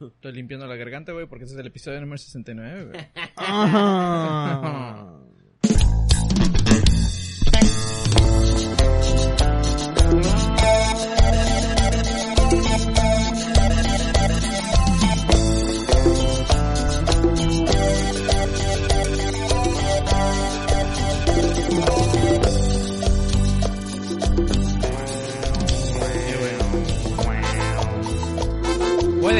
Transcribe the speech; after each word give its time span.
Estoy 0.00 0.32
limpiando 0.32 0.66
la 0.66 0.76
garganta, 0.76 1.12
güey, 1.12 1.26
porque 1.26 1.44
este 1.44 1.54
es 1.54 1.60
el 1.60 1.66
episodio 1.66 2.00
número 2.00 2.18
69, 2.18 2.84
güey. 2.86 3.08
Ajá. 3.36 5.18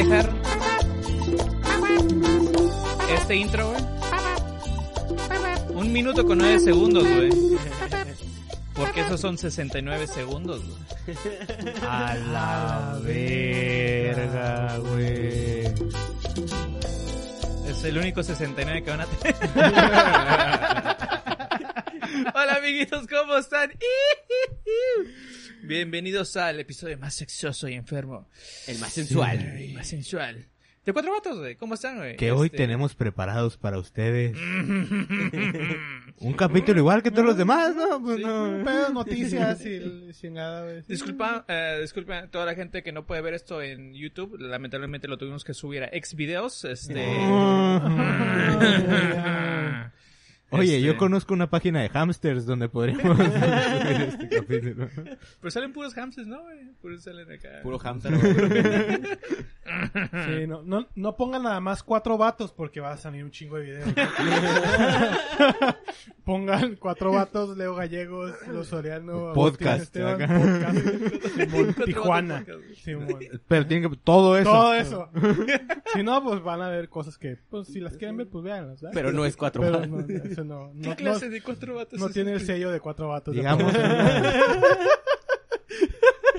dejar 0.03 0.29
este 3.15 3.35
intro, 3.35 3.71
güey. 3.71 3.83
Un 5.75 5.91
minuto 5.91 6.25
con 6.25 6.37
nueve 6.37 6.59
segundos, 6.59 7.03
güey. 7.03 7.29
Porque 8.75 9.01
esos 9.01 9.21
son 9.21 9.37
69 9.37 10.07
segundos, 10.07 10.61
güey. 10.65 10.77
A 11.87 12.15
la 12.15 12.99
verga, 13.03 14.77
güey. 14.79 15.65
Es 17.67 17.83
el 17.83 17.97
único 17.97 18.23
69 18.23 18.83
que 18.83 18.89
van 18.89 19.01
a 19.01 19.05
tener. 19.05 19.35
Hola 22.13 22.55
amiguitos, 22.57 23.07
¿cómo 23.07 23.37
están? 23.37 23.71
Bienvenidos 25.63 26.37
al 26.37 26.59
episodio 26.59 26.97
más 26.97 27.15
sexoso 27.15 27.67
y 27.67 27.73
enfermo. 27.73 28.29
El 28.67 28.77
más 28.79 28.93
sensual. 28.93 29.59
Y 29.61 29.73
más 29.73 29.87
sensual. 29.87 30.45
De 30.85 30.91
cuatro 30.93 31.11
vatos, 31.13 31.39
güey. 31.39 31.55
¿Cómo 31.55 31.73
están, 31.75 31.97
güey? 31.97 32.17
Que 32.17 32.31
hoy 32.33 32.47
Este, 32.47 32.57
tenemos 32.57 32.93
preparados 32.93 33.55
para 33.57 33.77
ustedes 33.79 34.35
un 36.17 36.33
capítulo 36.37 36.79
igual 36.79 37.01
que 37.01 37.09
todos 37.09 37.25
los 37.25 37.37
demás, 37.37 37.73
¿no? 37.73 38.01
Pues 38.03 38.19
no. 38.19 38.61
Pero 38.65 38.89
noticias 38.89 39.65
y 39.65 39.69
el- 39.75 40.13
chingada, 40.13 40.63
güey. 40.65 40.81
Disculpa, 40.87 41.45
eh, 41.47 41.77
disculpa 41.81 42.17
a 42.19 42.27
toda 42.27 42.45
la 42.45 42.53
gente 42.55 42.83
que 42.83 42.91
no 42.91 43.05
puede 43.07 43.21
ver 43.21 43.33
esto 43.33 43.61
en 43.61 43.93
YouTube. 43.93 44.37
Lamentablemente 44.39 45.07
lo 45.07 45.17
tuvimos 45.17 45.43
que 45.45 45.53
subir 45.53 45.83
a 45.83 45.87
Xvideos. 45.89 46.65
Este. 46.65 46.93
Oye, 50.53 50.75
Este, 50.77 50.81
yo 50.87 50.97
conozco 50.97 51.33
una 51.33 51.49
página 51.49 51.81
de 51.81 51.89
hamsters 51.89 52.45
donde 52.45 52.69
podríamos 52.69 53.17
subir 53.17 54.01
este 54.07 54.29
capítulo. 54.29 54.87
Pero 55.41 55.51
salen 55.51 55.73
puros 55.73 55.93
hamsters, 55.93 56.27
¿no? 56.27 56.41
Puros 56.81 57.03
salen 57.03 57.31
acá. 57.31 57.49
Puro 57.63 57.79
hamster. 57.79 58.13
Sí, 60.25 60.45
no, 60.45 60.61
no, 60.61 60.87
no 60.93 61.15
pongan 61.15 61.43
nada 61.43 61.59
más 61.59 61.83
cuatro 61.83 62.17
vatos 62.17 62.51
porque 62.51 62.79
va 62.79 62.91
a 62.91 62.97
salir 62.97 63.23
un 63.23 63.31
chingo 63.31 63.57
de 63.57 63.63
videos. 63.63 63.87
pongan 66.25 66.75
cuatro 66.75 67.11
vatos, 67.11 67.57
Leo 67.57 67.73
Gallegos, 67.73 68.33
Los 68.47 68.67
Soriano, 68.67 69.33
Podcast, 69.33 69.83
Esteban, 69.83 70.21
acá. 70.21 70.37
podcast, 70.37 70.77
Simón, 71.35 71.75
Tijuana. 71.85 72.45
Simón. 72.75 73.19
Pero 73.47 73.65
tienen 73.65 73.89
que 73.89 73.97
todo 73.97 74.37
eso. 74.37 74.51
Todo 74.51 74.73
eso. 74.75 75.09
si 75.93 76.03
no, 76.03 76.23
pues 76.23 76.43
van 76.43 76.61
a 76.61 76.69
ver 76.69 76.89
cosas 76.89 77.17
que, 77.17 77.37
pues 77.49 77.67
si 77.67 77.79
las 77.79 77.97
quieren 77.97 78.17
ver, 78.17 78.27
pues 78.29 78.43
véanlas. 78.43 78.81
¿verdad? 78.81 78.93
Pero 78.93 79.11
no 79.11 79.25
es 79.25 79.35
cuatro 79.37 79.63
vatos. 79.63 79.87
no, 79.89 80.05
eso 80.43 80.71
no, 80.73 80.81
¿Qué 80.81 80.89
no, 80.89 80.95
clase 80.95 81.25
no- 81.27 81.31
de 81.31 81.41
cuatro 81.41 81.75
vatos 81.75 81.99
no 81.99 82.09
tiene 82.09 82.31
el 82.31 82.37
este? 82.37 82.53
sello 82.53 82.71
de 82.71 82.79
cuatro 82.79 83.09
vatos. 83.09 83.35
Digamos, 83.35 83.71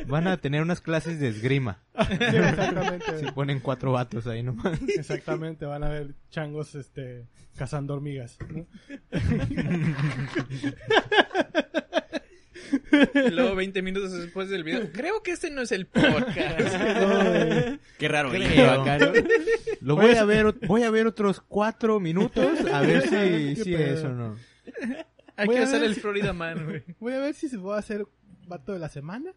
van 0.07 0.27
a 0.29 0.37
tener 0.37 0.63
unas 0.63 0.81
clases 0.81 1.19
de 1.21 1.29
esgrima. 1.29 1.79
Sí, 2.09 2.15
exactamente. 2.37 3.19
Si 3.21 3.27
ponen 3.33 3.61
cuatro 3.61 3.93
vatos 3.93 4.27
ahí 4.27 4.43
nomás. 4.43 4.79
Exactamente, 4.97 5.65
van 5.65 5.85
a 5.85 5.89
ver 5.89 6.15
changos 6.31 6.75
este 6.75 7.27
cazando 7.57 7.95
hormigas. 7.95 8.37
¿no? 8.51 8.67
Luego 13.33 13.55
20 13.55 13.83
minutos 13.83 14.13
después 14.13 14.49
del 14.49 14.65
video. 14.65 14.91
Creo 14.93 15.23
que 15.23 15.33
este 15.33 15.51
no 15.51 15.63
es 15.63 15.73
el 15.73 15.87
podcast. 15.87 16.37
Qué 17.99 18.09
raro. 18.09 18.31
Creo. 18.31 18.49
video 18.49 18.71
acá, 18.83 18.99
¿no? 18.99 19.13
Lo 19.81 19.97
voy 19.97 20.15
a 20.15 20.25
ver, 20.25 20.55
voy 20.67 20.83
a 20.83 20.91
ver 20.91 21.07
otros 21.07 21.41
cuatro 21.41 22.01
minutos 22.01 22.61
a 22.73 22.81
ver 22.81 23.03
si, 23.03 23.09
¿Qué 23.11 23.57
si 23.65 23.75
es 23.75 24.03
o 24.05 24.09
no. 24.11 24.37
Hay 25.37 25.47
Voy 25.47 25.57
que 25.57 25.63
a 25.63 25.65
hacer 25.65 25.83
el 25.83 25.95
si- 25.95 26.01
Florida 26.01 26.33
Man, 26.33 26.65
güey. 26.65 26.83
Voy 27.01 27.13
a 27.13 27.19
ver 27.19 27.35
si 27.35 27.49
se 27.49 27.57
va 27.57 27.77
a 27.77 27.79
hacer 27.81 28.07
vato 28.47 28.73
de 28.73 28.79
la 28.79 28.89
semana. 28.89 29.33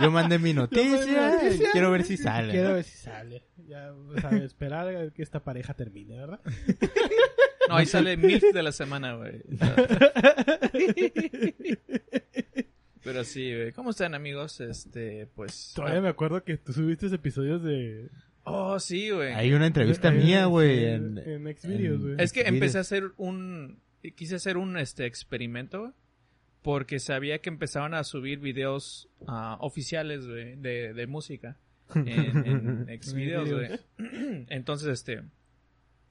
Yo 0.00 0.10
mandé 0.10 0.38
mi 0.38 0.52
noticia, 0.52 1.30
noticia. 1.32 1.70
quiero 1.72 1.90
ver 1.90 2.04
si 2.04 2.16
sale. 2.16 2.52
Quiero 2.52 2.74
ver 2.74 2.84
si 2.84 2.96
sale. 2.98 3.44
Ya, 3.66 3.92
o 3.92 4.20
sea, 4.20 4.30
esperar 4.44 4.88
a 4.88 5.10
que 5.10 5.22
esta 5.22 5.42
pareja 5.42 5.74
termine, 5.74 6.18
¿verdad? 6.18 6.40
No, 7.70 7.76
ahí 7.76 7.86
sale 7.86 8.16
MILF 8.16 8.52
de 8.52 8.62
la 8.64 8.72
semana, 8.72 9.14
güey. 9.14 9.42
Pero 13.04 13.22
sí, 13.22 13.54
güey. 13.54 13.70
¿Cómo 13.72 13.90
están, 13.90 14.16
amigos? 14.16 14.60
Este, 14.60 15.28
pues... 15.36 15.72
Todavía 15.76 16.00
me 16.00 16.08
acuerdo 16.08 16.42
que 16.42 16.56
tú 16.56 16.72
subiste 16.72 17.06
episodios 17.06 17.62
de... 17.62 18.08
Oh, 18.42 18.80
sí, 18.80 19.10
güey. 19.10 19.34
Hay 19.34 19.52
una 19.52 19.68
entrevista 19.68 20.10
mía, 20.10 20.46
güey. 20.46 20.84
En, 20.84 21.16
En, 21.18 21.46
en 21.46 21.56
Xvideos, 21.56 22.02
güey. 22.02 22.16
Es 22.18 22.32
que 22.32 22.40
empecé 22.42 22.78
a 22.78 22.80
hacer 22.80 23.12
un... 23.16 23.78
Quise 24.16 24.34
hacer 24.34 24.56
un 24.56 24.76
este 24.76 25.06
experimento, 25.06 25.80
güey, 25.80 25.92
Porque 26.62 26.98
sabía 26.98 27.38
que 27.38 27.50
empezaban 27.50 27.94
a 27.94 28.02
subir 28.02 28.40
videos 28.40 29.08
ah, 29.28 29.58
oficiales, 29.60 30.26
güey, 30.26 30.56
de, 30.56 30.92
de 30.92 31.06
música. 31.06 31.56
En, 31.94 32.86
en 32.88 32.88
Xvideos, 33.02 33.48
güey. 33.48 33.78
Entonces, 34.48 34.88
este... 34.88 35.22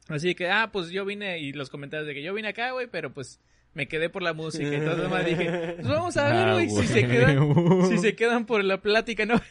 Así 0.09 0.35
que, 0.35 0.49
ah, 0.49 0.69
pues 0.73 0.89
yo 0.89 1.05
vine 1.05 1.39
y 1.39 1.53
los 1.53 1.69
comentarios 1.69 2.05
de 2.07 2.13
que 2.13 2.21
yo 2.23 2.33
vine 2.33 2.49
acá, 2.49 2.71
güey, 2.71 2.87
pero 2.87 3.13
pues 3.13 3.39
me 3.73 3.87
quedé 3.87 4.09
por 4.09 4.21
la 4.23 4.33
música. 4.33 4.67
Entonces 4.67 5.03
nomás 5.03 5.25
dije, 5.25 5.75
pues 5.77 5.87
vamos 5.87 6.17
a 6.17 6.25
ver, 6.25 6.35
Ah, 6.49 6.53
güey, 6.53 6.69
si 6.69 6.87
se 6.87 7.07
quedan, 7.07 7.53
si 7.89 7.97
se 7.99 8.15
quedan 8.15 8.45
por 8.45 8.63
la 8.63 8.81
plática, 8.81 9.25
¿no? 9.25 9.39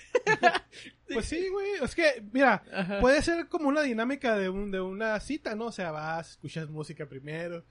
Pues 1.13 1.25
sí, 1.25 1.49
güey. 1.49 1.67
Es 1.83 1.95
que, 1.95 2.23
mira, 2.33 2.63
Ajá. 2.71 3.01
puede 3.01 3.23
ser 3.23 3.49
como 3.49 3.69
una 3.71 3.81
dinámica 3.83 4.37
de, 4.37 4.51
un, 4.51 4.71
de 4.71 4.81
una 4.81 5.19
cita, 5.21 5.55
¿no? 5.55 5.67
O 5.67 5.73
sea, 5.73 5.91
vas, 5.91 6.33
escuchas 6.33 6.69
música 6.69 7.07
primero 7.07 7.65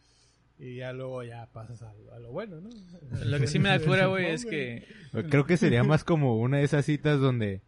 y 0.58 0.78
ya 0.78 0.92
luego 0.92 1.24
ya 1.24 1.46
pasas 1.54 1.84
a, 1.84 1.94
lo- 1.94 2.14
a 2.14 2.20
lo 2.20 2.32
bueno, 2.32 2.60
¿no? 2.62 2.70
Lo 3.26 3.40
que 3.40 3.46
sí 3.46 3.60
me 3.60 3.70
da 3.70 3.80
cura, 3.86 4.08
güey, 4.08 4.26
es 4.32 4.44
que... 4.44 4.88
Creo 5.30 5.46
que 5.46 5.56
sería 5.58 5.84
más 5.84 6.04
como 6.04 6.38
una 6.40 6.58
de 6.58 6.64
esas 6.64 6.84
citas 6.86 7.20
donde 7.20 7.62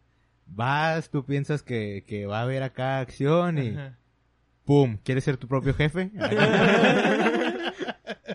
vas, 0.46 1.08
tú 1.10 1.24
piensas 1.24 1.62
que, 1.62 2.02
que 2.04 2.26
va 2.26 2.40
a 2.40 2.42
haber 2.42 2.64
acá 2.64 2.98
acción 2.98 3.58
y 3.58 3.68
Ajá. 3.68 3.96
¡Pum! 4.70 4.98
¿Quieres 5.02 5.24
ser 5.24 5.36
tu 5.36 5.48
propio 5.48 5.74
jefe? 5.74 6.12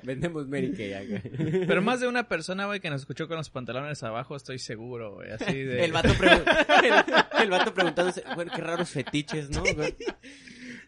Vendemos 0.04 0.50
Mary 0.50 0.74
Kay 0.74 0.94
acá. 0.94 1.22
Pero 1.66 1.82
más 1.82 2.02
de 2.02 2.10
una 2.10 2.28
persona, 2.28 2.66
güey, 2.66 2.82
que 2.82 2.90
nos 2.90 3.00
escuchó 3.04 3.30
con 3.30 3.38
los 3.38 3.50
pantalones 3.50 4.04
abajo, 4.04 4.36
estoy 4.36 4.60
seguro, 4.60 5.14
güey, 5.14 5.32
así 5.32 5.54
de... 5.64 5.86
El 5.86 5.94
vato, 5.94 6.10
pregu- 6.10 6.44
el, 6.84 6.94
el 7.44 7.50
vato 7.50 7.74
preguntándose, 7.74 8.22
bueno, 8.36 8.52
qué 8.54 8.62
raros 8.62 8.90
fetiches, 8.90 9.50
¿no? 9.50 9.62
güey? 9.62 9.96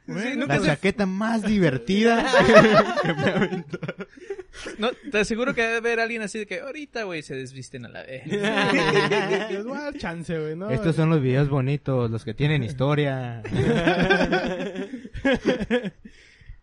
Sí, 0.06 0.36
La 0.48 0.62
chaqueta 0.62 1.06
más 1.06 1.44
divertida. 1.44 2.30
No, 4.80 4.90
te 5.12 5.20
aseguro 5.20 5.54
que 5.54 5.62
debe 5.62 5.78
haber 5.78 6.00
alguien 6.00 6.22
así 6.24 6.40
de 6.40 6.46
que 6.48 6.60
ahorita, 6.62 7.04
güey, 7.04 7.22
se 7.22 7.36
desvisten 7.36 7.86
a 7.86 7.90
la 7.90 8.04
vez. 8.04 8.26
Les 9.52 9.64
voy 9.66 9.78
a 9.78 9.82
dar 9.84 9.98
chance, 9.98 10.38
güey, 10.40 10.56
¿no? 10.56 10.70
Estos 10.70 10.96
son 10.96 11.10
los 11.10 11.22
videos 11.22 11.48
bonitos, 11.50 12.10
los 12.10 12.24
que 12.26 12.34
tienen 12.34 12.64
historia. 12.64 13.44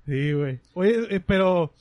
Sí, 0.07 0.33
güey. 0.33 0.61
Oye, 0.75 1.17
eh, 1.17 1.21
pero, 1.21 1.73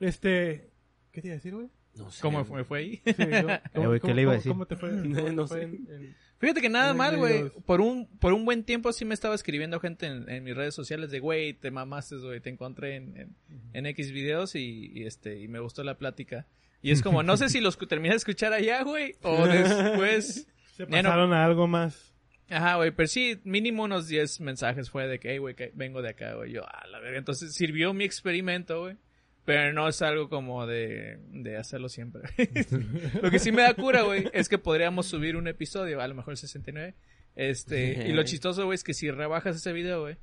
este, 0.00 0.70
¿qué 1.12 1.20
te 1.22 1.28
iba 1.28 1.34
a 1.34 1.36
decir, 1.36 1.54
güey? 1.54 1.68
No 1.96 2.10
sé. 2.10 2.20
¿Cómo 2.20 2.44
fue, 2.44 2.64
fue 2.64 2.78
ahí? 2.80 3.02
Sí, 3.04 3.14
¿cómo- 3.14 3.86
güey, 3.86 4.00
¿qué 4.00 4.00
cómo- 4.00 4.14
le 4.14 4.22
iba 4.22 4.32
a 4.32 4.34
decir? 4.34 4.50
¿Cómo 4.52 4.66
te 4.66 4.74
fue? 4.76 4.90
No, 4.90 5.02
¿Cómo 5.14 5.24
te 5.26 5.32
no 5.32 5.46
fue 5.46 5.58
sé. 5.60 5.64
en- 5.64 5.86
en- 5.88 6.16
Fíjate 6.38 6.60
que 6.60 6.68
nada 6.68 6.92
mal, 6.94 7.16
güey. 7.16 7.48
Por 7.64 7.80
un, 7.80 8.06
por 8.18 8.32
un 8.32 8.44
buen 8.44 8.64
tiempo 8.64 8.92
sí 8.92 9.04
me 9.04 9.14
estaba 9.14 9.34
escribiendo 9.34 9.80
gente 9.80 10.06
en, 10.06 10.28
en 10.28 10.44
mis 10.44 10.54
redes 10.54 10.74
sociales 10.74 11.10
de, 11.10 11.20
güey, 11.20 11.54
te 11.54 11.70
mamaste, 11.70 12.16
güey, 12.16 12.40
te 12.40 12.50
encontré 12.50 12.96
en, 12.96 13.16
en, 13.16 13.36
en 13.72 13.86
X 13.86 14.10
videos 14.10 14.54
y, 14.54 14.90
y, 14.94 15.04
este, 15.06 15.38
y 15.40 15.48
me 15.48 15.60
gustó 15.60 15.84
la 15.84 15.96
plática. 15.96 16.46
Y 16.82 16.90
es 16.90 17.00
como, 17.02 17.22
no 17.22 17.36
sé 17.36 17.48
si 17.48 17.60
los 17.60 17.78
terminé 17.78 18.10
de 18.10 18.16
escuchar 18.18 18.52
allá, 18.52 18.82
güey, 18.82 19.16
o 19.22 19.46
después... 19.46 20.46
Se 20.76 20.84
no- 20.86 20.90
pasaron 20.90 21.32
a 21.32 21.44
algo 21.44 21.68
más. 21.68 22.12
Ajá, 22.50 22.74
güey, 22.76 22.90
pero 22.90 23.06
sí, 23.06 23.40
mínimo 23.44 23.84
unos 23.84 24.08
10 24.08 24.40
mensajes 24.40 24.90
fue 24.90 25.06
de 25.06 25.18
que, 25.20 25.30
hey, 25.30 25.38
güey, 25.38 25.54
vengo 25.74 26.02
de 26.02 26.10
acá, 26.10 26.34
güey. 26.34 26.52
Yo, 26.52 26.62
a 26.68 26.86
la 26.88 26.98
verga. 26.98 27.16
Entonces 27.18 27.54
sirvió 27.54 27.94
mi 27.94 28.04
experimento, 28.04 28.80
güey. 28.82 28.96
Pero 29.44 29.72
no 29.74 29.86
es 29.88 30.00
algo 30.00 30.28
como 30.30 30.66
de, 30.66 31.18
de 31.30 31.56
hacerlo 31.58 31.88
siempre. 31.90 32.22
lo 33.22 33.30
que 33.30 33.38
sí 33.38 33.52
me 33.52 33.60
da 33.62 33.74
cura, 33.74 34.02
güey, 34.02 34.28
es 34.32 34.48
que 34.48 34.56
podríamos 34.58 35.06
subir 35.06 35.36
un 35.36 35.48
episodio, 35.48 36.00
a 36.00 36.08
lo 36.08 36.14
mejor 36.14 36.32
el 36.32 36.38
69. 36.38 36.94
Este, 37.36 38.08
y 38.08 38.12
lo 38.12 38.22
chistoso, 38.22 38.64
güey, 38.64 38.76
es 38.76 38.84
que 38.84 38.94
si 38.94 39.10
rebajas 39.10 39.56
ese 39.56 39.72
video, 39.72 40.00
güey, 40.02 40.16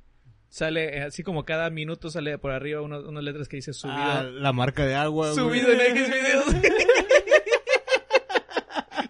sale, 0.48 0.96
eh, 0.98 1.02
así 1.02 1.22
como 1.22 1.44
cada 1.44 1.70
minuto 1.70 2.10
sale 2.10 2.36
por 2.38 2.50
arriba 2.50 2.80
uno- 2.82 3.00
unas 3.08 3.22
letras 3.22 3.48
que 3.48 3.56
dice 3.56 3.72
subido. 3.72 3.96
Ah, 3.98 4.22
la 4.24 4.52
marca 4.52 4.84
de 4.86 4.94
agua, 4.96 5.30
güey. 5.32 5.38
subido 5.44 5.70
en 5.70 5.80
X 5.80 6.08
videos. 6.08 6.46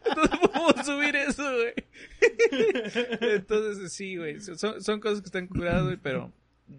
Entonces 0.05 0.39
podemos 0.41 0.87
subir 0.87 1.17
eso, 1.17 1.43
güey. 1.43 1.73
Entonces, 3.37 3.93
sí, 3.93 4.17
güey. 4.17 4.41
Son, 4.41 4.83
son 4.83 5.01
cosas 5.01 5.21
que 5.21 5.27
están 5.27 5.47
curadas, 5.47 5.85
güey, 5.85 5.97
pero 5.97 6.33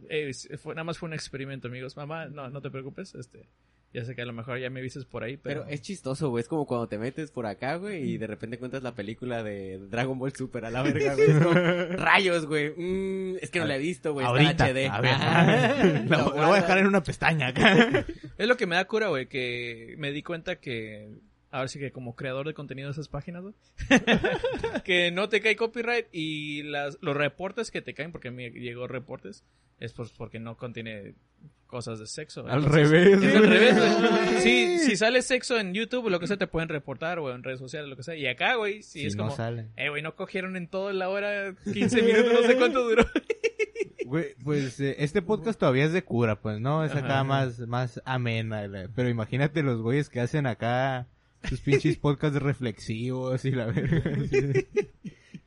eh, 0.09 0.31
fue- 0.57 0.75
nada 0.75 0.83
más 0.83 0.97
fue 0.97 1.07
un 1.07 1.13
experimento, 1.13 1.67
amigos. 1.67 1.95
Mamá, 1.97 2.27
no, 2.27 2.49
no 2.49 2.61
te 2.61 2.69
preocupes. 2.69 3.15
Este, 3.15 3.47
ya 3.93 4.03
sé 4.05 4.15
que 4.15 4.23
a 4.23 4.25
lo 4.25 4.33
mejor 4.33 4.57
ya 4.59 4.69
me 4.71 4.81
vistes 4.81 5.05
por 5.05 5.23
ahí, 5.23 5.37
pero... 5.37 5.61
Pero 5.61 5.73
es 5.73 5.81
chistoso, 5.81 6.29
güey. 6.29 6.41
Es 6.41 6.47
como 6.47 6.65
cuando 6.65 6.87
te 6.87 6.97
metes 6.97 7.29
por 7.29 7.45
acá, 7.45 7.75
güey, 7.75 8.03
y 8.11 8.17
de 8.17 8.25
repente 8.27 8.55
encuentras 8.55 8.81
la 8.81 8.95
película 8.95 9.43
de 9.43 9.77
Dragon 9.77 10.17
Ball 10.17 10.33
Super 10.33 10.65
a 10.65 10.71
la 10.71 10.81
verga, 10.81 11.13
güey. 11.15 11.33
Como, 11.39 11.53
Rayos, 11.97 12.45
güey. 12.47 12.71
Mm, 12.75 13.37
es 13.41 13.51
que 13.51 13.59
no 13.59 13.65
la 13.65 13.75
he 13.75 13.79
visto, 13.79 14.13
güey. 14.13 14.25
Ahorita, 14.25 14.65
HD. 14.65 14.87
a 14.89 14.99
ver. 15.01 15.11
La, 16.09 16.17
la 16.17 16.23
voy 16.47 16.57
a 16.57 16.61
dejar 16.61 16.79
en 16.79 16.87
una 16.87 17.03
pestaña 17.03 17.47
acá. 17.47 18.05
Es 18.37 18.47
lo 18.47 18.57
que 18.57 18.65
me 18.65 18.75
da 18.75 18.85
cura, 18.85 19.09
güey, 19.09 19.27
que 19.27 19.95
me 19.97 20.11
di 20.11 20.23
cuenta 20.23 20.55
que... 20.55 21.09
Ahora 21.53 21.67
sí 21.67 21.77
que 21.77 21.91
como 21.91 22.15
creador 22.15 22.47
de 22.47 22.55
contenido 22.55 22.87
de 22.87 22.93
esas 22.93 23.07
páginas, 23.09 23.43
güey, 23.43 23.53
que 24.83 25.11
no 25.11 25.29
te 25.29 25.39
cae 25.39 25.55
copyright 25.55 26.07
y 26.11 26.63
las, 26.63 26.97
los 27.01 27.15
reportes 27.15 27.69
que 27.69 27.83
te 27.83 27.93
caen, 27.93 28.11
porque 28.11 28.31
me 28.31 28.49
llegó 28.49 28.87
reportes, 28.87 29.43
es 29.79 29.93
pues 29.93 30.09
porque 30.17 30.39
no 30.39 30.57
contiene 30.57 31.13
cosas 31.67 31.99
de 31.99 32.07
sexo. 32.07 32.47
Al 32.47 32.63
Entonces, 32.63 32.89
revés, 32.89 33.13
Es 33.13 33.19
güey. 33.19 33.35
al 33.35 33.47
revés, 33.47 33.75
güey. 33.75 34.41
Si, 34.41 34.79
si 34.79 34.95
sale 34.97 35.21
sexo 35.21 35.59
en 35.59 35.75
YouTube 35.75 36.09
lo 36.09 36.19
que 36.19 36.25
sea, 36.25 36.37
te 36.37 36.47
pueden 36.47 36.69
reportar, 36.69 37.19
o 37.19 37.31
en 37.31 37.43
redes 37.43 37.59
sociales, 37.59 37.87
lo 37.87 37.95
que 37.97 38.03
sea. 38.03 38.15
Y 38.15 38.25
acá, 38.25 38.55
güey, 38.55 38.81
sí 38.81 39.01
Si 39.01 39.05
es 39.05 39.15
no 39.15 39.25
como... 39.25 39.35
sale. 39.35 39.67
Eh, 39.77 39.89
güey, 39.89 40.01
no 40.01 40.15
cogieron 40.15 40.55
en 40.57 40.67
toda 40.67 40.91
la 40.91 41.09
hora 41.09 41.53
15 41.71 42.01
minutos, 42.01 42.33
no 42.33 42.47
sé 42.47 42.55
cuánto 42.57 42.83
duró. 42.83 43.05
Güey, 44.05 44.35
pues 44.43 44.79
eh, 44.79 44.95
este 44.99 45.21
podcast 45.21 45.59
todavía 45.59 45.85
es 45.85 45.93
de 45.93 46.03
cura, 46.03 46.39
pues, 46.39 46.59
¿no? 46.59 46.83
Es 46.83 46.93
acá 46.93 47.21
Ajá. 47.21 47.23
más, 47.23 47.59
más 47.61 48.01
amena. 48.05 48.67
Pero 48.93 49.09
imagínate 49.09 49.63
los 49.63 49.81
güeyes 49.81 50.09
que 50.09 50.19
hacen 50.19 50.45
acá 50.45 51.07
sus 51.47 51.61
pinches 51.61 51.97
podcasts 51.97 52.41
reflexivos 52.41 53.45
y 53.45 53.51
la 53.51 53.67
verga. 53.67 54.01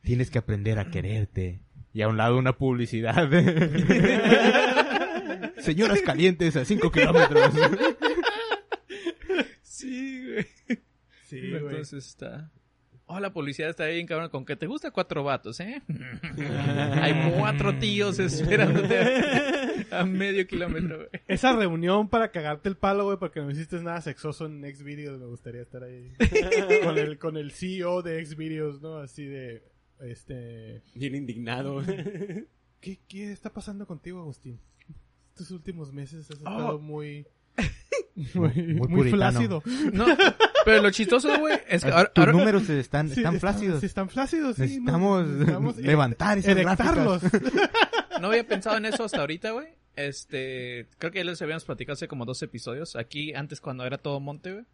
Tienes 0.01 0.29
que 0.29 0.39
aprender 0.39 0.79
a 0.79 0.89
quererte. 0.89 1.59
Y 1.93 2.01
a 2.01 2.07
un 2.07 2.17
lado 2.17 2.37
una 2.37 2.57
publicidad. 2.57 3.29
Señoras 5.57 6.01
calientes 6.01 6.55
a 6.55 6.63
5 6.63 6.91
kilómetros. 6.91 7.53
Sí, 9.63 10.25
güey. 10.25 10.45
Sí, 11.27 11.49
güey. 11.49 11.65
Entonces 11.65 12.07
está... 12.07 12.51
Oh, 13.09 13.19
la 13.21 13.31
policía 13.31 13.69
está 13.69 13.85
bien, 13.87 14.05
cabrón. 14.05 14.29
Con 14.29 14.45
que 14.45 14.55
te 14.57 14.67
gusta 14.67 14.91
cuatro 14.91 15.23
vatos, 15.23 15.59
¿eh? 15.61 15.81
Hay 17.01 17.33
cuatro 17.37 17.77
tíos 17.79 18.19
esperándote 18.19 18.99
a, 19.91 20.01
a 20.01 20.05
medio 20.05 20.45
kilómetro, 20.45 20.97
güey. 20.97 21.09
Esa 21.27 21.55
reunión 21.55 22.09
para 22.09 22.31
cagarte 22.31 22.67
el 22.67 22.75
palo, 22.75 23.05
güey, 23.05 23.17
porque 23.17 23.39
no 23.39 23.49
hiciste 23.49 23.81
nada 23.81 24.01
sexoso 24.01 24.45
en 24.45 24.61
Xvideos, 24.75 25.19
me 25.19 25.25
gustaría 25.25 25.61
estar 25.61 25.83
ahí. 25.83 26.11
con 26.83 26.97
el 26.97 27.17
con 27.17 27.37
el 27.37 27.51
CEO 27.51 28.01
de 28.01 28.25
Xvideos, 28.25 28.81
¿no? 28.81 28.97
Así 28.97 29.25
de 29.25 29.63
este 30.01 30.81
Bien 30.93 31.15
indignado. 31.15 31.81
¿Qué, 32.81 32.99
qué 33.07 33.31
está 33.31 33.53
pasando 33.53 33.87
contigo, 33.87 34.19
Agustín? 34.19 34.59
Estos 35.29 35.51
últimos 35.51 35.93
meses 35.93 36.29
has 36.29 36.37
Oh. 36.45 36.49
estado 36.51 36.79
muy 36.79 37.25
Muy 38.33 38.49
muy, 38.49 38.73
muy 38.73 38.87
puritano. 38.87 39.15
flácido. 39.17 39.63
No, 39.93 40.07
pero 40.67 40.83
lo 40.83 40.91
chistoso, 40.91 41.39
güey, 41.39 41.57
es 41.67 41.83
que 41.83 41.91
ahora... 41.91 42.09
Tus 42.13 42.21
ahora- 42.21 42.31
números 42.33 42.69
están, 42.69 43.07
están 43.07 43.35
está- 43.35 43.39
flácidos. 43.39 43.79
sí, 43.79 43.85
están 43.87 44.09
flácidos, 44.09 44.55
sí. 44.55 44.61
Necesitamos 44.63 45.25
no, 45.25 45.33
necesitamos 45.33 45.77
levantar 45.77 46.37
esas 46.37 46.51
erectarlos. 46.51 47.21
No 48.21 48.27
había 48.29 48.47
pensado 48.47 48.77
en 48.77 48.85
eso 48.85 49.03
hasta 49.03 49.19
ahorita, 49.19 49.51
güey. 49.51 49.67
Este, 49.95 50.87
creo 50.97 51.11
que 51.11 51.19
ya 51.19 51.23
les 51.25 51.39
habíamos 51.41 51.65
platicado 51.65 51.93
hace 51.93 52.07
como 52.07 52.25
dos 52.25 52.41
episodios. 52.41 52.95
Aquí, 52.95 53.33
antes 53.35 53.61
cuando 53.61 53.85
era 53.85 53.97
todo 53.99 54.19
monte, 54.19 54.53
güey. 54.53 54.65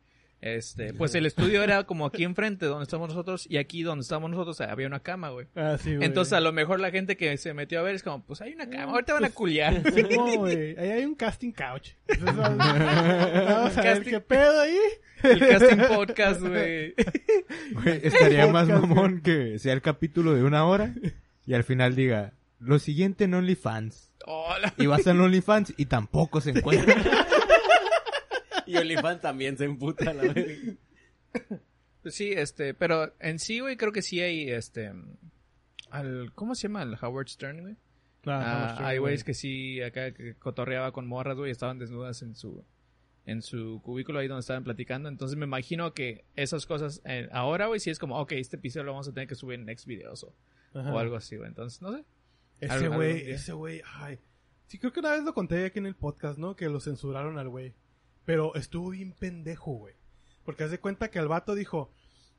Este, 0.45 0.93
pues 0.93 1.15
el 1.15 1.25
estudio 1.25 1.63
era 1.63 1.85
como 1.85 2.05
aquí 2.05 2.25
enfrente 2.25 2.65
donde 2.65 2.83
estamos 2.83 3.07
nosotros 3.07 3.47
y 3.49 3.55
aquí 3.55 3.81
donde 3.81 4.01
estamos 4.01 4.29
nosotros 4.29 4.59
había 4.59 4.87
una 4.87 4.99
cama, 4.99 5.29
güey. 5.29 5.47
Ah, 5.55 5.77
sí, 5.81 5.95
güey. 5.95 6.05
Entonces 6.05 6.33
a 6.33 6.41
lo 6.41 6.51
mejor 6.51 6.81
la 6.81 6.91
gente 6.91 7.15
que 7.15 7.37
se 7.37 7.53
metió 7.53 7.79
a 7.79 7.83
ver 7.83 7.95
es 7.95 8.03
como, 8.03 8.25
pues 8.25 8.41
hay 8.41 8.51
una 8.53 8.69
cama, 8.69 8.91
ahorita 8.91 9.13
van 9.13 9.23
a 9.23 9.29
culiar. 9.29 9.81
No, 10.17 10.39
güey. 10.39 10.77
Ahí 10.77 10.89
hay 10.89 11.05
un 11.05 11.15
casting 11.15 11.53
couch. 11.53 11.91
Entonces, 12.09 12.35
vamos, 12.57 13.77
a 13.77 13.81
ver 13.81 13.85
Casting- 14.03 14.09
qué 14.09 14.19
pedo 14.19 14.59
ahí. 14.61 14.77
El 15.23 15.39
casting 15.39 15.77
podcast, 15.95 16.41
güey. 16.41 16.93
Güey, 17.71 18.01
estaría 18.03 18.45
más 18.47 18.67
mamón 18.67 19.21
que 19.21 19.57
sea 19.59 19.71
el 19.71 19.81
capítulo 19.81 20.33
de 20.33 20.43
una 20.43 20.65
hora 20.65 20.93
y 21.45 21.53
al 21.53 21.63
final 21.63 21.95
diga, 21.95 22.33
lo 22.59 22.79
siguiente 22.79 23.23
en 23.23 23.33
OnlyFans. 23.33 24.11
Hola. 24.25 24.73
Y 24.77 24.87
vas 24.87 25.07
al 25.07 25.21
OnlyFans 25.21 25.73
y 25.77 25.85
tampoco 25.85 26.41
se 26.41 26.49
encuentra. 26.51 26.95
y 28.67 28.77
OnlyFans 28.77 29.21
también 29.21 29.57
se 29.57 29.65
emputa, 29.65 30.13
la 30.13 30.23
verga. 30.23 30.73
Pues 32.01 32.15
sí, 32.15 32.31
este, 32.33 32.73
pero 32.73 33.13
en 33.19 33.39
sí, 33.39 33.59
güey, 33.59 33.77
creo 33.77 33.91
que 33.91 34.01
sí 34.01 34.19
hay, 34.19 34.49
este, 34.49 34.91
al, 35.89 36.33
¿cómo 36.33 36.53
se 36.53 36.63
llama? 36.63 36.83
El 36.83 36.97
Howard 37.01 37.29
Stern, 37.29 37.61
güey. 37.61 37.75
Ah, 38.25 38.77
hay 38.79 38.99
güeyes 38.99 39.23
que 39.23 39.33
sí, 39.33 39.81
acá 39.81 40.13
que 40.13 40.35
cotorreaba 40.35 40.91
con 40.91 41.07
morras, 41.07 41.37
güey, 41.37 41.51
estaban 41.51 41.79
desnudas 41.79 42.21
en 42.21 42.35
su 42.35 42.63
en 43.25 43.41
su 43.41 43.81
cubículo 43.83 44.19
ahí 44.19 44.27
donde 44.27 44.41
estaban 44.41 44.63
platicando. 44.63 45.09
Entonces 45.09 45.37
me 45.37 45.45
imagino 45.45 45.93
que 45.93 46.25
esas 46.35 46.65
cosas 46.65 47.01
eh, 47.05 47.29
ahora, 47.31 47.67
güey, 47.67 47.79
sí 47.79 47.89
es 47.89 47.99
como, 47.99 48.19
ok, 48.19 48.33
este 48.33 48.57
episodio 48.57 48.85
lo 48.85 48.91
vamos 48.91 49.07
a 49.07 49.13
tener 49.13 49.27
que 49.27 49.35
subir 49.35 49.59
en 49.59 49.65
next 49.65 49.85
videos 49.85 50.23
o, 50.23 50.35
o 50.73 50.99
algo 50.99 51.15
así, 51.15 51.37
güey. 51.37 51.47
Entonces, 51.47 51.81
no 51.81 51.93
sé. 51.93 52.03
Ese 52.59 52.87
güey, 52.87 53.31
ese 53.31 53.53
güey, 53.53 53.81
ay. 53.95 54.19
Sí, 54.67 54.77
creo 54.77 54.91
que 54.91 54.99
una 54.99 55.11
vez 55.11 55.23
lo 55.23 55.33
conté 55.33 55.65
aquí 55.65 55.79
en 55.79 55.85
el 55.85 55.95
podcast, 55.95 56.37
¿no? 56.37 56.55
Que 56.55 56.67
lo 56.69 56.79
censuraron 56.79 57.37
al 57.37 57.49
güey. 57.49 57.73
Pero 58.25 58.55
estuvo 58.55 58.89
bien 58.89 59.13
pendejo, 59.13 59.71
güey. 59.73 59.95
Porque 60.45 60.63
haz 60.63 60.71
de 60.71 60.79
cuenta 60.79 61.09
que 61.09 61.19
el 61.19 61.27
vato 61.27 61.55
dijo, 61.55 61.91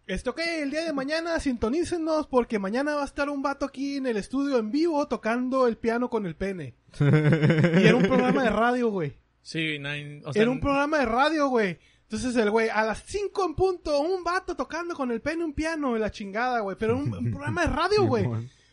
esto 0.07 0.35
que 0.35 0.63
el 0.63 0.71
día 0.71 0.85
de 0.85 0.93
mañana 0.93 1.41
sintonícenos 1.41 2.27
porque 2.27 2.59
mañana 2.59 2.95
va 2.95 3.03
a 3.03 3.07
estar 3.07 3.31
un 3.31 3.43
vato 3.43 3.65
aquí 3.65 3.97
en 3.97 4.07
el 4.07 4.19
estudio 4.19 4.59
en 4.59 4.71
vivo 4.71 5.09
tocando 5.09 5.67
el 5.67 5.79
piano 5.79 6.11
con 6.11 6.27
el 6.27 6.37
pene. 6.37 6.75
y 7.01 7.87
era 7.87 7.97
un 7.97 8.03
programa 8.03 8.43
de 8.43 8.51
radio, 8.51 8.89
güey. 8.91 9.17
Sí, 9.41 9.79
nine, 9.79 10.23
o 10.25 10.33
sea, 10.33 10.43
Era 10.43 10.51
un 10.51 10.61
programa 10.61 10.99
de 10.99 11.07
radio, 11.07 11.49
güey. 11.49 11.79
Entonces 12.03 12.37
el 12.37 12.51
güey, 12.51 12.69
a 12.69 12.83
las 12.83 13.03
5 13.05 13.45
en 13.47 13.55
punto, 13.55 13.99
un 14.01 14.23
vato 14.23 14.55
tocando 14.55 14.95
con 14.95 15.11
el 15.11 15.21
pene 15.21 15.45
un 15.45 15.55
piano, 15.55 15.97
la 15.97 16.11
chingada, 16.11 16.61
güey. 16.61 16.77
Pero 16.79 16.97
un, 16.99 17.13
un 17.13 17.31
programa 17.31 17.63
de 17.63 17.69
radio, 17.69 18.05
güey. 18.07 18.27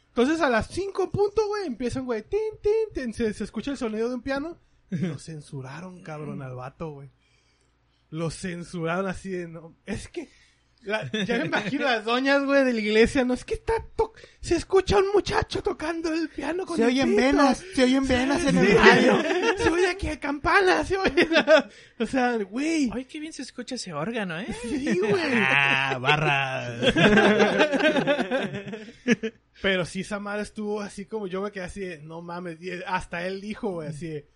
Entonces 0.10 0.41
a 0.41 0.50
las 0.50 0.68
5 0.68 1.03
en 1.03 1.12
punto, 1.12 1.48
güey, 1.48 1.65
empiezan, 1.65 2.06
güey, 2.06 2.24
tin, 2.24 2.39
tin, 2.62 2.94
tin, 2.94 3.13
se, 3.13 3.34
se 3.34 3.44
escucha 3.46 3.72
el 3.72 3.77
sonido 3.77 4.10
de 4.10 4.15
un 4.15 4.22
piano. 4.22 4.58
Y 4.92 4.98
lo 4.98 5.18
censuraron, 5.18 6.04
cabrón, 6.04 6.42
al 6.42 6.56
vato, 6.56 6.92
güey. 6.92 7.10
Lo 8.10 8.30
censuraron 8.30 9.08
así 9.08 9.30
de, 9.30 9.48
no. 9.48 9.76
Es 9.86 10.10
que, 10.10 10.28
la- 10.82 11.10
ya 11.12 11.38
me 11.38 11.46
imagino 11.46 11.86
las 11.86 12.04
doñas, 12.04 12.44
güey, 12.44 12.66
de 12.66 12.74
la 12.74 12.80
iglesia, 12.82 13.24
no 13.24 13.34
es 13.34 13.46
que 13.46 13.54
está, 13.54 13.74
to- 13.96 14.12
se 14.42 14.56
escucha 14.56 14.98
un 14.98 15.12
muchacho 15.14 15.64
tocando 15.64 16.12
el 16.12 16.28
piano 16.28 16.66
con 16.66 16.76
Se 16.76 16.84
el 16.84 16.90
oyen 16.90 17.10
pito. 17.12 17.22
venas, 17.22 17.64
se 17.74 17.84
oyen 17.84 18.06
venas 18.08 18.46
en 18.46 18.58
el 18.58 18.78
radio. 18.78 19.18
Se 19.58 19.70
oye 19.70 19.88
aquí 19.92 20.08
a 20.10 20.20
campana, 20.20 20.84
se 20.84 20.98
oye. 20.98 21.30
O 22.00 22.06
sea, 22.06 22.36
güey. 22.38 22.90
Ay, 22.94 23.06
qué 23.06 23.20
bien 23.20 23.32
se 23.32 23.44
escucha 23.44 23.76
ese 23.76 23.94
órgano, 23.94 24.38
¿eh? 24.40 24.48
Sí, 24.64 25.00
güey. 25.00 25.22
Ah, 25.36 25.98
barra. 26.02 26.68
Pero 29.62 29.86
sí, 29.86 30.02
esa 30.02 30.20
madre 30.20 30.42
estuvo 30.44 30.82
así 30.82 31.06
como 31.06 31.28
yo 31.28 31.42
me 31.42 31.52
quedé 31.52 31.64
así 31.64 31.82
de, 31.82 32.00
no 32.00 32.22
mames. 32.22 32.60
Y 32.62 32.72
hasta 32.86 33.26
él 33.28 33.40
dijo, 33.42 33.70
güey, 33.72 33.90
así 33.90 34.08
de, 34.08 34.28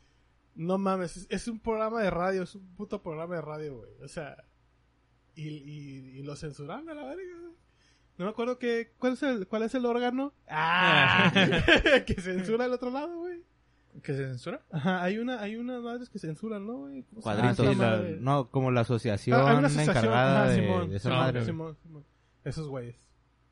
no 0.56 0.78
mames, 0.78 1.18
es, 1.18 1.28
es 1.30 1.48
un 1.48 1.60
programa 1.60 2.02
de 2.02 2.10
radio, 2.10 2.44
es 2.44 2.56
un 2.56 2.66
puto 2.76 3.02
programa 3.02 3.36
de 3.36 3.42
radio, 3.42 3.78
güey. 3.78 3.92
O 4.04 4.08
sea, 4.08 4.36
y, 5.36 5.48
y, 5.50 6.20
y 6.20 6.24
lo 6.24 6.36
censuraron 6.36 6.90
a 6.90 6.94
la 6.94 7.04
verga, 7.04 7.40
güey. 7.42 7.54
No 8.18 8.24
me 8.26 8.32
acuerdo 8.32 8.58
que, 8.58 8.94
¿cuál 8.98 9.14
es 9.14 9.24
el, 9.24 9.46
cuál 9.48 9.64
es 9.64 9.76
el 9.76 9.86
órgano? 9.86 10.34
Ah, 10.48 11.32
que 12.06 12.14
censura 12.22 12.66
el 12.66 12.72
otro 12.72 12.90
lado, 12.90 13.20
güey. 13.20 13.44
¿Que 14.02 14.14
se 14.14 14.26
censura? 14.28 14.62
Ajá, 14.72 15.04
hay 15.04 15.18
una, 15.18 15.42
hay 15.42 15.56
unas 15.56 15.82
madres 15.82 16.10
que 16.10 16.20
censuran, 16.20 16.66
¿no, 16.66 16.80
güey? 16.80 17.04
¿Cómo 17.04 17.22
se 17.22 17.30
llama 17.30 17.50
Ah, 17.52 17.56
Cuadritos. 17.56 17.76
sí, 17.76 17.82
la- 17.82 18.18
no, 18.22 18.50
como 18.50 18.72
la 18.72 18.82
asociación 18.82 19.40
Ah, 19.40 19.56
una 19.58 19.68
asociación, 19.68 19.90
encargada 19.98 20.44
ajá, 20.44 20.50
de, 20.52 20.62
Simón, 20.62 20.90
de 20.90 20.96
esa 20.98 21.10
No, 21.10 21.16
madre. 21.16 21.46
Simón, 21.46 21.78
Simón. 21.82 22.06
Esos 22.44 22.68
güeyes. 22.68 22.98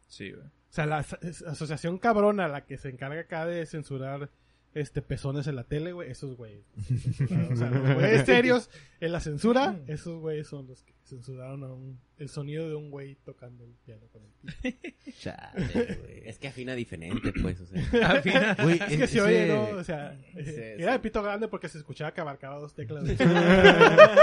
Sí, 0.08 0.32
güey. 0.32 0.46
O 0.46 0.52
sea, 0.76 0.86
la 0.86 0.98
asociación 0.98 1.98
cabrona, 1.98 2.48
la 2.48 2.66
que 2.66 2.78
se 2.78 2.90
encarga 2.90 3.22
acá 3.22 3.46
de 3.46 3.66
censurar 3.66 4.30
este, 4.74 5.02
pezones 5.02 5.48
en 5.48 5.56
la 5.56 5.64
tele, 5.66 5.92
güey, 5.92 6.10
esos 6.12 6.36
güeyes. 6.36 6.66
O 7.52 7.56
sea, 7.56 7.70
los 7.70 7.94
güeyes 7.96 8.26
serios 8.26 8.70
en 9.00 9.12
la 9.12 9.20
censura, 9.20 9.80
esos 9.88 10.20
güeyes 10.20 10.48
son 10.48 10.68
los 10.68 10.84
que 10.84 10.94
censuraron 11.04 11.64
a 11.64 11.68
un, 11.74 12.00
el 12.18 12.30
sonido 12.30 12.68
de 12.70 12.76
un 12.76 12.90
güey 12.90 13.16
tocando 13.26 13.66
el 13.66 13.74
piano 13.86 14.08
con 14.12 14.22
el 14.24 14.32
pito. 14.74 14.90
Chale, 15.20 15.98
güey. 16.02 16.22
Es 16.26 16.40
que 16.40 16.48
afina 16.48 16.74
diferente, 16.76 17.34
pues, 17.42 17.60
o 17.60 17.66
sea. 17.66 17.82
Al 18.10 18.22
final. 18.22 18.56
Güey, 18.64 18.80
Es 18.90 18.98
que 18.98 19.08
se 19.08 19.22
oye, 19.22 19.48
¿no? 19.48 19.64
O 19.78 19.84
sea, 19.84 20.18
Sí, 20.34 20.52
era 20.56 20.96
el 20.96 21.02
pito 21.02 21.22
grande 21.22 21.48
porque 21.50 21.68
se 21.70 21.78
escuchaba 21.78 22.14
que 22.14 22.22
abarcaba 22.22 22.58
dos 22.60 22.74
teclas. 22.74 23.04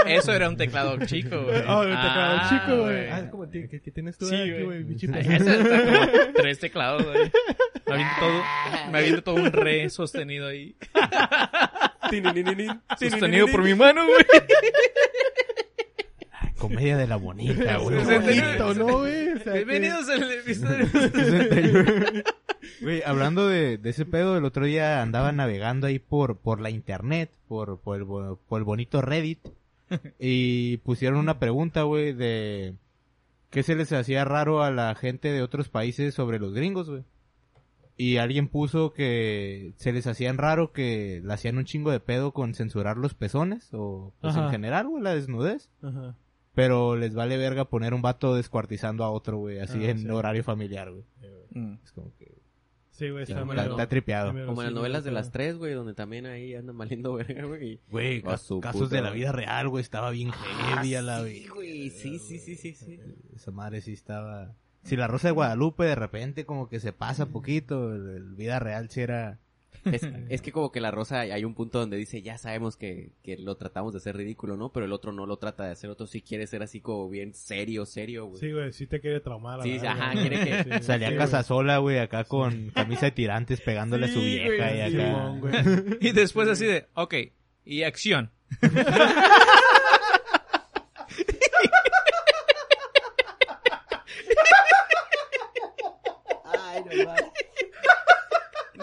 Eso 0.07 0.33
era 0.33 0.49
un 0.49 0.57
teclado 0.57 0.97
chico, 1.05 1.43
güey. 1.43 1.61
Oh, 1.67 1.83
el 1.83 1.89
teclado 1.89 2.37
Ah, 2.41 2.49
chico, 2.49 2.81
güey. 2.81 3.07
Ah, 3.09 3.19
es 3.19 3.29
como 3.29 3.47
ti- 3.47 3.67
que, 3.67 3.81
que 3.81 3.91
tienes 3.91 4.17
tú 4.17 4.25
Sí, 4.27 4.35
aquí, 4.35 4.63
güey. 4.63 4.83
como 4.83 6.33
tres 6.35 6.59
teclados, 6.59 7.05
güey. 7.05 7.31
Me 7.97 8.03
aviento 8.03 8.19
todo, 8.19 8.91
me 8.91 8.97
aviento 8.99 9.23
todo 9.23 9.35
un 9.35 9.51
re 9.51 9.89
sostenido 9.89 10.47
ahí. 10.47 10.75
Sostenido 12.99 13.47
por 13.47 13.63
mi 13.63 13.73
mano, 13.75 14.05
güey. 14.05 14.25
Comedia 16.57 16.95
de 16.97 17.07
la 17.07 17.15
bonita, 17.15 17.77
güey. 17.79 18.03
Bonito, 18.03 18.73
¿no, 18.75 18.99
güey? 18.99 19.29
O 19.33 19.37
sea, 19.39 19.53
que- 19.53 19.63
Bienvenidos 19.65 20.09
al 20.09 20.31
episodio. 20.31 20.85
61. 20.87 22.23
Güey, 22.81 23.01
hablando 23.03 23.47
de, 23.47 23.77
de 23.77 23.89
ese 23.89 24.05
pedo, 24.05 24.37
el 24.37 24.45
otro 24.45 24.65
día 24.65 25.01
andaba 25.01 25.31
navegando 25.31 25.87
ahí 25.87 25.97
por, 25.99 26.37
por 26.37 26.61
la 26.61 26.69
internet, 26.69 27.31
por, 27.47 27.79
por, 27.79 27.97
el, 27.97 28.05
por 28.05 28.59
el 28.59 28.63
bonito 28.63 29.01
Reddit, 29.01 29.39
y 30.19 30.77
pusieron 30.77 31.17
una 31.19 31.39
pregunta, 31.39 31.81
güey, 31.83 32.13
de 32.13 32.75
qué 33.49 33.63
se 33.63 33.75
les 33.75 33.91
hacía 33.91 34.23
raro 34.25 34.61
a 34.63 34.69
la 34.71 34.93
gente 34.95 35.31
de 35.31 35.41
otros 35.41 35.69
países 35.69 36.13
sobre 36.13 36.37
los 36.39 36.53
gringos, 36.53 36.89
güey. 36.89 37.03
Y 38.01 38.17
alguien 38.17 38.47
puso 38.47 38.93
que 38.93 39.73
se 39.75 39.91
les 39.93 40.07
hacían 40.07 40.39
raro 40.39 40.71
que 40.71 41.21
le 41.23 41.31
hacían 41.33 41.57
un 41.59 41.65
chingo 41.65 41.91
de 41.91 41.99
pedo 41.99 42.31
con 42.33 42.55
censurar 42.55 42.97
los 42.97 43.13
pezones, 43.13 43.69
o 43.73 44.11
pues 44.21 44.35
en 44.35 44.49
general, 44.49 44.87
güey, 44.87 45.03
la 45.03 45.13
desnudez. 45.13 45.69
Ajá. 45.83 46.15
Pero 46.55 46.95
les 46.95 47.13
vale 47.13 47.37
verga 47.37 47.65
poner 47.65 47.93
un 47.93 48.01
vato 48.01 48.33
descuartizando 48.35 49.03
a 49.03 49.11
otro, 49.11 49.37
güey, 49.37 49.59
así 49.59 49.85
Ah, 49.85 49.91
en 49.91 49.99
sí. 49.99 50.09
horario 50.09 50.43
familiar, 50.43 50.89
güey. 50.91 51.03
Mm. 51.51 51.75
Es 51.83 51.91
como 51.91 52.11
que... 52.17 52.41
Sí, 52.89 53.09
güey, 53.09 53.23
está 53.23 53.41
Está- 53.41 53.65
Está, 53.65 53.87
tripeado. 53.87 54.31
Como 54.47 54.61
en 54.61 54.65
las 54.65 54.73
novelas 54.73 55.03
de 55.03 55.11
las 55.11 55.31
tres, 55.31 55.57
güey, 55.57 55.73
donde 55.73 55.93
también 55.93 56.25
ahí 56.25 56.55
andan 56.55 56.77
valiendo 56.77 57.13
verga, 57.13 57.45
güey. 57.45 57.79
Güey, 57.91 58.21
casos 58.23 58.61
puta 58.73 58.95
de 58.95 59.01
la 59.03 59.11
vida 59.11 59.31
real, 59.31 59.69
güey, 59.69 59.81
estaba 59.81 60.09
bien 60.09 60.31
heavy 60.31 60.95
a 60.95 61.01
la 61.03 61.23
sí, 61.23 61.47
güey, 61.53 61.89
sí, 61.91 62.17
sí, 62.19 62.39
sí, 62.39 62.55
sí, 62.55 62.73
sí. 62.73 62.99
Esa 63.35 63.51
madre 63.51 63.81
sí 63.81 63.93
estaba... 63.93 64.55
Si 64.83 64.95
la 64.95 65.07
Rosa 65.07 65.27
de 65.27 65.33
Guadalupe 65.33 65.83
de 65.85 65.95
repente 65.95 66.45
como 66.45 66.67
que 66.69 66.79
se 66.79 66.91
pasa 66.93 67.27
poquito, 67.27 67.93
el, 67.93 68.09
el 68.09 68.35
vida 68.35 68.59
real 68.59 68.89
sí 68.89 69.01
era... 69.01 69.37
Es, 69.85 70.03
es 70.29 70.41
que 70.43 70.51
como 70.51 70.71
que 70.71 70.79
la 70.79 70.91
rosa 70.91 71.21
hay 71.21 71.43
un 71.43 71.55
punto 71.55 71.79
donde 71.79 71.97
dice, 71.97 72.21
ya 72.21 72.37
sabemos 72.37 72.75
que, 72.77 73.13
que 73.23 73.35
lo 73.37 73.55
tratamos 73.57 73.93
de 73.93 73.97
hacer 73.97 74.15
ridículo, 74.15 74.55
¿no? 74.55 74.71
Pero 74.71 74.85
el 74.85 74.91
otro 74.91 75.11
no 75.11 75.25
lo 75.25 75.37
trata 75.37 75.63
de 75.65 75.71
hacer, 75.71 75.89
otro 75.89 76.05
sí 76.05 76.21
quiere 76.21 76.45
ser 76.45 76.61
así 76.61 76.81
como 76.81 77.09
bien 77.09 77.33
serio, 77.33 77.87
serio, 77.87 78.25
güey. 78.27 78.39
Sí, 78.39 78.51
güey, 78.51 78.71
sí 78.73 78.85
te 78.85 78.99
quiere 78.99 79.21
traumar. 79.21 79.63
Sí, 79.63 79.71
verdad, 79.71 79.87
ajá, 79.93 80.11
güey. 80.13 80.29
quiere 80.29 80.63
que- 80.63 80.77
Sí, 80.77 80.83
Salía 80.83 81.07
sí, 81.09 81.15
a 81.15 81.17
casa 81.17 81.41
sola, 81.41 81.79
güey, 81.79 81.97
acá 81.97 82.25
con 82.25 82.69
camisa 82.75 83.07
de 83.07 83.11
tirantes 83.13 83.59
pegándole 83.61 84.05
a 84.05 84.09
su 84.09 84.19
vieja 84.19 84.67
güey, 84.67 84.77
y 84.77 84.81
acá... 84.81 85.33
Y 86.01 86.11
después 86.11 86.47
así 86.47 86.65
de, 86.67 86.85
ok, 86.93 87.15
y 87.65 87.81
acción. 87.81 88.29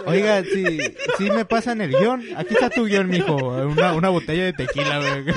Oiga, 0.09 0.43
si, 0.45 0.79
si 1.19 1.31
me 1.31 1.45
pasan 1.45 1.81
el 1.81 1.91
guion, 1.91 2.25
aquí 2.37 2.55
está 2.55 2.71
tu 2.71 2.87
guion, 2.87 3.09
mijo, 3.09 3.35
una, 3.37 3.93
una 3.93 4.09
botella 4.09 4.45
de 4.45 4.53
tequila, 4.53 4.99
güey. 4.99 5.25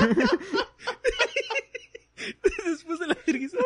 Después 2.64 2.98
de 3.00 3.06
la 3.08 3.16
vergüenza. 3.26 3.58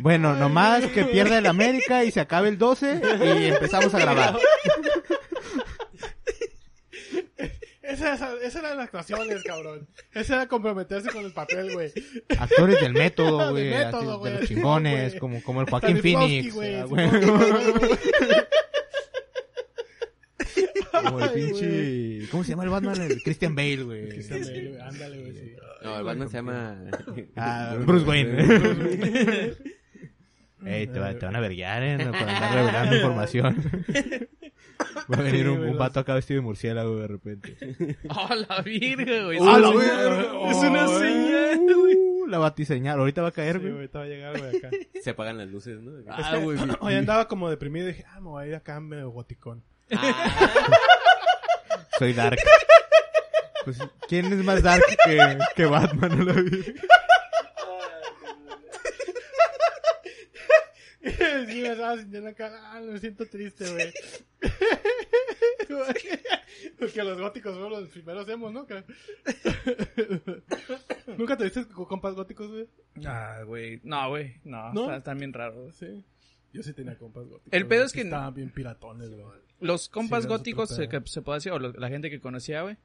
Bueno, 0.00 0.34
nomás 0.36 0.86
que 0.86 1.04
pierda 1.04 1.38
el 1.38 1.46
América 1.46 2.04
y 2.04 2.10
se 2.10 2.20
acabe 2.20 2.48
el 2.48 2.58
12 2.58 3.00
y 3.24 3.46
empezamos 3.46 3.94
a 3.94 3.98
grabar. 3.98 4.36
Esas, 7.82 8.22
esas 8.42 8.62
eran 8.62 8.78
las 8.78 8.86
actuaciones, 8.86 9.42
cabrón. 9.42 9.86
Ese 10.14 10.32
era 10.32 10.46
comprometerse 10.46 11.10
con 11.10 11.24
el 11.24 11.32
papel, 11.32 11.74
güey. 11.74 11.92
Actores 12.38 12.80
del 12.80 12.94
método, 12.94 13.50
güey, 13.50 13.68
de 13.68 13.92
los 13.92 14.40
sí, 14.40 14.54
chingones, 14.54 15.16
como, 15.16 15.42
como 15.42 15.60
el 15.60 15.68
Joaquín 15.68 16.00
Phoenix. 16.00 16.54
güey, 16.54 16.74
ah, 16.80 16.84
sí, 16.84 16.88
güey. 16.88 17.10
güey. 17.10 17.98
Como 21.04 21.24
el 21.24 21.30
pinche... 21.30 22.28
¿Cómo 22.30 22.44
se 22.44 22.50
llama 22.50 22.64
el 22.64 22.70
Batman? 22.70 23.00
El 23.02 23.22
Christian 23.22 23.54
Bale, 23.54 23.82
güey. 23.82 24.08
Christian 24.10 24.40
Bale, 24.40 24.68
güey, 24.68 24.80
Ándale, 24.80 25.20
güey, 25.20 25.32
sí. 25.34 25.52
No, 25.82 25.98
el 25.98 26.04
Batman 26.04 26.28
se 26.28 26.36
llama... 26.36 26.76
Ah, 27.36 27.76
Bruce 27.86 28.06
Wayne. 28.06 29.54
Ey, 30.64 30.86
te, 30.86 30.98
va- 31.00 31.12
te 31.18 31.26
van 31.26 31.34
a 31.34 31.40
verguiar, 31.40 31.82
¿eh? 31.82 31.96
Por 32.06 32.14
andar 32.14 32.54
revelando 32.54 32.94
información. 32.94 33.56
Va 35.12 35.18
a 35.18 35.22
venir 35.22 35.42
Sí, 35.42 35.48
un, 35.48 35.58
un 35.70 35.76
vato 35.78 35.98
acá 35.98 36.14
vestido 36.14 36.38
de 36.38 36.44
murciélago 36.44 37.00
de 37.00 37.08
repente. 37.08 37.56
Oh, 38.08 38.28
la 38.32 38.62
virga, 38.62 39.24
güey. 39.24 39.38
¡Ah, 39.42 39.56
Es 39.56 39.60
la 39.60 39.68
una- 39.70 39.76
verga! 39.76 40.50
Es 40.50 40.56
una 40.58 40.88
Oh, 40.88 41.00
señal, 41.00 41.60
uh, 41.68 41.80
güey. 41.80 41.96
La 42.28 42.38
batiseñal. 42.38 42.98
Ahorita 43.00 43.22
va 43.22 43.28
a 43.28 43.32
caer, 43.32 43.56
Sí, 43.56 43.62
güey. 43.62 43.72
güey, 43.72 43.88
te 43.88 43.98
va 43.98 44.04
a 44.04 44.06
llegar, 44.06 44.38
güey, 44.38 44.56
acá. 44.56 44.70
Se 45.02 45.10
apagan 45.10 45.36
las 45.38 45.48
luces, 45.50 45.80
¿no? 45.80 45.90
Ah, 46.08 46.36
güey. 46.38 46.56
Hoy 46.78 46.94
andaba 46.94 47.26
como 47.26 47.50
deprimido 47.50 47.88
y 47.88 47.92
dije, 47.92 48.04
ah, 48.08 48.20
me 48.20 48.28
voy 48.28 48.44
a 48.44 48.46
ir 48.46 48.54
acá 48.54 48.78
medio 48.78 49.10
goticón. 49.10 49.64
Soy 51.98 52.12
Dark. 52.12 52.38
Pues, 53.64 53.78
¿quién 54.08 54.26
es 54.32 54.44
más 54.44 54.62
Dark 54.62 54.82
que, 55.04 55.38
que 55.54 55.66
Batman? 55.66 56.18
No 56.18 56.24
lo 56.32 56.34
vi. 56.42 56.62
sí, 61.02 61.60
me 61.62 61.68
estaba 61.72 61.96
sintiendo 61.96 62.30
acá, 62.30 62.52
ah, 62.72 62.80
me 62.80 62.98
siento 62.98 63.26
triste, 63.26 63.70
güey. 63.70 63.92
Porque 66.78 67.02
los 67.04 67.18
góticos 67.20 67.52
fueron 67.54 67.70
los 67.72 67.88
primeros 67.88 68.28
emos, 68.28 68.52
¿no? 68.52 68.66
¿Nunca 71.16 71.36
te 71.36 71.44
viste 71.44 71.66
con 71.68 71.84
compas 71.86 72.14
góticos, 72.14 72.50
güey? 72.50 72.68
Ah, 73.06 73.42
güey. 73.44 73.80
No, 73.84 74.08
güey. 74.10 74.36
No, 74.44 74.72
¿No? 74.72 74.82
Está, 74.82 74.96
está 74.96 75.14
bien 75.14 75.32
raro. 75.32 75.70
Sí. 75.72 76.04
Yo 76.52 76.62
sí 76.62 76.72
tenía 76.72 76.96
compas 76.98 77.24
góticos. 77.26 77.52
El 77.52 77.66
pedo 77.66 77.84
es 77.84 77.92
que- 77.92 78.02
Estaban 78.02 78.34
bien 78.34 78.50
piratones, 78.50 79.10
güey. 79.10 79.24
Los 79.62 79.88
compas 79.88 80.24
Sí, 80.24 80.28
góticos, 80.28 80.72
eh, 80.78 80.88
pedo. 80.88 81.02
que 81.04 81.08
se 81.10 81.22
puede 81.22 81.38
decir, 81.38 81.52
o 81.52 81.58
lo- 81.58 81.72
la 81.72 81.88
gente 81.88 82.10
que 82.10 82.20
conocía, 82.20 82.62
güey, 82.62 82.76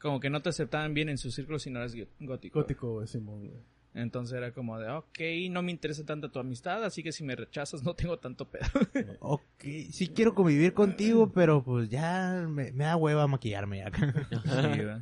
como 0.00 0.20
que 0.20 0.30
no 0.30 0.40
te 0.42 0.48
aceptaban 0.48 0.94
bien 0.94 1.08
en 1.08 1.18
su 1.18 1.30
círculo 1.30 1.58
si 1.58 1.70
no 1.70 1.78
eras 1.80 1.94
gótico. 2.20 2.60
Gótico, 2.60 2.92
güey, 2.94 3.06
Simón, 3.06 3.48
güey. 3.48 3.60
Entonces 3.94 4.36
era 4.38 4.52
como 4.52 4.78
de, 4.78 4.88
ok, 4.90 5.18
no 5.50 5.60
me 5.62 5.70
interesa 5.70 6.02
tanto 6.06 6.30
tu 6.30 6.38
amistad, 6.38 6.82
así 6.82 7.02
que 7.02 7.12
si 7.12 7.22
me 7.24 7.36
rechazas 7.36 7.82
no 7.82 7.94
tengo 7.94 8.18
tanto 8.18 8.48
pedo. 8.48 8.64
Ok, 9.20 9.64
sí 9.90 10.08
quiero 10.08 10.34
convivir 10.34 10.72
contigo, 10.72 11.30
pero 11.30 11.62
pues 11.62 11.90
ya 11.90 12.46
me, 12.48 12.72
me 12.72 12.84
da 12.84 12.96
hueva 12.96 13.26
maquillarme 13.26 13.82
acá. 13.84 14.26
Sí, 14.30 14.82
güey. 14.82 14.96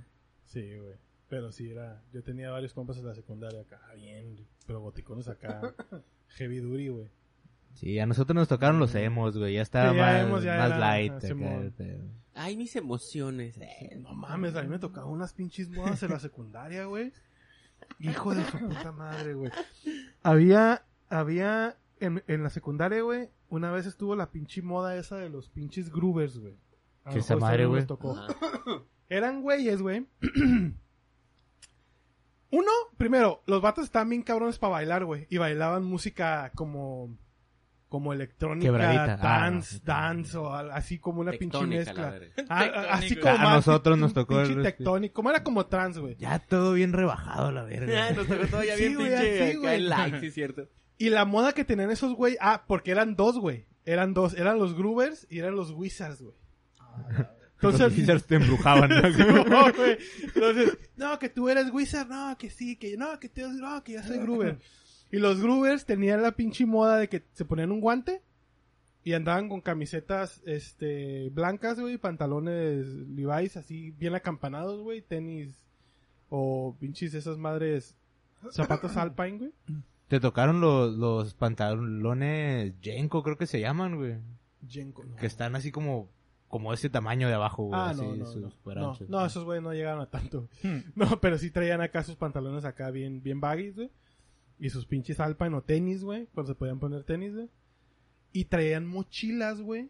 Sí, 0.47 0.77
güey. 0.77 0.95
Pero 1.29 1.53
sí, 1.53 1.71
era... 1.71 2.03
Yo 2.13 2.25
tenía 2.25 2.51
varios 2.51 2.73
compas 2.75 2.99
en 2.99 3.07
la 3.07 3.15
secundaria 3.15 3.61
acá, 3.61 3.81
bien, 3.95 4.45
pero 4.67 4.81
goticones 4.81 5.29
acá, 5.29 5.73
heavy 6.31 6.59
duty, 6.59 6.89
güey. 6.89 7.07
Sí, 7.75 7.99
a 7.99 8.07
nosotros 8.07 8.35
nos 8.35 8.49
tocaron 8.49 8.79
los 8.79 8.95
emos, 8.95 9.37
güey. 9.39 9.55
Ya 9.55 9.63
estaba 9.63 9.91
Sí, 9.91 9.97
ya 9.97 10.03
más, 10.03 10.21
emos 10.23 10.43
ya 10.43 10.57
más 10.57 10.67
era- 10.69 10.79
light. 10.79 11.13
acá 11.13 11.29
pedo. 11.77 12.05
Ay, 12.35 12.57
mis 12.57 12.77
emociones. 12.77 13.57
eh. 13.59 13.99
No 14.01 14.15
mames, 14.15 14.55
a 14.57 14.63
mí 14.63 14.69
me 14.69 14.79
tocaban 14.79 15.11
unas 15.11 15.33
pinches 15.33 15.69
modas 15.71 16.03
en 16.03 16.11
la 16.11 16.19
secundaria, 16.21 16.85
güey. 16.85 17.13
Hijo 17.99 18.35
de 18.35 18.45
su 18.45 18.59
puta 18.59 18.93
madre, 18.93 19.35
güey. 19.35 19.51
Había, 20.23 20.85
había, 21.09 21.77
en, 21.99 22.23
en 22.27 22.43
la 22.43 22.51
secundaria, 22.51 23.03
güey, 23.03 23.29
una 23.49 23.73
vez 23.73 23.87
estuvo 23.87 24.15
la 24.15 24.31
pinche 24.31 24.63
moda 24.63 24.95
esa 24.97 25.17
de 25.17 25.29
los 25.31 25.49
pinches 25.49 25.91
groovers, 25.91 26.39
güey. 26.39 26.55
¿Qué 27.11 27.19
esa 27.19 27.37
madre, 27.37 27.67
güey? 27.67 27.85
Eran 29.09 29.43
güeyes, 29.43 29.81
güey. 29.83 30.07
Uno, 32.53 32.71
primero, 32.97 33.43
los 33.47 33.63
vatos 33.63 33.85
estaban 33.85 34.09
bien 34.09 34.23
cabrones 34.23 34.59
para 34.59 34.73
bailar, 34.73 35.05
güey. 35.05 35.27
Y 35.31 35.39
bailaban 35.39 35.85
música 35.85 36.51
como, 36.55 37.17
como 37.91 38.13
electrónica, 38.15 38.67
Quebradita. 38.69 39.15
Ah, 39.21 39.41
dance, 39.51 39.81
dance, 39.85 40.39
o 40.39 40.51
así 40.55 40.99
como 40.99 41.21
una 41.21 41.33
pinche 41.33 41.61
mezcla. 41.67 42.19
Ah, 42.49 42.87
así 42.93 43.17
como 43.17 43.35
A 43.35 43.39
más 43.39 43.67
nosotros 43.67 43.99
nos 43.99 44.15
tocó 44.15 44.41
el- 44.41 44.63
tectónico, 44.63 45.13
como 45.13 45.29
era 45.31 45.43
como 45.43 45.67
trans, 45.67 45.99
güey. 45.99 46.15
Ya 46.17 46.39
todo 46.39 46.73
bien 46.73 46.93
rebajado 46.93 47.51
la 47.51 47.65
verga. 47.65 48.13
Nos 48.13 48.27
tocó 48.29 48.47
todo 48.47 48.63
ya 48.65 48.77
Sí, 48.77 48.83
bien 48.85 48.95
güey, 48.95 49.09
pinche 49.11 49.45
así, 49.75 49.83
like, 49.83 50.21
sí, 50.21 50.31
cierto. 50.31 50.69
Y 50.99 51.11
la 51.11 51.25
moda 51.25 51.53
que 51.53 51.65
tenían 51.65 51.91
esos 51.91 52.15
güey, 52.15 52.37
ah, 52.41 52.65
porque 52.67 52.93
eran 52.93 53.17
dos, 53.17 53.39
güey. 53.39 53.67
Eran 53.85 54.15
dos, 54.15 54.35
eran 54.35 54.59
los 54.59 54.75
groovers 54.77 55.27
y 55.29 55.41
eran 55.41 55.57
los 55.57 55.73
wizards, 55.73 56.23
güey. 56.23 56.35
Los 57.61 57.75
Entonces, 57.75 57.99
Wizards 57.99 58.25
te 58.25 58.37
embrujaban. 58.37 58.89
¿no? 58.89 58.97
Entonces, 60.35 60.79
no, 60.97 61.19
que 61.19 61.29
tú 61.29 61.49
eres 61.49 61.71
wizard, 61.73 62.09
no, 62.09 62.39
que 62.39 62.51
sí, 62.51 62.77
que 62.77 62.97
no, 62.97 63.19
que 63.19 63.29
tú, 63.29 63.43
no, 63.53 63.83
que 63.83 63.95
yo 63.95 64.03
soy 64.03 64.19
groover. 64.19 64.59
Y 65.13 65.19
los 65.19 65.41
groovers 65.41 65.87
tenían 65.87 66.23
la 66.23 66.33
pinche 66.33 66.67
moda 66.67 66.97
de 66.99 67.09
que 67.09 67.25
se 67.33 67.45
ponían 67.45 67.73
un 67.73 67.81
guante 67.81 68.23
y 69.03 69.15
andaban 69.15 69.49
con 69.49 69.61
camisetas, 69.61 70.43
este, 70.45 71.31
blancas, 71.31 71.81
güey, 71.81 71.97
pantalones 71.97 72.87
Levi's 72.87 73.57
así 73.57 73.93
bien 73.93 74.15
acampanados, 74.15 74.83
güey, 74.83 75.01
tenis 75.01 75.65
o 76.29 76.77
pinches 76.79 77.15
esas 77.15 77.39
madres, 77.39 77.97
zapatos 78.51 78.97
Alpine, 78.97 79.39
güey. 79.39 79.53
Te 80.09 80.21
tocaron 80.21 80.61
los, 80.61 80.97
los 80.97 81.35
pantalones 81.35 82.75
Jenko, 82.81 83.23
creo 83.23 83.37
que 83.37 83.47
se 83.47 83.61
llaman, 83.61 83.97
güey. 83.97 84.17
Jenko, 84.69 85.05
no. 85.05 85.17
Que 85.17 85.27
están 85.27 85.57
así 85.57 85.71
como, 85.73 86.09
como 86.49 86.73
ese 86.73 86.91
tamaño 86.91 87.29
de 87.29 87.35
abajo, 87.35 87.65
güey. 87.65 87.81
Ah, 87.81 87.91
así, 87.91 88.03
no, 88.03 88.17
no, 88.17 88.27
sus 88.27 88.43
no. 88.43 88.99
No, 89.09 89.27
esos 89.27 89.45
güey 89.45 89.63
no 89.63 89.73
llegaron 89.73 90.03
a 90.03 90.07
tanto. 90.07 90.49
Hmm. 90.63 90.81
No, 90.95 91.21
pero 91.21 91.39
sí 91.39 91.51
traían 91.51 91.81
acá 91.81 92.03
sus 92.03 92.17
pantalones 92.17 92.65
acá 92.65 92.91
bien, 92.91 93.23
bien 93.23 93.41
baggy, 93.41 93.71
güey. 93.71 93.91
Y 94.61 94.71
sus 94.71 94.85
pinches 94.87 95.19
Alpine 95.21 95.57
o 95.57 95.63
tenis, 95.63 96.05
güey. 96.05 96.27
Cuando 96.35 96.53
se 96.53 96.57
podían 96.59 96.79
poner 96.79 97.03
tenis, 97.05 97.35
güey. 97.35 97.49
Y 98.33 98.45
traían 98.45 98.87
mochilas, 98.87 99.61
güey. 99.61 99.89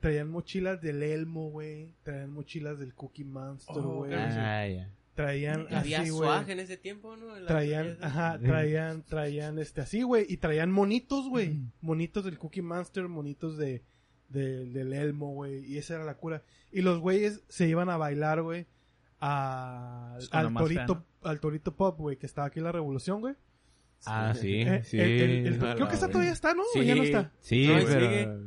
Traían 0.00 0.30
mochilas 0.30 0.80
del 0.80 1.02
Elmo, 1.02 1.50
güey. 1.50 1.92
Traían 2.04 2.32
mochilas 2.32 2.78
del 2.78 2.94
Cookie 2.94 3.24
Monster, 3.24 3.76
Oh, 3.78 3.98
güey. 3.98 4.14
Ah, 4.14 4.66
ya. 4.68 4.90
Traían 5.14 5.66
Había 5.74 6.00
así, 6.00 6.10
güey. 6.10 6.30
en 6.50 6.60
ese 6.60 6.76
tiempo, 6.78 7.16
¿no? 7.16 7.36
En 7.36 7.44
Traían, 7.44 7.98
ajá, 8.00 8.38
traían, 8.38 9.02
traían 9.02 9.58
este 9.58 9.82
así, 9.82 10.02
güey. 10.02 10.24
Y 10.28 10.38
traían 10.38 10.70
monitos, 10.72 11.28
güey. 11.28 11.50
Mm. 11.50 11.72
Monitos 11.82 12.24
del 12.24 12.38
Cookie 12.38 12.62
Monster, 12.62 13.06
monitos 13.08 13.58
de, 13.58 13.82
de- 14.30 14.64
del 14.66 14.92
Elmo, 14.94 15.34
güey. 15.34 15.64
Y 15.66 15.76
esa 15.76 15.96
era 15.96 16.04
la 16.04 16.14
cura. 16.14 16.42
Y 16.70 16.80
los 16.80 16.98
güeyes 17.00 17.42
se 17.48 17.68
iban 17.68 17.90
a 17.90 17.96
bailar, 17.98 18.40
güey. 18.42 18.66
al 19.20 20.54
torito, 20.56 21.04
al 21.22 21.40
torito 21.40 21.76
pop, 21.76 21.98
güey, 21.98 22.16
que 22.16 22.26
estaba 22.26 22.46
aquí 22.48 22.58
en 22.60 22.64
la 22.64 22.72
revolución, 22.72 23.20
güey. 23.20 23.34
Ah, 24.06 24.34
sí, 24.34 24.62
Eh, 24.62 24.82
sí. 24.84 24.98
el- 24.98 25.10
el- 25.10 25.46
el- 25.46 25.54
A 25.54 25.74
creo 25.74 25.86
que 25.88 25.94
verga. 25.94 26.08
todavía 26.08 26.32
está, 26.32 26.54
¿no? 26.54 26.62
¿O 26.74 26.82
ya 26.82 26.94
no 26.94 27.02
está? 27.02 27.32
Sí, 27.40 27.66
No, 27.68 27.74
pero... 27.86 28.40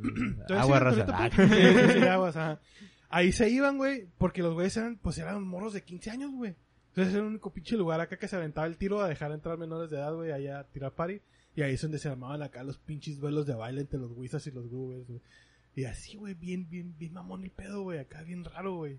Agua 0.60 0.80
raza. 0.80 1.06
Pop. 1.06 1.16
Sí, 1.92 1.98
aguas, 2.06 2.36
ajá. 2.36 2.60
Ahí 3.08 3.32
se 3.32 3.48
iban, 3.48 3.78
güey, 3.78 4.06
porque 4.18 4.42
los 4.42 4.54
güeyes 4.54 4.76
eran, 4.76 4.96
pues 4.98 5.16
eran 5.18 5.42
morros 5.46 5.72
de 5.72 5.82
15 5.82 6.10
años, 6.10 6.30
güey. 6.32 6.54
Entonces 6.88 7.14
era 7.14 7.22
el 7.22 7.28
único 7.30 7.52
pinche 7.52 7.76
lugar 7.76 8.00
acá 8.00 8.18
que 8.18 8.26
se 8.28 8.36
aventaba 8.36 8.66
el 8.66 8.76
tiro 8.76 9.00
a 9.00 9.08
dejar 9.08 9.30
entrar 9.32 9.56
menores 9.58 9.90
de 9.90 9.96
edad, 9.98 10.14
güey, 10.14 10.32
allá 10.32 10.60
a 10.60 10.64
tirar 10.64 10.92
party. 10.92 11.20
Y 11.54 11.62
ahí 11.62 11.74
es 11.74 11.82
donde 11.82 11.98
se 11.98 12.08
armaban 12.08 12.42
acá 12.42 12.62
los 12.64 12.78
pinches 12.78 13.20
vuelos 13.20 13.46
de 13.46 13.54
baile 13.54 13.80
entre 13.82 13.98
los 13.98 14.12
Wizards 14.12 14.46
y 14.48 14.50
los 14.50 14.66
güey. 14.68 15.04
Y 15.74 15.84
así, 15.84 16.16
güey, 16.16 16.34
bien, 16.34 16.68
bien, 16.68 16.94
bien 16.98 17.12
mamón 17.12 17.44
el 17.44 17.50
pedo, 17.50 17.82
güey, 17.82 17.98
acá 17.98 18.22
bien 18.22 18.44
raro, 18.44 18.74
güey. 18.76 18.98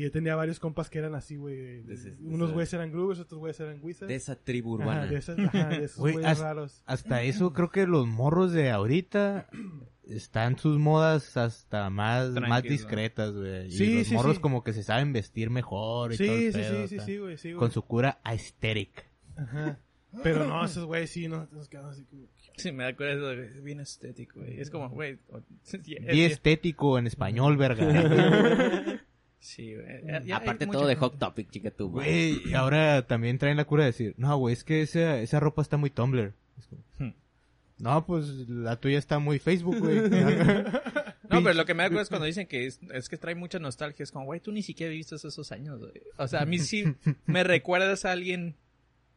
Y 0.00 0.04
yo 0.04 0.10
tenía 0.10 0.34
varios 0.34 0.58
compas 0.58 0.88
que 0.88 0.98
eran 0.98 1.14
así, 1.14 1.36
güey. 1.36 1.84
Unos 2.20 2.52
güeyes 2.52 2.72
eran 2.72 2.90
Groovers, 2.90 3.20
otros 3.20 3.38
güeyes 3.38 3.60
eran 3.60 3.80
Wizards. 3.82 4.08
De 4.08 4.14
esa 4.14 4.34
tribu 4.34 4.76
Ajá, 4.76 4.82
urbana. 4.82 5.06
de, 5.06 5.16
esas, 5.18 5.38
ajá, 5.38 5.68
de 5.68 5.84
esos 5.84 5.98
Güey, 5.98 6.14
güeyes 6.14 6.30
haz- 6.30 6.40
raros. 6.40 6.82
Hasta 6.86 7.22
eso 7.22 7.52
creo 7.52 7.70
que 7.70 7.86
los 7.86 8.06
morros 8.06 8.52
de 8.52 8.70
ahorita 8.70 9.46
están 10.08 10.58
sus 10.58 10.78
modas 10.78 11.36
hasta 11.36 11.90
más, 11.90 12.30
más 12.30 12.62
discretas, 12.62 13.34
güey. 13.34 13.66
Y 13.66 13.94
los 13.98 14.06
sí, 14.06 14.14
morros 14.14 14.36
sí. 14.36 14.40
como 14.40 14.64
que 14.64 14.72
se 14.72 14.82
saben 14.84 15.12
vestir 15.12 15.50
mejor 15.50 16.14
y 16.14 16.16
todo 16.16 16.26
Sí, 16.28 16.46
el 16.46 16.52
sí, 16.54 16.58
pedo, 16.58 16.88
sí, 16.88 16.98
sí, 17.00 17.18
güey, 17.18 17.36
sí, 17.36 17.48
güey. 17.52 17.58
Con 17.58 17.70
su 17.70 17.82
cura 17.82 18.20
aesthetic. 18.24 19.04
Ajá. 19.36 19.78
Pero 20.22 20.46
no, 20.46 20.64
esos 20.64 20.86
güeyes 20.86 21.10
sí, 21.10 21.28
no, 21.28 21.46
nos 21.52 21.68
quedamos 21.68 21.92
así 21.92 22.04
como... 22.06 22.22
Sí, 22.56 22.72
me 22.72 22.86
acuerdo, 22.86 23.34
güey, 23.34 23.48
es 23.48 23.62
bien 23.62 23.80
estético, 23.80 24.40
güey. 24.40 24.58
Es 24.60 24.70
como, 24.70 24.88
güey. 24.88 25.18
Y 25.84 26.22
estético 26.22 26.98
en 26.98 27.06
español, 27.06 27.58
verga. 27.58 29.00
Sí, 29.40 29.74
güey. 29.74 29.86
Ya- 30.06 30.20
ya 30.22 30.36
hay 30.36 30.42
Aparte 30.42 30.66
todo 30.66 30.86
de. 30.86 30.96
Hot 30.96 31.18
Topic, 31.18 31.50
chica 31.50 31.70
tú. 31.70 31.90
Güey, 31.90 32.40
y 32.48 32.54
ahora 32.54 33.06
también 33.06 33.38
traen 33.38 33.56
la 33.56 33.64
cura 33.64 33.84
de 33.84 33.90
decir, 33.90 34.14
no, 34.18 34.36
güey, 34.36 34.52
es 34.52 34.64
que 34.64 34.82
esa, 34.82 35.18
esa 35.20 35.40
ropa 35.40 35.62
está 35.62 35.76
muy 35.76 35.90
Tumblr. 35.90 36.32
Es 36.58 36.66
como, 36.66 36.82
Hmm. 36.98 37.14
No, 37.78 38.04
pues 38.04 38.26
la 38.48 38.76
tuya 38.78 38.98
está 38.98 39.18
muy 39.18 39.38
Facebook, 39.38 39.78
güey. 39.78 40.00
No, 41.30 41.44
pero 41.44 41.54
lo 41.54 41.64
que 41.64 41.74
me 41.74 41.84
da 41.84 41.88
cuenta 41.90 42.02
es 42.02 42.08
cuando 42.08 42.26
dicen 42.26 42.48
que 42.48 42.66
es, 42.66 42.80
es 42.92 43.08
que 43.08 43.16
trae 43.16 43.36
mucha 43.36 43.60
nostalgia. 43.60 44.02
Es 44.02 44.10
como, 44.10 44.24
güey, 44.24 44.40
tú 44.40 44.50
ni 44.50 44.62
siquiera 44.62 44.90
viviste 44.90 45.14
esos 45.14 45.52
años, 45.52 45.78
güey. 45.78 45.92
O 46.16 46.26
sea, 46.26 46.40
a 46.42 46.44
mí 46.44 46.58
sí 46.58 46.84
me 47.26 47.44
recuerdas 47.44 48.04
a 48.04 48.10
alguien 48.10 48.56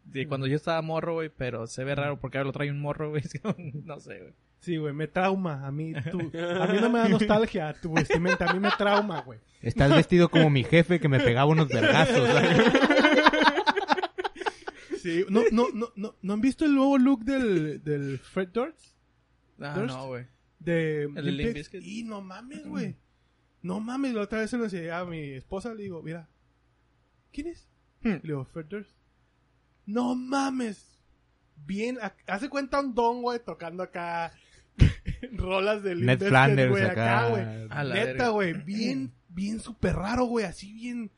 de 0.06 0.28
cuando 0.28 0.46
yo 0.46 0.56
estaba 0.56 0.80
morro, 0.84 1.16
güey, 1.16 1.30
pero 1.36 1.66
se 1.66 1.84
ve 1.84 1.96
raro 1.96 2.20
porque 2.20 2.38
ahora 2.38 2.46
lo 2.48 2.54
trae 2.54 2.70
un 2.70 2.80
morro, 2.80 3.10
güey. 3.10 3.24
Es 3.26 3.42
como, 3.42 3.56
no 3.84 4.00
sé, 4.00 4.20
güey. 4.20 4.34
Sí, 4.64 4.78
güey, 4.78 4.94
me 4.94 5.08
trauma. 5.08 5.68
A 5.68 5.72
mí, 5.72 5.94
tú, 6.10 6.20
a 6.20 6.68
mí 6.68 6.80
no 6.82 6.90
me 6.90 7.00
da 7.00 7.10
nostalgia 7.10 7.74
tu 7.82 7.94
vestimenta, 7.94 8.50
a 8.50 8.54
mí 8.54 8.60
me 8.60 8.72
trauma, 8.72 9.22
güey. 9.22 9.40
Estás 9.62 9.90
vestido 9.94 10.30
como 10.30 10.50
mi 10.50 10.64
jefe 10.64 11.00
que 11.00 11.08
me 11.10 11.20
pegaba 11.20 11.46
unos 11.52 11.68
vergazos. 11.68 12.28
Sí, 15.02 15.26
no, 15.30 15.42
no, 15.52 15.68
no, 15.74 15.90
no, 15.96 16.16
¿no 16.22 16.34
han 16.34 16.40
visto 16.42 16.64
el 16.66 16.76
nuevo 16.76 16.98
look 16.98 17.26
del, 17.26 17.84
del 17.84 18.20
Fred 18.20 18.50
Durst? 18.54 18.96
Ah, 19.60 19.74
Durst? 19.76 19.94
no, 19.96 20.08
güey. 20.08 20.26
De 20.60 21.08
de 21.10 21.22
Limp 21.22 21.54
Bizkit? 21.56 21.84
Y 21.84 22.04
no 22.04 22.22
mames, 22.22 22.66
güey. 22.66 22.96
No 23.62 23.82
mames, 23.82 24.14
la 24.14 24.22
otra 24.22 24.40
vez 24.40 24.50
se 24.50 24.58
lo 24.58 24.64
enseñé 24.64 24.92
a 24.92 25.04
mi 25.04 25.32
esposa, 25.34 25.74
le 25.74 25.84
digo, 25.84 26.02
mira, 26.02 26.30
¿quién 27.34 27.48
es? 27.48 27.68
Hmm. 28.02 28.12
Le 28.14 28.20
digo, 28.22 28.46
Fred 28.46 28.66
Durst. 28.68 28.92
No 29.86 30.16
mames. 30.16 30.98
Bien, 31.66 31.98
ha- 32.02 32.16
hace 32.28 32.48
cuenta 32.50 32.80
un 32.80 32.94
don, 32.96 33.22
güey, 33.22 33.40
tocando 33.44 33.84
acá 33.84 34.32
rolas 35.34 35.84
de 35.84 35.96
Limp 35.96 36.08
Ned 36.08 36.28
Flanders 36.28 36.72
güey, 36.72 36.84
acá. 36.84 37.28
güey. 37.30 37.46
Neta, 37.94 38.30
güey, 38.30 38.54
bien, 38.54 39.14
bien 39.30 39.60
súper 39.60 39.96
raro, 39.96 40.26
güey, 40.26 40.46
así 40.46 40.74
bien... 40.74 41.12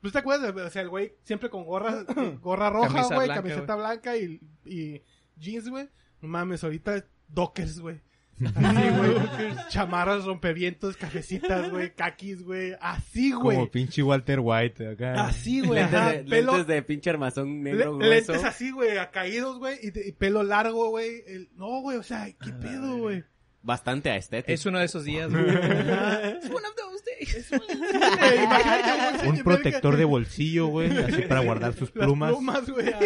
¿Tú 0.00 0.12
te 0.12 0.18
acuerdas? 0.18 0.54
O 0.54 0.70
sea, 0.70 0.82
el 0.82 0.88
güey 0.88 1.14
siempre 1.24 1.50
con 1.50 1.64
gorra, 1.64 2.04
gorra 2.40 2.70
roja, 2.70 3.14
güey, 3.14 3.28
camiseta 3.28 3.74
blanca 3.74 4.16
y, 4.16 4.40
y 4.64 5.02
jeans, 5.36 5.68
güey. 5.68 5.88
No 6.20 6.28
mames, 6.28 6.62
ahorita 6.62 7.04
dockers, 7.26 7.80
güey. 7.80 8.00
Así, 8.54 8.88
güey. 8.96 9.56
Chamarras, 9.68 10.24
rompevientos, 10.24 10.96
cafecitas, 10.96 11.68
güey, 11.70 11.92
caquis, 11.96 12.44
güey. 12.44 12.74
Así, 12.80 13.32
güey. 13.32 13.56
como 13.56 13.70
pinche 13.72 14.00
Walter 14.04 14.38
White 14.40 14.90
acá. 14.92 15.26
Así, 15.26 15.62
güey. 15.62 15.80
Lentes, 15.80 16.00
de, 16.12 16.30
pelo, 16.30 16.52
lentes 16.52 16.66
de 16.68 16.82
pinche 16.84 17.10
armazón 17.10 17.62
negro 17.64 17.98
le- 17.98 18.06
grueso. 18.06 18.32
lentes 18.32 18.44
así, 18.48 18.70
güey, 18.70 18.90
caídos, 19.12 19.58
güey, 19.58 19.78
y, 19.82 20.08
y 20.08 20.12
pelo 20.12 20.44
largo, 20.44 20.90
güey. 20.90 21.24
El- 21.26 21.48
No, 21.56 21.80
güey, 21.80 21.96
o 21.98 22.04
sea, 22.04 22.26
qué 22.40 22.52
pedo, 22.52 22.98
güey. 22.98 23.24
Bastante 23.62 24.10
aesthetic. 24.10 24.48
Es 24.50 24.64
uno 24.66 24.78
de 24.78 24.84
esos 24.86 25.04
días, 25.04 25.30
güey. 25.30 25.44
It's 25.48 26.46
one 26.50 26.64
of 26.66 26.74
those 26.76 27.04
days. 27.04 27.50
Güey, 27.50 28.44
imagínate, 28.44 29.18
güey, 29.18 29.28
Un 29.28 29.42
protector 29.44 29.96
de 29.96 30.04
bolsillo, 30.04 30.66
güey, 30.68 30.96
así 30.96 31.22
para 31.22 31.40
guardar 31.40 31.74
sus 31.74 31.90
Las 31.94 32.06
plumas. 32.06 32.70
güey. 32.70 32.88
ah. 32.88 33.00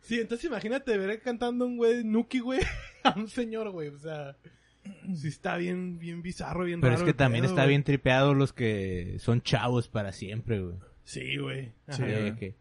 Sí, 0.00 0.20
entonces 0.20 0.44
imagínate 0.46 0.98
ver 0.98 1.20
cantando 1.20 1.64
un 1.64 1.76
güey 1.76 2.02
Nuki, 2.04 2.40
güey, 2.40 2.60
a 3.04 3.14
un 3.16 3.28
señor, 3.28 3.70
güey. 3.70 3.88
O 3.88 3.98
sea, 3.98 4.36
sí 5.14 5.28
está 5.28 5.56
bien, 5.56 5.98
bien 5.98 6.22
bizarro, 6.22 6.64
bien 6.64 6.80
Pero 6.80 6.94
raro 6.94 7.04
es 7.04 7.06
que 7.06 7.16
también 7.16 7.42
pedo, 7.44 7.52
está 7.52 7.62
güey. 7.62 7.68
bien 7.70 7.84
tripeado 7.84 8.34
los 8.34 8.52
que 8.52 9.16
son 9.20 9.40
chavos 9.42 9.88
para 9.88 10.12
siempre, 10.12 10.60
güey. 10.60 10.76
Sí, 11.04 11.36
güey. 11.36 11.72
Sí, 11.90 12.02
que, 12.38 12.56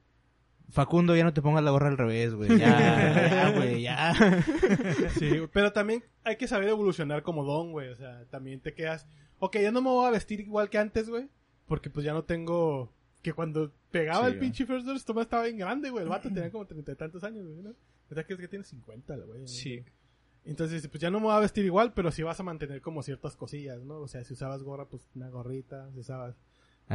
Facundo, 0.72 1.16
ya 1.16 1.24
no 1.26 1.34
te 1.34 1.42
pongas 1.42 1.64
la 1.64 1.72
gorra 1.72 1.90
al 1.90 1.98
revés, 1.98 2.34
güey. 2.34 2.58
Ya, 2.58 3.52
güey, 3.56 3.82
ya. 3.82 4.14
Sí, 5.20 5.42
pero 5.52 5.74
también 5.74 6.04
hay 6.24 6.38
que 6.38 6.48
saber 6.48 6.70
evolucionar 6.70 7.24
como 7.24 7.44
don, 7.44 7.72
güey. 7.72 7.90
O 7.90 7.96
sea, 7.96 8.24
también 8.30 8.62
te 8.62 8.74
quedas. 8.74 9.06
Ok, 9.40 9.58
ya 9.58 9.72
no 9.72 9.82
me 9.82 9.90
voy 9.90 10.08
a 10.08 10.12
vestir 10.12 10.40
igual 10.40 10.70
que 10.70 10.78
antes, 10.78 11.10
güey. 11.10 11.28
Porque 11.68 11.90
pues 11.90 12.06
ya 12.06 12.14
no 12.14 12.24
tengo. 12.24 12.92
Que 13.22 13.34
cuando 13.34 13.72
pegaba 13.92 14.26
Sí, 14.28 14.34
el 14.34 14.40
pinche 14.40 14.66
First 14.66 14.86
Doors, 14.86 15.06
toma 15.06 15.22
estaba 15.22 15.44
bien 15.44 15.58
grande, 15.58 15.90
güey. 15.90 16.04
El 16.04 16.10
vato 16.10 16.30
tenía 16.30 16.50
como 16.50 16.66
treinta 16.66 16.94
y 16.94 16.96
tantos 16.96 17.24
años, 17.24 17.46
güey, 17.46 17.62
¿no? 17.62 17.74
¿Verdad 18.10 18.26
que 18.26 18.34
es 18.34 18.40
que 18.40 18.48
tiene 18.48 18.66
50, 18.66 19.18
la 19.18 19.26
güey? 19.26 19.48
Sí. 19.48 19.84
Entonces, 20.44 20.88
pues 20.88 21.00
ya 21.00 21.12
no 21.12 21.20
me 21.20 21.28
voy 21.28 21.36
a 21.36 21.40
vestir 21.40 21.66
igual, 21.66 21.94
pero 21.94 22.12
sí 22.12 22.24
vas 22.24 22.40
a 22.40 22.44
mantener 22.44 22.82
como 22.82 23.04
ciertas 23.04 23.36
cosillas, 23.36 23.84
¿no? 23.84 24.00
O 24.00 24.08
sea, 24.08 24.24
si 24.24 24.34
usabas 24.34 24.64
gorra, 24.64 24.86
pues 24.86 25.08
una 25.16 25.30
gorrita. 25.30 25.92
Si 25.94 26.00
usabas. 26.00 26.36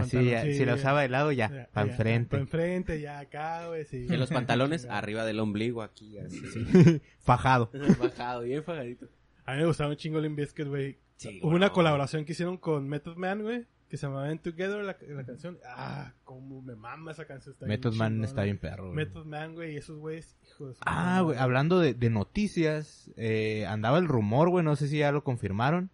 Así, 0.01 0.17
pantalón, 0.17 0.25
ya, 0.31 0.43
sí, 0.43 0.55
si 0.55 0.65
la 0.65 0.75
usaba 0.75 1.03
de 1.03 1.09
lado, 1.09 1.33
ya, 1.33 1.51
ya, 1.51 1.69
para 1.73 1.87
ya, 1.87 1.93
enfrente. 1.93 2.37
Pa' 2.37 2.43
enfrente, 2.43 3.01
ya 3.01 3.19
acá, 3.19 3.67
güey, 3.69 3.85
sí. 3.85 4.07
Y 4.09 4.17
los 4.17 4.31
pantalones 4.31 4.87
arriba 4.91 5.25
del 5.25 5.41
ombligo 5.41 5.83
aquí, 5.83 6.19
así. 6.19 6.41
Fajado. 7.21 7.71
Bajado, 8.01 8.43
bien 8.43 8.63
fajadito. 8.63 9.09
A 9.45 9.53
mí 9.55 9.61
me 9.61 9.67
gustaba 9.67 9.91
un 9.91 9.97
chingo 9.97 10.21
Limp 10.21 10.37
Bizkit, 10.37 10.67
güey. 10.67 10.99
Sí, 11.17 11.41
Hubo 11.43 11.55
una 11.55 11.71
colaboración 11.71 12.25
que 12.25 12.33
hicieron 12.33 12.57
con 12.59 12.89
Method 12.89 13.17
Man, 13.17 13.43
güey. 13.43 13.65
Que 13.89 13.97
se 13.97 14.07
llamaba 14.09 14.33
In 14.33 14.41
Together, 14.41 14.83
la, 14.83 14.97
la 15.09 15.25
canción. 15.25 15.59
Ah, 15.65 16.13
cómo 16.25 16.61
me 16.61 16.75
mama 16.75 17.13
esa 17.13 17.25
canción. 17.25 17.53
Está 17.53 17.67
bien 17.67 17.79
Method 17.79 17.95
Man 17.95 18.09
chingona. 18.15 18.27
está 18.27 18.43
bien 18.43 18.59
perro. 18.59 18.85
güey. 18.87 18.97
Method 18.97 19.25
Man, 19.27 19.55
güey, 19.55 19.75
y 19.75 19.77
esos 19.77 19.97
güeyes, 19.99 20.37
hijo 20.45 20.67
de 20.69 20.75
su 20.75 20.81
Ah, 20.85 21.21
güey, 21.23 21.39
hablando 21.39 21.79
de, 21.79 21.95
de 21.95 22.11
noticias, 22.11 23.11
eh, 23.17 23.65
andaba 23.67 23.99
el 23.99 24.09
rumor, 24.09 24.49
güey, 24.51 24.65
no 24.65 24.75
sé 24.75 24.89
si 24.89 24.99
ya 24.99 25.13
lo 25.13 25.23
confirmaron, 25.23 25.91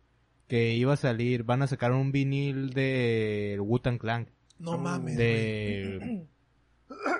que 0.52 0.74
iba 0.74 0.92
a 0.92 0.96
salir, 0.98 1.44
van 1.44 1.62
a 1.62 1.66
sacar 1.66 1.92
un 1.92 2.12
vinil 2.12 2.74
de 2.74 3.56
Wu-Tang 3.58 3.96
Clan. 3.98 4.28
No 4.58 4.76
mames, 4.76 5.14
güey. 5.16 5.26
De... 5.26 6.26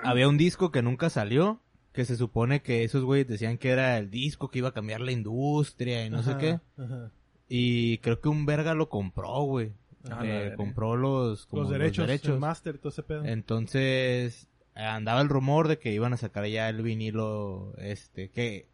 Había 0.03 0.27
un 0.29 0.37
disco 0.37 0.71
que 0.71 0.83
nunca 0.83 1.09
salió, 1.09 1.59
que 1.93 2.05
se 2.05 2.15
supone 2.15 2.61
que 2.61 2.83
esos 2.83 3.03
güeyes 3.03 3.27
decían 3.27 3.57
que 3.57 3.69
era 3.71 3.97
el 3.97 4.11
disco 4.11 4.49
que 4.49 4.59
iba 4.59 4.69
a 4.69 4.73
cambiar 4.73 5.01
la 5.01 5.11
industria 5.11 6.05
y 6.05 6.11
no 6.11 6.21
sé 6.21 6.37
qué. 6.37 6.59
ajá. 6.77 7.11
Y 7.49 7.97
creo 7.99 8.21
que 8.21 8.29
un 8.29 8.45
verga 8.45 8.75
lo 8.75 8.87
compró, 8.89 9.41
güey. 9.45 9.71
Ah, 10.11 10.21
Eh, 10.23 10.53
compró 10.55 10.95
los, 10.95 11.47
como 11.47 11.63
Los 11.63 11.71
derechos, 11.71 12.07
el 12.07 12.37
master, 12.39 12.77
todo 12.77 12.89
ese 12.89 13.01
pedo. 13.01 13.25
entonces, 13.25 14.47
andaba 14.75 15.21
el 15.21 15.29
rumor 15.29 15.67
de 15.67 15.79
que 15.79 15.91
iban 15.91 16.13
a 16.13 16.17
sacar 16.17 16.45
ya 16.45 16.69
el 16.69 16.83
vinilo, 16.83 17.73
este, 17.79 18.29
que 18.29 18.67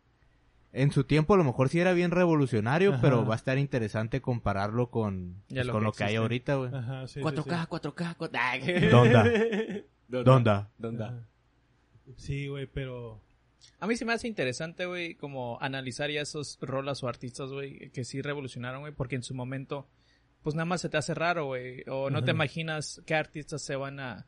En 0.72 0.92
su 0.92 1.04
tiempo 1.04 1.34
a 1.34 1.38
lo 1.38 1.44
mejor 1.44 1.70
sí 1.70 1.80
era 1.80 1.94
bien 1.94 2.12
revolucionario, 2.12 2.94
Ajá. 2.94 3.02
pero 3.02 3.26
va 3.26 3.34
a 3.34 3.38
estar 3.38 3.58
interesante 3.58 4.22
compararlo 4.22 4.92
con, 4.92 5.42
pues, 5.50 5.66
lo 5.66 5.74
con 5.74 5.82
que 5.82 5.86
lo 5.86 5.92
que 5.94 6.04
hay 6.04 6.16
ahorita, 6.16 6.56
güey. 6.56 6.74
Ajá, 6.74 7.08
sí, 7.08 7.16
sí, 7.16 7.20
4K, 7.22 7.62
sí. 7.62 7.68
4K, 7.70 8.18
4K. 8.18 8.90
¿Dónde? 8.92 9.86
¿Dónde? 10.08 10.66
¿Dónde? 10.78 11.06
Sí, 12.18 12.48
güey, 12.48 12.68
pero... 12.68 13.20
A 13.80 13.88
mí 13.88 13.96
se 13.96 14.06
me 14.06 14.14
hace 14.14 14.28
interesante, 14.28 14.86
güey, 14.86 15.16
como 15.16 15.58
analizar 15.62 16.10
ya 16.10 16.22
esos 16.22 16.58
rolas 16.62 17.04
o 17.04 17.08
artistas, 17.08 17.52
güey, 17.52 17.90
que 17.90 18.04
sí 18.04 18.22
revolucionaron, 18.22 18.82
güey, 18.82 18.94
porque 18.94 19.16
en 19.16 19.24
su 19.24 19.34
momento, 19.34 19.88
pues 20.44 20.56
nada 20.56 20.66
más 20.66 20.82
se 20.82 20.90
te 20.90 20.98
hace 20.98 21.14
raro, 21.14 21.46
güey, 21.46 21.84
o 21.88 22.10
no 22.10 22.24
te 22.24 22.32
imaginas 22.32 23.02
qué 23.06 23.16
artistas 23.16 23.62
se 23.62 23.76
van 23.76 24.00
a, 24.00 24.28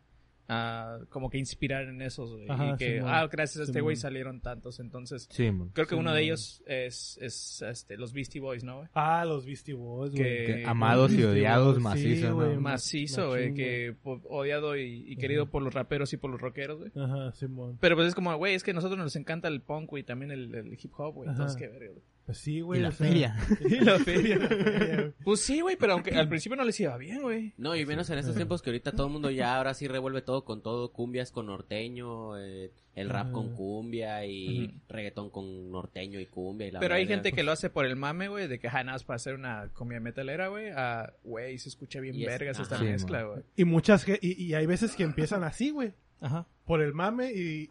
a 0.53 0.99
como 1.09 1.29
que 1.29 1.37
inspirar 1.37 1.83
en 1.87 2.01
esos, 2.01 2.35
güey, 2.35 2.49
Ajá, 2.49 2.73
y 2.73 2.75
que, 2.77 2.99
ah, 2.99 3.25
gracias 3.31 3.61
a 3.61 3.63
este 3.63 3.79
güey 3.79 3.95
salieron 3.95 4.41
tantos, 4.41 4.81
entonces, 4.81 5.27
Sí, 5.31 5.49
creo 5.73 5.87
que 5.87 5.95
Sí, 5.95 5.99
uno 5.99 6.13
de 6.13 6.23
ellos 6.23 6.61
es, 6.65 7.17
es, 7.21 7.61
este, 7.61 7.95
los 7.95 8.11
Beastie 8.11 8.41
Boys, 8.41 8.63
¿no, 8.65 8.77
güey? 8.79 8.89
Ah, 8.93 9.23
los 9.23 9.45
Beastie 9.45 9.73
Boys, 9.73 10.11
güey. 10.13 10.45
Que- 10.45 10.63
amados 10.65 11.13
y 11.13 11.23
odiados 11.23 11.75
Boys, 11.75 11.83
macizo, 11.83 12.27
sí, 12.27 12.33
güey, 12.33 12.49
¿no? 12.55 12.61
ma- 12.61 12.71
Macizo, 12.71 13.29
güey, 13.29 13.53
que 13.53 13.95
po- 14.03 14.21
odiado 14.29 14.75
y, 14.75 15.05
y 15.07 15.15
querido 15.15 15.49
por 15.49 15.61
los 15.63 15.73
raperos 15.73 16.11
y 16.11 16.17
por 16.17 16.29
los 16.31 16.41
rockeros, 16.41 16.79
güey. 16.79 16.91
Ajá, 16.95 17.31
Simón. 17.31 17.77
Pero 17.79 17.95
pues 17.95 18.09
es 18.09 18.15
como, 18.15 18.35
güey, 18.35 18.53
es 18.55 18.63
que 18.63 18.71
a 18.71 18.73
nosotros 18.73 18.99
nos 18.99 19.15
encanta 19.15 19.47
el 19.47 19.61
punk, 19.61 19.89
güey, 19.89 20.03
y 20.03 20.05
también 20.05 20.31
el, 20.31 20.53
el 20.53 20.73
hip 20.73 20.91
hop, 20.97 21.13
güey, 21.15 21.29
entonces 21.29 21.55
qué 21.57 21.67
verga, 21.69 21.91
güey. 21.91 22.03
Pues 22.31 22.37
sí, 22.37 22.55
Y 22.57 22.61
güey. 22.61 22.81
la 22.81 22.89
o 22.89 22.91
sea- 22.91 23.07
feria. 23.07 23.35
Y 23.69 23.75
la 23.81 23.99
feria. 23.99 24.37
la. 24.37 25.11
Pues 25.23 25.41
sí, 25.41 25.61
güey, 25.61 25.75
pero 25.75 25.93
aunque 25.93 26.11
al 26.11 26.29
principio 26.29 26.55
no 26.55 26.63
les 26.63 26.79
iba 26.79 26.95
bien, 26.97 27.21
güey. 27.21 27.53
No, 27.57 27.75
y 27.75 27.85
menos 27.85 28.09
en 28.09 28.19
estos 28.19 28.35
tiempos 28.35 28.61
que 28.61 28.69
ahorita 28.69 28.93
todo 28.93 29.07
el 29.07 29.13
mundo 29.13 29.29
ya 29.31 29.57
ahora 29.57 29.73
sí 29.73 29.87
revuelve 29.87 30.21
todo 30.21 30.45
con 30.45 30.61
todo, 30.61 30.91
cumbias 30.93 31.31
con 31.31 31.47
norteño, 31.47 32.37
eh, 32.37 32.71
el 32.95 33.09
rap 33.09 33.31
con 33.31 33.55
cumbia 33.55 34.25
y 34.25 34.65
Ujú. 34.65 34.73
reggaetón 34.89 35.29
con 35.29 35.71
norteño 35.71 36.19
y 36.19 36.25
cumbia 36.25 36.67
y 36.67 36.71
la 36.71 36.79
Pero 36.79 36.95
hay 36.95 37.07
gente 37.07 37.31
que 37.31 37.43
lo 37.43 37.51
hace 37.51 37.69
por 37.69 37.85
el 37.85 37.95
mame, 37.95 38.27
güey, 38.27 38.47
de 38.47 38.59
que 38.59 38.69
ja, 38.69 38.83
nada 38.83 38.95
más 38.95 39.03
para 39.03 39.15
hacer 39.15 39.35
una 39.35 39.69
comida 39.73 39.99
metalera, 39.99 40.47
güey. 40.49 40.69
A, 40.75 41.13
güey, 41.23 41.57
se 41.57 41.69
escucha 41.69 41.99
bien 41.99 42.15
Y 42.15 42.23
es- 42.23 42.27
vergas 42.29 42.59
esta. 42.59 42.77
Sí, 42.77 42.83
mezcla, 42.85 43.23
güey. 43.23 43.41
Y 43.55 43.65
muchas... 43.65 44.05
Y, 44.21 44.41
y 44.43 44.53
hay 44.53 44.65
veces 44.65 44.95
que 44.95 45.03
empiezan 45.03 45.43
así, 45.43 45.69
güey. 45.71 45.93
Ajá. 46.21 46.47
Por 46.65 46.81
el 46.81 46.93
mame 46.93 47.33
y, 47.33 47.63
y, 47.63 47.69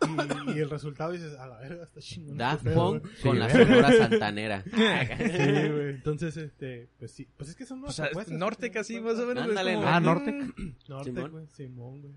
y 0.54 0.58
el 0.58 0.68
resultado 0.68 1.12
dices, 1.12 1.32
a 1.38 1.46
la 1.46 1.58
verga, 1.58 1.84
está 1.84 2.00
chingón. 2.00 2.36
Daft 2.36 2.58
este 2.58 2.70
pedo, 2.70 2.90
Punk 2.90 3.02
güey". 3.02 3.14
con 3.22 3.32
Sí, 3.32 3.38
la 3.38 3.50
sonora 3.50 3.92
santanera. 3.92 4.64
Sí, 4.72 5.68
güey. 5.70 5.88
Entonces, 5.90 6.36
este, 6.36 6.88
pues 6.98 7.12
sí. 7.12 7.28
Pues 7.36 7.50
es 7.50 7.56
que 7.56 7.64
son 7.64 7.78
O 7.78 7.82
unas 7.84 7.94
sea, 7.94 8.06
propuestas, 8.06 8.36
norte 8.36 8.66
¿no? 8.68 8.72
casi 8.74 9.00
más 9.00 9.18
o 9.18 9.26
menos. 9.26 9.44
Ándale, 9.48 9.74
como- 9.74 9.86
Ah, 9.86 10.00
Mm. 10.00 10.04
Norte. 10.04 10.32
Norte, 10.88 11.10
Simón. 11.12 11.30
güey. 11.30 11.46
Simón, 11.46 12.02
güey. 12.02 12.14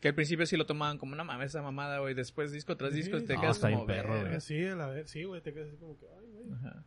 Que 0.00 0.08
al 0.08 0.14
principio 0.14 0.44
sí 0.44 0.56
lo 0.58 0.66
tomaban 0.66 0.98
como 0.98 1.14
una 1.14 1.24
mames 1.24 1.46
esa 1.52 1.62
mamada, 1.62 1.98
güey. 2.00 2.14
Después 2.14 2.52
disco 2.52 2.76
tras 2.76 2.90
Sí, 2.92 2.98
disco 2.98 3.20
te 3.22 3.34
no, 3.34 3.40
quedas 3.40 3.58
como 3.58 3.86
perro, 3.86 4.20
güey. 4.20 4.40
Sí, 4.42 4.62
a 4.66 4.76
la 4.76 4.88
vez, 4.88 5.10
sí, 5.10 5.24
güey. 5.24 5.40
Te 5.40 5.54
quedas 5.54 5.68
así 5.68 5.78
como 5.78 5.98
que, 5.98 6.04
ay, 6.20 6.26
güey. 6.32 6.52
Ajá. 6.52 6.84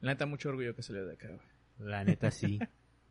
La 0.00 0.10
neta, 0.12 0.26
mucho 0.26 0.48
orgullo 0.48 0.74
que 0.74 0.82
salió 0.82 1.06
de 1.06 1.12
acá, 1.14 1.28
güey. 1.28 1.88
La 1.88 2.02
neta 2.02 2.30
sí. 2.32 2.58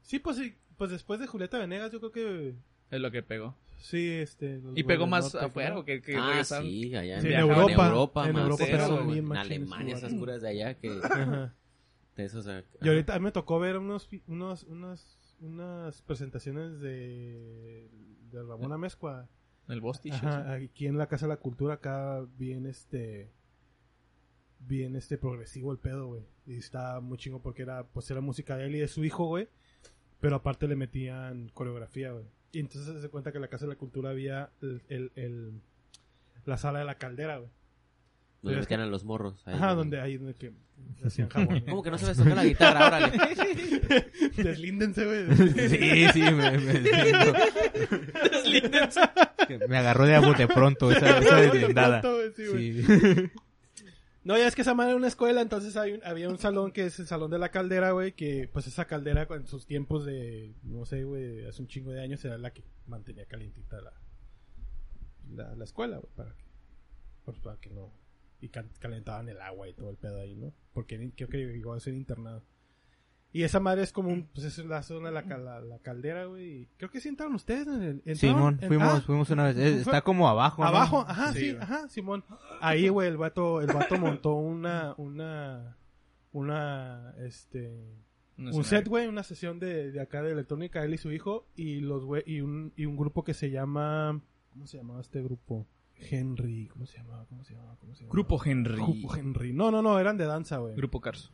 Sí, 0.01 0.19
pues 0.19 0.35
sí. 0.37 0.55
Pues 0.77 0.91
después 0.91 1.19
de 1.21 1.27
Julieta 1.27 1.57
Venegas, 1.57 1.91
yo 1.91 1.99
creo 1.99 2.11
que 2.11 2.55
Es 2.91 2.99
lo 2.99 3.09
que 3.11 3.23
pegó. 3.23 3.55
Sí, 3.81 4.09
este. 4.11 4.59
los 4.59 4.77
Y 4.77 4.83
pegó 4.83 5.07
más 5.07 5.33
norte, 5.33 5.45
afuera, 5.45 5.75
¿no? 5.75 5.83
que, 5.85 6.01
que 6.01 6.15
ah, 6.15 6.27
regresaron. 6.29 6.65
sí, 6.67 6.95
allá 6.95 7.15
en, 7.17 7.21
Sí, 7.21 7.27
en 7.27 7.39
Europa, 7.39 7.71
en 7.71 7.79
Europa, 7.79 8.27
en 8.27 8.33
más 8.33 8.43
Europa 8.43 8.63
eso, 8.63 8.71
pegaron 8.71 8.95
güey. 9.05 9.05
bien 9.07 9.17
en 9.19 9.25
machín 9.25 9.51
Alemania, 9.53 9.95
esas 9.95 10.13
curas 10.13 10.41
de 10.41 10.49
allá 10.49 10.73
que 10.75 10.99
Ajá. 11.03 11.53
de 12.15 12.23
esos 12.25 12.47
eh, 12.47 12.63
Y 12.81 12.87
ahorita 12.89 13.19
me 13.19 13.31
tocó 13.31 13.59
ver 13.59 13.77
unos, 13.77 14.09
unos, 14.27 14.63
unas, 14.63 15.35
unas 15.39 16.01
presentaciones 16.03 16.79
de, 16.79 17.89
de 18.31 18.43
Ramón 18.43 18.73
Amezcua. 18.73 19.27
El 19.67 19.81
Bostich. 19.81 20.13
Ajá, 20.13 20.53
aquí 20.53 20.87
en 20.87 20.97
la 20.97 21.07
Casa 21.07 21.25
de 21.25 21.29
la 21.29 21.37
Cultura, 21.37 21.75
acá 21.75 22.25
bien 22.37 22.65
este 22.65 23.31
bien 24.59 24.95
este 24.95 25.17
progresivo 25.17 25.71
el 25.71 25.79
pedo, 25.79 26.07
güey. 26.07 26.23
Y 26.45 26.55
está 26.57 26.99
muy 26.99 27.17
chingo 27.17 27.41
porque 27.41 27.63
era 27.63 27.83
pues 27.85 28.09
era 28.11 28.21
música 28.21 28.57
de 28.57 28.65
él 28.67 28.75
y 28.75 28.79
de 28.79 28.87
su 28.87 29.03
hijo, 29.03 29.25
güey. 29.25 29.47
Pero 30.19 30.35
aparte 30.35 30.67
le 30.67 30.75
metían 30.75 31.49
coreografía, 31.53 32.11
güey. 32.11 32.25
Y 32.53 32.59
entonces 32.59 33.01
se 33.01 33.09
cuenta 33.09 33.31
que 33.31 33.37
en 33.37 33.41
la 33.43 33.47
Casa 33.47 33.65
de 33.65 33.69
la 33.73 33.77
Cultura 33.77 34.09
había 34.09 34.49
el, 34.61 34.81
el- 34.89 35.11
el- 35.15 35.51
la 36.45 36.57
sala 36.57 36.79
de 36.79 36.85
la 36.85 36.95
caldera, 36.95 37.37
güey. 37.37 37.49
donde 38.41 38.55
que- 38.57 38.61
metían 38.61 38.81
a 38.81 38.85
los 38.87 39.03
morros. 39.05 39.41
ahí, 39.45 39.53
Ajá, 39.55 39.67
güey. 39.67 39.77
donde 39.77 40.01
ahí 40.01 40.17
donde 40.17 40.33
que 40.35 40.51
hacían 41.05 41.29
jabón. 41.29 41.47
güey. 41.59 41.65
¿Cómo 41.65 41.83
que 41.83 41.91
no 41.91 41.97
sabes 41.99 42.17
tocar 42.17 42.35
la 42.35 42.43
guitarra? 42.45 42.87
Órale. 42.87 43.11
Deslíndense, 44.37 45.05
güey. 45.05 45.37
Sí, 45.69 46.07
sí, 46.13 46.21
me, 46.21 46.57
me, 46.57 46.81
Que 49.47 49.67
me 49.67 49.77
agarró 49.77 50.05
de 50.05 50.15
a 50.15 50.19
bote 50.21 50.47
pronto 50.47 50.91
esa, 50.91 51.19
esa 51.19 51.35
deslindada. 51.37 52.01
Sí, 52.35 52.45
güey. 52.47 52.83
Sí. 52.83 53.31
No, 54.23 54.37
ya 54.37 54.47
es 54.47 54.53
que 54.55 54.61
esa 54.61 54.75
madre 54.75 54.91
era 54.91 54.97
una 54.97 55.07
escuela, 55.07 55.41
entonces 55.41 55.75
hay 55.77 55.93
un- 55.93 56.03
había 56.03 56.29
un 56.29 56.37
salón 56.37 56.71
que 56.71 56.85
es 56.85 56.99
el 56.99 57.07
salón 57.07 57.31
de 57.31 57.39
la 57.39 57.49
caldera, 57.49 57.91
güey, 57.91 58.11
que 58.13 58.47
pues 58.53 58.67
esa 58.67 58.85
caldera 58.85 59.27
en 59.31 59.47
sus 59.47 59.65
tiempos 59.65 60.05
de, 60.05 60.53
no 60.63 60.85
sé, 60.85 61.03
güey, 61.03 61.45
hace 61.47 61.61
un 61.61 61.67
chingo 61.67 61.91
de 61.91 62.01
años 62.01 62.23
era 62.23 62.37
la 62.37 62.53
que 62.53 62.63
mantenía 62.85 63.25
calientita 63.25 63.81
la, 63.81 63.93
la, 65.33 65.55
la 65.55 65.63
escuela, 65.63 65.97
güey, 65.97 66.13
para 66.15 66.33
que, 66.35 66.43
pues, 67.25 67.39
para 67.39 67.59
que 67.59 67.69
no, 67.71 67.91
y 68.41 68.49
cal- 68.49 68.69
calentaban 68.79 69.27
el 69.29 69.41
agua 69.41 69.67
y 69.67 69.73
todo 69.73 69.89
el 69.89 69.97
pedo 69.97 70.19
ahí, 70.19 70.35
¿no? 70.35 70.53
Porque 70.73 71.11
creo 71.15 71.27
que 71.29 71.37
llegó 71.37 71.73
a 71.73 71.79
ser 71.79 71.95
internado. 71.95 72.43
Y 73.33 73.43
esa 73.43 73.59
madre 73.61 73.83
es 73.83 73.93
como 73.93 74.09
un, 74.09 74.25
pues 74.33 74.45
es 74.45 74.57
la 74.65 74.83
zona 74.83 75.07
de 75.07 75.13
la, 75.13 75.23
cal- 75.23 75.45
la, 75.45 75.61
la 75.61 75.79
caldera, 75.79 76.25
güey, 76.25 76.63
y 76.63 76.65
creo 76.77 76.89
que 76.89 76.99
sí 76.99 77.07
entraron 77.07 77.33
ustedes 77.35 77.65
en 77.67 77.81
el, 77.81 78.01
entraron 78.05 78.17
Simón, 78.17 78.59
en- 78.61 78.67
fuimos, 78.67 78.87
ah, 78.89 79.01
fuimos 79.05 79.29
una 79.29 79.43
vez. 79.45 79.57
Está 79.57 80.01
como 80.01 80.27
abajo, 80.27 80.61
¿no? 80.63 80.67
Abajo, 80.67 81.05
ajá, 81.07 81.31
Sí, 81.33 81.55
ajá, 81.59 81.87
Simón. 81.87 82.25
Ahí, 82.59 82.89
güey, 82.89 83.07
el 83.07 83.15
vato, 83.17 83.61
el 83.61 83.67
vato 83.67 83.97
montó 83.97 84.33
una, 84.33 84.93
una, 84.97 85.77
una, 86.33 87.13
este, 87.19 87.71
un 88.37 88.63
set, 88.63 88.87
güey, 88.87 89.07
una 89.07 89.23
sesión 89.23 89.59
de, 89.59 89.91
de 89.91 90.01
acá 90.01 90.21
de 90.21 90.31
electrónica, 90.31 90.83
él 90.83 90.93
y 90.93 90.97
su 90.97 91.11
hijo, 91.11 91.47
y 91.55 91.79
los 91.79 92.03
güey, 92.05 92.23
y 92.25 92.41
un, 92.41 92.73
y 92.75 92.85
un 92.85 92.97
grupo 92.97 93.23
que 93.23 93.33
se 93.33 93.49
llama, 93.49 94.19
¿cómo 94.49 94.67
se 94.67 94.77
llamaba 94.77 94.99
este 95.01 95.21
grupo? 95.21 95.67
Henry, 95.95 96.67
¿cómo 96.67 96.85
se 96.87 96.97
llamaba? 96.97 97.25
¿Cómo 97.29 97.43
se 97.43 97.53
llamaba? 97.53 97.75
¿Cómo 97.79 97.93
se 97.93 98.01
llamaba? 98.01 98.13
Grupo 98.13 98.41
Henry. 98.43 98.73
Grupo 98.75 99.15
Henry. 99.15 99.53
No, 99.53 99.69
no, 99.71 99.81
no, 99.83 99.99
eran 99.99 100.17
de 100.17 100.25
danza, 100.25 100.57
güey. 100.57 100.75
Grupo 100.75 100.99
Carso. 100.99 101.29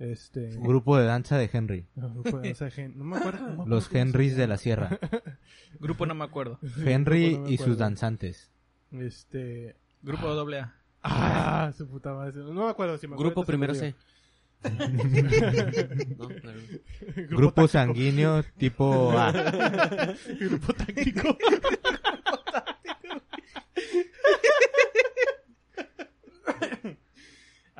Este, 0.00 0.48
Grupo 0.56 0.96
de 0.96 1.04
danza 1.04 1.36
de 1.36 1.48
Henry. 1.52 1.86
no, 1.94 2.08
grupo 2.14 2.38
de 2.40 2.48
danza 2.48 2.64
de 2.64 2.70
Hen- 2.72 2.94
no 2.96 3.04
me 3.04 3.18
acuerdo. 3.18 3.38
no 3.40 3.46
me 3.48 3.52
acuerdo 3.52 3.70
Los 3.70 3.94
Henrys 3.94 4.34
de 4.36 4.46
la 4.46 4.56
Sierra. 4.56 4.98
Grupo 5.78 6.06
no 6.06 6.14
me 6.14 6.24
acuerdo. 6.24 6.58
Henry 6.84 7.28
Grupo 7.28 7.38
no 7.42 7.44
me 7.46 7.52
y 7.52 7.56
sus 7.58 7.62
acuerdo. 7.66 7.80
danzantes. 7.84 8.50
Este, 8.92 9.76
Grupo 10.02 10.28
doble 10.34 10.60
A. 10.60 10.74
ah, 11.02 11.72
su 11.76 11.86
puta 11.86 12.12
madre, 12.14 12.32
no 12.38 12.64
me 12.64 12.70
acuerdo 12.70 12.96
si 12.98 13.06
me 13.06 13.14
acuerdo, 13.14 13.30
Grupo 13.30 13.44
primero. 13.46 13.74
C. 13.74 13.94
No, 16.18 16.28
claro. 16.28 16.60
Grupo 17.30 17.62
táctico. 17.62 17.68
sanguíneo 17.68 18.42
tipo 18.58 19.10
A. 19.18 19.32
Grupo 20.38 20.72
táctico. 20.74 21.36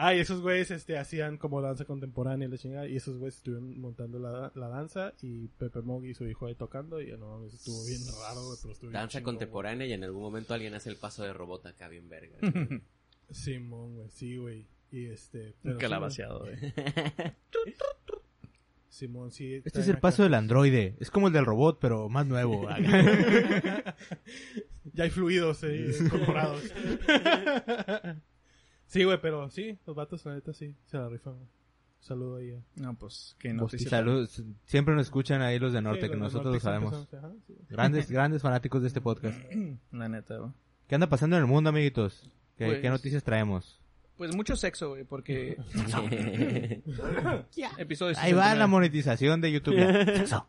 Ah, 0.03 0.15
y 0.15 0.21
esos 0.21 0.41
güeyes 0.41 0.71
este, 0.71 0.97
hacían 0.97 1.37
como 1.37 1.61
danza 1.61 1.85
contemporánea 1.85 2.49
y 2.49 2.51
la 2.51 2.57
chingada. 2.57 2.89
Y 2.89 2.97
esos 2.97 3.19
güeyes 3.19 3.37
estuvieron 3.37 3.79
montando 3.79 4.19
la, 4.19 4.51
la 4.55 4.69
danza. 4.69 5.13
Y 5.21 5.49
Pepe 5.49 5.83
Mog 5.83 6.07
y 6.07 6.15
su 6.15 6.27
hijo 6.27 6.47
ahí 6.47 6.55
tocando. 6.55 7.03
Y 7.03 7.11
no, 7.19 7.45
estuvo 7.47 7.85
bien 7.85 8.01
raro, 8.23 8.47
güey, 8.47 8.59
pero 8.63 8.73
estuvo 8.73 8.91
bien 8.91 9.01
Danza 9.01 9.23
contemporánea 9.23 9.87
y 9.87 9.93
en 9.93 10.03
algún 10.05 10.23
momento 10.23 10.55
alguien 10.55 10.73
hace 10.75 10.89
el 10.89 10.97
paso 10.97 11.23
de 11.23 11.35
robot 11.35 11.67
acá 11.67 11.89
bien 11.89 12.09
verga. 12.09 12.39
Simón, 13.31 13.97
güey, 13.97 14.09
sí, 14.11 14.37
güey. 14.37 14.67
Y 14.91 15.07
este. 15.07 15.55
pero 15.63 15.79
Calabaceado, 15.79 16.41
güey. 16.41 16.57
Simón, 18.89 19.31
sí. 19.31 19.63
Este 19.65 19.81
es 19.81 19.87
el 19.87 19.93
acá- 19.97 20.01
paso 20.01 20.23
del 20.23 20.35
androide. 20.35 20.97
Es 20.99 21.11
como 21.11 21.29
el 21.29 21.33
del 21.33 21.45
robot, 21.45 21.79
pero 21.81 22.09
más 22.09 22.27
nuevo. 22.27 22.67
Ya 24.93 25.05
hay 25.05 25.11
fluidos 25.11 25.63
eh, 25.63 25.95
incorporados. 26.01 26.63
Sí, 28.91 29.05
güey, 29.05 29.21
pero 29.21 29.49
sí, 29.51 29.79
los 29.87 29.97
vatos, 29.97 30.25
la 30.27 30.35
neta, 30.35 30.53
sí, 30.53 30.75
se 30.87 30.99
la 30.99 31.09
rifan. 31.09 31.35
güey. 31.35 31.45
Un 31.47 32.05
saludo 32.07 32.37
ahí. 32.37 32.53
a- 32.53 32.63
No, 32.81 32.95
pues, 32.95 33.37
qué 33.39 33.53
noticia. 33.53 33.91
Saludos. 33.91 34.43
Siempre 34.65 34.95
nos 34.95 35.07
escuchan 35.07 35.43
ahí 35.43 35.59
los 35.59 35.73
de 35.73 35.83
norte, 35.83 36.07
Sí, 36.07 36.11
que 36.11 36.17
nosotros 36.17 36.55
lo 36.55 36.61
sabemos. 36.61 36.95
siempre 36.95 37.19
son- 37.21 37.25
ajá, 37.31 37.35
sí, 37.47 37.53
güey. 37.55 37.67
Grandes, 37.69 38.11
grandes 38.11 38.43
fanáticos 38.43 38.83
de 38.83 38.89
este 38.89 39.01
podcast. 39.01 39.39
La 39.93 40.09
neta, 40.09 40.37
güey. 40.39 40.51
¿Qué 40.89 40.95
anda 40.95 41.09
pasando 41.09 41.37
en 41.37 41.43
el 41.43 41.49
mundo, 41.49 41.71
amiguitos? 41.71 42.31
¿Qué, 42.57 42.67
Pues- 42.67 42.81
qué 42.81 42.89
noticias 42.91 43.23
traemos? 43.25 43.79
Pues 44.17 44.35
mucho 44.37 44.55
sexo, 44.55 44.91
güey, 44.91 45.05
porque 45.05 45.57
episodio 47.79 48.17
Ahí 48.19 48.33
va 48.35 48.45
69. 48.51 48.59
la 48.59 48.67
monetización 48.67 49.41
de 49.41 49.53
YouTube. 49.53 49.77
Sexo. 50.17 50.47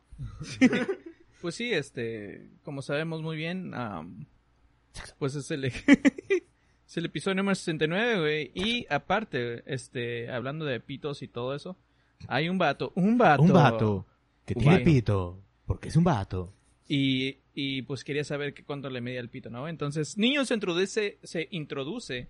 Pues 1.42 1.56
sí, 1.56 1.72
este, 1.74 2.50
como 2.64 2.82
sabemos 2.82 3.22
muy 3.22 3.38
bien, 3.38 3.72
pues 5.20 5.36
es 5.36 5.50
el, 5.52 5.72
es 6.92 6.98
el 6.98 7.06
episodio 7.06 7.36
número 7.36 7.56
69, 7.56 8.20
güey. 8.20 8.52
Y 8.54 8.86
aparte, 8.90 9.64
este, 9.66 10.30
hablando 10.30 10.66
de 10.66 10.78
pitos 10.82 11.22
y 11.22 11.30
todo 11.30 11.56
eso, 11.56 11.78
hay 12.28 12.50
un 12.50 12.58
vato, 12.58 12.92
un 12.96 13.18
vato. 13.18 13.44
Un 13.44 13.54
vato 13.54 14.06
que 14.46 14.56
tiene 14.56 14.74
vato. 14.74 14.84
pito. 14.84 15.40
Porque 15.66 15.88
es 15.88 15.96
un 15.96 16.04
vato. 16.04 16.54
Y, 16.90 17.38
y 17.56 17.84
pues 17.84 18.04
quería 18.04 18.26
saber 18.26 18.54
que 18.54 18.66
cuánto 18.66 18.90
le 18.90 19.00
medía 19.00 19.22
el 19.22 19.30
pito, 19.30 19.50
¿no? 19.50 19.70
Entonces, 19.70 20.18
niño 20.18 20.44
se 20.44 20.54
introduce, 20.54 21.18
se 21.24 21.48
introduce 21.52 22.28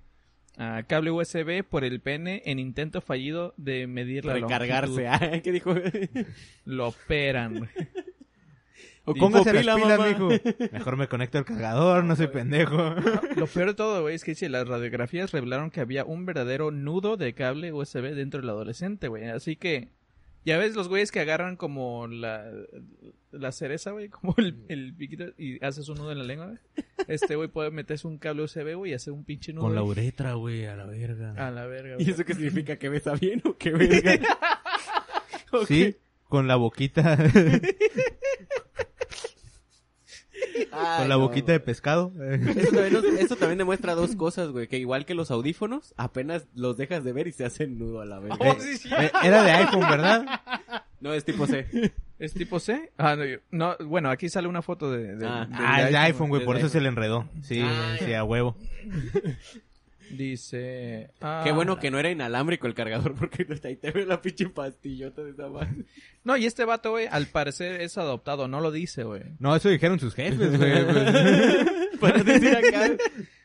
ah, 0.58 0.84
cable 0.88 1.10
USB 1.10 1.63
por 1.67 1.84
el 1.84 2.00
pene 2.00 2.43
en 2.45 2.60
intento 2.60 3.02
fallido 3.02 3.56
de 3.58 3.88
medir 3.88 4.26
la 4.26 4.34
Recargarse. 4.36 5.06
longitud. 5.06 5.28
Ah, 5.38 5.41
¿Qué 5.41 5.52
dijo? 5.52 5.74
Lo 6.65 6.89
operan. 6.89 7.67
O 9.06 9.15
Póngase 9.15 9.50
pila, 9.52 9.63
las 9.63 9.76
pilas, 9.78 9.98
mamá. 9.98 10.10
mijo. 10.10 10.30
Mejor 10.72 10.96
me 10.96 11.08
conecto 11.08 11.39
al 11.39 11.46
cargador, 11.46 12.04
no 12.04 12.15
soy 12.15 12.28
pendejo. 12.28 12.78
Lo 13.36 13.48
peor 13.48 13.70
de 13.70 13.74
todo, 13.74 14.02
güey, 14.04 14.13
es 14.13 14.24
que 14.24 14.32
dice, 14.32 14.48
las 14.48 14.67
radiografías 14.67 15.32
revelaron 15.32 15.72
que 15.72 15.82
había 15.82 16.06
un 16.06 16.28
verdadero 16.28 16.70
nudo 16.70 17.17
de 17.17 17.34
cable 17.34 17.74
USB 17.74 18.13
dentro 18.13 18.41
del 18.41 18.50
adolescente, 18.52 19.08
güey. 19.08 19.26
Así 19.30 19.56
que, 19.56 19.89
ya 20.46 20.60
ves 20.60 20.76
los 20.76 20.88
güeyes 20.88 21.12
que 21.12 21.20
agarran 21.20 21.56
como 21.56 22.06
la, 22.08 22.46
la 23.32 23.52
cereza, 23.52 23.89
güey, 23.89 24.10
como 24.10 24.36
el, 24.38 24.56
el 24.70 24.94
piquito 24.94 25.26
y 25.36 25.63
haces 25.65 25.89
un 25.89 25.98
nudo 25.98 26.12
en 26.12 26.20
la 26.20 26.24
lengua, 26.24 26.46
güey. 26.48 26.60
Este 27.08 27.36
güey 27.36 27.48
puede 27.48 27.72
meterse 27.72 28.08
un 28.08 28.20
cable 28.20 28.44
USB, 28.44 28.76
güey, 28.76 28.91
y 28.91 28.94
hacer 28.94 29.13
un 29.13 29.24
pinche 29.26 29.52
nudo. 29.52 29.63
Con 29.63 29.74
la 29.74 29.82
uretra, 29.82 30.34
güey, 30.34 30.67
a 30.67 30.76
la 30.76 30.86
verga. 30.86 31.34
A 31.38 31.50
la 31.50 31.65
verga, 31.65 31.94
¿Y 31.98 32.04
güey. 32.04 32.10
eso 32.12 32.24
qué 32.24 32.36
significa? 32.36 32.76
¿Que 32.76 32.88
besa 32.89 33.15
bien 33.15 33.41
o 33.46 33.58
qué 33.58 33.72
verga? 33.72 34.20
¿O 35.52 35.65
Sí, 35.65 35.96
con 36.32 36.48
la 36.48 36.56
boquita? 36.56 37.17
Ay, 40.74 41.00
con 41.00 41.10
la 41.10 41.15
no, 41.15 41.20
boquita 41.20 41.52
de 41.52 41.60
pescado. 41.60 42.12
Eso 42.20 42.72
también, 42.72 42.94
nos- 42.94 43.04
eso 43.06 43.36
también 43.36 43.58
demuestra 43.58 43.94
dos 43.94 44.15
cosas, 44.15 44.50
güey. 44.50 44.67
Que 44.67 44.78
igual 44.78 45.06
que 45.06 45.13
los 45.13 45.30
audífonos, 45.32 45.94
apenas 45.98 46.48
los 46.56 46.78
dejas 46.78 47.04
de 47.04 47.13
ver 47.13 47.28
y 47.28 47.32
se 47.32 47.46
hacen 47.46 47.78
nudo 47.78 48.02
a 48.02 48.06
la 48.06 48.20
verga. 48.20 48.38
Oh, 48.39 48.56
sí, 48.60 48.78
sí. 48.78 48.89
Eh, 48.98 49.12
Era 49.24 49.44
de 49.44 49.52
iPhone, 49.52 49.82
¿verdad? 49.82 50.26
No, 51.00 51.13
es 51.13 51.26
tipo 51.26 51.46
C. 51.48 51.67
¿Es 52.20 52.34
tipo 52.34 52.60
C? 52.60 52.91
Ah, 52.98 53.15
no, 53.15 53.26
yo- 53.26 53.39
no, 53.52 53.76
bueno, 53.86 54.10
aquí 54.10 54.30
sale 54.30 54.48
una 54.48 54.62
foto 54.62 54.91
de... 54.91 55.15
de- 55.15 55.28
Ah. 55.28 55.48
Ah, 55.54 55.82
es 55.84 55.91
de 55.91 55.98
iPhone, 55.98 56.30
güey, 56.30 56.44
por 56.46 56.56
eso 56.56 56.67
iPhone. 56.67 56.72
se 56.80 56.82
le 56.82 56.88
enredó. 56.89 57.28
Sí, 57.44 57.62
Ah, 57.63 57.96
sí, 58.00 58.13
a 58.13 58.24
huevo. 58.24 58.56
Dice... 60.17 61.12
ah, 61.21 61.41
Qué 61.43 61.52
bueno 61.52 61.80
que 61.80 61.91
no 61.91 62.00
era 62.00 62.10
inalámbrico 62.12 62.67
el 62.67 62.74
cargador 62.74 63.15
porque 63.19 63.45
ahí 63.63 63.76
te 63.76 63.91
ve 63.91 64.06
la 64.06 64.21
pinche 64.21 64.50
pastillota 64.50 65.24
de 65.24 65.32
esa 65.32 65.50
madre. 65.50 65.86
No, 66.24 66.38
y 66.38 66.45
este 66.45 66.65
vato, 66.65 66.91
güey, 66.91 67.08
al 67.08 67.28
parecer 67.28 67.82
es 67.82 67.97
adoptado, 67.97 68.47
no 68.47 68.62
lo 68.62 68.71
dice, 68.71 69.04
güey. 69.04 69.24
No, 69.39 69.56
eso 69.56 69.69
dijeron 69.69 70.00
sus 70.00 70.13
jefes, 70.13 70.58
güey. 70.58 70.86
pues. 72.00 72.00
Para 72.00 72.24
decir 72.24 72.56
acá. 72.56 72.91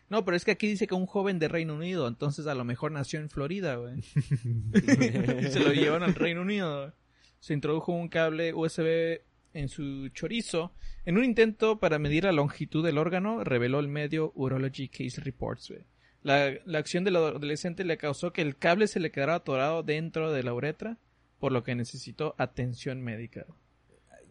No, 0.09 0.25
pero 0.25 0.37
es 0.37 0.45
que 0.45 0.53
aquí 0.53 0.69
dice 0.69 0.87
que 0.87 0.95
un 0.95 1.07
joven 1.07 1.41
de 1.41 1.49
Reino 1.49 1.75
Unido, 1.75 2.07
entonces 2.07 2.47
a 2.47 2.55
lo 2.55 2.63
mejor 2.65 2.93
nació 2.93 3.19
en 3.19 3.29
Florida, 3.29 3.75
güey. 3.75 3.99
y 3.99 5.51
se 5.51 5.59
lo 5.59 5.73
llevan 5.73 6.05
al 6.05 6.15
Reino 6.15 6.43
Unido. 6.43 6.95
Se 7.41 7.55
introdujo 7.55 7.91
un 7.91 8.09
cable 8.09 8.55
USB 8.55 9.21
en 9.53 9.69
su 9.69 10.09
chorizo. 10.11 10.73
En 11.05 11.19
un 11.19 11.25
intento 11.25 11.81
para 11.81 11.99
medir 11.99 12.25
la 12.25 12.33
longitud 12.33 12.85
del 12.85 12.99
órgano, 12.99 13.43
reveló 13.43 13.81
el 13.81 13.89
medio 13.89 14.33
Urology 14.37 14.89
Case 14.89 15.21
Reports, 15.21 15.71
güey. 15.71 15.83
La, 16.27 16.53
la 16.65 16.81
acción 16.81 17.05
del 17.05 17.15
adolescente 17.15 17.85
le 17.85 17.99
causó 17.99 18.33
que 18.33 18.43
el 18.43 18.57
cable 18.57 18.89
se 18.89 18.99
le 18.99 19.13
quedara 19.13 19.37
atorado 19.37 19.85
dentro 19.85 20.33
de 20.33 20.43
la 20.43 20.55
uretra, 20.55 20.97
por 21.39 21.53
lo 21.53 21.63
que 21.63 21.77
necesitó 21.77 22.35
atención 22.37 23.01
médica. 23.01 23.47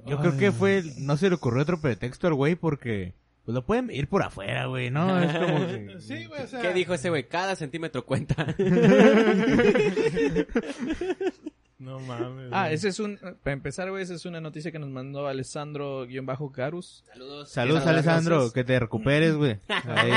Yo 0.06 0.20
creo 0.20 0.36
que 0.36 0.52
fue, 0.52 0.84
no 0.98 1.16
se 1.16 1.30
le 1.30 1.36
ocurrió 1.36 1.62
otro 1.62 1.80
pretexto 1.80 2.28
al 2.28 2.34
güey 2.34 2.56
porque, 2.56 3.14
pues 3.46 3.56
lo 3.56 3.66
pueden 3.66 3.90
ir 3.92 4.10
por 4.10 4.24
afuera, 4.24 4.66
güey, 4.66 4.92
¿no? 4.92 5.24
Es 5.24 5.38
como 5.38 5.68
que... 5.68 5.96
Sí, 6.02 6.26
güey, 6.26 6.42
o 6.42 6.48
sea. 6.48 6.62
¿Qué 6.62 6.74
dijo 6.74 6.94
ese 6.94 7.10
güey? 7.10 7.30
Cada 7.30 7.56
centímetro 7.56 8.06
cuenta. 8.06 8.46
No 11.78 12.00
mames. 12.00 12.50
Ah, 12.54 12.72
ese 12.72 12.88
es 12.88 13.00
un... 13.00 13.18
Para 13.44 13.54
empezar, 13.54 13.90
güey, 13.90 14.02
esa 14.02 14.14
es 14.14 14.26
una 14.26 14.40
noticia 14.40 14.72
que 14.72 14.80
nos 14.80 14.90
mandó 14.90 15.28
Alessandro-Garus. 15.28 17.04
Saludos. 17.12 17.50
Saludos, 17.52 17.86
Alessandro, 17.86 18.36
gracias. 18.36 18.54
que 18.54 18.64
te 18.64 18.80
recuperes, 18.80 19.36
güey. 19.36 19.60
Ahí, 19.68 20.12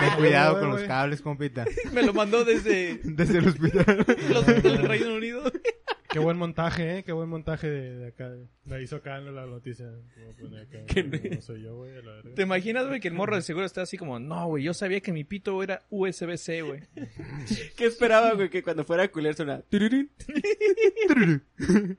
ten 0.00 0.14
cuidado 0.18 0.60
con 0.60 0.70
los 0.70 0.82
cables, 0.82 1.20
compita. 1.20 1.64
Me 1.92 2.02
lo 2.02 2.12
mandó 2.12 2.44
desde 2.44 3.00
Desde 3.04 3.38
el 3.38 3.48
hospital. 3.48 4.06
los 4.30 4.46
del 4.46 4.78
Reino 4.84 5.14
Unido. 5.14 5.42
Qué 6.10 6.18
buen 6.18 6.38
montaje, 6.38 6.98
¿eh? 6.98 7.04
Qué 7.04 7.12
buen 7.12 7.28
montaje 7.28 7.68
de, 7.68 7.98
de 7.98 8.08
acá. 8.08 8.30
La 8.64 8.80
hizo 8.80 8.96
acá 8.96 9.18
en 9.18 9.34
la 9.34 9.46
noticia. 9.46 9.90
No 11.30 11.40
soy 11.42 11.62
yo, 11.62 11.76
güey. 11.76 11.92
¿Te 12.34 12.42
imaginas, 12.42 12.86
güey, 12.86 13.00
que 13.00 13.08
el 13.08 13.14
morro 13.14 13.36
de 13.36 13.42
seguro 13.42 13.66
está 13.66 13.82
así 13.82 13.96
como, 13.98 14.18
no, 14.18 14.46
güey, 14.46 14.64
yo 14.64 14.72
sabía 14.72 15.00
que 15.00 15.12
mi 15.12 15.24
pito 15.24 15.62
era 15.62 15.82
USB-C, 15.90 16.62
güey. 16.62 16.80
¿Qué 17.76 17.86
esperaba, 17.86 18.32
güey? 18.32 18.48
Que 18.48 18.62
cuando 18.62 18.84
fuera 18.84 19.04
a 19.04 19.08
culiar 19.08 19.34
suena... 19.34 19.60
tururín. 19.62 20.10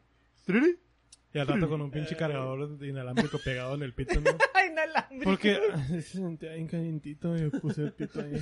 Y 1.32 1.38
al 1.38 1.46
rato 1.46 1.70
con 1.70 1.80
un 1.80 1.92
pinche 1.92 2.16
cargador 2.16 2.84
inalámbrico 2.84 3.38
pegado 3.38 3.76
en 3.76 3.84
el 3.84 3.94
pito, 3.94 4.20
¿no? 4.20 4.32
Ay, 4.56 4.70
inalámbrico. 4.72 5.26
Porque 5.26 5.60
se 5.88 6.02
sentía 6.02 6.54
bien 6.54 6.68
calientito 6.68 7.38
y 7.38 7.52
puse 7.52 7.84
el 7.84 7.92
pito 7.94 8.20
ahí. 8.20 8.34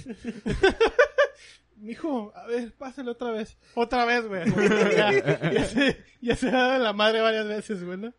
Mijo, 1.77 2.33
a 2.35 2.47
ver, 2.47 2.73
pásale 2.73 3.11
otra 3.11 3.31
vez. 3.31 3.57
Otra 3.75 4.05
vez, 4.05 4.25
güey. 4.27 4.43
ya, 4.95 5.51
ya 5.51 5.63
se, 5.65 6.03
ya 6.21 6.35
se 6.35 6.49
ha 6.49 6.51
dado 6.51 6.83
la 6.83 6.93
madre 6.93 7.21
varias 7.21 7.47
veces, 7.47 7.83
güey, 7.83 7.97
¿no? 7.97 8.13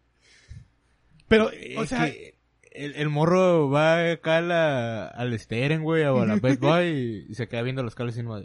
Pero, 1.26 1.46
o 1.46 1.82
Es 1.82 1.88
sea, 1.88 2.06
que 2.06 2.38
el, 2.72 2.94
el 2.94 3.08
morro 3.08 3.68
va 3.68 4.12
acá 4.12 4.38
a 4.38 4.40
la, 4.40 5.06
al 5.08 5.38
Steren, 5.38 5.82
güey, 5.82 6.04
o 6.04 6.20
a 6.22 6.26
la 6.26 6.36
Best 6.36 6.60
Buy 6.60 6.86
y, 6.86 7.26
y 7.30 7.34
se 7.34 7.48
queda 7.48 7.62
viendo 7.62 7.82
los 7.82 7.94
cables 7.94 8.16
y 8.16 8.22
no... 8.22 8.40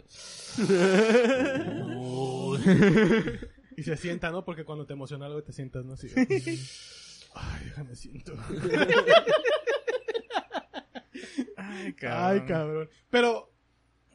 y 3.76 3.82
se 3.82 3.96
sienta, 3.96 4.30
¿no? 4.30 4.44
Porque 4.44 4.64
cuando 4.64 4.84
te 4.86 4.92
emociona 4.92 5.26
algo 5.26 5.42
te 5.42 5.52
sientas, 5.52 5.84
¿no? 5.84 5.94
Así, 5.94 6.08
Ay, 7.36 7.64
déjame 7.64 7.96
siento. 7.96 8.34
Ay, 11.56 11.94
Ay, 12.02 12.40
cabrón. 12.46 12.88
Pero, 13.10 13.50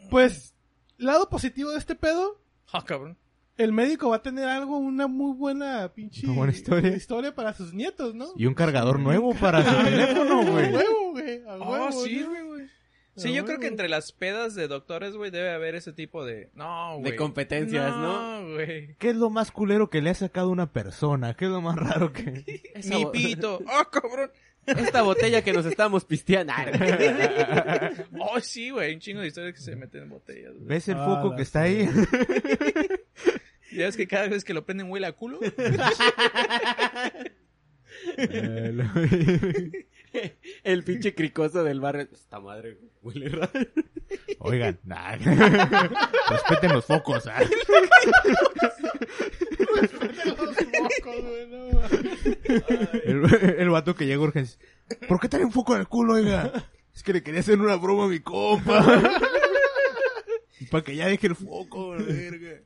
pues, 0.10 0.54
lado 1.00 1.30
positivo 1.30 1.72
de 1.72 1.78
este 1.80 1.96
pedo, 1.96 2.40
Ah, 2.72 2.84
cabrón. 2.86 3.18
el 3.58 3.74
médico 3.74 4.10
va 4.10 4.18
a 4.18 4.22
tener 4.22 4.48
algo, 4.48 4.78
una 4.78 5.08
muy 5.08 5.34
buena 5.36 5.92
pinche 5.94 6.26
Una 6.28 6.36
buena 6.36 6.54
historia. 6.54 6.96
historia 6.96 7.34
para 7.36 7.54
sus 7.54 7.74
nietos, 7.74 8.14
¿no? 8.16 8.28
Y 8.38 8.46
un 8.46 8.54
cargador 8.54 9.00
nuevo 9.00 9.34
para 9.36 9.64
su 9.64 9.84
teléfono, 9.84 10.44
güey. 10.46 10.72
huevo, 10.74 11.12
güey. 11.12 11.44
A 11.48 11.56
Oh, 11.58 11.72
huevo, 11.72 11.92
sí, 12.04 12.20
¿no? 12.22 12.30
güey, 12.30 12.44
güey. 12.44 12.68
Sí, 13.16 13.30
Ah, 13.30 13.32
yo 13.32 13.46
creo 13.46 13.60
que 13.60 13.68
entre 13.68 13.90
las 13.90 14.14
pedas 14.14 14.56
de 14.56 14.70
doctores, 14.70 15.14
güey, 15.18 15.30
debe 15.30 15.52
haber 15.52 15.76
ese 15.76 15.92
tipo 15.92 16.24
de... 16.24 16.52
No, 16.54 17.00
güey. 17.00 17.12
De 17.12 17.18
competencias, 17.18 17.92
¿no? 17.98 18.40
No, 18.42 18.54
güey. 18.54 18.96
¿Qué 18.96 19.10
es 19.10 19.16
lo 19.18 19.30
más 19.30 19.52
culero 19.52 19.90
que 19.90 20.02
le 20.02 20.12
ha 20.12 20.14
sacado 20.14 20.50
una 20.50 20.72
persona? 20.72 21.34
¿Qué 21.34 21.46
es 21.46 21.52
lo 21.52 21.60
más 21.60 21.76
raro 21.76 22.14
que...? 22.14 22.46
Mi 22.86 23.06
pito. 23.08 23.60
Ah, 23.68 23.90
cabrón. 23.92 24.32
Esta 24.78 25.02
botella 25.02 25.42
que 25.44 25.54
nos 25.54 25.66
estamos 25.66 26.06
pisteando. 26.06 26.54
Oh, 28.20 28.40
sí, 28.40 28.70
güey. 28.70 28.94
Un 28.96 29.00
chingo 29.00 29.22
de 29.22 29.28
historias 29.28 29.56
que 29.56 29.62
se 29.62 29.76
meten 29.76 30.04
en 30.04 30.10
botellas. 30.10 30.54
¿Ves 30.60 30.88
el 30.90 30.98
Ah, 30.98 31.06
foco 31.06 31.36
que 31.36 31.42
está 31.44 31.62
ahí? 31.64 31.90
Ya 33.72 33.86
ves 33.86 33.96
que 33.98 34.08
cada 34.08 34.28
vez 34.28 34.44
que 34.44 34.54
lo 34.56 34.66
prenden 34.66 34.90
huele 34.90 35.06
a 35.06 35.12
culo. 35.12 35.40
El 40.64 40.84
pinche 40.84 41.14
cricoso 41.14 41.64
del 41.64 41.80
barrio. 41.80 42.08
Esta 42.12 42.40
madre 42.40 42.78
huele 43.04 43.30
raro. 43.30 43.52
Oigan, 44.40 44.80
nah. 44.84 45.16
respeten 46.30 46.74
los 46.74 46.86
focos. 46.86 47.26
Los 47.26 47.36
mocos, 49.60 49.96
güey, 50.00 50.12
no 50.28 50.36
mames. 50.36 50.79
El, 53.06 53.24
el 53.60 53.70
vato 53.70 53.96
que 53.96 54.06
llega 54.06 54.20
a 54.20 54.24
urgencias. 54.24 54.60
¿Por 55.08 55.20
qué 55.20 55.30
trae 55.30 55.46
un 55.46 55.52
foco 55.52 55.76
en 55.76 55.82
el 55.82 55.88
culo, 55.88 56.14
oiga? 56.14 56.52
Es 56.96 57.04
que 57.04 57.14
le 57.14 57.24
quería 57.24 57.40
hacer 57.40 57.60
una 57.60 57.76
broma 57.76 58.06
a 58.06 58.08
mi 58.08 58.20
compa. 58.20 58.84
Para 60.70 60.84
que 60.84 60.96
ya 60.96 61.08
deje 61.08 61.28
el 61.28 61.36
foco, 61.36 61.96
la 61.96 62.04
verga. 62.04 62.62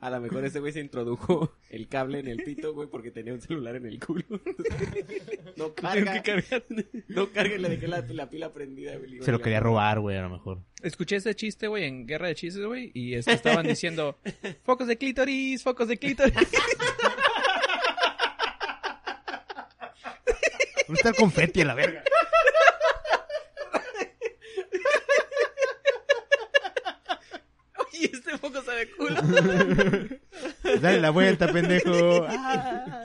A 0.00 0.10
lo 0.10 0.20
mejor 0.20 0.44
ese 0.44 0.58
güey 0.58 0.72
se 0.72 0.80
introdujo 0.80 1.54
el 1.70 1.88
cable 1.88 2.18
en 2.18 2.26
el 2.26 2.42
pito, 2.42 2.74
güey, 2.74 2.88
porque 2.88 3.10
tenía 3.10 3.32
un 3.32 3.40
celular 3.40 3.76
en 3.76 3.86
el 3.86 4.00
culo. 4.00 4.24
No 5.56 5.72
carga. 5.72 6.22
No 7.08 7.30
carga 7.30 7.54
y 7.54 7.58
le 7.58 7.68
dejé 7.68 7.86
la, 7.88 8.00
la 8.00 8.28
pila 8.28 8.52
prendida, 8.52 8.96
güey. 8.96 9.22
Se 9.22 9.30
lo 9.32 9.40
quería 9.40 9.60
robar, 9.60 10.00
güey, 10.00 10.16
a 10.16 10.22
lo 10.22 10.30
mejor. 10.30 10.58
Escuché 10.82 11.16
ese 11.16 11.34
chiste, 11.36 11.68
güey, 11.68 11.84
en 11.84 12.06
Guerra 12.06 12.26
de 12.28 12.34
Chistes, 12.34 12.64
güey, 12.64 12.90
y 12.92 13.14
este, 13.14 13.32
estaban 13.32 13.66
diciendo, 13.66 14.18
focos 14.64 14.88
de 14.88 14.98
clítoris, 14.98 15.62
focos 15.62 15.88
de 15.88 15.96
clítoris. 15.98 16.34
¿Dónde 20.86 20.98
está 20.98 21.08
el 21.08 21.16
confeti 21.16 21.62
a 21.62 21.64
la 21.64 21.74
verga? 21.74 22.04
y 27.92 28.04
este 28.04 28.38
foco 28.38 28.62
sabe 28.62 28.88
culo. 28.92 29.20
Dale 30.80 31.00
la 31.00 31.10
vuelta, 31.10 31.52
pendejo. 31.52 32.24
Ah. 32.28 33.04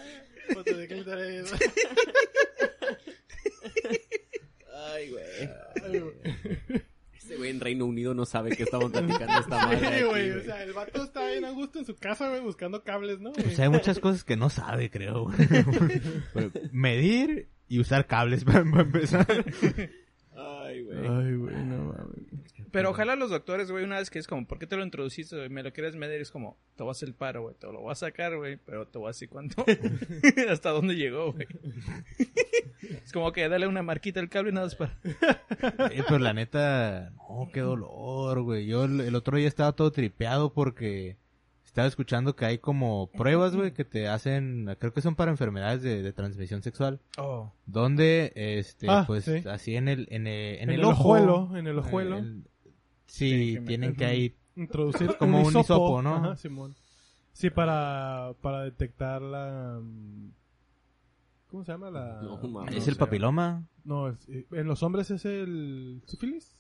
Foto 0.54 0.78
de 0.78 0.88
clítoris. 0.88 1.54
Ay, 4.94 5.10
güey. 5.10 5.50
Ay, 5.84 6.00
güey. 6.00 6.16
Ese 7.14 7.38
güey 7.38 7.50
en 7.52 7.60
Reino 7.62 7.86
Unido 7.86 8.14
no 8.14 8.26
sabe 8.26 8.56
que 8.56 8.64
estamos 8.64 8.92
platicando 8.92 9.40
esta 9.40 9.66
madre. 9.66 10.00
Sí, 10.00 10.04
güey. 10.04 10.32
O 10.32 10.44
sea, 10.44 10.64
el 10.64 10.74
vato 10.74 11.04
está 11.04 11.26
bien 11.28 11.46
a 11.46 11.52
gusto 11.52 11.80
en 11.80 11.86
su 11.86 11.96
casa, 11.96 12.30
güey, 12.30 12.42
buscando 12.42 12.84
cables, 12.84 13.20
¿no? 13.22 13.32
O 13.32 13.50
sea, 13.56 13.66
hay 13.66 13.72
muchas 13.72 14.00
cosas 14.00 14.24
que 14.24 14.36
no 14.36 14.50
sabe, 14.50 14.90
creo. 14.90 15.28
Medir 16.72 17.50
y 17.72 17.80
usar 17.80 18.06
cables 18.06 18.44
para, 18.46 18.60
empezar. 18.60 19.26
Ay, 20.36 20.82
güey. 20.82 20.98
Ay, 21.00 21.36
güey, 21.36 21.56
no 21.64 21.86
mames. 21.86 22.44
Pero 22.70 22.90
ojalá 22.90 23.16
los 23.16 23.30
doctores, 23.30 23.72
güey, 23.72 23.86
una 23.86 23.98
vez 23.98 24.10
que 24.10 24.20
es 24.20 24.28
como, 24.28 24.46
¿por 24.46 24.60
qué 24.60 24.68
te 24.68 24.76
lo 24.76 24.84
introduciste? 24.84 25.38
güey? 25.38 25.50
Me 25.50 25.64
lo 25.64 25.72
quieres 25.72 25.96
medir, 25.96 26.20
es 26.20 26.32
como, 26.32 26.58
te 26.76 26.90
hacer 26.90 27.08
el 27.08 27.16
paro, 27.16 27.44
güey, 27.44 27.56
te 27.56 27.68
lo 27.68 27.80
voy 27.80 27.92
a 27.94 27.96
sacar, 27.96 28.36
güey, 28.36 28.58
pero 28.58 28.88
te 28.88 28.98
voy 28.98 29.08
a 29.08 29.12
decir 29.12 29.30
cuánto, 29.30 29.64
hasta 30.50 30.72
dónde 30.72 30.96
llegó, 30.96 31.32
güey. 31.32 31.48
es 33.04 33.14
como 33.14 33.32
que 33.32 33.48
dale 33.48 33.68
una 33.68 33.84
marquita 33.84 34.20
al 34.20 34.30
cable 34.30 34.52
y 34.52 34.54
nada 34.54 34.66
más 34.66 34.76
para... 34.76 35.00
Eh, 35.92 36.04
pero 36.06 36.20
la 36.20 36.34
neta, 36.34 37.12
no, 37.12 37.50
qué 37.54 37.62
dolor, 37.62 38.42
güey. 38.42 38.66
Yo 38.66 38.84
el, 38.84 39.00
el 39.00 39.16
otro 39.16 39.38
día 39.38 39.48
estaba 39.48 39.72
todo 39.72 39.92
tripeado 39.92 40.52
porque 40.54 41.18
estaba 41.72 41.88
escuchando 41.88 42.36
que 42.36 42.44
hay 42.46 42.58
como 42.58 43.10
pruebas, 43.12 43.56
güey, 43.56 43.74
que 43.74 43.86
te 43.86 44.08
hacen, 44.10 44.76
creo 44.78 44.94
que 44.94 45.00
son 45.02 45.16
para 45.16 45.32
enfermedades 45.32 45.82
de, 45.82 46.02
de 46.04 46.12
transmisión 46.14 46.62
sexual. 46.62 47.00
Oh. 47.18 47.54
Donde, 47.66 48.34
este, 48.36 48.88
Ah, 48.90 49.06
pues, 49.08 49.24
sí. 49.24 49.42
así 49.50 49.78
en 49.78 49.88
el, 49.88 50.08
en 50.12 50.28
el, 50.28 50.56
en 50.58 50.62
En 50.64 50.70
el 50.72 50.80
el 50.82 50.86
ojo. 50.86 51.02
ojuelo, 51.04 51.58
en 51.58 51.68
el 51.68 51.80
ojuelo. 51.80 52.18
el- 52.18 52.44
sí, 53.06 53.30
Tienen 53.30 53.56
que 53.64 53.68
tienen 53.68 53.90
que 53.96 54.06
meter- 54.06 54.10
ahí 54.10 54.36
Introducir 54.58 55.16
Como 55.18 55.42
un 55.42 55.58
hisopo, 55.58 56.02
¿no? 56.02 56.16
Ajá, 56.16 56.36
Simón. 56.36 56.76
Sí, 57.32 57.50
para, 57.50 58.34
para 58.42 58.64
detectar 58.66 59.22
la... 59.22 59.80
¿Cómo 61.48 61.64
se 61.66 61.72
llama? 61.72 61.90
La... 61.90 62.22
No. 62.22 62.68
¿Es 62.68 62.88
el 62.88 62.96
papiloma? 62.98 63.66
No, 63.84 64.10
es- 64.10 64.28
eh, 64.30 64.46
en 64.52 64.68
los 64.68 64.84
hombres 64.84 65.10
es 65.12 65.26
el 65.26 66.02
sífilis. 66.06 66.56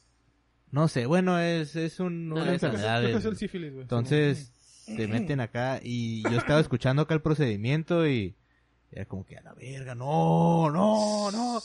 No 0.71 0.88
sé, 0.88 1.06
bueno, 1.06 1.38
es, 1.39 1.76
es 1.76 2.00
un, 2.00 2.30
No, 2.30 2.36
una 2.36 2.54
es- 2.54 2.60
creo 2.60 2.71
que 2.71 2.78
es- 2.78 2.84
enfermedad. 2.84 3.00
Creo 3.02 3.12
que 3.12 3.17
es 3.19 3.26
el 3.26 3.36
sífilis, 3.38 3.71
güey. 3.71 3.82
Entonces, 3.84 4.54
te 4.95 5.08
meten 5.08 5.39
acá 5.39 5.80
y 5.84 6.23
yo 6.23 6.38
estaba 6.38 6.60
escuchando 6.62 7.01
acá 7.04 7.13
el 7.13 7.21
procedimiento 7.21 8.08
y 8.08 8.36
era 8.91 9.06
como 9.06 9.25
que 9.25 9.38
a 9.38 9.41
la 9.41 9.54
verga, 9.54 9.95
no, 9.95 10.69
no, 10.71 11.32
no. 11.32 11.60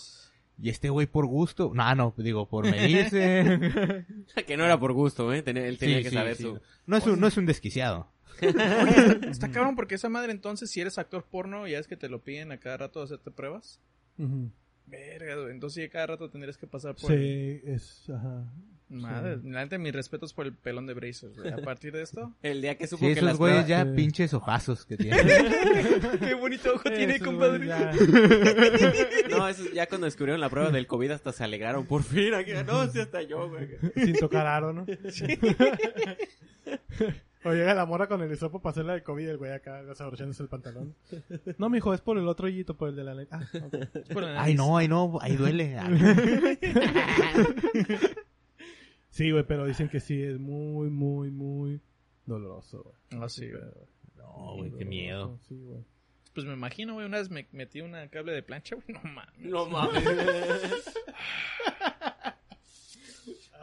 Y 0.63 0.71
este 0.71 0.89
güey 0.89 1.07
por 1.07 1.27
gusto, 1.27 1.73
no, 1.75 1.95
no, 1.95 2.15
digo, 2.17 2.49
por 2.49 2.65
medirse. 2.71 4.05
que 4.47 4.57
no 4.57 4.65
era 4.65 4.79
por 4.81 4.93
gusto, 4.93 5.33
¿eh? 5.35 5.43
Tenía- 5.43 5.67
él 5.67 5.77
tenía 5.79 5.99
Sí, 5.99 6.03
que 6.05 6.11
sí, 6.11 6.15
saber 6.17 6.37
sí. 6.37 6.43
su... 6.45 6.61
No 6.87 6.97
es 6.97 7.07
un, 7.07 7.21
no 7.21 7.27
es 7.27 7.37
un 7.37 7.47
desquiciado. 7.47 8.11
Está 8.41 9.51
cabrón 9.51 9.77
porque 9.77 9.95
esa 9.97 10.09
madre 10.09 10.31
entonces, 10.33 10.71
si 10.71 10.81
eres 10.81 10.99
actor 10.99 11.25
porno, 11.25 11.67
ya 11.67 11.79
es 11.79 11.87
que 11.89 11.97
te 11.97 12.09
lo 12.09 12.23
piden 12.23 12.53
a 12.53 12.59
cada 12.61 12.77
rato 12.79 13.03
hacerte 13.03 13.31
pruebas. 13.31 13.81
Simón. 14.17 14.33
Ujú. 14.45 14.51
Verga. 14.87 15.51
Entonces 15.51 15.85
ya 15.85 15.91
cada 15.91 16.07
rato 16.07 16.31
tendrías 16.31 16.57
que 16.57 16.67
pasar 16.67 16.95
por... 16.95 17.11
Sí, 17.11 17.61
es... 17.65 18.09
Ajá. 18.09 18.45
Madre, 18.89 19.39
la 19.43 19.65
neta, 19.65 19.79
mis 19.79 19.93
respetos 19.93 20.33
por 20.33 20.47
el 20.47 20.53
pelón 20.53 20.87
de 20.87 20.95
Brazers, 20.95 21.37
güey. 21.37 21.53
A 21.53 21.57
partir 21.57 21.93
de 21.93 22.03
esto... 22.03 22.33
El 22.43 22.63
día 22.63 22.79
que 22.79 22.87
supo 22.87 23.01
Sí, 23.01 23.07
que 23.07 23.13
esos 23.15 23.25
las 23.25 23.37
güeyes 23.37 23.65
pruebas... 23.65 23.85
ya 23.87 23.91
sí. 23.91 23.97
pinches 23.97 24.33
ojazos 24.33 24.87
que 24.87 24.97
tienen. 24.97 25.27
Qué 26.21 26.35
bonito 26.35 26.73
ojo 26.75 26.89
Eh, 26.89 26.97
tiene, 26.97 27.15
esos 27.17 27.27
compadre. 27.27 27.67
ya- 27.67 27.93
No, 29.31 29.49
eso 29.49 29.65
ya 29.75 29.89
cuando 29.89 30.05
descubrieron 30.05 30.41
la 30.41 30.49
prueba 30.51 30.71
del 30.71 30.87
COVID 30.87 31.11
hasta 31.11 31.33
se 31.33 31.43
alegraron. 31.43 31.85
Por 31.87 32.05
fin, 32.05 32.33
aquí, 32.35 32.53
no, 32.65 32.87
sí, 32.87 33.01
hasta 33.01 33.23
yo, 33.23 33.49
güey. 33.49 33.69
Sin 33.97 34.15
tocar 34.15 34.47
aro, 34.47 34.73
¿no? 34.73 34.87
o 37.45 37.53
llega 37.53 37.75
la 37.75 37.87
mora 37.87 38.07
con 38.09 38.21
el 38.23 38.33
hisopo 38.33 38.61
para 38.61 38.71
hacerla 38.73 38.95
de 38.95 39.03
COVID, 39.03 39.29
el 39.29 39.37
güey 39.37 39.53
acá 39.53 39.83
desabrochándose 39.85 40.43
el 40.43 40.49
pantalón. 40.49 40.95
No, 41.59 41.69
mijo, 41.69 41.93
es 41.95 42.01
por 42.01 42.19
el 42.19 42.27
otro 42.29 42.47
hoyito, 42.47 42.77
por 42.77 42.89
el 42.89 42.97
de 42.97 43.05
la 43.05 43.15
ley. 43.15 43.27
Ah, 43.31 43.41
ok. 43.65 43.75
Es 43.95 44.09
por 44.13 44.23
la 44.23 44.31
Ay, 44.31 44.55
nariz. 44.55 44.57
no, 44.57 44.77
ay, 44.79 44.89
no, 44.89 45.19
ahí 45.21 45.37
duele. 45.37 45.77
Sí, 49.17 49.31
güey, 49.31 49.45
pero 49.45 49.65
dicen 49.65 49.89
que 49.89 49.99
sí, 49.99 50.23
es 50.23 50.39
muy, 50.39 50.91
muy, 50.91 51.31
muy 51.31 51.81
doloroso, 52.27 52.83
güey. 52.83 53.23
Ah, 53.23 53.31
sí, 53.31 53.49
güey. 53.51 53.63
No, 54.19 54.57
güey, 54.57 54.71
qué 54.77 54.85
miedo. 54.85 55.39
Sí, 55.49 55.55
güey. 55.59 55.79
Pues 56.35 56.45
me 56.45 56.53
imagino, 56.53 56.93
güey, 56.93 57.07
una 57.07 57.17
vez 57.17 57.31
me 57.31 57.47
metí 57.53 57.81
una 57.81 58.09
cable 58.09 58.33
de 58.33 58.43
plancha, 58.43 58.77
güey, 58.77 58.87
no 58.89 59.01
mames. 59.11 59.39
No 59.39 59.65
mames. 59.67 60.05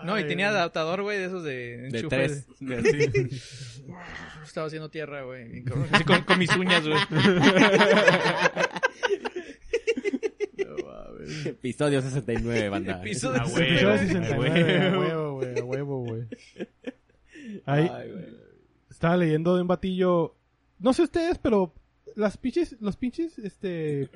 No, 0.04 0.20
y 0.20 0.28
tenía 0.28 0.50
adaptador, 0.50 1.02
güey, 1.04 1.18
de 1.18 1.26
esos 1.26 1.44
de 1.46 1.78
De 1.78 1.88
enchufe. 2.00 2.08
tres. 2.10 2.46
de 2.60 2.76
así. 2.76 3.39
Estaba 4.44 4.68
haciendo 4.68 4.89
tierra, 4.89 5.22
güey. 5.22 5.63
con, 5.63 6.24
con 6.24 6.39
mis 6.39 6.54
uñas, 6.58 6.86
güey. 6.86 7.00
Episodio 11.63 12.02
69, 12.02 12.67
banda. 12.69 12.97
Episodio 13.02 13.41
Ah, 13.41 13.45
Episodio 13.45 13.88
güey. 13.88 13.99
69, 13.99 14.78
a 14.78 14.88
a 14.93 14.97
huevo. 14.97 14.99
huevo, 14.99 15.34
güey, 15.38 15.60
a 15.60 15.63
huevo, 15.63 15.99
güey. 16.04 16.23
Ahí, 17.65 17.89
Ay, 17.89 18.12
güey. 18.12 18.26
estaba 18.89 19.15
leyendo 19.15 19.56
de 19.56 19.62
un 19.62 19.67
batillo. 19.69 20.36
No 20.80 20.91
sé 20.91 21.04
ustedes, 21.04 21.38
pero 21.38 21.73
las 22.17 22.36
pinches, 22.38 22.76
los 22.82 22.97
pinches, 22.97 23.39
este. 23.39 24.10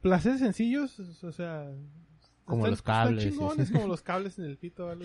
Placeres 0.00 0.40
sencillos, 0.40 0.98
o 1.22 1.30
sea. 1.32 1.70
Como 2.48 2.66
están- 2.66 2.70
los 2.72 2.82
cables, 2.82 3.24
Están 3.24 3.38
chingones, 3.38 3.68
sí. 3.68 3.74
como 3.74 3.86
los 3.88 4.02
cables 4.02 4.38
en 4.38 4.44
el 4.46 4.56
pito. 4.58 4.90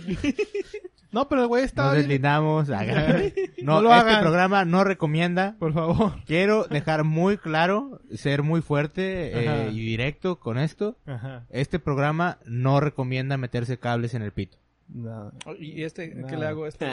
No, 1.11 1.29
pero 1.29 1.43
el 1.43 1.47
güey 1.47 1.63
estaba. 1.63 1.89
Nos 1.89 1.97
deslindamos. 1.97 2.67
No, 3.61 3.75
No 3.75 3.81
lo 3.83 3.93
este 3.93 4.09
hagan. 4.09 4.21
programa 4.23 4.65
no 4.65 4.83
recomienda. 4.83 5.55
Por 5.59 5.71
favor. 5.71 6.15
Quiero 6.25 6.63
dejar 6.63 7.03
muy 7.03 7.37
claro, 7.37 8.01
ser 8.15 8.41
muy 8.41 8.61
fuerte 8.61 9.31
eh, 9.45 9.69
y 9.71 9.79
directo 9.85 10.39
con 10.39 10.57
esto. 10.57 10.97
Ajá. 11.05 11.45
Este 11.51 11.77
programa 11.77 12.39
no 12.45 12.79
recomienda 12.79 13.37
meterse 13.37 13.77
cables 13.77 14.15
en 14.15 14.23
el 14.23 14.31
pito. 14.31 14.57
Nada. 14.87 15.33
¿Y 15.59 15.83
este? 15.83 16.09
¿Qué 16.27 16.35
le 16.35 16.45
hago 16.47 16.65
a 16.65 16.69
este? 16.69 16.87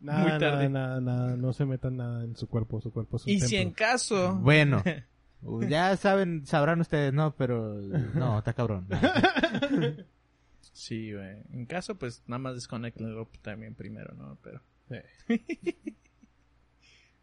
Nada, 0.00 0.18
Muy 0.22 0.38
tarde. 0.38 0.68
nada, 0.68 1.00
nada, 1.00 1.00
nada, 1.00 1.36
no 1.36 1.52
se 1.52 1.64
metan 1.64 1.96
nada 1.96 2.24
en 2.24 2.36
su 2.36 2.48
cuerpo, 2.48 2.80
su 2.80 2.90
cuerpo 2.92 3.16
es 3.16 3.24
un 3.26 3.30
Y 3.32 3.40
si 3.40 3.56
en 3.56 3.72
caso... 3.72 4.36
Bueno, 4.36 4.82
ya 5.68 5.96
saben, 5.96 6.46
sabrán 6.46 6.80
ustedes, 6.80 7.12
no, 7.12 7.34
pero 7.36 7.74
no, 8.14 8.38
está 8.38 8.52
cabrón. 8.52 8.86
Sí, 10.76 11.14
güey. 11.14 11.42
En 11.54 11.64
caso, 11.64 11.94
pues 11.98 12.22
nada 12.26 12.38
más 12.38 12.54
desconectenlo 12.54 13.30
también 13.40 13.74
primero, 13.74 14.14
¿no? 14.14 14.38
Pero... 14.42 14.60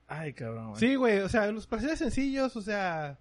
Ay, 0.07 0.33
cabrón, 0.33 0.71
güey. 0.71 0.79
Sí, 0.79 0.95
güey, 0.95 1.19
o 1.19 1.29
sea, 1.29 1.51
los 1.51 1.67
placeres 1.67 1.99
sencillos, 1.99 2.55
o 2.55 2.63
sea, 2.63 3.19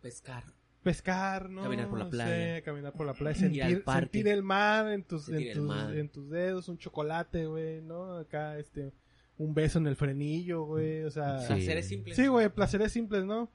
Pescar. 0.00 0.44
pescar, 0.82 1.50
¿no? 1.50 1.62
Caminar 1.64 1.90
por 1.90 1.98
la 1.98 2.08
playa. 2.08 2.56
sé, 2.56 2.62
caminar 2.62 2.92
por 2.94 3.06
la 3.06 3.12
playa, 3.12 3.38
sentir, 3.38 3.82
parque. 3.84 4.18
sentir 4.18 4.28
el 4.28 4.42
mar 4.42 4.90
en 4.90 5.04
tus, 5.04 5.28
en 5.28 5.52
tus, 5.52 5.62
mar. 5.62 5.94
en 5.94 6.08
tus 6.08 6.30
dedos, 6.30 6.68
un 6.68 6.78
chocolate, 6.78 7.44
güey, 7.44 7.82
¿no? 7.82 8.14
Acá, 8.14 8.58
este, 8.58 8.94
un 9.36 9.52
beso 9.52 9.78
en 9.78 9.86
el 9.86 9.96
frenillo, 9.96 10.64
güey, 10.64 11.04
o 11.04 11.10
sea... 11.10 11.40
Sí. 11.40 11.46
Placeres 11.48 11.88
simples. 11.88 12.16
Sí, 12.16 12.26
güey, 12.26 12.48
placeres 12.48 12.90
simples, 12.90 13.24
¿no? 13.26 13.50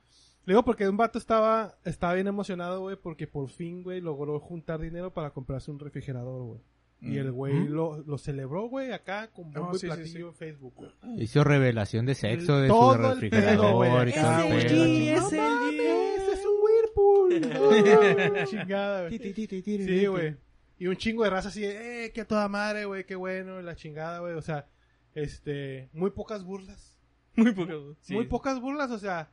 Le 0.45 0.51
digo 0.53 0.65
porque 0.65 0.87
un 0.89 0.97
vato 0.97 1.17
estaba, 1.17 1.77
estaba 1.85 2.13
bien 2.15 2.27
emocionado, 2.27 2.81
güey, 2.81 2.97
porque 2.97 3.27
por 3.27 3.49
fin, 3.49 3.81
güey, 3.81 4.01
logró 4.01 4.39
juntar 4.39 4.81
dinero 4.81 5.13
para 5.13 5.31
comprarse 5.31 5.71
un 5.71 5.79
refrigerador, 5.79 6.43
güey. 6.43 6.59
Y 7.01 7.17
el 7.17 7.33
güey 7.33 7.53
¿Mm? 7.53 7.67
lo, 7.67 7.97
lo 8.01 8.17
celebró, 8.17 8.69
güey, 8.69 8.93
acá 8.93 9.27
con 9.27 9.51
bombo 9.51 9.73
sí, 9.73 9.79
sí, 9.81 9.87
platillo 9.87 10.09
sí. 10.11 10.21
en 10.21 10.33
Facebook, 10.33 10.73
güey. 10.75 10.91
Hizo 11.17 11.43
revelación 11.43 12.05
de 12.05 12.15
sexo 12.15 12.59
de 12.59 12.69
Todo 12.69 12.93
su 12.93 13.01
el 13.01 13.09
refrigerador 13.09 13.57
todo 13.59 14.01
el 14.01 14.07
es 14.09 14.15
no 14.15 14.41
el 14.53 14.65
ese 14.65 16.31
es 16.31 16.45
un 16.45 16.55
Whirlpool. 16.63 17.41
No, 18.33 18.45
chingada, 18.45 19.07
güey. 19.09 19.19
Sí, 19.19 20.05
güey. 20.05 20.35
Y 20.79 20.87
un 20.87 20.95
chingo 20.95 21.23
de 21.23 21.29
raza 21.29 21.49
así, 21.49 21.65
eh, 21.65 22.11
que 22.13 22.21
a 22.21 22.27
toda 22.27 22.47
madre, 22.47 22.85
güey, 22.85 23.05
qué 23.05 23.15
bueno, 23.15 23.61
la 23.61 23.75
chingada, 23.75 24.19
güey. 24.19 24.33
O 24.33 24.41
sea, 24.41 24.67
este, 25.13 25.89
muy 25.93 26.11
pocas 26.11 26.43
burlas. 26.43 26.97
Muy 27.35 27.51
poco. 27.51 27.95
sí. 28.01 28.13
Muy 28.13 28.27
pocas 28.27 28.61
burlas, 28.61 28.91
o 28.91 28.99
sea, 28.99 29.29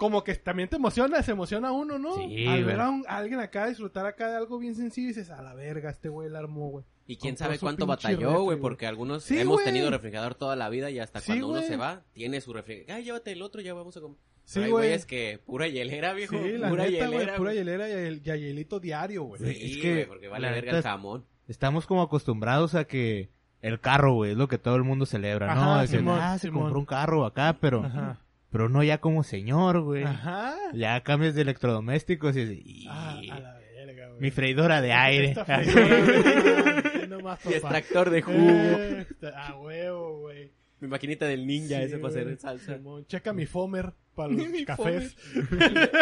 como 0.00 0.24
que 0.24 0.34
también 0.34 0.68
te 0.68 0.76
emociona, 0.76 1.22
se 1.22 1.32
emociona 1.32 1.70
uno, 1.72 1.98
¿no? 1.98 2.14
Sí, 2.16 2.46
Al 2.46 2.64
ver 2.64 2.80
a, 2.80 2.88
un- 2.88 3.04
a 3.06 3.18
alguien 3.18 3.38
acá 3.38 3.66
disfrutar 3.66 4.06
acá 4.06 4.30
de 4.30 4.36
algo 4.38 4.58
bien 4.58 4.74
sencillo 4.74 5.04
y 5.04 5.08
dices, 5.12 5.30
a 5.30 5.42
la 5.42 5.54
verga, 5.54 5.90
este 5.90 6.08
güey 6.08 6.28
la 6.30 6.38
armó, 6.40 6.70
güey. 6.70 6.84
Y 7.06 7.16
quién 7.16 7.34
Compró 7.34 7.46
sabe 7.46 7.58
cuánto 7.58 7.86
batalló, 7.86 8.42
güey, 8.42 8.58
porque 8.58 8.86
algunos 8.86 9.22
Sí, 9.24 9.38
hemos 9.38 9.62
tenido 9.62 9.90
refrigerador 9.90 10.34
toda 10.34 10.56
la 10.56 10.68
vida 10.70 10.90
y 10.90 10.98
hasta 10.98 11.20
Sí, 11.20 11.26
cuando 11.26 11.48
uno 11.50 11.60
se 11.62 11.76
va, 11.76 12.02
tiene 12.12 12.40
su 12.40 12.52
refrigerador. 12.52 12.96
Ay, 12.96 13.04
llévate 13.04 13.32
el 13.32 13.42
otro, 13.42 13.60
ya 13.60 13.74
vamos 13.74 13.96
a 13.96 14.00
comer. 14.00 14.16
Sí, 14.44 14.60
Hay 14.60 14.70
güey. 14.70 14.86
güeyes 14.86 15.06
que 15.06 15.38
pura 15.44 15.68
hielera, 15.68 16.12
viejo. 16.14 16.36
Sí, 16.42 16.58
la 16.58 16.70
pura 16.70 16.86
neta, 16.86 17.06
hielera. 17.08 17.36
pura 17.36 17.54
hielera 17.54 17.88
y 17.88 17.92
el, 17.92 18.22
y 18.24 18.30
el 18.30 18.40
hielito 18.40 18.80
diario, 18.80 19.24
güey. 19.24 19.40
Sí. 19.54 19.72
Es 19.74 19.76
que, 19.82 19.92
güey, 19.92 20.06
porque 20.06 20.28
vale 20.28 20.46
la 20.48 20.52
verga 20.52 20.70
el 20.72 20.78
es- 20.78 20.84
jamón. 20.84 21.24
Estamos 21.46 21.86
como 21.86 22.02
acostumbrados 22.02 22.74
a 22.74 22.84
que 22.84 23.28
el 23.60 23.78
carro, 23.80 24.14
güey, 24.14 24.32
es 24.32 24.36
lo 24.38 24.48
que 24.48 24.56
todo 24.58 24.76
el 24.76 24.82
mundo 24.84 25.04
celebra, 25.04 25.54
¿no? 25.54 25.74
Ajá, 25.74 25.82
que, 25.82 25.88
Simón, 25.98 26.18
ah, 26.20 26.38
se 26.38 26.46
Simón. 26.48 26.62
compró 26.62 26.78
un 26.80 26.86
carro 26.86 27.26
acá, 27.26 27.58
pero, 27.60 27.84
Ajá. 27.84 28.18
Pero 28.50 28.68
no 28.68 28.82
ya 28.82 28.98
como 28.98 29.22
señor, 29.22 29.80
güey. 29.82 30.04
Ajá. 30.04 30.54
Ya 30.74 31.00
cambias 31.02 31.34
de 31.34 31.42
electrodomésticos 31.42 32.36
y, 32.36 32.40
y- 32.64 32.86
Ah, 32.88 33.18
a 33.30 33.40
la 33.40 33.58
verga, 33.76 34.08
güey. 34.08 34.20
mi 34.20 34.30
freidora 34.30 34.80
de 34.80 34.92
aire. 34.92 35.34
Freidora, 35.34 36.02
güey. 36.02 37.08
No 37.08 37.20
más, 37.20 37.44
Y 37.46 37.54
extractor 37.54 38.10
de 38.10 38.22
jugo. 38.22 38.38
Eh, 38.38 39.06
A 39.34 39.56
huevo, 39.56 40.20
güey. 40.20 40.52
Mi 40.80 40.88
maquinita 40.88 41.26
del 41.26 41.46
ninja 41.46 41.76
Sí, 41.78 41.82
ese 41.84 41.98
para 41.98 42.08
hacer 42.14 42.36
salsa. 42.38 42.76
Simón, 42.76 43.06
Checa 43.06 43.32
mi 43.32 43.44
fomer 43.46 43.92
para 44.14 44.32
los 44.32 44.48
Mi 44.48 44.64
cafés. 44.64 45.14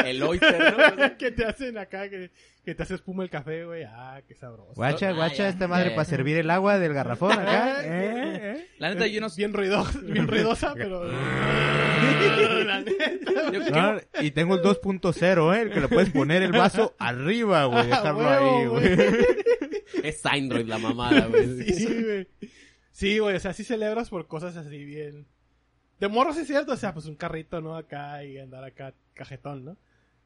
El 0.04 0.22
oyster, 0.22 0.96
¿no? 0.96 1.16
que 1.18 1.30
te 1.32 1.44
hacen 1.44 1.76
acá, 1.78 2.08
que, 2.08 2.30
que 2.64 2.74
te 2.74 2.82
hace 2.84 2.94
espuma 2.94 3.22
el 3.24 3.30
café, 3.30 3.64
güey. 3.64 3.82
Ah, 3.84 4.20
qué 4.26 4.34
sabroso. 4.34 4.74
Guacha, 4.74 5.08
Ah, 5.08 5.12
guacha, 5.12 5.34
ya. 5.44 5.48
esta 5.48 5.66
madre 5.68 5.90
para 5.90 6.04
servir 6.04 6.36
el 6.36 6.48
agua 6.50 6.78
del 6.78 6.94
garrafón 6.94 7.32
acá. 7.32 7.82
Eh, 7.82 7.86
¿eh? 7.88 8.38
eh. 8.60 8.66
La 8.78 8.90
neta, 8.90 9.06
yo 9.08 9.20
no... 9.20 9.28
Bien 9.36 9.52
ruidosa, 9.52 9.98
bien 10.02 10.28
ruidosa, 10.28 10.74
pero... 10.74 11.04
La 12.64 12.80
neta. 12.80 13.52
Yo- 13.52 13.70
No, 13.70 14.00
y 14.22 14.30
tengo 14.30 14.54
el 14.56 14.62
2.0, 14.62 15.56
¿eh? 15.56 15.62
El 15.62 15.70
que 15.70 15.80
le 15.80 15.88
puedes 15.88 16.10
poner 16.10 16.42
el 16.42 16.52
vaso 16.52 16.94
arriba, 16.98 17.64
güey. 17.66 17.86
Dejarlo 17.86 18.18
huevo, 18.20 18.58
ahí, 18.58 18.66
güey. 18.66 18.96
güey. 18.96 19.10
Es 20.04 20.24
Android 20.26 20.66
la 20.66 20.78
mamada, 20.78 21.26
güey. 21.26 21.72
Sí, 21.72 21.86
güey. 22.02 22.28
Sí, 22.98 23.20
güey, 23.20 23.36
o 23.36 23.40
sea, 23.40 23.52
sí 23.52 23.62
celebras 23.62 24.10
por 24.10 24.26
cosas 24.26 24.56
así 24.56 24.84
bien. 24.84 25.24
De 26.00 26.08
morro 26.08 26.32
sí 26.34 26.40
es 26.40 26.48
cierto, 26.48 26.72
o 26.72 26.76
sea, 26.76 26.92
pues 26.92 27.06
un 27.06 27.14
carrito, 27.14 27.60
¿no? 27.60 27.76
Acá 27.76 28.24
y 28.24 28.38
andar 28.38 28.64
acá 28.64 28.92
cajetón, 29.14 29.64
¿no? 29.64 29.76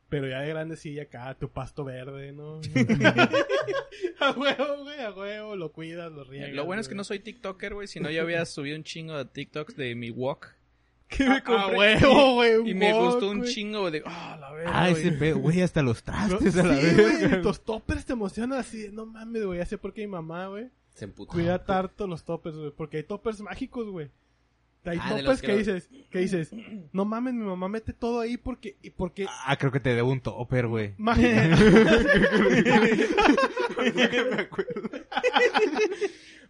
Pero 0.09 0.27
ya 0.27 0.41
de 0.41 0.49
grande 0.49 0.77
sí, 0.79 0.99
acá 0.99 1.35
tu 1.39 1.51
pasto 1.51 1.85
verde, 1.85 2.33
¿no? 2.33 2.61
a 4.21 4.31
huevo, 4.33 4.85
güey, 4.85 5.01
a 5.03 5.11
huevo, 5.13 5.57
lo 5.57 5.71
cuidas, 5.73 6.11
lo 6.13 6.25
riegas. 6.25 6.53
Lo 6.53 6.65
bueno 6.65 6.81
es 6.81 6.89
que 6.89 6.93
güey. 6.95 6.99
no 6.99 7.05
soy 7.05 7.19
TikToker, 7.21 7.75
güey. 7.75 7.87
Si 7.89 8.01
no, 8.01 8.11
yo 8.11 8.23
había 8.23 8.45
subido 8.47 8.77
un 8.77 8.85
chingo 8.85 9.17
de 9.19 9.25
TikToks 9.27 9.77
de 9.77 9.95
mi 9.95 10.11
walk. 10.11 10.55
Que 11.13 11.29
me 11.29 11.37
A 11.37 11.45
compré. 11.45 11.77
huevo, 11.77 12.35
güey. 12.37 12.55
un 12.57 12.67
Y 12.69 12.73
me 12.73 12.91
gustó 12.95 13.31
un 13.31 13.41
güey. 13.41 13.53
chingo 13.53 13.91
de. 13.91 14.03
Ah, 14.07 14.39
la 14.41 14.51
verga. 14.53 14.71
Ah, 14.75 14.89
güey". 14.89 15.03
ese 15.03 15.13
pedo, 15.13 15.39
güey, 15.41 15.61
hasta 15.61 15.83
los 15.83 15.99
Sí, 15.99 16.05
trastes 16.05 16.57
a 16.57 16.63
la 16.63 16.75
güey, 16.75 16.95
vez. 16.97 17.45
los 17.45 17.63
toppers 17.65 18.07
te 18.07 18.15
emocionan 18.15 18.59
así, 18.59 18.89
no 18.91 19.05
mames, 19.05 19.45
güey, 19.45 19.59
ya 19.59 19.67
sé 19.67 19.77
por 19.77 19.93
qué 19.93 20.01
mi 20.03 20.07
mamá, 20.13 20.47
güey. 20.47 20.69
Se 20.95 21.05
emputó. 21.07 21.33
Cuida 21.33 21.65
tarto 21.65 22.07
los 22.07 22.25
toppers, 22.25 22.57
güey, 22.57 22.71
porque 22.71 22.99
hay 22.99 23.03
toppers 23.05 23.41
mágicos, 23.41 23.89
güey. 23.89 24.11
Hay 24.85 24.99
Ah, 25.01 25.11
toppers 25.17 25.41
que, 25.41 25.57
dices, 25.57 25.89
que 26.11 26.19
dices, 26.19 26.51
no 26.93 27.05
mames, 27.05 27.35
mi 27.35 27.45
mamá 27.45 27.69
mete 27.69 27.93
todo 27.93 28.19
ahí 28.19 28.37
porque, 28.37 28.77
y 28.83 28.91
porque 28.91 29.27
Ah, 29.47 29.57
creo 29.57 29.71
que 29.71 29.79
te 29.79 29.95
debo 29.95 30.11
un 30.11 30.21
topper, 30.21 30.67
güey. 30.67 30.95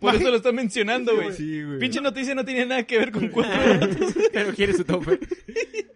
Por 0.01 0.15
eso 0.17 0.31
lo 0.31 0.37
está 0.37 0.51
mencionando, 0.53 1.15
güey. 1.15 1.33
Sí, 1.33 1.63
güey. 1.63 1.79
Pinche 1.79 2.01
noticia 2.01 2.35
no 2.35 2.45
tiene 2.45 2.67
nada 2.67 2.85
que 2.87 2.99
ver 2.99 3.13
con 3.13 3.29
cuatro. 3.33 3.89
Pero 4.33 4.53
quiere 4.55 4.73
su 4.75 4.85
tope. 4.85 5.21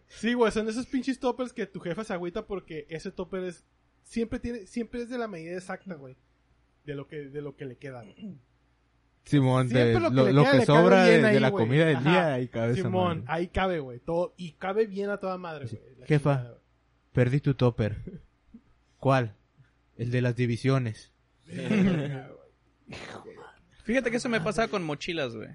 Sí, 0.09 0.35
güey, 0.35 0.53
son 0.53 0.69
esos 0.69 0.87
pinches 0.87 1.19
toppers 1.19 1.53
que 1.53 1.67
tu 1.67 1.81
jefa 1.81 2.05
se 2.05 2.13
agüita 2.13 2.47
porque 2.47 2.87
ese 2.89 3.11
topper 3.11 3.45
es 3.45 3.65
siempre 4.05 4.39
tiene 4.39 4.67
siempre 4.67 5.03
es 5.03 5.09
de 5.09 5.19
la 5.19 5.27
medida 5.29 5.57
exacta, 5.57 5.95
güey. 5.95 6.17
De 6.87 6.95
lo 6.95 7.07
que 7.09 7.17
de 7.29 7.43
lo 7.43 7.55
que 7.57 7.65
le 7.67 7.77
queda. 7.77 8.03
güey. 8.03 8.39
Simón, 9.25 9.69
Siempre 9.69 9.95
de- 9.95 10.01
lo 10.01 10.25
que 10.25 10.33
lo 10.33 10.43
queda, 10.45 10.53
que 10.61 10.67
sobra 10.67 11.05
de, 11.05 11.41
la 11.41 11.51
güey. 11.51 11.65
comida 11.67 11.85
del 11.87 11.97
Ajá. 11.97 12.11
día, 12.11 12.35
ahí 12.35 12.47
cabe 12.49 12.73
esa 12.75 12.83
Simón, 12.85 13.25
madre. 13.25 13.25
ahí 13.29 13.49
cabe, 13.49 13.81
güey, 13.81 13.99
todo 13.99 14.35
y 14.37 14.53
cabe 14.53 14.87
bien 14.87 15.11
a 15.11 15.17
toda 15.19 15.37
madre, 15.37 15.67
güey. 15.67 16.07
Jefa. 16.07 16.31
chingada, 16.37 16.51
güey. 16.51 16.61
Perdí 17.13 17.41
tu 17.41 17.55
topper. 17.55 17.97
¿Cuál? 18.99 19.35
El 19.97 20.11
de 20.13 20.21
las 20.23 20.37
divisiones. 20.37 21.13
Fíjate 23.85 24.11
que 24.11 24.17
eso 24.17 24.29
me 24.29 24.41
pasa 24.41 24.69
con 24.69 24.85
mochilas, 24.85 25.35
güey. 25.35 25.49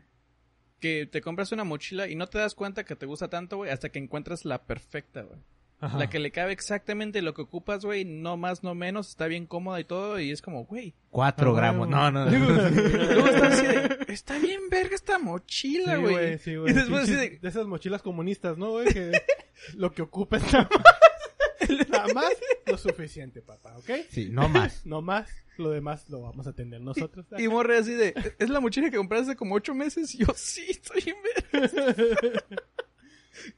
Que 0.80 1.06
te 1.06 1.22
compras 1.22 1.52
una 1.52 1.64
mochila 1.64 2.08
y 2.08 2.16
no 2.16 2.28
te 2.28 2.40
das 2.40 2.56
cuenta 2.56 2.84
que 2.84 2.96
te 2.96 3.06
gusta 3.06 3.30
tanto, 3.30 3.58
güey, 3.58 3.72
hasta 3.72 3.90
que 3.90 4.00
encuentras 4.00 4.46
la 4.46 4.64
perfecta, 4.66 5.22
güey. 5.22 5.40
Ajá. 5.82 5.98
La 5.98 6.10
que 6.10 6.20
le 6.20 6.32
cabe 6.32 6.54
exactamente 6.54 7.22
lo 7.24 7.34
que 7.34 7.42
ocupas, 7.42 7.84
güey, 7.84 8.06
no 8.06 8.38
más, 8.38 8.64
no 8.64 8.76
menos, 8.76 9.10
está 9.10 9.26
bien 9.28 9.48
cómoda 9.48 9.80
y 9.80 9.84
todo, 9.84 10.20
y 10.20 10.30
es 10.32 10.42
como, 10.42 10.64
güey. 10.66 10.94
Cuatro 11.10 11.52
Ah, 11.52 11.58
gramos. 11.58 11.88
huevo. 11.90 12.00
No, 12.00 12.12
no. 12.12 12.30
Luego 12.30 13.28
estás 13.28 13.54
así 13.60 13.66
de, 13.68 13.98
está 14.14 14.38
bien 14.38 14.62
verga 14.70 14.94
esta 14.96 15.18
mochila, 15.20 15.96
Sí, 15.96 16.02
güey. 16.02 16.38
sí, 16.38 16.56
güey. 16.56 16.72
y 16.72 16.76
después 16.76 17.04
así 17.04 17.14
de, 17.16 17.40
de 17.40 17.50
esas 17.50 17.66
mochilas 17.66 18.02
comunistas, 18.04 18.58
¿no, 18.60 18.70
güey? 18.72 18.94
Que 18.94 19.12
lo 19.76 19.92
que 19.92 20.04
ocupa 20.04 20.38
es 20.38 20.54
nada 20.54 20.70
más, 20.72 21.90
nada 21.90 22.14
más 22.14 22.32
lo 22.68 22.78
suficiente, 22.78 23.42
papá, 23.42 23.76
¿ok? 23.78 23.90
Sí, 24.10 24.30
no 24.32 24.48
más. 24.50 24.86
No 24.86 25.02
más, 25.02 25.30
lo 25.58 25.72
demás 25.72 26.08
lo 26.10 26.22
vamos 26.22 26.46
a 26.46 26.52
atender 26.52 26.80
nosotros. 26.82 27.26
y 27.40 27.48
morre 27.48 27.80
así 27.80 27.94
de, 27.96 28.14
es 28.38 28.50
la 28.50 28.60
mochila 28.60 28.92
que 28.92 28.98
compraste 28.98 29.32
hace 29.32 29.36
como 29.36 29.56
ocho 29.56 29.74
meses, 29.74 30.14
y 30.14 30.20
yo, 30.20 30.28
sí, 30.36 30.66
estoy 30.70 31.02
bien 31.02 31.18
verga. 31.52 32.44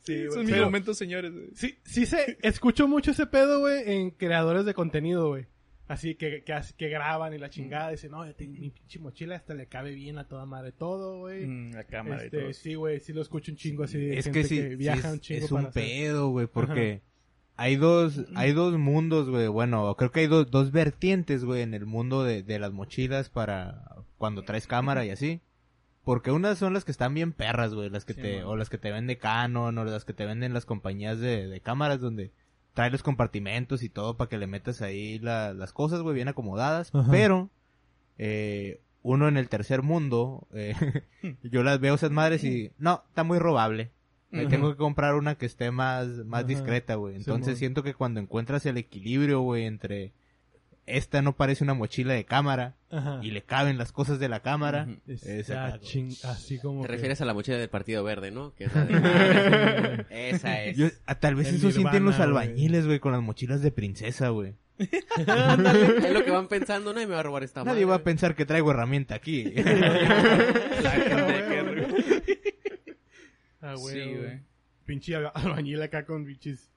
Sí, 0.02 0.26
Son 0.26 0.30
güey. 0.34 0.44
mis 0.46 0.52
Pero- 0.54 0.66
momentos, 0.66 0.98
señores, 0.98 1.32
güey. 1.34 1.48
Sí, 1.56 1.78
sí 1.84 2.06
se 2.06 2.38
escucho 2.42 2.88
mucho 2.88 3.12
ese 3.12 3.26
pedo, 3.26 3.60
güey, 3.60 3.84
en 3.92 4.12
creadores 4.12 4.66
de 4.66 4.74
contenido, 4.74 5.30
güey. 5.30 5.46
Así 5.88 6.16
que, 6.16 6.44
que, 6.44 6.60
que 6.78 6.90
graban 6.90 7.34
y 7.34 7.38
la 7.38 7.50
chingada. 7.50 7.92
Dicen, 7.92 8.12
no, 8.12 8.26
ya 8.26 8.34
tengo 8.34 8.54
mi 8.58 8.70
pinche 8.70 9.00
mochila, 9.00 9.36
hasta 9.36 9.54
le 9.54 9.68
cabe 9.68 9.94
bien 9.94 10.18
a 10.18 10.28
toda 10.28 10.46
madre 10.46 10.72
todo, 10.72 11.20
güey. 11.20 11.46
Mm, 11.46 11.72
la 11.74 11.84
cámara 11.84 12.24
Este, 12.24 12.38
y 12.38 12.42
todo. 12.42 12.54
sí, 12.54 12.76
güey, 12.76 13.00
sí 13.02 13.14
lo 13.14 13.22
escucho 13.22 13.52
un 13.52 13.58
chingo 13.58 13.84
así 13.84 13.98
de 14.00 14.18
es 14.18 14.24
gente 14.26 14.42
que 14.42 14.48
sí, 14.48 14.56
que 14.58 14.70
sí 14.70 14.76
viaja 14.76 15.08
es, 15.10 15.14
un 15.14 15.20
chingo 15.20 15.44
es 15.46 15.52
para 15.52 15.62
un 15.62 15.68
hacer- 15.68 15.84
pedo, 15.84 16.30
güey, 16.30 16.48
porque 16.48 17.02
hay 17.58 17.76
dos, 17.76 18.22
hay 18.36 18.54
dos 18.54 18.78
mundos, 18.78 19.30
güey. 19.30 19.48
Bueno, 19.48 19.94
creo 19.98 20.12
que 20.12 20.22
hay 20.22 20.28
dos, 20.28 20.50
dos 20.50 20.72
vertientes, 20.72 21.44
güey, 21.44 21.62
en 21.62 21.74
el 21.74 21.86
mundo 21.86 22.24
de, 22.24 22.44
de 22.44 22.60
las 22.60 22.72
mochilas 22.72 23.30
para 23.30 23.84
cuando 24.18 24.44
traes 24.44 24.68
cámara 24.68 25.06
y 25.06 25.10
así. 25.10 25.42
Porque 26.04 26.32
unas 26.32 26.58
son 26.58 26.74
las 26.74 26.84
que 26.86 26.92
están 26.92 27.14
bien 27.14 27.32
perras, 27.32 27.74
güey, 27.74 27.90
las 27.90 28.04
que 28.06 28.14
Sí, 28.14 28.22
te, 28.22 28.38
man. 28.40 28.46
o 28.48 28.56
las 28.58 28.70
que 28.70 28.78
te 28.78 28.92
vende 28.92 29.18
Canon, 29.18 29.78
o 29.78 29.84
las 29.86 30.04
que 30.06 30.14
te 30.14 30.26
venden 30.26 30.54
las 30.54 30.66
compañías 30.66 31.20
de, 31.20 31.48
de 31.48 31.60
cámaras 31.62 32.02
donde 32.02 32.32
trae 32.74 32.90
los 32.92 33.04
compartimentos 33.04 33.84
y 33.84 33.90
todo 33.90 34.18
para 34.18 34.30
que 34.30 34.38
le 34.38 34.48
metas 34.48 34.82
ahí 34.82 35.20
la- 35.20 35.54
las 35.54 35.72
cosas, 35.74 36.02
güey, 36.02 36.16
bien 36.16 36.28
acomodadas. 36.28 36.94
Ajá. 36.94 37.10
Pero, 37.12 37.50
eh, 38.18 38.80
uno 39.02 39.28
en 39.28 39.38
el 39.38 39.50
tercer 39.50 39.82
mundo, 39.82 40.48
eh, 40.54 40.76
yo 41.44 41.64
las 41.64 41.80
veo 41.80 41.96
esas 41.96 42.12
madres 42.12 42.44
y, 42.44 42.72
no, 42.78 43.04
está 43.10 43.24
muy 43.24 43.40
robable. 43.40 43.92
Me 44.32 44.48
tengo 44.48 44.72
que 44.72 44.78
comprar 44.78 45.14
una 45.14 45.36
que 45.36 45.46
esté 45.46 45.70
más, 45.70 46.08
más 46.26 46.40
Ajá. 46.40 46.48
discreta, 46.48 46.96
güey. 46.96 47.16
Entonces 47.16 47.60
siento 47.60 47.84
que 47.84 47.94
cuando 47.94 48.20
encuentras 48.20 48.66
el 48.66 48.78
equilibrio, 48.78 49.42
güey, 49.42 49.66
entre 49.66 50.12
esta 50.86 51.22
no 51.22 51.36
parece 51.36 51.64
una 51.64 51.74
mochila 51.74 52.14
de 52.14 52.26
cámara 52.26 52.76
Ajá. 52.92 53.20
y 53.24 53.32
le 53.32 53.42
caben 53.44 53.78
las 53.78 53.92
cosas 53.92 54.20
de 54.20 54.28
la 54.30 54.42
cámara, 54.42 54.88
Ujú. 54.90 55.00
Es- 55.12 55.24
es 55.26 55.48
ya 55.48 55.66
acá, 55.68 55.78
güey. 55.78 55.90
ching- 55.90 56.26
así 56.26 56.60
como 56.60 56.82
Te 56.82 56.88
que- 56.88 56.94
refieres 56.94 57.22
a 57.22 57.26
la 57.26 57.34
mochila 57.34 57.58
del 57.58 57.70
Partido 57.70 58.04
Verde, 58.04 58.32
¿no? 58.32 58.54
Que 58.56 58.66
es 58.66 58.76
la 58.76 58.86
de... 58.86 60.06
Esa 60.30 60.64
es. 60.64 60.78
Yo- 60.78 60.88
ah, 61.06 61.16
tal 61.16 61.36
vez 61.36 61.48
El 61.50 61.56
eso 61.56 61.72
sienten 61.72 62.04
los 62.06 62.20
albañiles, 62.20 62.86
güey, 62.86 63.00
con 63.00 63.12
las 63.14 63.22
mochilas 63.22 63.62
de 63.62 63.72
princesa, 63.72 64.30
güey. 64.30 64.56
Es 64.80 66.12
lo 66.12 66.26
que 66.26 66.32
van 66.32 66.48
pensando, 66.48 66.94
nadie 66.94 67.06
me 67.08 67.14
va 67.14 67.20
a 67.20 67.24
robar 67.24 67.44
esta 67.44 67.62
Nadie 67.64 67.86
madre. 67.86 67.86
va 67.86 67.96
a 67.96 68.04
pensar 68.04 68.36
que 68.36 68.46
traigo 68.46 68.72
herramienta 68.72 69.14
aquí. 69.16 69.44
La 69.54 70.92
gente 70.92 71.44
que... 71.48 72.44
Ah, 73.62 73.76
güey, 73.76 73.96
Sí, 74.04 74.14
güey. 74.16 74.40
Pinche 74.86 75.16
al- 75.16 75.32
albañil 75.34 75.82
acá 75.82 76.06
con 76.06 76.26
pinches 76.26 76.70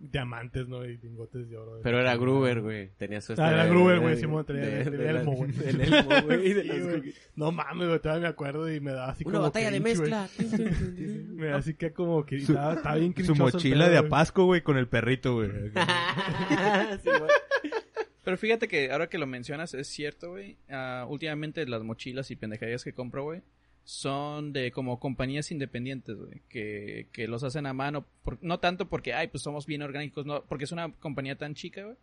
diamantes, 0.00 0.68
¿no? 0.68 0.84
Y 0.84 0.96
lingotes 0.98 1.48
de 1.50 1.56
oro. 1.56 1.80
Pero 1.82 1.98
era 2.00 2.16
Gruber, 2.16 2.60
güey. 2.60 2.90
Tenía 2.98 3.20
su... 3.20 3.34
Ah, 3.36 3.50
era 3.52 3.66
Gruber, 3.66 3.98
güey, 4.00 4.16
Simón, 4.16 4.44
traía 4.44 4.64
de- 4.66 4.82
el 4.82 4.96
de- 4.98 5.08
elmo, 5.10 5.32
güey. 5.36 5.50
El 5.66 5.80
elmo, 5.80 6.20
güey. 6.24 7.14
No 7.34 7.50
mames, 7.52 7.88
güey, 7.88 8.00
todavía 8.00 8.22
me 8.22 8.28
acuerdo 8.28 8.72
y 8.72 8.80
me 8.80 8.92
da 8.92 9.10
así 9.10 9.24
Una 9.24 9.32
como 9.34 9.44
batalla 9.44 9.70
de 9.70 9.80
mezcla. 9.80 10.28
Me 10.38 11.46
da 11.48 11.56
así 11.56 11.74
que 11.74 11.92
como 11.92 12.24
que 12.24 12.40
Su- 12.40 12.52
estaba, 12.52 12.74
estaba 12.74 12.94
bien 12.96 13.14
Su 13.24 13.34
mochila 13.34 13.84
pedo, 13.86 13.92
de 13.92 13.98
apasco, 14.06 14.44
güey, 14.44 14.62
con 14.62 14.76
el 14.76 14.88
perrito, 14.88 15.34
güey. 15.36 15.50
Pero 18.24 18.36
fíjate 18.36 18.68
que 18.68 18.90
ahora 18.92 19.08
que 19.08 19.18
lo 19.18 19.26
mencionas, 19.26 19.72
es 19.74 19.88
cierto, 19.88 20.30
güey. 20.30 20.56
Ah, 20.68 21.06
últimamente 21.08 21.64
las 21.66 21.82
mochilas 21.82 22.30
y 22.30 22.36
pendejadas 22.36 22.84
que 22.84 22.92
compro, 22.92 23.24
güey, 23.24 23.42
son 23.88 24.52
de 24.52 24.70
como 24.70 25.00
compañías 25.00 25.50
independientes, 25.50 26.14
güey, 26.14 26.42
que, 26.50 27.08
que 27.10 27.26
los 27.26 27.42
hacen 27.42 27.64
a 27.64 27.72
mano. 27.72 28.04
por- 28.22 28.36
no 28.44 28.60
tanto 28.60 28.86
porque, 28.86 29.14
ay, 29.14 29.28
pues 29.28 29.42
somos 29.42 29.64
bien 29.64 29.80
orgánicos, 29.80 30.26
no, 30.26 30.44
porque 30.44 30.64
es 30.64 30.72
una 30.72 30.92
compañía 30.92 31.38
tan 31.38 31.54
chica, 31.54 31.84
güey. 31.84 31.96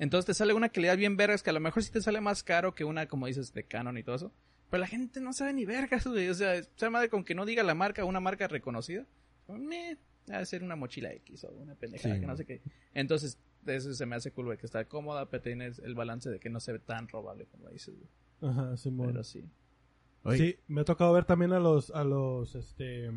Entonces 0.00 0.26
te 0.26 0.34
sale 0.34 0.52
una 0.52 0.68
calidad 0.70 0.96
bien 0.96 1.16
vergas 1.16 1.44
que 1.44 1.50
a 1.50 1.52
lo 1.52 1.60
mejor 1.60 1.84
sí 1.84 1.92
te 1.92 2.00
sale 2.00 2.20
más 2.20 2.42
caro 2.42 2.74
que 2.74 2.82
una, 2.82 3.06
como 3.06 3.28
dices, 3.28 3.54
de 3.54 3.62
Canon 3.62 3.96
y 3.98 4.02
todo 4.02 4.16
eso. 4.16 4.32
Pero 4.68 4.80
la 4.80 4.88
gente 4.88 5.20
no 5.20 5.32
sabe 5.32 5.52
ni 5.52 5.64
vergas, 5.64 6.08
güey. 6.08 6.28
O 6.28 6.34
sea, 6.34 6.54
esa 6.56 6.90
madre 6.90 7.08
con 7.08 7.22
que 7.22 7.36
no 7.36 7.46
diga 7.46 7.62
la 7.62 7.74
marca, 7.76 8.04
una 8.04 8.18
marca 8.18 8.48
reconocida. 8.48 9.06
Meh, 9.46 9.96
de 10.26 10.44
ser 10.44 10.64
una 10.64 10.74
mochila 10.74 11.12
X 11.12 11.44
o 11.44 11.52
una 11.52 11.76
pendejada 11.76 12.16
Sí. 12.16 12.20
que 12.20 12.26
no 12.26 12.36
sé 12.36 12.44
qué. 12.46 12.60
Entonces, 12.94 13.38
eso 13.64 13.94
se 13.94 14.06
me 14.06 14.16
hace 14.16 14.32
cool, 14.32 14.46
güey, 14.46 14.58
que 14.58 14.66
está 14.66 14.84
cómoda, 14.86 15.30
pero 15.30 15.40
tienes 15.42 15.78
el 15.78 15.94
balance 15.94 16.30
de 16.30 16.40
que 16.40 16.50
no 16.50 16.58
se 16.58 16.72
ve 16.72 16.78
tan 16.80 17.06
robable 17.06 17.46
como 17.46 17.68
dices, 17.68 17.94
güey. 17.96 18.50
Ajá. 18.52 18.74
Pero 19.06 19.22
sí. 19.24 19.44
Oye. 20.24 20.38
Sí, 20.38 20.56
me 20.68 20.80
ha 20.82 20.84
tocado 20.84 21.12
ver 21.12 21.24
también 21.24 21.52
a 21.52 21.60
los, 21.60 21.90
a 21.90 22.04
los, 22.04 22.54
este, 22.54 23.10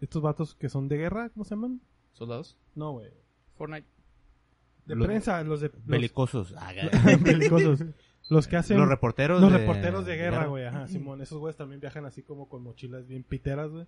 estos 0.00 0.22
vatos 0.22 0.54
que 0.54 0.68
son 0.68 0.88
de 0.88 0.96
guerra, 0.98 1.30
¿cómo 1.30 1.44
se 1.44 1.54
llaman? 1.54 1.80
¿Soldados? 2.12 2.56
No, 2.74 2.92
güey. 2.92 3.10
Fortnite. 3.56 3.86
De 4.86 4.96
Los- 4.96 5.06
prensa, 5.06 5.42
los 5.44 5.60
de... 5.60 5.68
Los, 5.68 5.86
Belicosos. 5.86 6.54
Ah, 6.58 6.72
belicosos. 7.22 7.84
Los 8.28 8.48
que 8.48 8.56
hacen... 8.56 8.78
Los 8.78 8.88
reporteros 8.88 9.40
Los 9.40 9.52
de- 9.52 9.58
reporteros 9.58 10.04
de 10.06 10.16
guerra, 10.16 10.46
güey, 10.46 10.64
ajá, 10.64 10.88
Simón. 10.88 11.22
Esos 11.22 11.38
güeyes 11.38 11.56
también 11.56 11.80
viajan 11.80 12.04
así 12.04 12.22
como 12.22 12.48
con 12.48 12.62
mochilas 12.62 13.06
bien 13.06 13.22
piteras, 13.22 13.70
güey. 13.70 13.86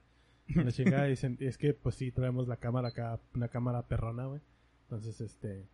La 0.55 0.70
chingada 0.70 1.05
dicen, 1.05 1.36
es 1.40 1.57
que 1.59 1.72
pues 1.74 1.94
sí 1.96 2.12
traemos 2.12 2.46
la 2.48 2.59
cámara 2.59 2.88
acá, 2.88 3.18
una 3.34 3.48
cámara 3.48 3.88
perrona, 3.88 4.26
güey. 4.26 4.40
Entonces, 4.82 5.20
este, 5.20 5.66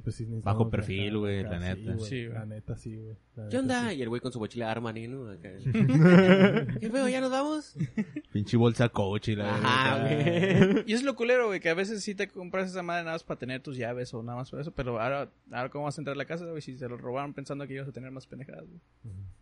pues 0.00 0.16
sí 0.16 0.26
Bajo 0.42 0.70
perfil, 0.70 1.18
viajar 1.18 1.18
güey, 1.18 1.42
la 1.44 1.58
sí, 1.58 1.64
neta. 1.64 1.92
güey, 1.94 2.08
Sí, 2.08 2.26
güey. 2.26 2.38
La 2.38 2.46
neta, 2.46 2.76
sí, 2.76 2.96
güey. 2.96 3.48
¿Qué 3.50 3.58
onda? 3.58 3.90
sí. 3.90 3.96
Y 3.96 4.02
el 4.02 4.08
güey 4.08 4.20
con 4.20 4.32
su 4.32 4.38
mochila 4.38 4.70
Armani, 4.70 5.08
¿no? 5.08 5.28
Acá. 5.30 5.50
¿Qué 6.80 6.90
feo? 6.90 7.08
¿Ya 7.08 7.20
nos 7.20 7.30
vamos? 7.30 7.76
Pinche 8.32 8.56
bolsa 8.56 8.88
coach 8.88 9.28
y 9.28 9.36
la 9.36 9.54
Ajá, 9.56 10.02
güey. 10.02 10.84
Y 10.86 10.92
es 10.92 11.02
lo 11.02 11.14
culero, 11.16 11.46
güey, 11.46 11.60
que 11.60 11.68
a 11.70 11.74
veces 11.74 12.02
sí 12.02 12.14
te 12.14 12.28
compras 12.28 12.70
esa 12.70 12.82
madre 12.82 13.02
nada 13.04 13.14
más 13.14 13.24
para 13.24 13.38
tener 13.38 13.62
tus 13.62 13.76
llaves 13.76 14.12
o 14.14 14.22
nada 14.22 14.38
más 14.38 14.50
por 14.50 14.60
eso, 14.60 14.72
pero 14.72 15.00
ahora, 15.00 15.30
ahora 15.50 15.68
cómo 15.70 15.84
vas 15.84 15.98
a 15.98 16.00
entrar 16.00 16.14
a 16.14 16.18
la 16.18 16.24
casa, 16.24 16.44
güey, 16.46 16.62
si 16.62 16.76
se 16.78 16.88
lo 16.88 16.96
robaron 16.96 17.34
pensando 17.34 17.66
que 17.66 17.74
ibas 17.74 17.88
a 17.88 17.92
tener 17.92 18.10
más 18.10 18.26
pendejadas, 18.26 18.64
güey. 18.68 18.80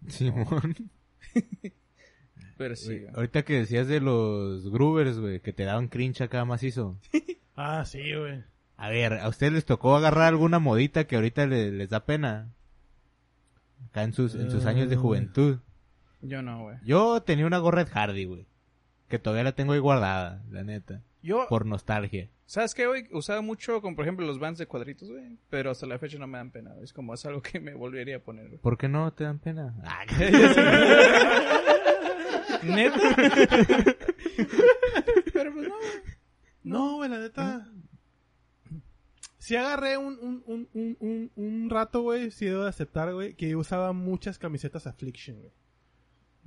Simón. 0.09 0.91
Pero 2.57 2.77
sí, 2.77 2.87
Güey, 2.87 3.01
güey. 3.01 3.13
Ahorita 3.17 3.43
que 3.45 3.55
decías 3.55 3.89
de 3.89 4.01
los 4.01 4.71
groovers, 4.71 5.19
güey, 5.19 5.41
que 5.41 5.53
te 5.53 5.65
daban 5.65 5.89
cringe 5.89 6.21
acá 6.21 6.45
macizo. 6.45 6.97
Ah, 7.57 7.85
sí, 7.85 8.01
güey. 8.15 8.45
A 8.77 8.89
ver, 8.89 9.15
¿a 9.15 9.29
ustedes 9.29 9.53
les 9.53 9.65
tocó 9.65 9.97
agarrar 9.97 10.29
alguna 10.29 10.59
modita 10.59 11.05
que 11.07 11.17
ahorita 11.17 11.47
le- 11.47 11.71
les 11.73 11.91
da 11.91 12.05
pena? 12.05 12.49
Acá 13.91 14.03
en 14.03 14.13
sus, 14.13 14.35
en 14.35 14.51
sus 14.51 14.67
años 14.67 14.89
de 14.89 14.97
Eh. 14.97 14.99
juventud. 14.99 15.59
Yo 16.23 16.43
no, 16.43 16.63
güey. 16.63 16.77
Yo 16.85 17.23
tenía 17.23 17.47
una 17.47 17.59
gorra 17.59 17.85
de 17.85 17.91
Hardy, 17.91 18.25
güey. 18.25 18.47
Que 19.09 19.19
todavía 19.19 19.45
la 19.45 19.53
tengo 19.53 19.73
ahí 19.75 19.79
guardada, 19.79 20.43
la 20.51 20.65
neta. 20.65 21.03
Yo, 21.23 21.47
Por 21.49 21.67
nostalgia. 21.67 22.29
¿sabes 22.47 22.75
qué, 22.75 22.87
güey? 22.87 23.07
Usaba 23.13 23.41
mucho, 23.43 23.81
como 23.81 23.97
por 23.97 24.05
ejemplo, 24.05 24.27
los 24.27 24.39
bands 24.39 24.59
de 24.59 24.67
cuadritos, 24.67 25.11
güey. 25.11 25.39
Pero 25.51 25.71
hasta 25.71 25.87
la 25.87 25.99
fecha 25.99 26.19
no 26.19 26.27
me 26.27 26.39
dan 26.39 26.51
pena, 26.51 26.73
güey. 26.73 26.85
Es 26.85 26.93
como, 26.93 27.15
es 27.15 27.25
algo 27.27 27.41
que 27.43 27.61
me 27.61 27.75
volvería 27.75 28.17
a 28.17 28.21
poner, 28.21 28.49
güey. 28.49 28.59
¿Por 28.59 28.77
qué 28.77 28.89
no 28.89 29.13
te 29.13 29.25
dan 29.25 29.39
pena? 29.39 29.75
Ah, 29.85 30.05
¿Neta? 32.63 32.99
pero 35.33 35.53
pues 35.53 35.69
no, 35.69 35.75
güey. 35.77 35.91
No, 36.65 36.95
güey, 36.97 37.11
la 37.11 37.19
neta. 37.19 37.69
Sí 39.45 39.57
agarré 39.57 39.99
un, 39.99 40.19
un, 40.23 40.43
un, 40.47 40.69
un, 40.73 40.97
un, 41.01 41.31
un 41.37 41.69
rato, 41.71 42.01
güey, 42.01 42.31
sí 42.31 42.47
debo 42.47 42.63
de 42.63 42.71
aceptar, 42.71 43.13
güey, 43.13 43.35
que 43.35 43.55
usaba 43.57 43.93
muchas 43.93 44.39
camisetas 44.39 44.87
Affliction, 44.87 45.39
güey. 45.39 45.53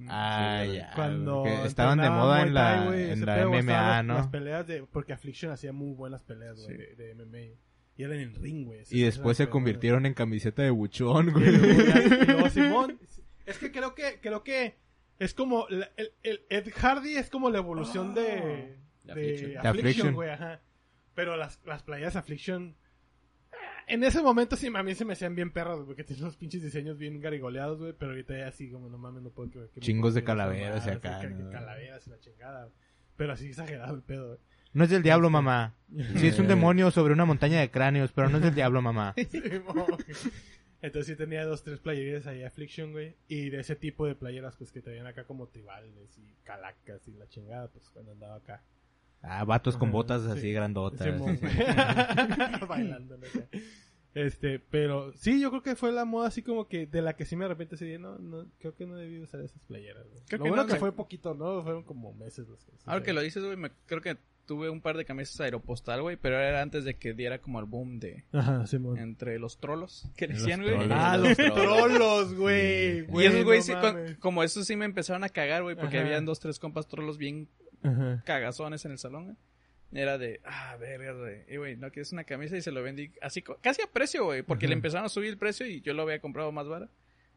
Ah, 0.07 0.63
Sí, 0.65 0.73
ya. 0.75 0.91
Cuando 0.95 1.45
estaban 1.65 1.99
de 1.99 2.09
moda 2.09 2.41
en 2.41 2.53
Thai, 2.53 2.79
la, 2.79 2.85
güey, 2.85 3.11
en 3.11 3.25
la 3.25 3.47
MMA, 3.47 3.61
las, 3.71 4.05
¿no? 4.05 4.13
Las 4.15 4.27
peleas 4.27 4.65
de... 4.67 4.83
Porque 4.83 5.13
Affliction 5.13 5.51
hacía 5.51 5.71
muy 5.73 5.93
buenas 5.93 6.23
peleas, 6.23 6.59
güey, 6.59 6.75
de, 6.77 6.95
de 6.95 7.13
MMA. 7.15 7.59
Y 7.97 8.03
eran 8.03 8.19
en 8.19 8.33
ring, 8.35 8.65
güey. 8.65 8.81
Y 8.89 9.01
después 9.03 9.37
se 9.37 9.47
convirtieron 9.49 10.05
en 10.07 10.13
camiseta 10.15 10.61
de 10.63 10.69
buchón, 10.71 11.31
güey. 11.31 11.51
luego, 11.55 11.81
ya- 11.83 12.01
y 12.03 12.25
luego 12.27 12.49
Simón. 12.49 12.99
Es 13.45 13.57
que 13.59 13.71
creo 13.71 13.93
que, 13.95 14.19
creo 14.21 14.43
que 14.43 14.75
es 15.19 15.33
como, 15.35 15.67
la- 15.69 15.91
el, 15.97 16.13
el 16.23 16.41
Ed 16.49 16.71
Hardy 16.75 17.15
es 17.15 17.29
como 17.29 17.49
la 17.51 17.59
evolución 17.59 18.13
de, 18.15 18.21
De 18.23 18.77
de 19.03 19.11
Affliction. 19.11 19.51
De 19.51 19.67
Affliction, 19.67 20.13
güey, 20.15 20.29
ajá. 20.31 20.61
Pero 21.15 21.37
las, 21.37 21.59
las 21.65 21.81
playas 21.81 22.15
Affliction, 22.15 22.75
en 23.87 24.03
ese 24.03 24.21
momento 24.21 24.55
sí, 24.55 24.69
a 24.73 24.83
mí 24.83 24.95
se 24.95 25.05
me 25.05 25.13
hacían 25.13 25.33
bien 25.33 25.51
perros, 25.51 25.85
porque 25.85 26.03
tienen 26.03 26.25
unos 26.25 26.37
pinches 26.37 26.61
diseños 26.61 26.97
bien 26.97 27.19
garigoleados, 27.21 27.79
güey, 27.79 27.93
pero 27.93 28.11
ahorita 28.11 28.37
ya 28.37 28.47
así 28.47 28.69
como, 28.69 28.89
no 28.89 28.97
mames, 28.97 29.23
no 29.23 29.29
puedo 29.29 29.49
que, 29.49 29.69
que 29.73 29.79
Chingos 29.79 30.13
de 30.13 30.23
calaveras 30.23 30.85
y 30.85 30.89
acá, 30.89 31.23
¿no? 31.23 31.49
Calaveras 31.49 32.05
y 32.05 32.09
la 32.09 32.19
chingada. 32.19 32.69
Pero 33.15 33.33
así 33.33 33.47
exagerado 33.47 33.95
el 33.95 34.01
pedo, 34.03 34.27
güey. 34.27 34.39
No 34.73 34.83
es 34.83 34.89
del 34.89 35.01
diablo, 35.01 35.29
mamá. 35.29 35.73
Sí, 36.17 36.27
es 36.27 36.37
un 36.37 36.47
demonio 36.47 36.91
sobre 36.91 37.13
una 37.13 37.25
montaña 37.25 37.59
de 37.61 37.71
cráneos, 37.71 38.11
pero 38.11 38.29
no 38.29 38.37
es 38.37 38.43
del 38.43 38.53
diablo, 38.53 38.81
mamá. 38.81 39.15
Entonces 40.81 41.07
sí 41.07 41.15
tenía 41.15 41.43
dos, 41.45 41.63
tres 41.63 41.79
playeras 41.79 42.27
ahí, 42.27 42.43
Affliction, 42.43 42.91
güey. 42.91 43.15
Y 43.27 43.49
de 43.49 43.61
ese 43.61 43.75
tipo 43.75 44.05
de 44.05 44.13
playeras, 44.13 44.55
pues 44.57 44.71
que 44.71 44.81
traían 44.81 45.07
acá 45.07 45.23
como 45.23 45.47
tribales 45.47 46.17
y 46.17 46.35
calacas 46.43 47.07
y 47.07 47.13
la 47.13 47.27
chingada, 47.27 47.67
pues 47.69 47.89
cuando 47.89 48.11
andaba 48.11 48.35
acá. 48.35 48.61
Ah, 49.21 49.43
vatos 49.43 49.77
con 49.77 49.91
botas 49.91 50.23
sí. 50.23 50.29
así 50.31 50.51
grandotas. 50.53 51.05
Simón, 51.05 51.37
güey. 51.41 51.53
Bailando. 52.67 53.17
Este, 54.13 54.57
pero 54.59 55.13
sí, 55.13 55.39
yo 55.39 55.49
creo 55.51 55.61
que 55.61 55.75
fue 55.75 55.91
la 55.91 56.03
moda 56.05 56.27
así 56.27 56.41
como 56.41 56.67
que 56.67 56.87
de 56.87 57.01
la 57.03 57.15
que 57.15 57.25
sí 57.25 57.35
me 57.35 57.45
arrepiento 57.45 57.75
así 57.75 57.85
de, 57.85 57.99
no, 57.99 58.17
no, 58.17 58.45
creo 58.59 58.73
que 58.75 58.87
no 58.87 58.95
debí 58.95 59.19
usar 59.19 59.41
esas 59.41 59.61
playeras, 59.63 60.07
güey. 60.09 60.23
Creo 60.27 60.39
lo 60.39 60.43
que 60.45 60.49
bueno 60.49 60.63
no, 60.63 60.67
que 60.67 60.73
me- 60.73 60.79
fue 60.79 60.91
poquito, 60.91 61.35
¿no? 61.35 61.61
Fueron 61.61 61.83
como 61.83 62.13
meses 62.13 62.47
los 62.47 62.63
que 62.63 62.71
sí 62.71 62.83
Ahora 62.85 63.03
que 63.03 63.13
lo 63.13 63.21
dices, 63.21 63.43
güey, 63.43 63.57
me- 63.57 63.71
creo 63.85 64.01
que 64.01 64.17
tuve 64.47 64.69
un 64.69 64.81
par 64.81 64.97
de 64.97 65.05
camisas 65.05 65.39
aeropostal, 65.41 66.01
güey, 66.01 66.15
pero 66.15 66.39
era 66.39 66.61
antes 66.63 66.83
de 66.85 66.95
que 66.95 67.13
diera 67.13 67.39
como 67.41 67.59
el 67.59 67.65
boom 67.65 67.99
de 67.99 68.23
Ajá, 68.31 68.65
Simón. 68.65 68.97
entre 68.97 69.37
los 69.39 69.59
trolos 69.59 70.09
que 70.15 70.27
decían, 70.27 70.63
güey. 70.63 70.73
Ah, 70.89 71.17
los 71.17 71.35
trolos, 71.37 72.33
güey. 72.33 72.99
Y 73.01 73.25
esos, 73.25 73.43
güey, 73.43 73.59
no 73.59 73.63
sí, 74.07 74.15
como 74.19 74.41
esos 74.43 74.65
sí 74.65 74.75
me 74.77 74.85
empezaron 74.85 75.23
a 75.25 75.29
cagar, 75.29 75.61
güey, 75.63 75.75
porque 75.75 75.97
Ajá. 75.97 76.05
habían 76.07 76.25
dos, 76.25 76.39
tres 76.39 76.57
compas 76.59 76.87
trolos 76.87 77.17
bien 77.19 77.49
Ajá. 77.83 78.21
cagazones 78.25 78.83
en 78.85 78.91
el 78.91 78.97
salón. 78.97 79.37
Era 79.93 80.17
de, 80.17 80.41
ah, 80.43 80.75
verga, 80.79 81.13
güey. 81.13 81.43
Y, 81.47 81.55
güey, 81.57 81.77
no 81.77 81.89
quieres 81.91 82.11
una 82.11 82.25
camisa 82.25 82.57
y 82.57 82.61
se 82.61 82.71
lo 82.71 82.83
vendí 82.83 83.11
así, 83.21 83.41
casi 83.61 83.81
a 83.81 83.87
precio, 83.87 84.25
güey, 84.25 84.43
porque 84.43 84.65
Ajá. 84.65 84.71
le 84.71 84.75
empezaron 84.75 85.05
a 85.05 85.09
subir 85.09 85.29
el 85.29 85.37
precio 85.37 85.65
y 85.65 85.79
yo 85.81 85.93
lo 85.93 86.01
había 86.03 86.19
comprado 86.19 86.51
más 86.51 86.67
barato. 86.67 86.91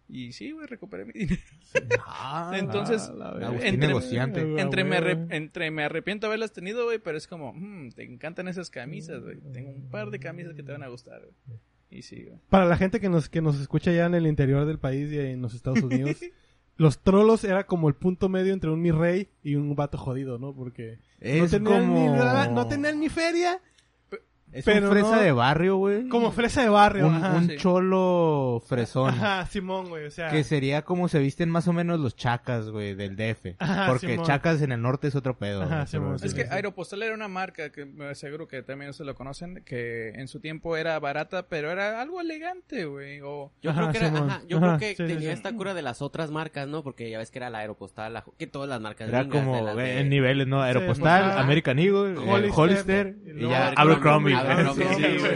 Y 0.08 0.32
sí, 0.32 0.50
güey, 0.50 0.66
recuperé 0.66 1.04
mi 1.04 1.12
dinero. 1.14 1.40
Ah, 2.04 2.52
Entonces, 2.56 3.08
la 3.10 3.36
entre- 3.62 3.76
negociante. 3.86 4.42
Güey, 4.44 4.60
entre, 4.60 4.82
me 4.82 4.96
entre 5.36 5.70
me 5.70 5.84
arrepiento 5.84 6.26
de 6.26 6.30
haberlas 6.30 6.52
tenido, 6.52 6.84
güey, 6.86 6.98
pero 6.98 7.16
es 7.16 7.28
como, 7.28 7.52
"Mm, 7.54 7.90
te 7.90 8.02
encantan 8.02 8.48
esas 8.48 8.68
camisas, 8.70 9.22
güey. 9.22 9.38
Tengo 9.52 9.70
un 9.70 9.88
par 9.88 10.10
de 10.10 10.18
camisas 10.18 10.54
que 10.54 10.64
te 10.64 10.72
van 10.72 10.82
a 10.82 10.88
gustar, 10.88 11.20
güey. 11.20 11.60
Y 11.92 12.02
sí, 12.02 12.24
güey. 12.24 12.38
Para 12.48 12.64
la 12.64 12.76
gente 12.76 12.98
que 12.98 13.08
nos, 13.08 13.28
que 13.28 13.40
nos 13.40 13.60
escucha 13.60 13.92
ya 13.92 14.06
en 14.06 14.14
el 14.16 14.26
interior 14.26 14.66
del 14.66 14.80
país 14.80 15.12
y 15.12 15.18
en 15.20 15.40
los 15.42 15.54
Estados 15.54 15.82
Unidos, 15.82 16.18
los 16.80 17.00
trolos 17.00 17.44
era 17.44 17.66
como 17.66 17.88
el 17.88 17.94
punto 17.94 18.30
medio 18.30 18.54
entre 18.54 18.70
un 18.70 18.80
mi 18.80 18.90
rey 18.90 19.28
y 19.42 19.54
un 19.54 19.76
vato 19.76 19.98
jodido, 19.98 20.38
¿no? 20.38 20.54
Porque 20.54 20.98
no 21.20 21.46
tenían, 21.46 21.86
como... 21.86 21.94
ni, 21.94 22.54
no 22.54 22.66
tenían 22.68 22.98
ni 23.00 23.10
feria, 23.10 23.60
Es 24.52 24.64
pero 24.64 24.86
un 24.88 24.92
fresa 24.92 25.16
no- 25.16 25.22
de 25.22 25.32
barrio, 25.32 25.76
güey. 25.76 26.08
como 26.08 26.32
fresa 26.32 26.62
de 26.62 26.68
barrio. 26.68 27.06
un, 27.06 27.14
ajá. 27.16 27.36
un 27.36 27.48
sí. 27.48 27.56
cholo 27.56 28.62
fresón. 28.66 29.10
Ajá, 29.10 29.46
Simón, 29.46 29.88
güey, 29.88 30.06
o 30.06 30.10
sea... 30.10 30.28
Que 30.30 30.42
sería 30.44 30.82
como 30.82 31.08
se 31.08 31.18
visten 31.18 31.50
más 31.50 31.68
o 31.68 31.72
menos 31.72 32.00
los 32.00 32.16
chacas, 32.16 32.68
güey, 32.70 32.94
del 32.94 33.16
DF. 33.16 33.54
Ajá, 33.58 33.86
Porque 33.88 34.08
Simón. 34.08 34.26
chacas 34.26 34.62
en 34.62 34.72
el 34.72 34.82
norte 34.82 35.08
es 35.08 35.14
otro 35.14 35.38
pedo. 35.38 35.62
Ajá, 35.62 35.74
güey, 35.76 35.86
Simón, 35.86 36.06
pero- 36.08 36.18
sí, 36.18 36.26
Es 36.26 36.34
que. 36.34 36.52
Aeropostal 36.52 37.02
era 37.02 37.14
una 37.14 37.28
marca 37.28 37.70
que 37.70 37.84
me 37.84 38.06
aseguro 38.06 38.48
que 38.48 38.62
también 38.62 38.90
ustedes 38.90 39.06
lo 39.06 39.14
conocen, 39.14 39.62
que 39.64 40.10
en 40.10 40.26
su 40.28 40.40
tiempo 40.40 40.76
era 40.76 40.98
barata, 40.98 41.46
pero 41.48 41.70
era 41.70 42.00
algo 42.02 42.20
elegante, 42.20 42.84
güey. 42.86 43.20
O 43.22 43.52
Yo 43.62 43.70
Ajá, 43.70 43.90
creo 43.90 43.92
que 43.92 43.98
era, 43.98 44.42
yo 44.48 44.56
Ajá, 44.58 44.66
creo 44.76 44.78
que 44.78 44.90
sí, 44.96 45.04
tenía 45.06 45.20
sí. 45.20 45.26
esta 45.28 45.52
cura 45.54 45.74
de 45.74 45.82
las 45.82 46.02
otras 46.02 46.30
marcas, 46.30 46.66
¿no? 46.68 46.82
Porque 46.82 47.08
ya 47.10 47.18
ves 47.18 47.30
que 47.30 47.38
era 47.38 47.50
la 47.50 47.58
Aeropostal, 47.58 48.12
la, 48.14 48.24
que 48.38 48.46
todas 48.46 48.68
las 48.68 48.80
marcas 48.80 49.08
Era 49.08 49.28
como 49.28 49.60
las 49.64 49.74
güey, 49.74 49.86
de- 49.86 50.00
en 50.00 50.08
niveles, 50.08 50.46
¿no? 50.46 50.62
Aeropostal, 50.62 51.24
pues. 51.24 51.36
American 51.36 51.78
Eagle, 51.78 52.16
Hollister, 52.18 52.58
Hollister, 52.58 53.16
y 53.26 53.44
y, 53.44 53.48
ya 53.48 53.68
Abercrombie. 53.76 54.39
Sí, 54.74 54.82
sí, 54.96 55.26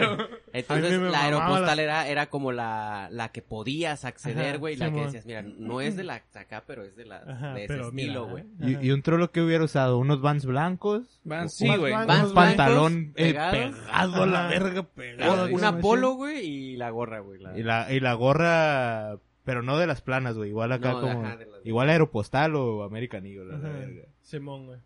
Entonces 0.52 1.00
la 1.00 1.24
Aeropostal 1.24 1.76
la- 1.76 1.82
era, 1.82 2.08
era 2.08 2.26
como 2.30 2.52
la, 2.52 3.08
la 3.10 3.30
que 3.30 3.42
podías 3.42 4.04
acceder, 4.04 4.58
güey, 4.58 4.76
la 4.76 4.92
que 4.92 5.00
decías, 5.04 5.26
mira, 5.26 5.42
no 5.42 5.80
es 5.80 5.96
de 5.96 6.04
la 6.04 6.22
de 6.32 6.38
acá, 6.40 6.62
pero 6.66 6.84
es 6.84 6.94
de 6.96 7.04
la 7.06 7.18
Ajá, 7.26 7.54
de 7.54 7.64
ese 7.64 7.80
estilo, 7.80 8.28
güey. 8.28 8.44
Y, 8.60 8.86
y 8.86 8.90
un 8.92 9.02
trolo 9.02 9.30
que 9.30 9.40
hubiera 9.42 9.64
usado, 9.64 9.98
unos 9.98 10.20
vans 10.20 10.44
blancos, 10.46 11.20
Van, 11.24 11.44
un- 11.44 11.48
sí, 11.48 11.66
Vans 11.66 11.80
güey. 11.80 11.92
blancos, 11.92 12.16
Vans 12.16 12.32
pantalón 12.32 13.12
eh, 13.16 13.32
pegado 13.34 14.22
a 14.22 14.26
la 14.26 14.46
verga, 14.48 14.82
pegado. 14.84 15.48
Una 15.52 15.78
polo, 15.78 16.12
güey, 16.14 16.44
y 16.46 16.76
la 16.76 16.90
gorra, 16.90 17.20
güey. 17.20 17.40
la- 17.40 17.58
Y 17.58 17.62
la, 17.62 17.92
y 17.92 18.00
la 18.00 18.14
gorra, 18.14 19.18
pero 19.44 19.62
no 19.62 19.78
de 19.78 19.86
las 19.86 20.00
planas, 20.00 20.36
güey, 20.36 20.50
igual 20.50 20.72
acá 20.72 20.92
No, 20.92 21.00
como, 21.00 21.24
ajá, 21.24 21.36
de 21.36 21.46
las- 21.46 21.66
igual 21.66 21.88
Aeropostal 21.90 22.54
o 22.56 22.82
American 22.84 23.26
Eagle, 23.26 23.46
la 23.52 23.58
verga. 23.58 24.02
Simón, 24.22 24.66
güey. 24.66 24.78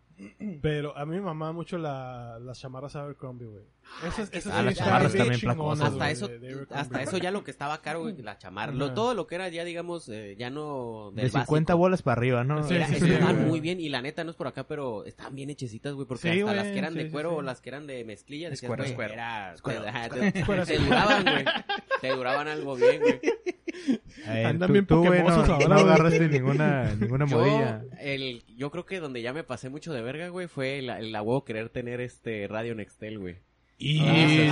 Pero 0.61 0.97
a 0.97 1.05
mí 1.05 1.15
me 1.15 1.21
mamaba 1.21 1.53
mucho 1.53 1.77
la, 1.77 2.39
las 2.41 2.59
chamarras 2.59 2.95
Abercrombie, 2.97 3.47
güey. 3.47 3.63
Esas, 4.05 4.29
esas 4.31 4.53
Ah, 4.53 4.61
las 4.61 4.73
sí 4.75 4.79
chamarras 4.79 5.13
estaban 5.13 5.31
también 5.33 5.39
chingonas, 5.39 5.81
hasta 5.81 5.97
güey, 5.97 6.11
eso, 6.13 6.27
de- 6.29 6.67
hasta 6.71 7.01
eso 7.03 7.17
ya 7.17 7.31
lo 7.31 7.43
que 7.43 7.51
estaba 7.51 7.81
caro, 7.81 8.01
güey, 8.01 8.15
la 8.21 8.37
chamarra. 8.37 8.71
Lo, 8.71 8.93
todo 8.93 9.13
lo 9.13 9.27
que 9.27 9.35
era 9.35 9.49
ya, 9.49 9.63
digamos, 9.65 10.07
eh, 10.09 10.35
ya 10.37 10.49
no 10.49 11.11
del 11.13 11.25
De 11.25 11.29
50 11.31 11.73
básico. 11.73 11.77
bolas 11.77 12.01
para 12.01 12.13
arriba, 12.19 12.43
¿no? 12.43 12.63
Sí, 12.63 12.75
Era- 12.75 12.87
sí, 12.87 12.95
estaban 12.95 13.35
güey. 13.35 13.47
muy 13.47 13.59
bien 13.59 13.79
y 13.81 13.89
la 13.89 14.01
neta 14.01 14.23
no 14.23 14.31
es 14.31 14.37
por 14.37 14.47
acá, 14.47 14.65
pero 14.67 15.03
estaban 15.05 15.35
bien 15.35 15.49
hechecitas, 15.49 15.93
güey, 15.93 16.07
porque 16.07 16.21
Sí, 16.21 16.29
hasta 16.29 16.43
güey, 16.43 16.55
las 16.55 16.67
que 16.67 16.77
eran 16.77 16.93
sí, 16.93 16.99
de 16.99 17.05
sí, 17.05 17.11
cuero 17.11 17.29
sí. 17.31 17.35
o 17.35 17.41
las 17.41 17.61
que 17.61 17.69
eran 17.69 17.87
de 17.87 18.05
mezclilla, 18.05 18.49
decías, 18.49 18.69
cuero, 18.69 18.83
es 18.85 18.95
güey, 18.95 19.11
era, 19.11 19.53
Es 19.53 19.61
te, 19.61 20.27
es 20.27 20.67
te- 20.67 20.77
duraban, 20.79 21.23
güey. 21.23 21.45
Te 22.01 22.09
duraban 22.09 22.47
algo 22.47 22.75
bien, 22.75 23.01
güey. 23.01 23.19
Eh, 24.27 24.45
Andan 24.45 24.67
tú- 24.67 24.73
bien 24.73 24.85
tú, 24.85 25.05
güey, 25.05 25.23
no, 25.23 25.29
agarraste 25.29 26.27
ninguna, 26.29 26.93
ninguna 26.95 27.25
Yo, 27.27 27.37
modilla. 27.39 27.81
el, 27.99 28.43
yo 28.55 28.71
creo 28.71 28.85
que 28.85 28.99
donde 28.99 29.21
ya 29.21 29.33
me 29.33 29.43
pasé 29.43 29.69
mucho 29.69 29.93
de 29.93 30.01
verga, 30.01 30.27
güey, 30.29 30.47
fue 30.47 30.79
el, 30.79 30.89
el 30.89 31.15
a 31.15 31.21
huevo 31.21 31.43
querer 31.45 31.69
tener 31.69 32.01
este 32.01 32.47
radio 32.47 32.75
Nextel, 32.75 33.19
güey. 33.19 33.37
Y 33.81 34.01
Ah, 34.01 34.05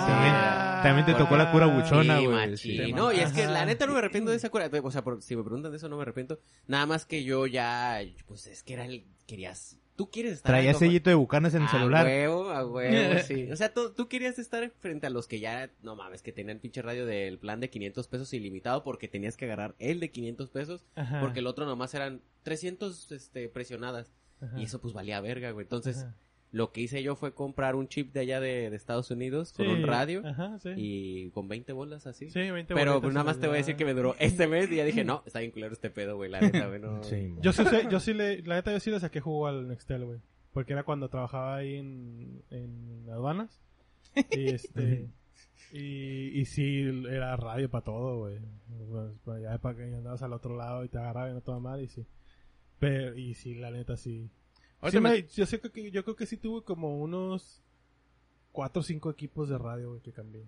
también, 0.07 0.83
también 0.83 1.05
te 1.05 1.13
tocó 1.15 1.35
la 1.35 1.51
cura 1.51 1.65
buchona, 1.67 2.17
Sí, 2.19 2.25
güey. 2.25 2.49
machín. 2.49 2.85
sí. 2.85 2.93
No, 2.93 3.11
y 3.11 3.17
es 3.19 3.33
que 3.33 3.45
la 3.45 3.65
neta 3.65 3.85
no 3.85 3.91
me 3.93 3.99
arrepiento 3.99 4.31
de 4.31 4.37
esa 4.37 4.49
cura. 4.49 4.69
O 4.81 4.91
sea, 4.91 5.03
por- 5.03 5.21
si 5.21 5.35
me 5.35 5.43
preguntan 5.43 5.71
de 5.71 5.77
eso, 5.77 5.89
no 5.89 5.97
me 5.97 6.03
arrepiento. 6.03 6.39
Nada 6.65 6.85
más 6.85 7.05
que 7.05 7.23
yo 7.25 7.45
ya, 7.45 7.99
pues 8.25 8.47
es 8.47 8.63
que 8.63 8.73
era 8.73 8.85
el, 8.85 9.05
querías, 9.25 9.77
tú 9.97 10.09
quieres 10.09 10.31
estar 10.33 10.51
Traía 10.53 10.73
sellito 10.73 11.09
de 11.09 11.15
bucanas 11.17 11.53
en 11.55 11.63
el 11.63 11.67
a 11.67 11.71
celular. 11.71 12.05
huevo, 12.05 12.51
a 12.51 12.65
huevo, 12.65 13.19
sí. 13.27 13.51
O 13.51 13.55
sea, 13.57 13.73
tú, 13.73 13.91
tú 13.91 14.07
querías 14.07 14.39
estar 14.39 14.71
frente 14.79 15.07
a 15.07 15.09
los 15.09 15.27
que 15.27 15.41
ya, 15.41 15.71
no 15.81 15.97
mames, 15.97 16.21
que 16.21 16.31
tenían 16.31 16.59
pinche 16.59 16.81
radio 16.81 17.05
del 17.05 17.37
plan 17.37 17.59
de 17.59 17.69
500 17.69 18.07
pesos 18.07 18.31
ilimitado 18.33 18.83
porque 18.85 19.09
tenías 19.09 19.35
que 19.35 19.43
agarrar 19.43 19.75
el 19.79 19.99
de 19.99 20.09
500 20.09 20.49
pesos 20.51 20.85
Ajá, 20.95 21.19
porque 21.19 21.39
el 21.39 21.47
otro 21.47 21.65
nomás 21.65 21.93
eran 21.93 22.21
300 22.43 23.11
este, 23.11 23.49
presionadas. 23.49 24.13
ajá, 24.39 24.57
Y 24.57 24.63
eso 24.63 24.79
pues 24.79 24.93
valía 24.93 25.19
verga, 25.19 25.51
güey. 25.51 25.65
Entonces, 25.65 25.97
ajá. 26.03 26.15
Lo 26.51 26.71
que 26.71 26.81
hice 26.81 27.03
yo 27.03 27.15
fue 27.15 27.33
comprar 27.33 27.75
un 27.75 27.87
chip 27.89 28.13
de 28.13 28.21
allá 28.21 28.39
de, 28.39 28.69
de 28.69 28.75
Estados 28.75 29.11
Unidos 29.11 29.51
con 29.53 29.65
Sí, 29.65 29.71
un 29.71 29.83
radio 29.83 30.25
Ajá, 30.25 30.57
sí. 30.59 30.69
y 30.77 31.29
con 31.31 31.47
20 31.47 31.73
bolas 31.73 32.07
así. 32.07 32.29
Sí, 32.29 32.49
20 32.51 32.73
Pero 32.73 33.01
pues 33.01 33.13
nada 33.13 33.25
más 33.25 33.39
te 33.39 33.47
voy 33.47 33.55
a 33.55 33.57
decir 33.57 33.75
que 33.75 33.83
me 33.85 33.93
duró 33.93 34.15
este 34.19 34.47
mes 34.47 34.71
y 34.71 34.77
ya 34.77 34.85
dije, 34.85 35.03
no, 35.03 35.23
está 35.25 35.39
bien 35.39 35.51
culero 35.51 35.73
este 35.73 35.89
pedo, 35.89 36.15
güey, 36.15 36.29
la 36.31 36.39
neta, 36.41 36.67
güey, 36.67 36.79
no. 36.79 37.03
Sí, 37.03 37.33
Yo 37.41 37.51
sí, 37.53 37.65
sé- 37.65 37.87
yo 37.91 37.99
sí 37.99 38.13
le, 38.13 38.41
la 38.43 38.55
neta 38.55 38.71
yo 38.71 38.79
sí 38.79 38.89
le 38.91 38.99
saqué 38.99 39.19
jugo 39.19 39.47
al 39.47 39.67
Nextel, 39.67 40.05
güey. 40.05 40.19
Porque 40.53 40.73
era 40.73 40.83
cuando 40.83 41.09
trabajaba 41.09 41.57
ahí 41.57 41.75
en, 41.75 42.41
en 42.49 43.07
aduanas. 43.11 43.61
Y 44.31 44.47
este, 44.49 45.07
y, 45.73 46.39
y 46.39 46.45
sí, 46.45 46.81
era 47.09 47.35
radio 47.35 47.69
para 47.69 47.83
todo, 47.83 48.19
güey. 48.19 48.39
Pues, 48.89 49.11
pues, 49.25 49.41
ya 49.43 49.57
para 49.59 49.75
que 49.77 49.83
andabas 49.83 50.23
al 50.23 50.33
otro 50.33 50.55
lado 50.55 50.83
y 50.85 50.89
te 50.89 50.97
agarraban 50.97 51.35
a 51.35 51.41
toda 51.41 51.59
madre 51.59 51.83
y 51.83 51.87
sí. 51.89 52.05
Pero, 52.79 53.15
y 53.15 53.33
sí, 53.33 53.53
la 53.55 53.69
neta, 53.69 53.97
sí. 53.97 54.29
Sí 54.91 54.97
me- 55.01 55.27
yo, 55.27 55.45
sé 55.45 55.59
que, 55.59 55.91
yo 55.91 56.03
creo 56.03 56.15
que 56.15 56.25
sí 56.25 56.37
tuve 56.37 56.63
como 56.63 56.99
unos 56.99 57.61
cuatro 58.51 58.81
o 58.81 58.83
cinco 58.83 59.09
equipos 59.09 59.49
de 59.49 59.57
radio, 59.57 59.89
güey, 59.89 60.01
que 60.01 60.13
cambié. 60.13 60.45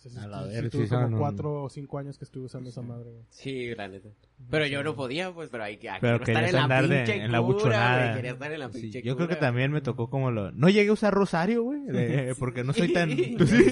Sí- 0.00 0.16
A 0.18 0.26
la 0.26 0.42
tuve 0.70 0.86
sí 0.86 0.94
como 0.94 1.18
cuatro 1.18 1.62
o 1.64 1.68
cinco 1.68 1.98
años 1.98 2.16
que 2.18 2.24
estuve 2.24 2.46
usando 2.46 2.70
esa 2.70 2.80
madre, 2.82 3.10
güey. 3.10 3.24
Sí, 3.28 3.74
la 3.74 3.86
neta. 3.88 4.08
Pero 4.50 4.66
yo 4.66 4.82
no 4.82 4.96
podía, 4.96 5.30
pues, 5.32 5.50
pero 5.50 5.64
hay 5.64 5.76
que 5.76 5.90
Pero 6.00 6.16
estar 6.16 6.42
en 6.44 6.52
la 6.54 6.62
andar 6.62 6.88
de- 6.88 6.96
pinche 6.96 7.22
en 7.22 7.30
la 7.32 7.40
buchonada. 7.40 8.14
Quería 8.16 8.30
estar 8.32 8.50
en 8.52 8.60
la 8.60 8.72
Sí, 8.72 8.80
pinche 8.80 9.02
yo 9.02 9.16
creo 9.16 9.28
que 9.28 9.36
también 9.36 9.70
me 9.72 9.82
tocó 9.82 10.08
como 10.08 10.30
lo... 10.30 10.50
No 10.52 10.70
llegué 10.70 10.88
a 10.88 10.92
usar 10.94 11.12
rosario, 11.12 11.62
güey, 11.64 11.82
de- 11.84 12.34
porque 12.38 12.64
no 12.64 12.72
soy 12.72 12.92
tan... 12.92 13.10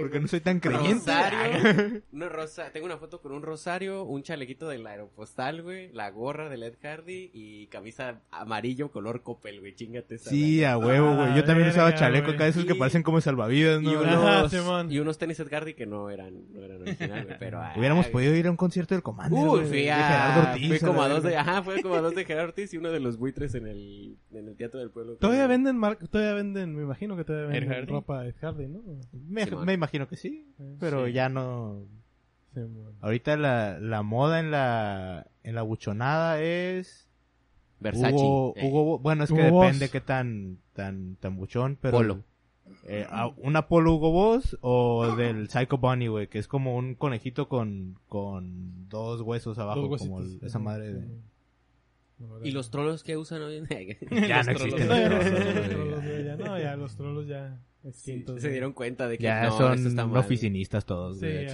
Porque 0.00 0.20
no 0.20 0.28
soy 0.28 0.40
tan 0.40 0.60
creyente. 0.60 0.94
Rosario, 0.94 2.02
una 2.12 2.28
rosa, 2.28 2.70
tengo 2.72 2.86
una 2.86 2.98
foto 2.98 3.20
con 3.22 3.32
un 3.32 3.42
rosario, 3.42 4.04
un 4.04 4.22
chalequito 4.22 4.68
del 4.68 4.86
aeropostal, 4.86 5.62
güey, 5.62 5.90
la 5.92 6.10
gorra 6.10 6.48
de 6.50 6.56
Ed 6.66 6.74
Hardy 6.82 7.30
y 7.32 7.66
camisa 7.68 8.20
amarillo 8.30 8.90
color 8.90 9.22
copel, 9.22 9.60
güey, 9.60 9.74
chingate 9.74 10.16
esa. 10.16 10.30
Sí, 10.30 10.62
a 10.64 10.76
huevo, 10.76 11.14
güey. 11.16 11.34
Yo 11.36 11.44
también 11.44 11.68
usaba 11.68 11.94
chaleco 11.94 12.32
acá, 12.32 12.46
esos 12.46 12.64
que 12.64 12.74
Y- 12.74 12.78
parecen 12.78 13.02
como 13.02 13.20
salvavidas, 13.20 13.80
y 13.82 13.86
¿no? 13.86 14.00
Ajá, 14.00 14.44
unos, 14.60 14.92
y 14.92 14.98
unos 14.98 15.16
tenis 15.18 15.40
Hardy 15.48 15.74
que 15.74 15.86
no 15.86 16.10
eran, 16.10 16.52
no 16.52 16.62
eran 16.62 16.80
originales, 16.82 17.36
pero... 17.38 17.60
ay, 17.62 17.78
Hubiéramos 17.78 18.06
podido 18.08 18.34
ir 18.34 18.46
a 18.46 18.50
un 18.50 18.56
concierto 18.56 18.94
del 18.94 19.02
Commander, 19.02 19.38
Uy, 19.38 19.48
güey, 19.48 19.66
fui 19.66 19.82
de 19.82 19.92
a, 19.92 19.96
Gerardo 20.08 20.50
Ortiz. 20.50 20.68
fui 20.68 20.78
como 20.88 21.02
a 21.02 21.08
dos 21.08 21.22
de, 21.22 21.36
ajá, 21.36 21.62
fue 21.62 21.82
como 21.82 21.94
a 21.94 22.00
dos 22.00 22.14
de 22.14 22.24
Gerardo 22.24 22.48
Ortiz 22.48 22.72
y 22.74 22.76
uno 22.78 22.90
de 22.92 23.00
los 23.00 23.16
buitres 23.18 23.54
en 23.54 23.66
el, 23.66 24.16
en 24.32 24.48
el 24.48 24.56
Teatro 24.56 24.80
del 24.80 24.90
Pueblo. 24.90 25.16
Todavía 25.16 25.46
venden, 25.46 25.76
mar- 25.76 25.98
todavía 26.10 26.34
venden, 26.34 26.74
me 26.74 26.82
imagino 26.82 27.16
que 27.16 27.24
todavía 27.24 27.48
venden 27.48 27.70
Hardy. 27.70 27.92
ropa 27.92 28.26
Ed 28.26 28.34
Hardy, 28.40 28.66
¿no? 28.68 28.80
Me, 29.64 29.72
imagino 29.74 30.08
que 30.08 30.16
sí, 30.16 30.46
pero 30.80 31.06
Sí. 31.06 31.12
ya 31.12 31.28
no... 31.28 31.86
Sí, 32.54 32.60
bueno. 32.60 32.92
Ahorita 33.00 33.36
la, 33.36 33.78
la 33.80 34.02
moda 34.02 34.38
en 34.40 34.50
la, 34.52 35.26
en 35.42 35.54
la 35.54 35.62
buchonada 35.62 36.40
es... 36.40 37.08
Versace. 37.80 38.14
Hugo, 38.14 38.54
eh. 38.56 38.66
Hugo 38.66 38.98
bueno, 39.00 39.24
es 39.24 39.32
que 39.32 39.50
Boss. 39.50 39.64
depende 39.66 39.88
qué 39.90 40.00
tan, 40.00 40.58
tan, 40.72 41.16
tan 41.16 41.36
buchón, 41.36 41.76
pero... 41.80 41.98
Polo. 41.98 42.22
Eh, 42.86 43.06
a- 43.08 43.68
Polo 43.68 43.94
Hugo 43.94 44.10
Boss 44.10 44.56
o 44.60 45.14
del 45.16 45.48
Psycho 45.48 45.78
Bunny, 45.78 46.08
güey, 46.08 46.28
que 46.28 46.38
es 46.38 46.48
como 46.48 46.76
un 46.76 46.94
conejito 46.94 47.48
con, 47.48 47.98
con 48.08 48.88
dos 48.88 49.20
huesos 49.22 49.58
abajo, 49.58 49.88
Dos 49.88 50.00
como 50.02 50.20
el- 50.20 50.38
esa 50.42 50.58
madre 50.58 50.92
de... 50.92 51.18
¿Y 52.42 52.52
los 52.52 52.70
trolos 52.70 53.02
que 53.02 53.16
usan 53.16 53.42
hoy 53.42 53.56
en 53.56 53.64
día? 53.66 53.78
Ya 54.28 54.42
no 54.42 54.52
existen. 54.52 54.88
Los 54.88 55.68
trolos, 55.68 56.04
ya. 56.24 56.36
no, 56.36 56.58
ya 56.58 56.76
los 56.76 56.96
trolos 56.96 57.26
ya 57.26 57.58
extintos. 57.84 58.40
se 58.40 58.50
dieron 58.50 58.72
cuenta 58.72 59.08
de 59.08 59.18
que 59.18 59.24
Ya 59.24 59.44
no, 59.44 59.50
son 59.58 60.16
oficinistas 60.16 60.84
todos, 60.86 61.18
Sí, 61.18 61.26
güey. 61.26 61.46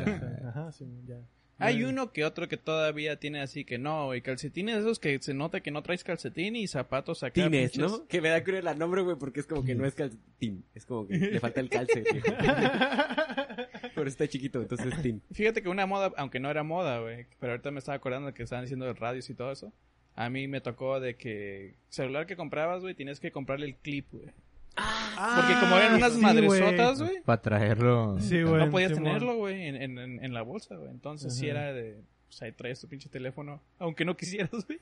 ajá, 0.46 0.70
sí, 0.72 0.86
ya. 1.06 1.18
Hay 1.61 1.84
uno 1.84 2.12
que 2.12 2.24
otro 2.24 2.48
que 2.48 2.56
todavía 2.56 3.16
tiene 3.18 3.40
así 3.40 3.64
que 3.64 3.78
no, 3.78 4.14
y 4.14 4.22
calcetines 4.22 4.78
esos 4.78 4.98
que 4.98 5.18
se 5.20 5.34
nota 5.34 5.61
que 5.61 5.70
no 5.70 5.82
traes 5.82 6.04
calcetín 6.04 6.56
y 6.56 6.66
zapatos 6.66 7.22
acá. 7.22 7.34
Tines, 7.34 7.72
pinches. 7.72 7.90
¿no? 7.90 8.06
Que 8.06 8.20
me 8.20 8.30
da 8.30 8.42
cruel 8.42 8.66
el 8.66 8.78
nombre, 8.78 9.02
güey, 9.02 9.16
porque 9.16 9.40
es 9.40 9.46
como 9.46 9.64
que 9.64 9.74
no 9.74 9.86
es 9.86 9.94
calcetín. 9.94 10.64
Es 10.74 10.86
como 10.86 11.06
que 11.06 11.18
le 11.18 11.40
falta 11.40 11.61
el 11.61 11.68
calce. 11.68 12.02
güey. 12.02 12.22
Pero 13.94 14.08
está 14.08 14.26
chiquito, 14.28 14.62
entonces 14.62 14.92
es 14.94 15.02
tin. 15.02 15.22
Fíjate 15.32 15.62
que 15.62 15.68
una 15.68 15.86
moda, 15.86 16.12
aunque 16.16 16.40
no 16.40 16.50
era 16.50 16.62
moda, 16.62 17.00
güey, 17.00 17.26
pero 17.38 17.52
ahorita 17.52 17.70
me 17.70 17.78
estaba 17.80 17.96
acordando 17.96 18.32
que 18.32 18.42
estaban 18.42 18.64
diciendo 18.64 18.92
radios 18.94 19.28
y 19.28 19.34
todo 19.34 19.52
eso. 19.52 19.72
A 20.14 20.30
mí 20.30 20.48
me 20.48 20.61
tocó 20.61 21.00
de 21.00 21.16
que 21.16 21.74
celular 21.88 22.26
que 22.26 22.36
comprabas, 22.36 22.82
güey, 22.82 22.94
tienes 22.94 23.20
que 23.20 23.30
comprarle 23.30 23.66
el 23.66 23.76
clip, 23.76 24.06
güey. 24.11 24.30
Porque 24.76 25.54
como 25.60 25.76
eran 25.76 25.94
unas 25.94 26.12
Ah, 26.12 26.14
sí, 26.14 26.20
madresotas, 26.20 27.02
güey, 27.02 27.20
Para 27.22 27.42
traerlo... 27.42 28.16
Sí, 28.20 28.42
güey. 28.42 28.64
no 28.64 28.70
podías 28.70 28.92
tenerlo, 28.92 29.36
güey, 29.36 29.66
en, 29.66 29.76
en, 29.76 29.98
en- 29.98 30.24
en 30.24 30.34
la 30.34 30.42
bolsa, 30.42 30.76
güey. 30.76 30.90
Entonces 30.90 31.34
sí 31.36 31.50
Ajá. 31.50 31.60
era 31.60 31.72
de, 31.74 32.00
pues 32.26 32.42
ahí 32.42 32.52
traes 32.52 32.80
tu 32.80 32.88
pinche 32.88 33.08
teléfono, 33.08 33.60
aunque 33.78 34.04
no 34.04 34.16
quisieras, 34.16 34.50
güey. 34.66 34.80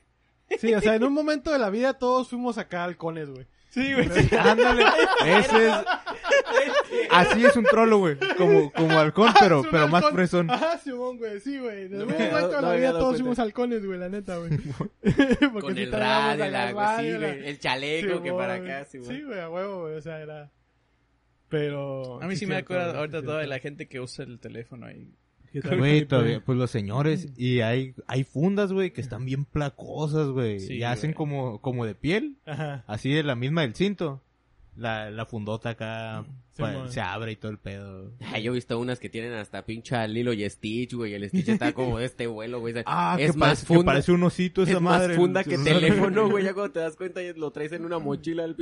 Sí, 0.57 0.73
o 0.73 0.81
sea, 0.81 0.95
en 0.95 1.03
un 1.03 1.13
momento 1.13 1.51
de 1.51 1.59
la 1.59 1.69
vida 1.69 1.93
todos 1.93 2.29
fuimos 2.29 2.57
acá 2.57 2.83
halcones, 2.85 3.29
güey. 3.29 3.45
Sí, 3.69 3.93
güey. 3.93 4.09
Ándale, 4.39 4.83
ese 5.25 5.67
es... 5.67 5.75
Así 7.11 7.43
es 7.45 7.55
un 7.55 7.63
trolo, 7.65 7.97
güey. 7.99 8.17
Como, 8.37 8.71
como 8.71 8.97
halcón, 8.97 9.31
pero, 9.39 9.59
Es 9.59 9.65
un 9.65 9.71
pero 9.71 9.87
más 9.87 10.03
halcón. 10.03 10.15
fresón. 10.15 10.49
Ajá, 10.49 10.77
Simón, 10.79 11.17
güey, 11.17 11.39
sí, 11.39 11.57
güey. 11.59 11.85
En 11.85 11.95
algún 11.95 12.13
momento 12.13 12.47
de 12.49 12.53
no 12.55 12.61
la 12.61 12.73
vida 12.75 12.85
dado 12.87 12.99
todos 12.99 13.09
cuenta. 13.09 13.17
fuimos 13.23 13.39
halcones, 13.39 13.85
güey, 13.85 13.99
la 13.99 14.09
neta, 14.09 14.37
güey. 14.37 14.51
Porque 15.01 15.59
Con 15.61 15.75
sí 15.75 15.81
el 15.81 15.89
traíamos 15.91 16.39
radio, 16.39 16.51
la, 16.51 16.71
güey, 16.71 16.85
sí, 16.85 16.91
radio, 17.13 17.19
la- 17.19 17.27
güey, 17.33 17.47
el 17.49 17.59
chaleco 17.59 18.07
que 18.21 18.29
Simón, 18.29 18.37
para 18.37 18.57
güey. 18.59 18.71
acá, 18.71 18.85
sí, 18.85 18.99
Sí, 19.03 19.21
güey, 19.23 19.39
a 19.39 19.49
huevo, 19.49 19.81
güey, 19.81 19.95
o 19.95 20.01
sea, 20.01 20.19
era... 20.19 20.51
Pero... 21.49 22.21
A 22.21 22.27
mí 22.27 22.35
sí, 22.35 22.45
me 22.45 22.53
cierto, 22.55 22.73
acuerdo 22.73 22.85
güey, 22.89 22.99
ahorita 22.99 23.19
sí, 23.21 23.25
toda 23.25 23.45
la 23.45 23.59
gente 23.59 23.87
que 23.87 23.99
usa 23.99 24.25
el 24.25 24.39
teléfono 24.39 24.85
ahí. 24.85 25.07
Güey, 25.77 26.05
todavía, 26.05 26.43
pues 26.45 26.59
los 26.59 26.69
señores, 26.69 27.29
y 27.35 27.61
hay, 27.61 27.95
hay 28.05 28.23
fundas, 28.23 28.71
güey, 28.71 28.91
que 28.93 29.01
están 29.01 29.25
bien 29.25 29.45
placosas, 29.45 30.27
güey. 30.27 30.59
Sí, 30.59 30.75
y 30.75 30.83
hacen 30.83 31.09
güey. 31.11 31.15
como, 31.17 31.59
como 31.59 31.87
de 31.87 31.95
piel, 31.95 32.35
Ajá. 32.45 32.83
así 32.85 33.11
de 33.11 33.23
la 33.23 33.33
misma 33.35 33.61
del 33.63 33.73
cinto. 33.73 34.21
La, 34.79 35.11
la 35.11 35.25
fundota 35.25 35.71
acá, 35.71 36.25
Sí, 36.53 36.61
man. 36.61 36.89
se 36.91 37.01
abre 37.01 37.33
y 37.33 37.35
todo 37.35 37.51
el 37.51 37.57
pedo. 37.57 38.11
Ay, 38.33 38.43
yo 38.43 38.51
he 38.51 38.55
visto 38.55 38.79
unas 38.79 38.99
que 38.99 39.09
tienen 39.09 39.33
hasta 39.33 39.65
pincha 39.65 40.07
Lilo 40.07 40.31
y 40.33 40.49
Stitch, 40.49 40.93
güey. 40.93 41.13
El 41.13 41.27
Stitch 41.29 41.49
está 41.49 41.73
como 41.73 41.99
de 41.99 42.05
este 42.05 42.27
vuelo, 42.27 42.59
güey. 42.59 42.73
Ah, 42.85 43.17
es 43.19 43.31
que, 43.33 43.37
más 43.37 43.47
parece, 43.47 43.61
que 43.67 43.73
funda, 43.73 43.91
parece 43.91 44.11
un 44.13 44.23
osito 44.23 44.63
esa 44.63 44.71
es 44.73 44.81
madre. 44.81 45.07
más 45.09 45.17
funda 45.17 45.43
que 45.43 45.57
teléfono, 45.63 46.29
güey. 46.29 46.43
Ya 46.45 46.53
cuando 46.53 46.71
te 46.73 46.79
das 46.79 46.95
cuenta, 46.95 47.21
ya 47.21 47.33
lo 47.33 47.51
traes 47.51 47.71
en 47.73 47.85
una 47.85 47.99
mochila. 47.99 48.45
el 48.45 48.55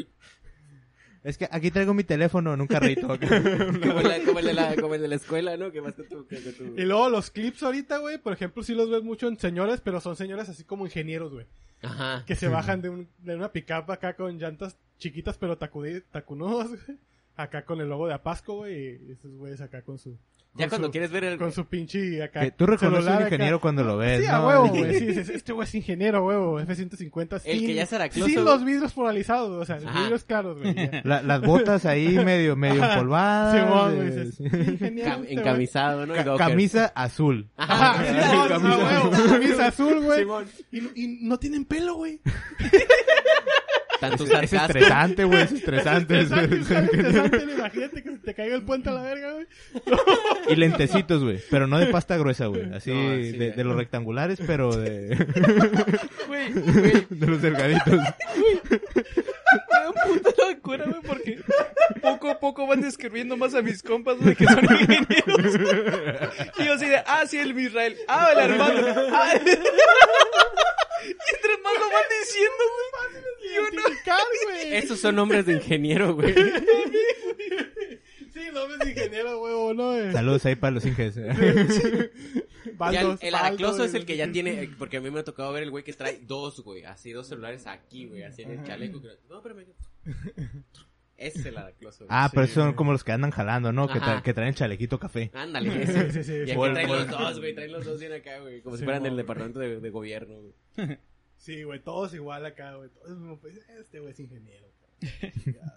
Es 1.24 1.38
que 1.38 1.47
aquí 1.51 1.72
traigo 1.72 1.93
mi 1.93 2.03
teléfono 2.03 2.53
en 2.53 2.61
un 2.61 2.68
carrito. 2.68 3.07
como, 3.07 4.01
la- 4.01 4.20
como 4.26 4.39
el 4.39 4.45
de 4.45 4.53
la, 4.53 4.76
como 4.82 4.95
el 4.95 5.01
de 5.01 5.07
la 5.07 5.15
escuela, 5.15 5.57
¿no? 5.57 5.72
Que 5.72 5.80
vas 5.80 5.93
con 5.93 6.07
tu... 6.07 6.15
con 6.28 6.28
tu- 6.76 6.80
Y 6.82 6.86
luego 6.86 7.09
los 7.09 7.32
clips 7.32 7.63
ahorita, 7.63 7.97
güey, 7.97 8.18
por 8.18 8.34
ejemplo, 8.34 8.63
sí 8.63 8.74
los 8.74 8.89
ves 8.89 9.03
mucho 9.03 9.28
en 9.28 9.38
señores, 9.39 9.82
pero 9.84 9.99
son 10.01 10.15
señores 10.15 10.49
así 10.49 10.63
como 10.63 10.86
ingenieros, 10.86 11.34
güey. 11.34 11.45
Ajá. 11.82 12.24
Que 12.26 12.36
se 12.36 12.47
bajan 12.47 12.82
de, 12.82 12.89
un, 12.89 13.07
de 13.20 13.36
una 13.36 13.51
pickup 13.51 13.91
acá 13.91 14.15
con 14.15 14.38
llantas 14.39 14.78
chiquitas 14.97 15.38
pero 15.38 15.57
tacunudas, 15.57 16.70
güey. 16.70 16.97
Acá 17.38 17.63
con 17.65 17.79
el 17.81 17.88
logo 17.88 18.07
de 18.07 18.15
Apasco, 18.15 18.55
güey. 18.57 18.99
Y 19.07 19.11
esos 19.11 19.31
güeyes 19.31 19.61
acá 19.61 19.83
con 19.83 19.97
su... 19.99 20.17
Ya 20.55 20.67
cuando 20.69 20.88
su- 20.88 20.91
quieres 20.91 21.11
ver 21.11 21.23
el... 21.23 21.38
Con 21.38 21.51
su 21.51 21.65
pinche 21.67 22.23
acá. 22.23 22.39
Que 22.39 22.49
tú 22.49 22.65
reconoces 22.65 23.05
un 23.05 23.13
acá. 23.13 23.25
ingeniero 23.25 23.61
cuando 23.61 23.83
lo 23.83 23.95
ves, 23.97 24.21
Sí, 24.21 24.25
a 24.27 24.39
¿no? 24.39 24.47
huevo, 24.47 24.67
güey. 24.69 24.97
Sí, 24.97 25.07
este 25.35 25.53
güey 25.53 25.67
es 25.67 25.75
ingeniero, 25.75 26.25
huevo. 26.25 26.59
F-150. 26.59 27.41
El 27.45 27.59
sin- 27.59 27.67
que 27.67 27.73
ya 27.75 27.83
es 27.83 27.93
aracloso, 27.93 28.25
Sin 28.25 28.41
güey. 28.41 28.45
los 28.55 28.65
vidrios 28.65 28.91
polarizados, 28.93 29.51
o 29.51 29.65
sea, 29.65 29.75
Ajá. 29.75 29.99
vidrios 30.01 30.23
claros, 30.23 30.57
güey. 30.57 30.73
La- 31.03 31.21
las 31.21 31.41
botas 31.41 31.85
ahí 31.85 32.07
medio, 32.25 32.55
medio 32.55 32.83
empolvadas. 32.83 33.53
Simón, 33.63 33.95
güey. 33.97 34.07
eh, 34.07 34.31
sí. 34.31 34.43
ingeniero, 34.45 35.09
cam- 35.11 35.21
este 35.21 35.25
güey. 35.35 35.38
encamisado, 35.38 36.05
¿no? 36.07 36.13
Ca- 36.15 36.38
camisa 36.38 36.85
azul. 36.95 37.49
Ajá, 37.55 37.91
Ajá. 37.91 38.03
sí, 38.03 38.49
camisa- 38.49 38.55
a 38.97 39.03
huevo, 39.09 39.29
camisa 39.29 39.67
azul, 39.67 39.99
güey. 40.03 40.19
Simón. 40.21 40.45
Y, 40.71 41.03
y 41.03 41.07
no 41.21 41.38
tienen 41.38 41.65
pelo, 41.65 41.93
güey. 41.97 42.19
Tanto 44.00 44.24
Es 44.26 44.30
sarcasmo. 44.30 44.60
estresante, 44.68 45.24
güey, 45.24 45.41
es 45.41 45.52
estresante. 45.52 46.20
Interesante, 46.20 46.56
interesante, 46.98 47.43
Imagínate 47.58 48.04
que 48.04 48.10
se 48.12 48.18
te 48.18 48.34
caiga 48.36 48.56
el 48.56 48.64
puente 48.64 48.89
a 48.89 48.93
la 48.93 49.02
verga, 49.02 49.34
güey. 49.34 49.48
Y 50.50 50.56
lentecitos, 50.56 51.24
güey. 51.24 51.39
Pero 51.50 51.68
no 51.68 51.80
de 51.80 51.88
pasta 51.88 52.16
gruesa, 52.18 52.45
güey. 52.48 52.72
Así, 52.74 52.91
No, 52.91 53.10
de, 53.12 53.32
güey. 53.34 53.52
de 53.52 53.64
los 53.64 53.76
rectangulares, 53.76 54.39
pero 54.45 54.76
de, 54.76 55.16
Güey, 56.28 56.54
güey, 56.54 57.08
de 57.10 57.28
los 57.28 57.41
delgaditos. 57.41 57.93
me 57.93 58.00
da 59.72 59.89
un 59.89 59.95
puto 60.22 60.48
de 60.48 60.60
cura, 60.60 60.86
güey, 60.86 61.02
porque 61.02 61.39
poco 62.02 62.30
a 62.30 62.39
poco 62.39 62.68
van 62.68 62.82
describiendo 62.82 63.36
más 63.38 63.56
a 63.56 63.62
mis 63.62 63.82
compas, 63.82 64.18
güey, 64.20 64.36
que 64.36 64.45
son 64.45 64.60
ingenieros. 64.64 65.56
Y 66.60 66.66
yo 66.66 66.74
así 66.74 66.86
de, 66.86 66.98
ah, 67.06 67.24
sí, 67.28 67.38
el 67.39 67.58
Israel, 67.58 67.95
ah, 68.08 68.30
el 68.34 68.39
Armando, 68.39 68.88
ah, 69.14 69.34
y 69.45 69.50
entre 71.10 71.58
más 71.64 71.74
lo 71.74 71.89
van 71.89 72.08
diciendo, 72.20 72.64
güey. 72.74 72.88
Y 73.39 73.56
yo 73.56 73.62
no. 73.72 73.86
Güey. 74.45 74.75
Esos 74.75 74.99
son 74.99 75.15
nombres 75.15 75.45
de 75.45 75.53
ingeniero, 75.53 76.13
güey. 76.15 76.33
Sí, 78.33 78.41
no 78.53 78.67
ves 78.67 78.88
ingeniero, 78.88 79.41
huevo, 79.41 79.73
¿no? 79.73 79.93
güey? 79.93 80.11
Saludos 80.11 80.45
ahí 80.45 80.55
para 80.55 80.71
los 80.71 80.85
inges. 80.85 81.15
Ya 81.15 81.23
el, 81.23 82.11
Baldos, 82.77 83.19
el 83.23 83.31
Baldo, 83.31 83.45
aracloso 83.47 83.83
es 83.83 83.93
el 83.93 84.05
que 84.05 84.15
ya 84.17 84.31
tiene, 84.31 84.69
porque 84.77 84.97
a 84.97 85.01
mí 85.01 85.09
me 85.09 85.19
ha 85.21 85.23
tocado 85.23 85.51
ver 85.53 85.63
el 85.63 85.71
güey 85.71 85.83
que 85.83 85.93
trae 85.93 86.19
dos, 86.21 86.59
güey, 86.61 86.83
así 86.83 87.11
dos 87.11 87.27
celulares 87.27 87.65
aquí, 87.65 88.05
güey, 88.05 88.23
así 88.23 88.43
en 88.43 88.51
el 88.51 88.63
chaleco. 88.63 89.01
que- 89.01 89.07
No, 89.29 89.38
espérame. 89.38 89.65
Ese 91.17 91.39
es 91.39 91.45
el 91.47 91.57
aracloso. 91.57 92.05
güey. 92.05 92.09
Ah, 92.11 92.29
pero 92.31 92.45
Sí, 92.45 92.53
son 92.53 92.73
como 92.73 92.91
los 92.91 93.03
que 93.03 93.11
andan 93.11 93.31
jalando, 93.31 93.71
¿no? 93.71 93.88
Que, 93.88 93.99
tra- 93.99 94.21
que 94.21 94.33
traen 94.35 94.53
chalequito 94.53 94.99
café. 94.99 95.31
Ándale, 95.33 95.71
Sí, 95.71 95.79
ese. 95.81 96.11
sí, 96.11 96.23
sí. 96.23 96.33
Y 96.45 96.51
aquí 96.51 96.73
traen 96.73 96.88
los 96.89 97.07
dos, 97.09 97.39
güey, 97.39 97.55
traen 97.55 97.71
los 97.71 97.85
dos 97.85 97.99
bien 97.99 98.13
acá, 98.13 98.39
güey, 98.39 98.61
como 98.61 98.75
si 98.75 98.81
Sí, 98.81 98.83
fueran 98.85 99.01
del 99.01 99.17
departamento 99.17 99.59
de, 99.59 99.79
de 99.79 99.89
gobierno, 99.89 100.35
güey. 100.41 100.97
Sí, 101.38 101.63
güey, 101.63 101.79
todos 101.79 102.13
igual 102.13 102.45
acá, 102.45 102.75
güey. 102.75 102.89
Todos 102.89 103.39
pues, 103.39 103.57
este 103.79 103.99
güey 103.99 104.11
es 104.11 104.19
ingeniero. 104.19 104.67
cabrón. 104.99 105.71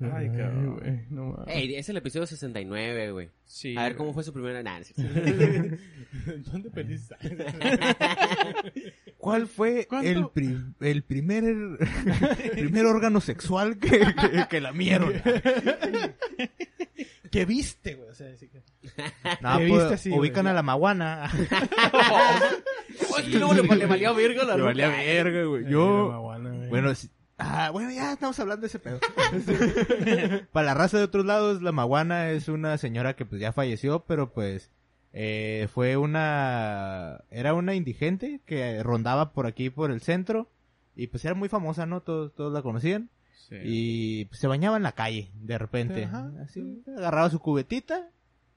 Ay, 0.00 0.26
cabrón. 0.28 0.76
güey, 0.80 1.00
no 1.10 1.26
mames. 1.26 1.54
Ey, 1.54 1.76
es 1.76 1.88
el 1.88 1.96
episodio 1.96 2.26
69, 2.26 3.12
güey. 3.12 3.30
Sí. 3.44 3.76
A 3.76 3.84
ver 3.84 3.96
cómo 3.96 4.12
fue 4.12 4.24
su 4.24 4.32
primera... 4.32 4.62
Cierto. 4.84 5.02
¿Dónde 6.50 6.70
perdiste? 6.70 7.14
¿Cuál 9.18 9.46
fue 9.46 9.86
el, 10.02 10.26
pri- 10.28 10.58
el 10.80 11.02
primer 11.04 11.44
el 11.44 11.78
primer 12.52 12.86
órgano 12.86 13.20
sexual 13.20 13.78
que, 13.78 13.90
que, 14.00 14.46
que 14.50 14.60
lamieron? 14.60 15.12
¿Qué 17.30 17.44
viste, 17.46 17.94
güey? 17.94 18.08
O 18.10 18.14
sea, 18.14 18.30
así 18.32 18.48
que... 18.48 18.62
No, 19.40 19.58
¿Qué 19.58 19.68
pues, 19.68 19.80
viste 19.80 19.94
así, 19.94 20.08
güey? 20.10 20.20
ubican 20.20 20.46
a 20.46 20.52
la 20.52 20.62
maguana. 20.62 21.30
Oh, 23.10 23.18
es 23.18 23.24
que 23.24 23.38
luego 23.38 23.54
le, 23.54 23.62
le 23.62 23.86
valía 23.86 24.12
verga 24.12 24.44
la 24.44 24.56
Le 24.56 24.62
valía 24.62 24.88
verga, 24.88 25.44
güey. 25.44 25.64
Yo, 25.68 26.20
bueno, 26.68 26.94
sí- 26.94 27.08
ah, 27.44 27.70
bueno, 27.70 27.90
ya 27.90 28.12
estamos 28.12 28.38
hablando 28.40 28.62
de 28.62 28.66
ese 28.68 28.78
pedo. 28.78 29.00
Para 30.52 30.66
la 30.66 30.74
raza 30.74 30.98
de 30.98 31.04
otros 31.04 31.24
lados, 31.24 31.62
la 31.62 31.72
maguana 31.72 32.30
es 32.30 32.48
una 32.48 32.78
señora 32.78 33.14
que 33.14 33.26
pues 33.26 33.40
ya 33.40 33.52
falleció, 33.52 34.04
pero 34.06 34.32
pues 34.32 34.70
eh, 35.12 35.68
fue 35.72 35.96
una, 35.96 37.22
era 37.30 37.54
una 37.54 37.74
indigente 37.74 38.40
que 38.46 38.82
rondaba 38.82 39.32
por 39.32 39.46
aquí, 39.46 39.70
por 39.70 39.90
el 39.90 40.00
centro, 40.00 40.48
y 40.96 41.08
pues 41.08 41.24
era 41.24 41.34
muy 41.34 41.48
famosa, 41.48 41.86
¿no? 41.86 42.00
Todos, 42.02 42.34
todos 42.34 42.52
la 42.52 42.62
conocían. 42.62 43.10
Sí. 43.48 43.56
Y 43.62 44.24
pues, 44.26 44.40
se 44.40 44.46
bañaba 44.46 44.76
en 44.76 44.82
la 44.82 44.92
calle, 44.92 45.30
de 45.34 45.58
repente. 45.58 46.04
Ajá. 46.04 46.32
Así, 46.42 46.82
agarraba 46.96 47.30
su 47.30 47.38
cubetita 47.40 48.10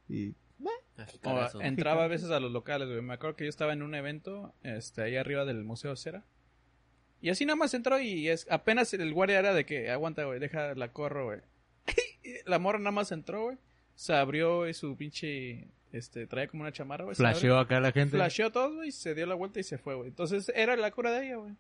y... 0.08 0.34
Ah, 0.96 1.06
O 1.54 1.62
entraba 1.62 2.06
a 2.06 2.08
veces 2.08 2.32
a 2.32 2.40
los 2.40 2.52
locales, 2.52 2.88
güey. 2.88 3.02
Me 3.02 3.14
acuerdo 3.14 3.36
que 3.36 3.44
yo 3.44 3.50
estaba 3.50 3.74
en 3.74 3.84
un 3.84 3.94
evento, 3.94 4.54
este, 4.64 5.04
ahí 5.04 5.16
arriba 5.16 5.46
del 5.46 5.64
Museo 5.64 5.96
Cera. 5.96 6.24
Y 7.22 7.30
así 7.30 7.46
nada 7.46 7.56
más 7.56 7.74
entró 7.74 8.00
y 8.00 8.30
es 8.30 8.48
apenas 8.50 8.94
el 8.94 9.14
guardia 9.14 9.40
era 9.40 9.54
de 9.54 9.66
que, 9.66 9.90
aguanta, 9.90 10.26
güey, 10.26 10.40
deja 10.40 10.76
la 10.76 10.92
corro, 10.92 11.26
güey. 11.26 11.40
la 12.46 12.60
morra 12.60 12.80
nada 12.80 12.92
más 12.92 13.12
entró, 13.12 13.44
güey. 13.44 13.58
Se 13.96 14.14
abrió 14.14 14.68
y 14.68 14.74
su 14.74 14.96
pinche, 14.96 15.68
este, 15.92 16.28
traía 16.28 16.48
como 16.48 16.62
una 16.62 16.72
chamarra, 16.72 17.06
güey. 17.06 17.16
Flasheó 17.16 17.58
acá 17.58 17.80
la 17.80 17.92
gente. 17.92 18.16
Flasheó 18.16 18.52
todo, 18.52 18.76
güey, 18.76 18.92
se 18.92 19.16
dio 19.16 19.26
la 19.26 19.36
vuelta 19.36 19.60
y 19.60 19.64
se 19.64 19.78
fue, 19.78 19.96
güey. 19.96 20.10
Entonces 20.10 20.52
era 20.56 20.76
la 20.76 20.92
cura 20.92 21.12
de 21.12 21.26
ella, 21.26 21.38
güey. 21.38 21.56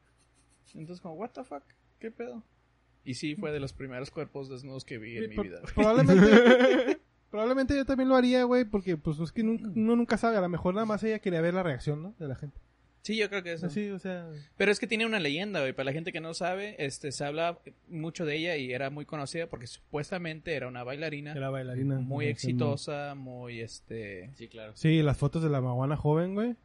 Entonces 0.75 1.01
como, 1.01 1.15
what 1.15 1.31
the 1.31 1.43
fuck, 1.43 1.63
qué 1.99 2.11
pedo. 2.11 2.43
Y 3.03 3.15
sí, 3.15 3.35
fue 3.35 3.51
de 3.51 3.59
los 3.59 3.73
primeros 3.73 4.11
cuerpos 4.11 4.49
desnudos 4.49 4.83
que 4.83 4.97
vi 4.97 5.17
en 5.17 5.31
Sí, 5.31 5.37
mi 5.37 5.43
vida. 5.43 5.61
Probablemente, 5.73 6.99
probablemente 7.31 7.75
yo 7.75 7.85
también 7.85 8.09
lo 8.09 8.15
haría, 8.15 8.43
güey, 8.43 8.65
porque 8.65 8.97
pues 8.97 9.17
es 9.19 9.31
que 9.31 9.41
uno 9.41 9.95
nunca 9.95 10.17
sabe, 10.17 10.37
a 10.37 10.41
lo 10.41 10.49
mejor 10.49 10.73
nada 10.75 10.85
más 10.85 11.01
ella 11.03 11.19
quería 11.19 11.41
ver 11.41 11.53
la 11.53 11.63
reacción, 11.63 12.03
¿no? 12.03 12.15
De 12.19 12.27
la 12.27 12.35
gente. 12.35 12.59
Sí, 13.07 13.15
yo 13.15 13.29
creo 13.29 13.41
que 13.41 13.53
eso. 13.53 13.67
Así, 13.67 13.89
o 13.89 13.99
sea, 13.99 14.29
Pero 14.57 14.69
es 14.69 14.79
que 14.79 14.85
tiene 14.87 15.05
una 15.05 15.21
leyenda, 15.21 15.61
güey. 15.61 15.71
Para 15.71 15.85
la 15.85 15.93
gente 15.93 16.11
que 16.11 16.19
no 16.19 16.33
sabe, 16.33 16.75
este, 16.77 17.13
se 17.13 17.23
habla 17.23 17.57
mucho 17.87 18.25
de 18.25 18.35
ella 18.35 18.57
y 18.57 18.73
era 18.73 18.89
muy 18.89 19.05
conocida 19.05 19.47
porque 19.47 19.65
supuestamente 19.65 20.53
era 20.53 20.67
una 20.67 20.83
bailarina 20.83 21.31
era 21.31 21.49
bailarina. 21.49 21.99
muy 21.99 22.25
exitosa, 22.25 23.15
muy, 23.15 23.61
este... 23.61 24.29
Sí, 24.35 24.49
claro. 24.49 24.73
Sí, 24.75 25.01
las 25.01 25.15
fotos 25.17 25.41
de 25.41 25.49
la 25.49 25.61
maguana 25.61 25.95
joven, 25.95 26.33
güey. 26.33 26.55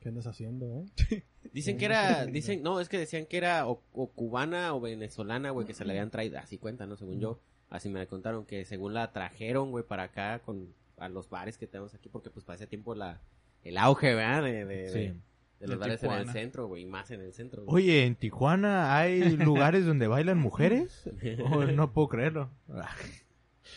¿Qué 0.00 0.08
andas 0.08 0.26
haciendo, 0.26 0.80
eh? 1.10 1.24
Dicen 1.52 1.76
que 1.76 1.84
era, 1.84 2.24
dicen, 2.24 2.62
no, 2.62 2.80
es 2.80 2.88
que 2.88 2.98
decían 2.98 3.26
que 3.26 3.36
era 3.36 3.68
o, 3.68 3.82
o 3.92 4.10
cubana 4.12 4.74
o 4.74 4.80
venezolana, 4.80 5.50
güey, 5.50 5.66
que 5.66 5.74
se 5.74 5.84
la 5.84 5.92
habían 5.92 6.10
traído, 6.10 6.38
así 6.38 6.56
cuentan, 6.56 6.88
¿no? 6.88 6.96
Según 6.96 7.20
yo, 7.20 7.38
así 7.68 7.90
me 7.90 8.06
contaron, 8.06 8.46
que 8.46 8.64
según 8.64 8.94
la 8.94 9.12
trajeron, 9.12 9.70
güey, 9.70 9.84
para 9.84 10.04
acá 10.04 10.38
con, 10.38 10.72
a 10.96 11.08
los 11.10 11.28
bares 11.28 11.58
que 11.58 11.66
tenemos 11.66 11.92
aquí, 11.94 12.08
porque 12.08 12.30
pues 12.30 12.44
para 12.46 12.56
ese 12.56 12.66
tiempo 12.66 12.94
la, 12.94 13.20
el 13.64 13.76
auge, 13.76 14.14
¿verdad? 14.14 14.42
De, 14.44 14.64
de, 14.64 14.88
Sí. 14.88 14.98
de, 14.98 15.14
de 15.62 15.68
los 15.68 15.78
bares 15.78 16.02
en 16.02 16.12
el 16.12 16.28
centro, 16.30 16.66
güey, 16.66 16.82
y 16.82 16.86
más 16.86 17.10
en 17.10 17.20
el 17.22 17.32
centro. 17.32 17.64
güey. 17.64 17.84
Oye, 17.84 18.04
¿en 18.04 18.16
Tijuana 18.16 18.96
hay 18.96 19.20
lugares 19.36 19.86
donde 19.86 20.06
bailan 20.08 20.38
mujeres? 20.38 21.08
Oh, 21.50 21.64
no 21.64 21.92
puedo 21.92 22.08
creerlo. 22.08 22.50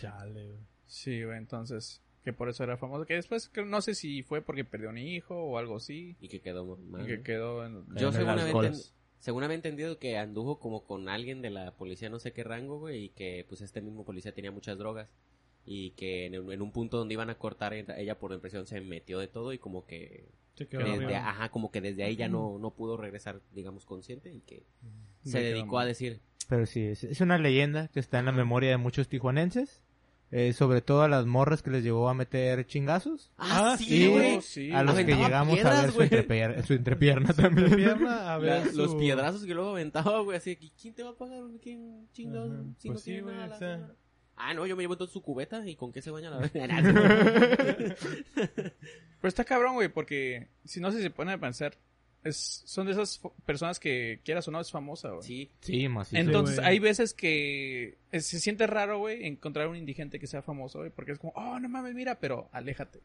Chale, 0.02 0.46
güey. 0.48 0.60
Sí, 0.86 1.24
güey, 1.24 1.38
entonces... 1.38 2.02
Que 2.24 2.34
por 2.34 2.50
eso 2.50 2.64
era 2.64 2.76
famoso. 2.76 3.06
Que 3.06 3.14
después, 3.14 3.50
que 3.50 3.64
no 3.64 3.82
sé 3.82 3.94
si 3.94 4.24
fue 4.24 4.42
porque 4.42 4.66
perdió 4.66 4.90
un 4.90 4.98
hijo 4.98 5.36
o 5.36 5.60
algo 5.60 5.76
así. 5.76 6.16
Y 6.20 6.28
que 6.28 6.42
quedó 6.42 6.76
mal. 6.78 7.04
Y 7.04 7.06
que 7.06 7.22
quedó 7.22 7.64
en... 7.64 7.86
Yo 7.96 8.10
En 8.10 8.16
enten- 8.16 8.92
según 9.20 9.44
había 9.44 9.56
entendido 9.56 10.00
que 10.00 10.18
anduvo 10.18 10.60
como 10.60 10.84
con 10.84 11.08
alguien 11.08 11.44
de 11.44 11.52
la 11.52 11.72
policía, 11.72 12.10
no 12.10 12.18
sé 12.18 12.32
qué 12.34 12.44
rango, 12.44 12.80
güey, 12.80 13.06
y 13.06 13.10
que 13.10 13.46
pues 13.48 13.62
este 13.62 13.80
mismo 13.82 14.04
policía 14.06 14.34
tenía 14.34 14.52
muchas 14.52 14.78
drogas. 14.80 15.08
Y 15.66 15.92
que 15.92 16.28
en, 16.28 16.40
un- 16.40 16.52
en 16.54 16.62
un 16.62 16.72
punto 16.72 16.98
donde 16.98 17.14
iban 17.14 17.30
a 17.30 17.36
cortar, 17.36 17.74
ella 17.74 18.20
por 18.20 18.32
impresión 18.34 18.68
se 18.68 18.80
metió 18.82 19.18
de 19.20 19.28
todo 19.28 19.52
y 19.52 19.58
como 19.58 19.86
que 19.88 20.26
Se 20.56 20.68
quedó 20.68 20.86
desde, 20.86 21.16
ajá, 21.16 21.50
como 21.50 21.72
que 21.72 21.82
desde 21.82 22.04
ahí 22.04 22.16
ya 22.16 22.28
no, 22.30 22.60
no 22.60 22.70
pudo 22.72 22.98
regresar, 22.98 23.42
digamos, 23.54 23.86
consciente 23.86 24.32
y 24.32 24.42
que 24.42 24.64
se 25.24 25.38
Me 25.40 25.44
quedó 25.44 25.56
dedicó 25.56 25.80
a 25.80 25.86
decir, 25.86 26.20
Pero 26.48 26.66
sí, 26.68 26.82
es, 26.84 27.04
es 27.04 27.20
una 27.22 27.38
leyenda 27.40 27.88
que 27.88 28.00
está 28.00 28.20
en 28.20 28.26
la 28.26 28.32
memoria 28.32 28.70
de 28.70 28.78
muchos 28.78 29.08
tijuanenses. 29.08 29.82
eh, 30.32 30.54
sobre 30.54 30.82
todo 30.82 31.02
a 31.04 31.08
las 31.08 31.26
morras 31.26 31.62
que 31.64 31.70
les 31.72 31.84
llevó 31.84 32.10
a 32.10 32.14
meter 32.14 32.66
chingazos. 32.68 33.32
ah, 33.38 33.76
sí, 33.78 33.86
sí, 33.86 34.08
güey. 34.08 34.42
sí. 34.42 34.72
a 34.72 34.84
los 34.84 34.96
que 34.96 35.04
llegamos 35.16 35.54
a 35.54 35.62
piedras, 35.62 35.82
ver 35.84 35.92
su, 36.10 36.16
entrepier- 36.16 36.64
su 36.64 36.74
entrepierna 36.74 37.34
también. 37.34 37.76
Pierna, 37.76 38.34
a 38.34 38.38
ver 38.38 38.66
La- 38.68 38.72
los 38.74 38.92
su- 38.92 38.98
piedrazos 39.00 39.46
que 39.46 39.54
luego 39.56 39.72
aventaba, 39.72 40.20
güey, 40.22 40.38
así 40.38 40.56
que 40.58 40.70
¿quién 40.80 40.94
te 40.94 41.04
va 41.04 41.12
a 41.12 41.16
pagar? 41.18 41.42
¿Quién 41.62 42.08
chingados? 42.14 42.52
Si 42.78 42.88
pues 42.90 42.94
no 42.96 43.00
sí, 43.00 43.04
tiene 43.06 43.22
güey, 43.24 43.36
nada 43.36 43.48
la 43.48 43.56
o 43.56 43.60
sea. 43.60 43.92
Ah, 44.38 44.54
no, 44.54 44.66
yo 44.66 44.76
me 44.76 44.84
llevo 44.84 44.94
entonces 44.94 45.14
su 45.14 45.22
cubeta 45.22 45.66
y 45.68 45.76
con 45.76 45.92
qué 45.92 46.02
se 46.02 46.12
baña 46.12 46.30
la 46.30 46.38
verga. 46.54 46.82
Pero 48.34 49.30
está 49.30 49.44
cabrón, 49.46 49.76
güey, 49.76 49.90
porque 49.90 50.48
si 50.66 50.80
no 50.80 50.92
si 50.92 51.02
se 51.02 51.10
pone 51.10 51.32
a 51.34 51.38
pensar, 51.38 51.78
es, 52.24 52.64
son 52.66 52.88
de 52.88 52.94
esas 52.94 53.22
personas 53.46 53.80
que 53.80 54.20
quieras 54.26 54.48
o 54.48 54.52
no 54.52 54.60
es 54.60 54.72
famosa, 54.72 55.10
güey. 55.12 55.24
sí, 55.24 55.52
Sí, 55.62 55.88
macizo. 55.88 56.22
Entonces, 56.22 56.60
hay 56.60 56.80
veces 56.80 57.14
que 57.14 57.98
eh, 58.12 58.20
se 58.20 58.40
siente 58.40 58.68
raro, 58.68 59.00
güey, 59.00 59.26
encontrar 59.26 59.68
un 59.68 59.78
indigente 59.78 60.20
que 60.20 60.28
sea 60.28 60.42
famoso, 60.42 60.80
güey, 60.80 60.90
porque 60.92 61.14
es 61.14 61.20
como, 61.20 61.34
oh, 61.36 61.60
no 61.60 61.70
mames, 61.70 61.94
mira, 61.94 62.20
pero 62.20 62.50
aléjate. 62.52 63.02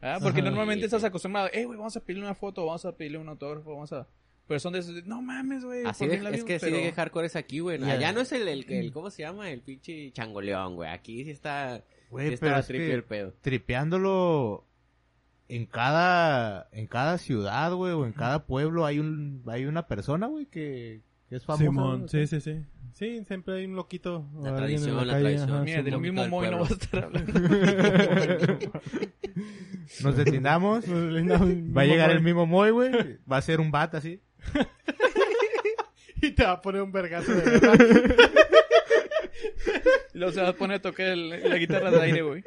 ¿Ah? 0.00 0.18
Porque 0.22 0.40
Ajá. 0.40 0.50
normalmente 0.50 0.82
Sí, 0.82 0.86
estás 0.86 1.04
acostumbrado, 1.04 1.48
eh, 1.52 1.64
güey, 1.64 1.76
vamos 1.76 1.96
a 1.96 2.00
pedirle 2.00 2.24
una 2.24 2.34
foto, 2.34 2.64
vamos 2.64 2.84
a 2.84 2.92
pedirle 2.96 3.18
un 3.18 3.28
autógrafo, 3.28 3.72
vamos 3.72 3.92
a... 3.92 4.06
Pero 4.48 4.58
son 4.60 4.72
de 4.72 4.78
esos, 4.80 4.94
de, 4.94 5.02
no 5.02 5.20
mames, 5.22 5.62
güey. 5.64 5.84
Así 5.84 6.04
¿por 6.06 6.16
de, 6.16 6.22
la 6.22 6.30
es 6.30 6.42
que 6.42 6.58
Pero- 6.58 6.76
de 6.76 6.90
hardcore 6.92 7.26
es 7.26 7.36
aquí, 7.36 7.60
güey. 7.60 7.80
Allá 7.84 8.12
no 8.12 8.22
es 8.22 8.32
el, 8.32 8.48
el, 8.48 8.64
el- 8.72 8.92
¿cómo 8.92 9.10
se 9.10 9.22
llama? 9.22 9.50
El 9.50 9.60
pinche 9.60 10.10
changoleón, 10.12 10.74
güey. 10.74 10.90
Aquí 10.90 11.22
sí 11.24 11.30
está, 11.30 11.84
Güey, 12.10 12.30
sí 12.30 12.36
pero 12.40 12.56
está 12.56 12.60
es 12.60 12.66
que 12.80 12.92
el 12.94 13.04
pedo. 13.04 13.34
tripeándolo 13.42 14.64
en 15.48 15.66
cada 15.66 16.68
en 16.72 16.86
cada 16.86 17.18
ciudad, 17.18 17.72
güey, 17.74 17.92
o 17.92 18.04
en 18.06 18.12
cada 18.12 18.46
pueblo 18.46 18.84
hay 18.86 18.98
un 18.98 19.42
hay 19.46 19.66
una 19.66 19.86
persona, 19.86 20.26
güey, 20.26 20.46
que, 20.46 21.02
que 21.28 21.36
es 21.36 21.44
famosa. 21.44 21.64
Simón, 21.64 22.08
sí, 22.08 22.26
sí, 22.26 22.40
sí. 22.40 22.56
Sí, 22.94 23.22
siempre 23.26 23.54
hay 23.58 23.66
un 23.66 23.76
loquito. 23.76 24.26
La 24.42 24.56
tradición, 24.56 25.06
la 25.06 25.12
calle, 25.12 25.22
tradición. 25.36 25.50
ajá, 25.52 25.62
Mira, 25.64 25.82
del 25.82 26.00
mismo 26.00 26.26
Moy 26.28 26.50
no 26.50 26.58
vas 26.60 26.70
a 26.70 26.74
estar 26.74 27.04
hablando. 27.04 27.32
Nos 30.02 30.16
detenamos. 30.16 30.84
Va 30.86 31.82
a 31.82 31.84
llegar 31.84 32.10
el 32.10 32.22
mismo 32.22 32.46
Moy, 32.46 32.70
güey. 32.70 32.90
Va 33.30 33.36
a 33.36 33.42
ser 33.42 33.60
un 33.60 33.70
bat 33.70 33.94
así. 33.94 34.20
Y 36.20 36.32
te 36.32 36.42
va 36.42 36.52
a 36.52 36.60
poner 36.60 36.82
un 36.82 36.90
vergazo 36.90 37.32
de 37.32 37.42
verdad. 37.42 37.78
Y 40.12 40.18
luego 40.18 40.32
se 40.32 40.42
va 40.42 40.48
a 40.48 40.52
poner 40.52 40.78
a 40.78 40.82
tocar 40.82 41.06
el- 41.06 41.48
la 41.48 41.56
guitarra 41.58 41.92
de 41.92 42.00
aire, 42.02 42.22
güey. 42.22 42.42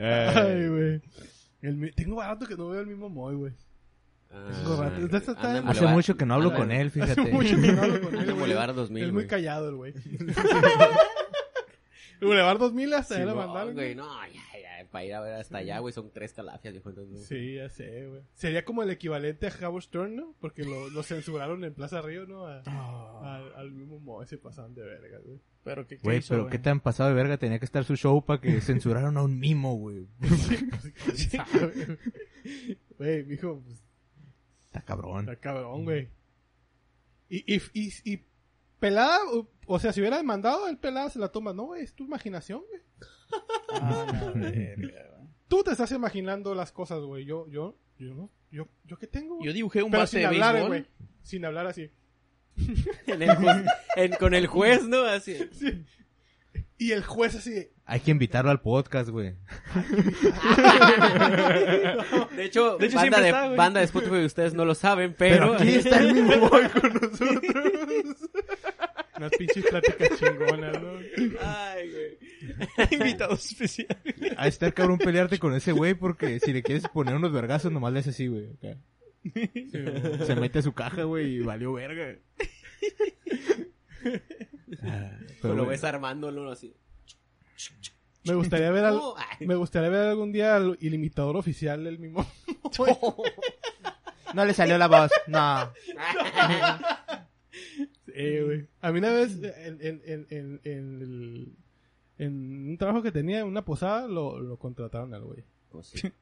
Ay, 0.00 0.68
güey. 0.68 1.02
El 1.62 1.76
mi- 1.76 1.92
Tengo 1.92 2.16
barato 2.16 2.46
que 2.46 2.56
no 2.56 2.68
veo 2.68 2.80
el 2.80 2.86
mismo 2.86 3.08
Moy, 3.08 3.34
güey. 3.34 3.52
Ah, 4.30 4.50
Tengo 4.52 4.82
rato. 4.82 5.16
Está- 5.16 5.32
anda 5.32 5.58
en 5.60 5.68
Hace 5.68 5.86
mucho 5.86 6.16
que 6.16 6.26
no 6.26 6.34
hablo 6.34 6.54
con 6.54 6.70
él, 6.72 6.90
fíjate. 6.90 7.12
Hace 7.20 7.30
mucho 7.32 7.56
que 7.60 7.72
no 7.72 7.82
hablo 7.82 8.00
con 8.00 8.14
él, 8.14 8.20
en 8.20 8.26
güey. 8.26 8.38
Boulevard 8.38 8.74
2000, 8.74 9.04
Es 9.04 9.12
muy 9.12 9.22
güey. 9.22 9.26
callado 9.28 9.68
el 9.68 9.76
güey. 9.76 9.94
Boulevard 12.20 12.58
2000 12.58 12.94
hasta 12.94 13.14
allá 13.14 13.24
Sí, 13.24 13.28
lo 13.30 13.34
no, 13.34 13.46
mandaron. 13.46 13.74
güey, 13.74 13.94
güey. 13.94 14.06
no, 14.06 14.26
ya, 14.26 14.42
ya, 14.82 14.90
para 14.90 15.04
ir 15.04 15.14
a 15.14 15.20
ver 15.20 15.34
hasta 15.34 15.58
allá, 15.58 15.78
güey, 15.80 15.92
son 15.92 16.10
tres 16.12 16.32
calafias, 16.32 16.74
dijo 16.74 16.88
entonces. 16.90 17.26
Sí, 17.26 17.54
ya 17.56 17.68
sé, 17.68 18.06
güey. 18.06 18.22
Sería 18.34 18.64
como 18.64 18.82
el 18.82 18.90
equivalente 18.90 19.46
a 19.48 19.68
Howard 19.68 19.82
Stern, 19.84 20.16
¿no? 20.16 20.34
Porque 20.40 20.64
lo, 20.64 20.88
lo 20.90 21.02
censuraron 21.02 21.64
en 21.64 21.74
Plaza 21.74 22.00
Río, 22.02 22.26
¿no? 22.26 22.46
A- 22.46 22.60
al, 23.36 23.54
al 23.54 23.70
mismo 23.72 23.98
Moy 24.00 24.26
se 24.26 24.38
pasaban 24.38 24.74
de 24.74 24.82
verga, 24.82 25.18
güey. 25.24 25.40
Pero 25.64 25.86
¿qué, 25.86 25.96
qué 25.96 26.02
Güey, 26.02 26.18
hizo, 26.18 26.28
pero 26.34 26.42
güey? 26.42 26.52
qué 26.52 26.58
tan 26.58 26.80
pasado 26.80 27.08
de 27.08 27.14
verga 27.14 27.38
tenía 27.38 27.58
que 27.58 27.64
estar 27.64 27.84
su 27.84 27.96
show 27.96 28.24
para 28.24 28.40
que 28.40 28.60
censuraron 28.60 29.16
a 29.16 29.22
un 29.22 29.38
mimo, 29.38 29.74
güey. 29.76 30.06
¿Sabe? 31.14 31.98
Güey, 32.98 33.24
mijo, 33.24 33.60
pues, 33.64 33.82
Está 34.66 34.82
cabrón. 34.82 35.20
está 35.28 35.36
cabrón, 35.36 35.84
güey. 35.84 36.08
Y, 37.28 37.54
y, 37.54 37.62
y, 37.72 37.92
y 38.12 38.24
pelada, 38.88 39.18
o- 39.66 39.78
sea, 39.78 39.92
si 39.94 40.00
hubiera 40.00 40.18
demandado, 40.18 40.68
el 40.68 40.76
pelada 40.76 41.08
se 41.08 41.18
la 41.18 41.28
toma. 41.28 41.54
No, 41.54 41.74
es 41.74 41.94
tu 41.94 42.04
imaginación, 42.04 42.62
güey. 42.68 42.82
Ah, 43.80 44.06
la 44.12 44.30
verga, 44.34 44.76
güey. 45.16 45.28
Tú 45.48 45.62
te 45.62 45.70
estás 45.70 45.90
imaginando 45.92 46.54
las 46.54 46.70
cosas, 46.70 47.00
güey. 47.00 47.24
Yo, 47.24 47.48
yo, 47.48 47.76
yo 47.98 48.14
no. 48.14 48.30
Yo, 48.50 48.68
yo 48.84 48.98
qué 48.98 49.06
tengo, 49.06 49.36
güey? 49.36 49.46
Yo 49.46 49.52
dibujé 49.54 49.82
un 49.82 49.90
Pero 49.90 50.02
base 50.02 50.12
sin 50.12 50.20
de 50.20 50.26
hablar, 50.26 50.52
béisbol. 50.54 50.68
güey. 50.68 50.86
Sin 51.22 51.44
hablar 51.44 51.66
así. 51.66 51.90
En 53.06 53.22
el 53.22 53.30
juez- 53.30 53.66
en- 53.96 54.12
con 54.12 54.34
el 54.34 54.46
juez, 54.46 54.84
¿no? 54.84 55.00
Así. 55.02 55.36
Sí. 55.52 55.84
Y 56.76 56.92
el 56.92 57.02
juez 57.04 57.34
así 57.36 57.50
de, 57.50 57.72
Hay 57.84 58.00
que 58.00 58.10
invitarlo 58.10 58.50
al 58.50 58.60
podcast, 58.60 59.08
güey. 59.08 59.34
De 62.36 62.44
hecho, 62.44 62.76
De 62.78 62.86
hecho, 62.86 62.96
banda, 62.96 63.20
de, 63.20 63.28
está, 63.28 63.48
banda 63.48 63.80
de 63.80 63.86
Spotify, 63.86 64.24
ustedes 64.24 64.54
no 64.54 64.64
lo 64.64 64.74
saben, 64.74 65.14
pero... 65.16 65.52
Pero 65.52 65.54
aquí 65.54 65.74
está 65.74 65.98
el 66.00 66.14
mismo 66.14 66.36
Moy 66.50 66.68
con 66.68 66.92
nosotros. 66.94 67.42
Unas 69.16 69.30
pinches 69.32 69.64
pláticas 69.66 70.18
chingonas, 70.18 70.80
¿no? 70.82 70.92
Ay, 71.40 71.90
güey. 71.90 72.18
Invitado 72.92 73.34
especial. 73.34 73.96
A 74.36 74.48
estar 74.48 74.72
cabrón 74.74 74.98
pelearte 74.98 75.38
con 75.38 75.54
ese 75.54 75.72
güey 75.72 75.94
porque 75.94 76.40
si 76.40 76.52
le 76.52 76.62
quieres 76.62 76.86
poner 76.88 77.14
unos 77.14 77.32
vergazos 77.32 77.72
nomás 77.72 77.92
le 77.92 78.00
haces 78.00 78.14
así, 78.14 78.26
güey. 78.26 78.48
acá. 78.54 78.76
Se 80.26 80.36
mete 80.36 80.58
a 80.58 80.62
su 80.62 80.72
caja, 80.74 81.04
güey, 81.04 81.36
y 81.36 81.40
valió 81.40 81.72
verga. 81.72 82.18
Ah, 84.82 85.10
Pero 85.18 85.34
pero 85.40 85.54
lo 85.54 85.66
ves 85.66 85.82
armándolo 85.84 86.50
así. 86.50 86.74
Me 88.24 88.34
gustaría 88.34 88.70
ver 88.70 88.84
al- 88.84 89.00
me 89.40 89.54
gustaría 89.54 89.88
ver 89.88 90.08
algún 90.08 90.32
día 90.32 90.56
al 90.56 90.76
ilimitador 90.80 91.36
oficial 91.36 91.84
del 91.84 91.98
mismo. 91.98 92.26
No 94.34 94.44
le 94.44 94.52
salió 94.52 94.76
la 94.78 94.88
voz, 94.88 95.12
no. 95.28 95.72
Eh, 98.14 98.42
güey. 98.44 98.66
A 98.80 98.92
mí 98.92 98.98
una 99.00 99.12
vez 99.12 99.36
en, 99.42 99.78
en, 99.80 100.02
en, 100.04 100.26
en, 100.30 100.60
en 100.64 101.02
el- 101.02 101.52
en 102.16 102.68
un 102.70 102.78
trabajo 102.78 103.02
que 103.02 103.10
tenía, 103.10 103.40
en 103.40 103.46
una 103.46 103.64
posada, 103.64 104.06
lo, 104.06 104.38
lo 104.38 104.56
contrataron 104.56 105.12
al 105.14 105.24
güey. 105.24 105.42
Pues 105.70 105.88
sí. 105.88 106.12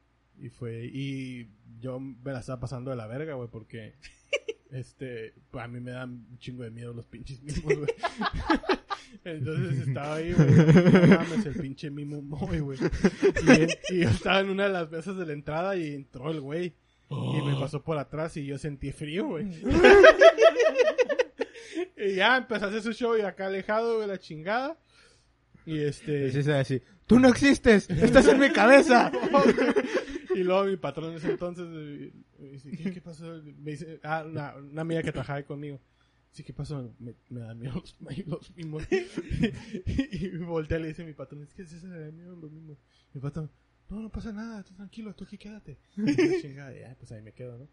Y 0.40 0.49
fue, 0.49 0.86
y 0.90 1.49
yo 1.80 2.01
me 2.01 2.32
la 2.32 2.40
estaba 2.40 2.61
pasando 2.61 2.90
de 2.90 2.97
la 2.97 3.07
verga, 3.07 3.34
güey, 3.34 3.49
porque, 3.51 3.93
este, 4.70 5.34
a 5.53 5.68
mí 5.68 5.80
me 5.80 5.90
dan 5.90 6.26
un 6.30 6.38
chingo 6.38 6.62
de 6.62 6.70
miedo 6.70 6.95
los 6.95 7.05
pinches 7.07 7.43
mimos, 7.43 7.62
güey. 7.76 7.90
Entonces 9.24 9.86
estaba 9.86 10.14
ahí, 10.14 10.32
güey, 10.32 10.51
no 10.51 11.16
mames, 11.18 11.45
el 11.47 11.55
pinche 11.61 11.90
mimo 11.90 12.22
muy, 12.22 12.61
güey. 12.61 12.78
Y, 13.90 13.95
y 13.97 14.01
yo 14.05 14.09
estaba 14.09 14.40
en 14.40 14.49
una 14.49 14.64
de 14.64 14.70
las 14.72 14.90
mesas 14.90 15.16
de 15.18 15.26
la 15.26 15.34
entrada 15.34 15.76
y 15.76 15.93
entró 15.95 16.30
el 16.30 16.40
güey. 16.40 16.72
Y 17.11 17.43
me 17.43 17.55
pasó 17.61 17.82
por 17.82 17.99
atrás 17.99 18.34
y 18.38 18.47
yo 18.47 18.57
sentí 18.57 18.90
frío, 18.90 19.26
güey. 19.26 19.45
y 21.97 22.14
ya 22.16 22.37
empezó 22.37 22.66
a 22.66 22.68
hacer 22.68 22.83
su 22.83 22.93
show 22.93 23.16
y 23.16 23.22
acá 23.22 23.47
alejado, 23.47 23.97
güey, 23.97 24.09
la 24.09 24.18
chingada. 24.18 24.78
Y 25.64 25.78
este... 25.78 26.30
Sí, 26.30 26.43
sí, 26.43 26.51
así. 26.51 26.83
Tú 27.07 27.18
no 27.18 27.28
existes, 27.28 27.91
estás 27.91 28.26
en 28.26 28.41
mi 28.41 28.51
cabeza. 28.51 29.12
y 30.35 30.39
luego 30.39 30.64
mi 30.64 30.76
patrón 30.76 31.11
en 31.11 31.16
ese 31.16 31.30
entonces 31.30 31.66
me 32.39 32.49
dice, 32.49 32.70
¿qué, 32.70 32.93
qué 32.93 33.01
pasó? 33.01 33.41
Me 33.59 33.72
dice, 33.72 34.01
ah, 34.03 34.24
una, 34.26 34.57
una 34.57 34.83
amiga 34.83 35.03
que 35.03 35.12
trabajaba 35.12 35.39
ahí 35.39 35.45
conmigo. 35.45 35.80
Dice, 36.30 36.45
¿qué 36.45 36.55
pasó? 36.55 36.95
Me, 36.99 37.14
me 37.28 37.41
da 37.41 37.55
miedo 37.55 37.74
los, 37.74 37.97
los 38.26 38.57
mimos. 38.57 38.85
y, 38.91 40.28
me 40.30 40.47
voltea 40.47 40.78
y 40.78 40.83
le 40.83 40.89
dice 40.89 41.03
a 41.03 41.07
mi 41.07 41.12
patrón, 41.12 41.43
es 41.43 41.53
que 41.53 41.66
se 41.66 41.87
me 41.87 41.99
da 41.99 42.11
miedo 42.11 42.35
los 42.35 42.51
mimos. 42.51 42.78
Mi 43.12 43.20
patrón, 43.20 43.51
no, 43.91 44.01
no 44.01 44.09
pasa 44.09 44.33
nada, 44.33 44.62
tú 44.62 44.72
tranquilo, 44.74 45.14
tú 45.14 45.24
aquí 45.24 45.37
quédate. 45.37 45.78
Y 45.97 46.01
la 46.01 46.41
chingada, 46.41 46.72
ya, 46.72 46.97
pues 46.99 47.12
ahí 47.12 47.20
me 47.20 47.33
quedo, 47.33 47.59
¿no? 47.59 47.68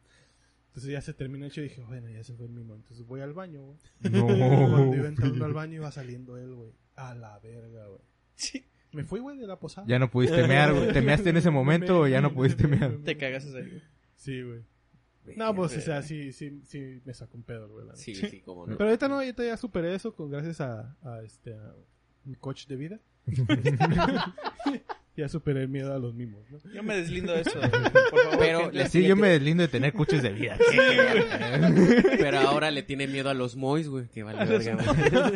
Entonces 0.70 0.92
ya 0.92 1.02
se 1.02 1.14
terminó 1.14 1.46
el 1.46 1.52
show 1.52 1.64
y 1.64 1.70
dije, 1.70 1.82
bueno, 1.82 2.10
ya 2.10 2.24
se 2.24 2.34
fue 2.36 2.46
el 2.46 2.52
mimo. 2.52 2.76
Entonces 2.76 3.06
voy 3.06 3.22
al 3.22 3.34
baño, 3.34 3.64
güey. 3.64 3.78
Cuando 4.12 4.96
iba 4.96 5.08
entrando 5.08 5.46
al 5.46 5.54
baño 5.56 5.76
iba 5.76 5.92
saliendo 5.92 6.38
él, 6.38 6.54
güey. 6.54 6.72
A 6.96 7.16
la 7.16 7.40
verga, 7.40 7.88
güey. 7.88 8.02
Sí. 8.36 8.66
Me 8.92 9.04
fui, 9.04 9.20
güey, 9.20 9.38
de 9.38 9.48
la 9.48 9.60
posada. 9.60 9.86
Ya 9.88 10.00
no 10.00 10.10
pudiste 10.10 10.48
mear, 10.48 10.74
güey. 10.74 10.94
¿Te 10.94 11.02
measte 11.02 11.30
en 11.30 11.38
ese 11.38 11.50
momento 11.50 12.02
o 12.02 12.08
ya 12.08 12.22
no 12.22 12.34
pudiste 12.34 12.68
mear? 12.68 12.98
Te 13.04 13.18
cagas 13.18 13.46
ahí. 13.46 13.52
güey. 13.52 13.82
Sí, 14.16 14.42
güey. 14.42 14.64
No, 15.36 15.54
pues, 15.54 15.78
o 15.78 15.82
sea, 15.82 16.02
sí, 16.02 16.32
sí, 16.32 16.62
sí 16.66 17.02
me 17.06 17.14
sacó 17.14 17.38
un 17.38 17.44
pedo, 17.44 17.70
güey. 17.70 17.86
Sí, 17.94 18.16
sí, 18.16 18.42
como 18.42 18.66
no. 18.66 18.78
Pero 18.78 18.90
ahorita 18.90 19.08
no, 19.08 19.16
ahorita 19.16 19.44
ya 19.44 19.58
superé 19.58 19.94
eso 19.94 20.16
con 20.16 20.32
gracias 20.32 20.62
a, 20.62 20.96
a 21.04 21.22
este, 21.24 21.54
a 21.54 21.76
mi 22.26 22.36
coach 22.36 22.66
de 22.68 22.76
vida. 22.76 23.00
ya 25.20 25.30
superé 25.30 25.62
el 25.62 25.70
miedo 25.70 25.94
a 25.94 26.00
los 26.00 26.14
mimos, 26.14 26.42
¿no? 26.50 26.60
Yo 26.74 26.82
me 26.84 26.96
deslindo 26.96 27.34
de 27.34 27.42
eso. 27.42 27.60
Por 27.62 27.72
favor, 28.24 28.40
Pero 28.40 28.60
gente. 28.72 28.90
Sí, 28.90 29.04
yo 29.06 29.16
me 29.16 29.30
deslindo 29.30 29.62
de 29.62 29.68
tener 29.68 29.94
coches 29.94 30.22
de 30.24 30.30
vida. 30.32 30.58
Pero 32.18 32.40
ahora 32.40 32.72
le 32.72 32.84
tiene 32.84 33.08
miedo 33.08 33.30
a 33.30 33.34
los 33.34 33.56
mois, 33.56 33.88
güey. 33.88 34.08
Que 34.08 34.24
vale 34.24 34.46
verga, 34.46 34.76
güey. 34.76 35.34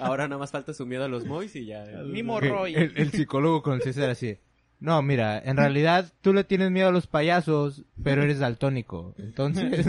Ahora 0.00 0.28
nada 0.28 0.38
más 0.38 0.50
falta 0.50 0.74
su 0.74 0.86
miedo 0.86 1.04
a 1.04 1.08
los 1.08 1.24
mois 1.24 1.54
y 1.56 1.66
ya. 1.66 1.84
Mimo 2.04 2.40
Roy. 2.40 2.74
El, 2.74 2.92
el 2.96 3.10
psicólogo 3.12 3.62
con 3.62 3.80
César 3.80 4.10
así. 4.10 4.38
No, 4.78 5.00
mira, 5.00 5.38
en 5.42 5.56
realidad 5.56 6.12
tú 6.20 6.34
le 6.34 6.44
tienes 6.44 6.70
miedo 6.70 6.88
a 6.88 6.92
los 6.92 7.06
payasos, 7.06 7.84
pero 8.02 8.22
eres 8.22 8.40
daltónico. 8.40 9.14
Entonces, 9.16 9.86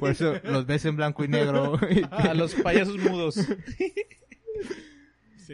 por 0.00 0.10
eso 0.10 0.34
los 0.42 0.66
ves 0.66 0.84
en 0.84 0.96
blanco 0.96 1.22
y 1.24 1.28
negro. 1.28 1.78
A 2.10 2.34
los 2.34 2.54
payasos 2.56 2.98
mudos. 2.98 3.38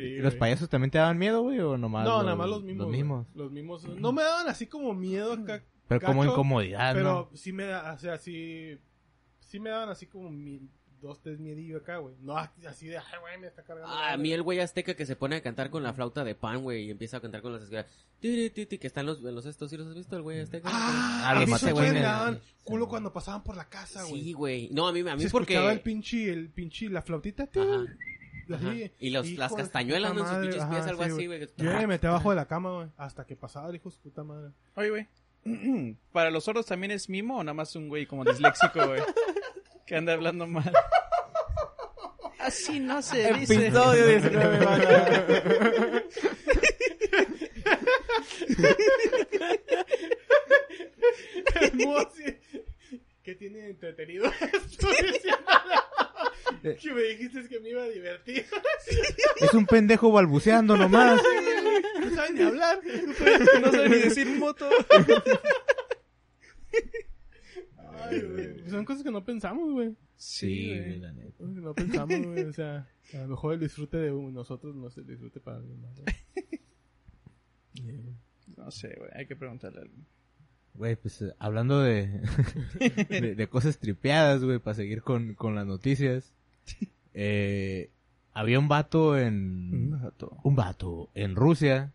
Sí, 0.05 0.15
¿Y 0.15 0.19
¿Los 0.19 0.35
payasos 0.35 0.69
también 0.69 0.91
te 0.91 0.99
daban 0.99 1.19
miedo, 1.19 1.43
güey? 1.43 1.59
¿O 1.61 1.77
nomás 1.77 2.05
No, 2.05 2.17
los, 2.17 2.25
nada 2.25 2.37
más 2.37 2.49
los 2.49 2.63
mimos. 2.63 3.27
Los 3.35 3.51
mimos. 3.51 3.85
No 3.85 4.13
me 4.13 4.23
daban 4.23 4.49
así 4.49 4.67
como 4.67 4.95
miedo 4.95 5.33
acá. 5.33 5.63
Pero 5.89 6.01
como 6.01 6.25
incomodidad, 6.25 6.95
Pero 6.95 7.29
¿no? 7.31 7.37
sí 7.37 7.53
me 7.53 7.65
da, 7.65 7.93
o 7.93 7.99
sea, 7.99 8.17
sí. 8.19 8.79
Sí 9.41 9.61
me 9.61 9.71
daban 9.71 9.89
así 9.91 10.07
como 10.07 10.31
mi, 10.31 10.63
dos, 11.01 11.21
tres 11.21 11.39
miedillo 11.39 11.77
acá, 11.77 11.99
güey. 11.99 12.15
No 12.21 12.37
así 12.39 12.87
de, 12.89 12.97
ay, 12.99 13.05
güey, 13.21 13.39
me 13.39 13.47
está 13.49 13.63
cargando. 13.63 13.93
Ah, 13.93 13.99
a 14.07 14.11
verga". 14.13 14.17
mí 14.23 14.33
el 14.33 14.43
güey 14.43 14.61
azteca 14.61 14.95
que 14.95 15.05
se 15.07 15.15
pone 15.15 15.37
a 15.37 15.43
cantar 15.43 15.69
con 15.71 15.83
la 15.83 15.93
flauta 15.93 16.25
de 16.25 16.35
pan, 16.35 16.63
güey, 16.63 16.87
y 16.87 16.91
empieza 16.91 17.19
a 17.19 17.21
cantar 17.21 17.43
con 17.43 17.53
las 17.53 17.63
escuelas. 17.63 17.87
Tiri, 18.21 18.49
ti, 18.49 18.65
ti, 18.65 18.79
Que 18.79 18.87
están 18.87 19.05
los, 19.05 19.21
los 19.21 19.45
estos, 19.45 19.69
¿sí 19.71 19.77
los 19.77 19.87
has 19.87 19.95
visto? 19.95 20.17
El 20.17 20.23
güey 20.23 20.41
azteca. 20.41 20.69
Ah, 20.73 21.25
Ah, 21.27 21.31
a 21.31 21.35
los 21.41 21.49
maté, 21.51 21.73
güey, 21.73 21.93
me 21.93 22.01
daban 22.01 22.41
culo 22.65 22.89
cuando 22.89 23.13
pasaban 23.13 23.45
por 23.45 23.55
la 23.57 23.69
casa, 23.69 24.03
güey. 24.05 24.23
Sí, 24.23 24.33
güey. 24.33 24.69
No, 24.73 24.89
a 24.89 24.93
mí, 24.93 25.01
a 25.01 25.15
mí 25.17 25.23
Se 25.23 25.31
porque... 25.31 25.53
escuchaba 25.53 25.73
el 25.73 25.81
pinche, 25.81 26.33
el 26.33 26.49
pinche, 26.49 26.89
la 26.89 27.03
flautita. 27.03 27.43
Ajá. 27.55 27.85
Así. 28.53 28.93
Y 28.99 29.11
los- 29.11 29.31
las 29.33 29.53
castañuelas. 29.55 30.13
En 30.13 30.19
sus 30.19 30.29
pinches 30.39 30.65
pies, 30.67 30.87
algo 30.87 31.03
así, 31.03 31.27
güey. 31.27 31.49
Yo 31.57 31.73
me 31.73 31.87
metí 31.87 32.07
abajo 32.07 32.31
de 32.31 32.37
la 32.37 32.47
cama, 32.47 32.73
güey, 32.73 32.89
hasta 32.97 33.25
que 33.27 33.37
pasaba 33.37 33.71
de 33.71 33.79
su 33.81 33.91
puta 34.01 34.23
madre. 34.25 34.51
Oye, 34.77 34.91
güey. 34.91 35.09
¿Para 36.13 36.31
los 36.31 36.45
sordos 36.45 36.67
también 36.67 36.91
es 36.91 37.09
mimo 37.09 37.39
o 37.39 37.45
nada 37.45 37.55
más 37.55 37.75
un 37.77 37.89
güey 37.89 38.07
como 38.07 38.25
disléxico, 38.25 38.87
güey? 38.87 39.03
Que 39.87 39.97
anda 39.97 40.15
hablando 40.15 40.47
mal. 40.47 40.73
Así 42.39 42.81
no 42.81 43.03
se 43.03 43.35
dice. 43.35 43.67
Episodio 43.67 44.07
19, 44.07 44.65
banda. 44.65 46.03
No, 51.75 51.99
así. 51.99 52.25
¿Qué 53.25 53.35
tiene 53.35 53.71
entretenido 53.71 54.27
esto? 54.53 54.89
que 56.63 56.93
me 56.95 57.03
dijiste 57.03 57.49
que 57.49 57.59
me 57.61 57.71
iba 57.71 57.83
a 57.83 57.89
divertir. 57.89 58.45
Es 59.41 59.55
un 59.55 59.65
pendejo 59.67 60.13
balbuceando 60.13 60.77
nomás. 60.77 61.23
No 62.01 62.15
saben 62.15 62.35
ni 62.35 62.43
hablar. 62.43 62.81
No 63.63 63.73
sabe 63.73 63.89
ni 63.89 63.97
decir 63.97 64.27
moto. 64.39 64.69
Ay, 67.79 68.21
güey. 68.21 68.71
Son 68.71 68.85
cosas 68.85 69.03
que 69.03 69.11
no 69.11 69.25
pensamos, 69.25 69.73
güey. 69.73 69.97
Sí, 70.17 70.69
güey, 70.69 70.99
la 70.99 71.13
neta. 71.13 71.33
Cosas 71.39 71.55
que 71.55 71.61
No 71.61 71.75
pensamos, 71.75 72.27
güey. 72.27 72.45
O 72.45 72.53
sea, 72.53 72.87
a 73.15 73.17
lo 73.19 73.29
mejor 73.29 73.55
el 73.55 73.61
disfrute 73.61 73.97
de 73.97 74.11
nosotros 74.11 74.75
no 74.77 74.89
es 74.89 74.97
el 74.99 75.07
disfrute 75.07 75.41
para 75.41 75.57
alguien 75.59 75.81
más. 75.81 75.95
No 78.57 78.71
sé, 78.71 78.95
güey. 78.99 79.11
Hay 79.15 79.27
que 79.27 79.37
preguntarle 79.37 79.79
a 79.79 79.83
alguien. 79.83 80.07
Güey, 80.75 80.97
pues 80.97 81.23
eh, 81.23 81.33
hablando 81.39 81.81
de, 81.81 82.09
de, 83.09 83.35
de 83.35 83.49
cosas 83.49 83.79
tripeadas, 83.79 84.43
güey, 84.43 84.59
para 84.59 84.75
seguir 84.75 85.03
con, 85.03 85.35
con 85.35 85.55
las 85.55 85.67
noticias. 85.67 86.33
Eh, 87.17 87.91
había 88.33 88.59
un 88.59 88.67
vato 88.67 89.17
en... 89.17 89.95
Un 90.43 90.57
vato 90.57 91.11
en 91.15 91.37
Rusia 91.37 91.93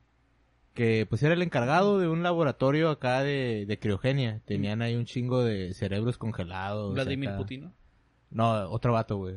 que 0.73 1.05
pues 1.09 1.21
era 1.23 1.33
el 1.33 1.41
encargado 1.41 1.99
de 1.99 2.07
un 2.07 2.23
laboratorio 2.23 2.89
acá 2.89 3.21
de, 3.21 3.65
de 3.67 3.79
criogenia. 3.79 4.39
Tenían 4.45 4.81
ahí 4.81 4.95
un 4.95 5.03
chingo 5.03 5.43
de 5.43 5.73
cerebros 5.73 6.17
congelados. 6.17 6.93
Vladimir 6.93 7.29
acá. 7.29 7.37
Putin. 7.37 7.73
No, 8.31 8.69
otro 8.69 8.93
vato, 8.93 9.17
güey. 9.17 9.35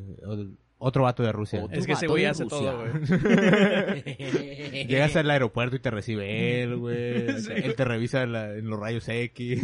Otro 0.85 1.03
vato 1.03 1.23
de 1.23 1.31
Rusia. 1.31 1.63
Otro 1.63 1.77
Es 1.79 1.85
que 1.85 1.93
ese 1.93 2.07
güey 2.07 2.25
hace 2.25 2.43
Rusia. 2.43 2.57
todo, 2.59 2.79
güey. 2.79 4.03
Llegas 4.87 5.15
al 5.15 5.29
aeropuerto 5.31 5.77
y 5.77 5.79
te 5.79 5.89
recibe 5.91 6.61
él, 6.61 6.75
güey. 6.77 7.39
Sí. 7.41 7.51
Él 7.55 7.75
te 7.75 7.85
revisa 7.85 8.25
la- 8.25 8.53
en 8.55 8.67
los 8.67 8.77
rayos 8.79 9.07
X. 9.07 9.61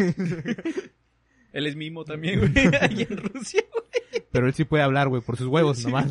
Él 1.52 1.68
es 1.68 1.76
mimo 1.76 2.06
también, 2.06 2.40
güey. 2.40 2.54
Ahí 2.80 3.02
en 3.10 3.18
Rusia, 3.18 3.64
güey. 3.74 4.24
Pero 4.32 4.48
él 4.48 4.54
sí 4.54 4.64
puede 4.64 4.84
hablar, 4.84 5.10
güey, 5.10 5.22
por 5.22 5.36
sus 5.36 5.48
huevos 5.48 5.84
nomás. 5.84 6.10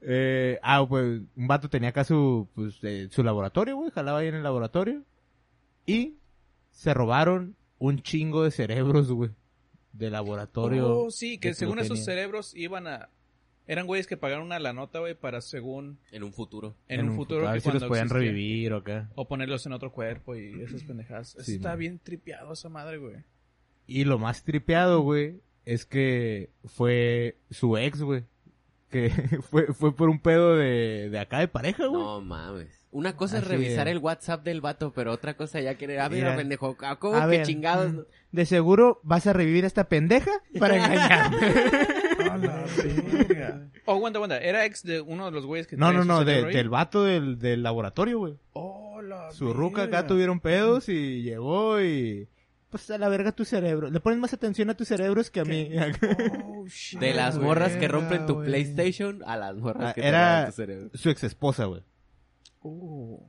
eh, 0.00 0.58
ah, 0.62 0.84
pues 0.88 1.20
un 1.36 1.46
vato 1.46 1.68
tenía 1.70 1.90
acá 1.90 2.02
su, 2.04 2.48
pues, 2.54 2.78
eh, 2.82 3.08
su 3.10 3.22
laboratorio, 3.22 3.76
güey. 3.76 3.90
Jalaba 3.90 4.18
ahí 4.18 4.28
en 4.28 4.34
el 4.34 4.42
laboratorio. 4.42 5.02
Y 5.86 6.16
se 6.70 6.94
robaron 6.94 7.54
un 7.78 8.02
chingo 8.02 8.42
de 8.44 8.50
cerebros, 8.50 9.10
güey. 9.12 9.30
De 9.92 10.10
laboratorio. 10.10 10.98
Oh, 10.98 11.10
sí, 11.10 11.38
que 11.38 11.54
según 11.54 11.78
esos 11.78 12.04
cerebros 12.04 12.54
iban 12.54 12.86
a... 12.86 13.08
Eran 13.66 13.86
güeyes 13.86 14.06
que 14.08 14.16
pagaron 14.16 14.46
una 14.46 14.58
la 14.58 14.72
nota, 14.72 14.98
güey, 14.98 15.14
para 15.14 15.40
según... 15.40 15.98
En 16.10 16.24
un 16.24 16.32
futuro. 16.32 16.74
En, 16.88 17.08
un 17.08 17.14
futuro... 17.14 17.46
A 17.48 17.52
ver 17.52 17.62
que 17.62 17.68
si 17.70 17.74
los 17.78 17.84
podían 17.84 18.06
existía- 18.06 18.26
revivir 18.28 18.72
o 18.72 18.78
acá. 18.78 19.08
O 19.14 19.28
ponerlos 19.28 19.64
en 19.66 19.72
otro 19.72 19.92
cuerpo 19.92 20.34
y 20.34 20.62
esas 20.62 20.82
pendejadas. 20.82 21.36
Sí, 21.40 21.56
está 21.56 21.70
man. 21.70 21.78
bien 21.78 21.98
tripeado 21.98 22.52
esa 22.52 22.68
madre, 22.68 22.98
güey. 22.98 23.16
Y 23.86 24.04
lo 24.04 24.18
más 24.18 24.42
tripeado, 24.42 25.00
güey, 25.00 25.40
es 25.64 25.86
que 25.86 26.50
fue 26.64 27.36
su 27.50 27.76
ex, 27.76 28.02
güey. 28.02 28.24
Que 28.90 29.10
fue, 29.50 29.72
fue 29.72 29.94
por 29.94 30.08
un 30.08 30.18
pedo 30.18 30.56
de, 30.56 31.08
de 31.10 31.18
acá 31.18 31.38
de 31.38 31.48
pareja, 31.48 31.86
güey. 31.86 32.02
No 32.02 32.20
mames. 32.20 32.81
Una 32.92 33.16
cosa 33.16 33.38
es 33.38 33.46
revisar 33.48 33.88
el 33.88 33.98
WhatsApp 33.98 34.44
del 34.44 34.60
vato, 34.60 34.92
pero 34.94 35.12
otra 35.12 35.34
cosa 35.34 35.60
ya 35.60 35.74
querer. 35.76 35.98
A 36.00 36.08
ver, 36.08 36.36
pendejo, 36.36 36.76
¿a 36.82 36.96
¿cómo 37.00 37.16
A 37.16 37.22
que 37.22 37.26
ver, 37.38 37.46
chingados? 37.46 37.92
mm, 37.92 38.00
De 38.32 38.46
seguro 38.46 39.00
vas 39.02 39.26
a 39.26 39.32
revivir 39.32 39.64
a 39.64 39.66
esta 39.66 39.84
pendeja 39.88 40.30
para 40.58 40.76
engañarme. 40.76 41.38
Oh, 43.84 43.94
aguanta, 43.94 44.18
aguanta. 44.18 44.38
Era 44.38 44.64
ex 44.64 44.84
de 44.84 45.00
uno 45.00 45.26
de 45.26 45.32
los 45.32 45.44
güeyes 45.44 45.66
que 45.66 45.76
no, 45.76 45.92
no, 45.92 46.04
no, 46.04 46.24
de- 46.24 46.44
del 46.44 46.68
vato 46.68 47.02
del, 47.04 47.38
del 47.40 47.62
laboratorio, 47.64 48.18
güey. 48.18 48.34
Oh, 48.52 49.02
la 49.02 49.32
Su 49.32 49.52
ruca 49.52 49.82
acá 49.82 49.96
verga. 49.96 50.06
tuvieron 50.06 50.38
pedos 50.40 50.88
y 50.88 51.22
llegó 51.22 51.80
y 51.80 52.28
pues 52.70 52.88
a 52.90 52.96
la 52.98 53.08
verga 53.08 53.32
tu 53.32 53.44
cerebro. 53.44 53.90
Le 53.90 53.98
pones 54.00 54.18
más 54.20 54.32
atención 54.32 54.70
a 54.70 54.76
tus 54.76 54.86
cerebros 54.88 55.30
que 55.30 55.40
a 55.40 55.44
mí. 55.44 55.70
Oh, 56.44 56.66
shit. 56.68 57.00
De 57.00 57.12
las 57.12 57.38
morras 57.38 57.74
que 57.76 57.88
rompen 57.88 58.24
tu. 58.26 58.42
PlayStation 58.44 59.20
a 59.26 59.36
las 59.36 59.56
morras 59.56 59.90
Ah, 59.90 59.94
que 59.94 60.02
te 60.02 60.06
era 60.08 60.34
roban 60.36 60.46
tu 60.46 60.52
cerebro. 60.56 60.90
su 60.94 61.10
ex 61.10 61.24
esposa, 61.24 61.64
güey. 61.64 61.82
Uh. 62.62 63.26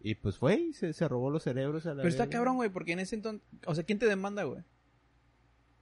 Y 0.00 0.14
pues 0.14 0.36
fue 0.38 0.54
y 0.56 0.72
se, 0.72 0.92
se 0.92 1.08
robó 1.08 1.28
los 1.30 1.42
cerebros 1.42 1.84
a 1.86 1.90
la 1.90 1.96
Pero 2.02 2.08
está 2.08 2.28
cabrón, 2.28 2.56
güey, 2.56 2.70
porque 2.70 2.92
en 2.92 3.00
ese 3.00 3.16
entonces... 3.16 3.46
O 3.66 3.74
sea, 3.74 3.82
¿quién 3.84 3.98
te 3.98 4.06
demanda, 4.06 4.44
güey? 4.44 4.62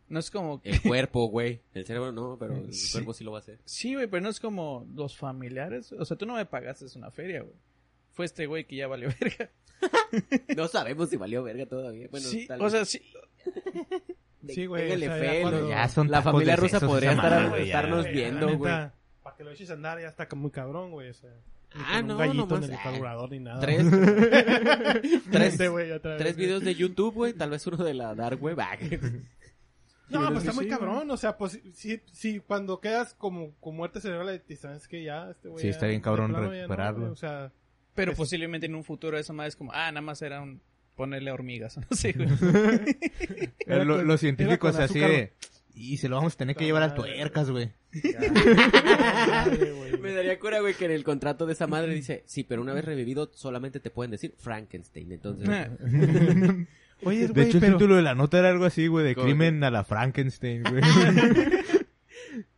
No 0.09 0.19
es 0.21 0.31
como... 0.31 0.61
El 0.65 0.81
cuerpo, 0.83 1.27
güey. 1.29 1.61
El 1.75 1.85
cerebro 1.85 2.13
no, 2.13 2.37
pero 2.39 2.55
el 2.57 2.73
Sí. 2.73 2.93
cuerpo 2.93 3.13
sí 3.13 3.25
lo 3.25 3.33
va 3.33 3.39
a 3.39 3.41
hacer. 3.41 3.59
Sí, 3.65 3.95
güey, 3.95 4.07
pero 4.07 4.23
no 4.23 4.31
es 4.31 4.41
como 4.41 4.87
los 4.95 5.17
familiares. 5.19 5.93
O 5.93 6.05
sea, 6.05 6.17
tú 6.17 6.25
no 6.27 6.35
me 6.35 6.47
pagaste 6.47 6.87
una 6.97 7.11
feria, 7.11 7.43
güey. 7.43 7.55
Fue 8.13 8.25
este 8.25 8.47
güey 8.47 8.67
que 8.67 8.77
ya 8.77 8.87
valió 8.89 9.09
verga. 9.21 9.51
No 10.57 10.67
sabemos 10.69 11.11
si 11.11 11.17
valió 11.17 11.43
verga 11.43 11.67
todavía. 11.67 12.09
Bueno, 12.11 12.27
sí, 12.27 12.47
tal 12.47 12.61
o 12.61 12.65
vez. 12.65 12.73
sea, 12.73 12.85
sí. 12.87 13.03
Sí, 14.49 14.67
güey. 14.67 14.85
Téngale 14.85 15.09
o 15.09 15.11
sea, 15.13 15.19
fe, 15.21 15.35
ya 15.37 15.43
cuando- 15.43 15.61
¿no? 15.63 15.69
Ya 15.69 15.89
son 15.89 16.11
La 16.11 16.23
familia 16.23 16.55
rusa 16.57 16.79
podría 16.81 17.13
estar- 17.13 17.51
ya. 17.51 17.59
estarnos 17.59 18.07
viendo, 18.07 18.57
güey. 18.57 18.73
Para 19.23 19.37
que 19.37 19.43
lo 19.45 19.51
eches 19.51 19.71
a 19.71 19.73
andar 19.75 20.01
ya 20.01 20.07
está 20.09 20.29
muy 20.37 20.51
cabrón, 20.53 20.93
güey. 20.93 21.11
O 21.11 21.15
sea, 21.15 21.31
Ah, 21.85 21.93
con 21.97 22.03
un 22.03 22.07
no, 22.09 22.17
gallito 22.17 22.47
nomás, 22.47 22.69
en 22.69 22.75
el 22.75 22.81
carburador 22.83 23.31
ni 23.31 23.39
nada. 23.41 23.61
Tres, 23.61 23.85
tres, 25.31 25.53
Este 25.53 25.69
güey 25.69 25.91
otra 25.93 26.13
vez, 26.13 26.19
tres 26.23 26.37
videos 26.37 26.63
de 26.65 26.75
YouTube, 26.75 27.15
güey. 27.15 27.33
Tal 27.33 27.51
vez 27.51 27.67
uno 27.67 27.77
de 27.85 27.95
la 27.95 28.15
Dark 28.15 28.43
Web. 28.43 28.59
Ah, 28.61 28.77
No, 30.09 30.25
pues 30.29 30.39
está 30.39 30.53
sí, 30.53 30.57
muy 30.57 30.65
sí, 30.67 30.71
cabrón. 30.71 31.11
O 31.11 31.17
sea, 31.17 31.37
pues 31.37 31.61
sí, 31.75 32.01
sí, 32.13 32.41
cuando 32.47 32.79
quedas 32.81 33.13
como 33.15 33.53
con 33.59 33.75
muerte 33.75 34.01
cerebral, 34.01 34.41
te 34.47 34.55
sabes 34.55 34.87
que 34.87 35.03
ya 35.03 35.31
este 35.33 35.49
güey. 35.49 35.61
Sí, 35.61 35.67
ya- 35.67 35.73
está 35.73 35.87
bien 35.89 36.01
cabrón 36.01 36.31
plano 36.31 36.47
no, 36.47 36.53
recuperarlo. 36.53 37.01
güey, 37.01 37.13
o 37.13 37.17
sea, 37.17 37.51
Pero 37.97 38.13
Es- 38.13 38.19
posiblemente 38.19 38.67
en 38.67 38.77
un 38.77 38.85
futuro 38.85 39.19
esa 39.19 39.33
madre 39.33 39.49
es 39.49 39.57
como, 39.57 39.73
ah, 39.73 39.91
nada 39.91 40.03
más 40.03 40.23
era 40.23 40.43
un 40.43 40.61
ponerle 40.95 41.33
hormigas, 41.33 41.77
no 41.91 41.97
sé, 41.97 42.13
güey. 42.13 42.29
Lo- 43.85 44.03
los 44.03 44.21
científicos 44.21 44.77
así 44.77 45.01
azúcar. 45.01 45.11
de... 45.11 45.33
Y 45.79 45.99
se 45.99 46.09
lo 46.09 46.17
vamos 46.17 46.33
a 46.35 46.37
tener 46.39 46.57
que 46.57 46.65
llevar 46.65 46.83
a 46.83 46.89
Madre. 46.89 47.15
tuercas, 47.17 47.51
güey. 47.51 47.71
Me 50.01 50.13
daría 50.13 50.39
cura, 50.39 50.61
güey, 50.61 50.75
que 50.75 50.85
en 50.87 50.91
el 50.91 51.05
contrato 51.05 51.47
de 51.47 51.53
esa 51.53 51.67
madre 51.67 51.95
dice, 51.95 52.23
sí, 52.27 52.45
pero 52.45 52.63
una 52.63 52.73
vez 52.73 52.85
revivido 52.85 53.31
solamente 53.35 53.81
te 53.81 53.91
pueden 53.91 54.11
decir 54.11 54.35
Frankenstein. 54.39 55.13
Entonces, 55.13 55.49
Oye, 57.03 57.29
De 57.29 57.43
hecho, 57.43 57.59
el 57.59 57.73
título 57.73 57.97
de 57.97 58.03
la 58.03 58.15
nota 58.15 58.39
era 58.39 58.49
algo 58.49 58.65
así, 58.65 58.87
güey, 58.87 59.05
de 59.05 59.15
¿Cómo 59.15 59.27
crimen 59.27 59.63
a 59.65 59.71
la 59.71 59.85
Frankenstein, 59.85 60.63
güey. 60.63 60.83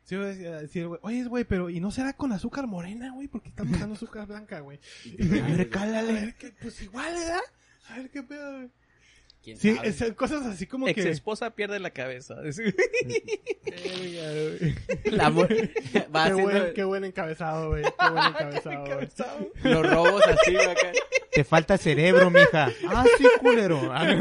Sí, 0.05 0.17
voy 0.17 0.25
a 0.25 0.29
decir- 0.29 0.47
a 0.47 0.61
decir, 0.63 0.87
güey, 0.87 1.01
Oye, 1.03 1.25
güey, 1.25 1.45
pero 1.45 1.69
¿y 1.69 1.81
no 1.81 1.91
será 1.91 2.15
con 2.15 2.33
azúcar 2.33 2.67
morena, 2.67 3.13
güey? 3.13 3.29
Porque 3.29 3.51
estamos 3.51 3.77
usando 3.77 3.95
azúcar 3.95 4.27
blanca, 4.27 4.61
güey. 4.61 4.79
a 5.21 5.47
ver, 5.49 5.61
A 5.61 5.69
cálale. 5.69 6.13
ver, 6.15 6.35
¿qué? 6.37 6.51
pues 6.63 6.81
igual, 6.81 7.13
¿verdad? 7.15 7.41
A 7.91 7.97
ver 7.99 8.09
qué 8.09 8.23
pedo, 8.23 8.53
güey. 8.57 8.71
¿Quién 9.43 9.57
Sí, 9.57 9.75
sabe? 9.77 9.89
es- 9.89 10.13
cosas 10.15 10.47
así 10.47 10.67
como 10.67 10.87
Ex 10.89 11.03
que... 11.03 11.11
esposa 11.11 11.51
pierde 11.55 11.79
la 11.81 11.91
cabeza. 11.91 12.37
La 15.05 15.31
mo- 15.31 15.43
va 15.47 15.49
Qué 15.49 16.09
haciendo 16.19 16.43
buen, 16.43 16.75
qué 16.75 16.85
buen 16.85 17.05
encabezado, 17.05 17.69
güey. 17.71 17.83
Qué 17.85 18.11
buen 18.11 18.25
encabezado, 18.29 18.85
güey. 18.85 19.09
los 19.75 19.91
robos 19.91 20.23
así, 20.27 20.57
acá. 20.57 20.93
Te 21.33 21.45
falta 21.45 21.77
cerebro, 21.79 22.31
mija. 22.31 22.71
Ah, 22.89 23.05
sí, 23.17 23.25
culero. 23.41 23.91
Ah, 23.93 24.17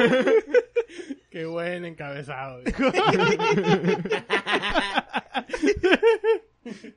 Qué 1.29 1.45
buen 1.45 1.85
encabezado, 1.85 2.61
güey. 2.61 2.73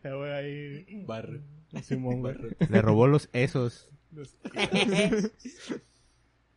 Güey, 0.02 0.32
ahí... 0.32 1.04
Barro. 1.06 1.40
Simón. 1.82 2.22
Le 2.68 2.82
robó 2.82 3.06
los 3.06 3.28
esos. 3.32 3.88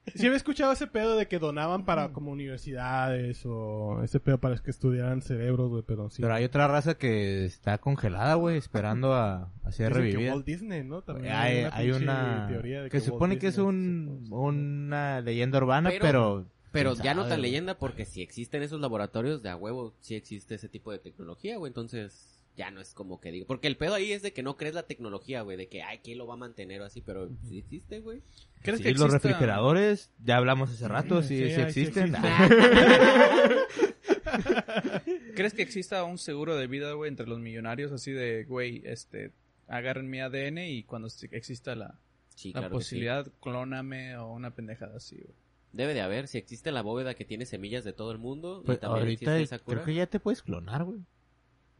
Sí 0.15 0.25
había 0.25 0.37
escuchado 0.37 0.73
ese 0.73 0.87
pedo 0.87 1.15
de 1.15 1.27
que 1.27 1.39
donaban 1.39 1.85
para 1.85 2.11
como 2.11 2.31
universidades 2.31 3.41
o 3.45 4.01
ese 4.03 4.19
pedo 4.19 4.37
para 4.37 4.57
que 4.57 4.69
estudiaran 4.69 5.21
cerebros, 5.21 5.69
güey, 5.69 5.83
pero 5.85 6.09
sí. 6.09 6.21
Pero 6.21 6.33
hay 6.33 6.43
otra 6.43 6.67
raza 6.67 6.95
que 6.97 7.45
está 7.45 7.77
congelada, 7.77 8.35
güey, 8.35 8.57
esperando 8.57 9.13
a, 9.13 9.51
a 9.63 9.71
ser 9.71 9.89
Dicen 9.89 10.03
que 10.03 10.11
revivida. 10.11 10.33
Walt 10.33 10.45
Disney, 10.45 10.83
¿no? 10.83 11.01
También 11.03 11.33
Hay, 11.33 11.91
una 11.91 12.47
teoría 12.49 12.83
de 12.83 12.89
que 12.89 12.99
supone 12.99 13.37
que 13.39 13.47
es 13.47 13.57
un, 13.57 14.27
una 14.29 15.21
leyenda 15.21 15.57
urbana, 15.57 15.89
Pero- 15.99 16.45
pero... 16.71 16.95
Ya 16.95 17.13
no 17.13 17.27
tan 17.27 17.41
leyenda 17.41 17.77
porque 17.77 18.03
si 18.03 18.21
existen 18.23 18.63
esos 18.63 18.81
laboratorios 18.81 19.43
de 19.43 19.49
a 19.51 19.55
huevo, 19.55 19.93
sí 20.01 20.15
existe 20.15 20.55
ese 20.55 20.67
tipo 20.69 20.91
de 20.91 20.97
tecnología, 20.97 21.57
güey. 21.57 21.69
Entonces 21.69 22.42
ya 22.55 22.71
no 22.71 22.81
es 22.81 22.93
como 22.93 23.19
que 23.19 23.31
digo. 23.31 23.45
Porque 23.47 23.67
el 23.67 23.77
pedo 23.77 23.95
ahí 23.95 24.11
es 24.11 24.21
de 24.21 24.33
que 24.33 24.43
no 24.43 24.57
crees 24.57 24.75
la 24.75 24.83
tecnología, 24.83 25.41
güey. 25.41 25.57
De 25.57 25.67
que, 25.67 25.81
ay, 25.83 25.99
¿quién 26.03 26.17
lo 26.17 26.27
va 26.27 26.35
a 26.35 26.37
mantener 26.37 26.81
o 26.81 26.85
así? 26.85 27.01
Pero 27.01 27.29
sí 27.47 27.57
existe, 27.57 27.99
güey. 27.99 28.21
¿Crees 28.61 28.79
Sí, 28.79 28.83
que 28.85 28.91
los 28.93 29.01
exista- 29.01 29.13
refrigeradores, 29.29 30.11
ya 30.23 30.37
hablamos 30.37 30.69
hace 30.71 30.87
rato, 30.87 31.21
sí, 31.23 31.37
Sí, 31.37 31.49
sí, 31.49 31.55
sí 31.55 31.61
existen. 31.61 32.13
¿Crees 35.35 35.53
que 35.53 35.61
exista 35.61 36.03
un 36.03 36.17
seguro 36.17 36.55
de 36.55 36.67
vida, 36.67 36.93
güey, 36.93 37.09
entre 37.09 37.27
los 37.27 37.39
millonarios? 37.39 37.91
Así 37.91 38.11
de, 38.11 38.45
güey, 38.45 38.81
este, 38.85 39.31
agarren 39.67 40.09
mi 40.09 40.19
ADN 40.19 40.59
y 40.59 40.83
cuando 40.83 41.07
exista 41.31 41.75
la, 41.75 41.99
Sí, 42.35 42.49
la 42.53 42.61
claro 42.61 42.77
que 42.77 42.83
sí. 42.83 42.89
posibilidad, 42.89 43.27
clóname 43.41 44.17
o 44.17 44.31
una 44.33 44.55
pendejada 44.55 44.97
así, 44.97 45.17
güey. 45.17 45.35
Debe 45.71 45.93
de 45.95 46.01
haber. 46.01 46.27
Si 46.27 46.37
existe 46.37 46.71
la 46.71 46.83
bóveda 46.83 47.15
que 47.15 47.25
tiene 47.25 47.47
semillas 47.47 47.83
de 47.83 47.93
todo 47.93 48.11
el 48.11 48.19
mundo. 48.19 48.61
Pues 48.63 48.77
y 48.77 48.81
también 48.81 48.99
ahorita 49.01 49.35
existe 49.37 49.55
esa 49.55 49.63
cura. 49.63 49.77
creo 49.77 49.85
que 49.85 49.93
ya 49.95 50.05
te 50.07 50.19
puedes 50.19 50.43
clonar, 50.43 50.83
güey. 50.83 50.99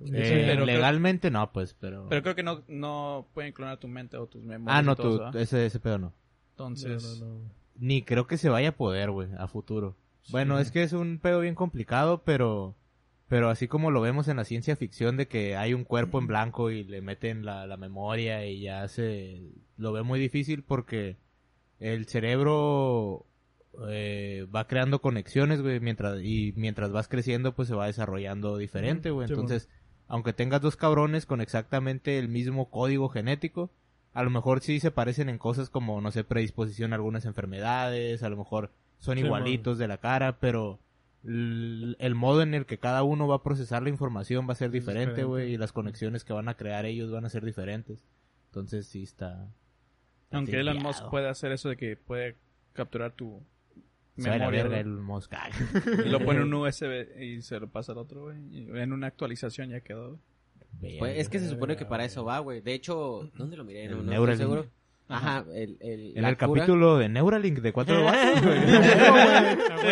Eh, 0.02 0.44
pero 0.48 0.64
creo- 0.64 0.66
legalmente 0.66 1.32
no, 1.32 1.52
pues, 1.52 1.76
pero... 1.80 2.08
Pero 2.10 2.22
creo 2.24 2.36
que 2.36 2.44
no, 2.44 2.64
no 2.68 3.28
pueden 3.34 3.54
clonar 3.54 3.78
tu 3.80 3.88
mente 3.88 4.18
o 4.18 4.28
tus 4.28 4.44
memorias. 4.44 4.80
ah, 4.80 4.82
no, 4.82 4.96
tú, 4.96 5.22
¿ah? 5.22 5.32
ese, 5.36 5.66
ese 5.66 5.80
pedo 5.80 5.98
no. 5.98 6.14
Entonces, 6.52 7.20
No, 7.20 7.26
no, 7.28 7.34
no. 7.36 7.52
Ni 7.78 8.04
creo 8.04 8.28
que 8.28 8.38
se 8.38 8.50
vaya 8.50 8.70
a 8.70 8.76
poder, 8.76 9.12
güey, 9.12 9.30
a 9.38 9.48
futuro. 9.48 9.96
Bueno, 10.30 10.60
es 10.60 10.72
que 10.72 10.84
es 10.84 10.94
un 10.94 11.20
pedo 11.20 11.40
bien 11.40 11.56
complicado, 11.56 12.24
pero... 12.24 12.76
Pero 13.30 13.50
así 13.50 13.68
como 13.68 13.90
lo 13.90 14.00
vemos 14.02 14.28
en 14.28 14.38
la 14.38 14.44
ciencia 14.44 14.76
ficción 14.76 15.18
de 15.18 15.28
que 15.28 15.56
hay 15.56 15.74
un 15.74 15.86
cuerpo 15.86 16.20
en 16.20 16.28
blanco 16.28 16.70
y 16.70 16.84
le 16.84 17.02
meten 17.02 17.46
la, 17.46 17.66
la 17.66 17.78
memoria 17.78 18.46
y 18.46 18.62
ya 18.62 18.88
se... 18.88 19.42
Lo 19.78 19.92
ve 19.92 20.04
muy 20.04 20.20
difícil 20.20 20.62
porque 20.64 21.18
el 21.80 22.06
cerebro 22.06 23.26
eh, 23.90 24.46
va 24.56 24.68
creando 24.68 25.02
conexiones, 25.02 25.62
güey, 25.62 25.80
mientras, 25.80 26.22
y 26.22 26.54
mientras 26.56 26.92
vas 26.92 27.08
creciendo 27.08 27.56
pues 27.56 27.68
se 27.70 27.74
va 27.76 27.88
desarrollando 27.88 28.58
diferente, 28.58 29.10
güey. 29.10 29.28
Sí, 29.28 29.34
Entonces, 29.34 29.68
aunque 30.08 30.34
tengas 30.34 30.62
dos 30.62 30.76
cabrones 30.76 31.26
con 31.26 31.42
exactamente 31.42 32.20
el 32.20 32.28
mismo 32.30 32.70
código 32.70 33.10
genético, 33.10 33.72
a 34.14 34.24
lo 34.24 34.30
mejor 34.30 34.62
sí 34.62 34.80
se 34.80 34.92
parecen 34.92 35.30
en 35.30 35.38
cosas 35.38 35.70
como, 35.70 36.00
no 36.02 36.12
sé, 36.12 36.24
predisposición 36.24 36.94
a 36.94 36.96
algunas 36.96 37.26
enfermedades, 37.26 38.24
a 38.24 38.30
lo 38.30 38.38
mejor 38.38 38.72
son 39.00 39.18
Sí, 39.18 39.24
igualitos 39.24 39.78
de 39.78 39.88
la 39.88 39.98
cara, 39.98 40.40
pero 40.40 40.80
el 41.24 42.16
modo 42.16 42.42
en 42.42 42.54
el 42.54 42.66
que 42.66 42.78
cada 42.78 43.04
uno 43.04 43.28
va 43.28 43.36
a 43.36 43.44
procesar 43.44 43.82
la 43.82 43.90
información 43.90 44.48
va 44.48 44.54
a 44.54 44.58
ser 44.58 44.72
diferente, 44.72 45.24
güey, 45.24 45.54
y 45.54 45.58
las 45.58 45.72
conexiones 45.72 46.24
que 46.24 46.34
van 46.34 46.50
a 46.50 46.56
crear 46.56 46.86
ellos 46.86 47.12
van 47.12 47.26
a 47.26 47.30
ser 47.30 47.46
diferentes. 47.46 48.04
Entonces 48.48 48.88
sí 48.88 49.04
está... 49.04 49.48
está 50.26 50.38
aunque 50.38 50.60
Elon. 50.60 50.78
Musk 50.84 51.10
puede 51.10 51.30
hacer 51.30 51.52
eso 51.54 51.70
de 51.70 51.78
que 51.78 51.96
puede 51.96 52.36
capturar 52.74 53.14
tu 53.14 53.42
Se 54.18 54.30
va 54.30 54.36
a 54.36 54.38
la 54.38 54.50
verga. 54.50 54.78
Ay. 54.78 55.52
y 56.06 56.10
lo 56.10 56.20
pone 56.24 56.40
en 56.42 56.54
un 56.54 56.54
USB 56.68 57.20
y 57.22 57.42
se 57.42 57.60
lo 57.60 57.68
pasa 57.68 57.94
al 57.94 57.98
otro, 57.98 58.24
güey. 58.24 58.38
En 58.80 58.94
una 58.94 59.08
actualización 59.08 59.70
ya 59.70 59.80
quedó, 59.82 60.20
güey. 60.80 61.00
Pues 61.00 61.18
es 61.20 61.30
que 61.30 61.40
se 61.40 61.50
supone 61.50 61.76
que 61.76 61.86
para 61.86 62.06
eso 62.06 62.24
va, 62.26 62.40
güey. 62.40 62.62
De 62.62 62.74
hecho, 62.74 63.30
¿dónde 63.38 63.58
lo 63.58 63.64
miré? 63.64 63.86
El 63.86 63.92
No, 63.98 64.04
no 64.04 64.12
estoy 64.12 64.38
seguro. 64.38 64.68
Ajá, 65.10 65.46
el, 65.54 65.78
el, 65.82 66.14
En 66.16 66.22
la 66.24 66.30
el 66.30 66.38
cura- 66.38 66.62
capítulo 66.62 66.98
de 66.98 67.10
Neuralink 67.10 67.60
de 67.60 67.74
cuatro 67.74 68.04
vatos, 68.04 68.42
güey. 68.44 68.58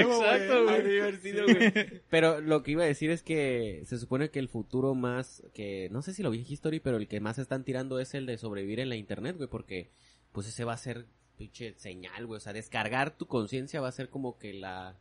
Exacto, 0.01 0.63
güey. 0.63 2.01
Pero 2.09 2.41
lo 2.41 2.63
que 2.63 2.71
iba 2.71 2.83
a 2.83 2.87
decir 2.87 3.11
es 3.11 3.21
que 3.23 3.83
se 3.85 3.97
supone 3.97 4.29
que 4.29 4.39
el 4.39 4.47
futuro 4.47 4.95
más 4.95 5.43
que 5.53 5.89
no 5.91 6.01
sé 6.01 6.13
si 6.13 6.23
lo 6.23 6.31
vi 6.31 6.39
en 6.39 6.45
History, 6.47 6.79
pero 6.79 6.97
el 6.97 7.07
que 7.07 7.19
más 7.19 7.39
están 7.39 7.63
tirando 7.63 7.99
es 7.99 8.13
el 8.13 8.25
de 8.25 8.37
sobrevivir 8.37 8.79
en 8.79 8.89
la 8.89 8.95
internet, 8.95 9.35
güey, 9.37 9.49
porque 9.49 9.89
pues 10.31 10.47
ese 10.47 10.63
va 10.63 10.73
a 10.73 10.77
ser 10.77 11.05
pinche 11.41 11.73
señal, 11.77 12.25
güey, 12.27 12.37
o 12.37 12.41
sea, 12.41 12.53
descargar 12.53 13.11
tu 13.17 13.25
conciencia 13.27 13.81
va 13.81 13.87
a 13.89 13.91
ser 13.91 14.09
como 14.09 14.37
que 14.37 14.53
la 14.53 14.97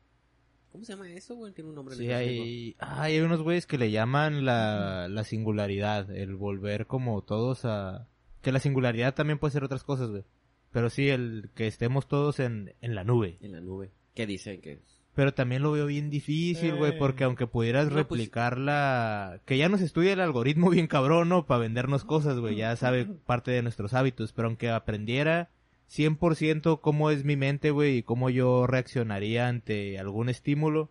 ¿Cómo 0.72 0.84
se 0.84 0.92
llama 0.92 1.10
eso, 1.10 1.34
güey? 1.34 1.52
Tiene 1.52 1.70
un 1.70 1.74
nombre 1.76 1.96
Sí, 1.96 2.10
hay, 2.12 2.76
hay 2.78 3.18
unos 3.20 3.42
güeyes 3.42 3.66
que 3.66 3.76
le 3.76 3.90
llaman 3.90 4.44
la, 4.44 5.08
la 5.08 5.24
singularidad, 5.24 6.10
el 6.16 6.36
volver 6.36 6.86
como 6.86 7.22
todos 7.22 7.64
a... 7.64 8.06
Que 8.40 8.52
la 8.52 8.60
singularidad 8.60 9.14
también 9.14 9.40
puede 9.40 9.50
ser 9.52 9.64
otras 9.64 9.82
cosas, 9.82 10.10
güey. 10.10 10.22
Pero 10.70 10.88
sí, 10.88 11.08
el 11.08 11.50
que 11.56 11.66
estemos 11.66 12.06
todos 12.06 12.38
en, 12.38 12.74
en 12.80 12.94
la 12.94 13.02
nube. 13.02 13.36
en 13.40 13.50
la 13.52 13.60
nube. 13.60 13.90
¿Qué 14.14 14.26
dicen 14.26 14.60
que 14.60 14.78
Pero 15.16 15.34
también 15.34 15.62
lo 15.62 15.72
veo 15.72 15.86
bien 15.86 16.08
difícil, 16.08 16.76
güey, 16.76 16.92
Eh. 16.92 16.96
porque 16.96 17.24
aunque 17.24 17.48
pudieras 17.48 17.90
No, 17.90 18.06
pues- 18.06 18.30
la... 18.56 19.40
Que 19.46 19.58
ya 19.58 19.68
nos 19.68 19.80
estudia 19.80 20.12
el 20.12 20.20
algoritmo 20.20 20.70
bien 20.70 20.86
cabrón, 20.86 21.30
¿no? 21.30 21.46
Para 21.46 21.62
vendernos 21.62 22.04
cosas, 22.04 22.38
güey, 22.38 22.54
ya 22.54 22.76
sabe 22.76 23.06
parte 23.06 23.50
de 23.50 23.62
nuestros 23.62 23.92
hábitos, 23.92 24.32
pero 24.32 24.46
aunque 24.46 24.70
aprendiera 24.70 25.50
100% 25.90 26.80
cómo 26.80 27.10
es 27.10 27.24
mi 27.24 27.36
mente, 27.36 27.70
güey, 27.70 27.98
y 27.98 28.02
cómo 28.02 28.30
yo 28.30 28.66
reaccionaría 28.66 29.48
ante 29.48 29.98
algún 29.98 30.28
estímulo, 30.28 30.90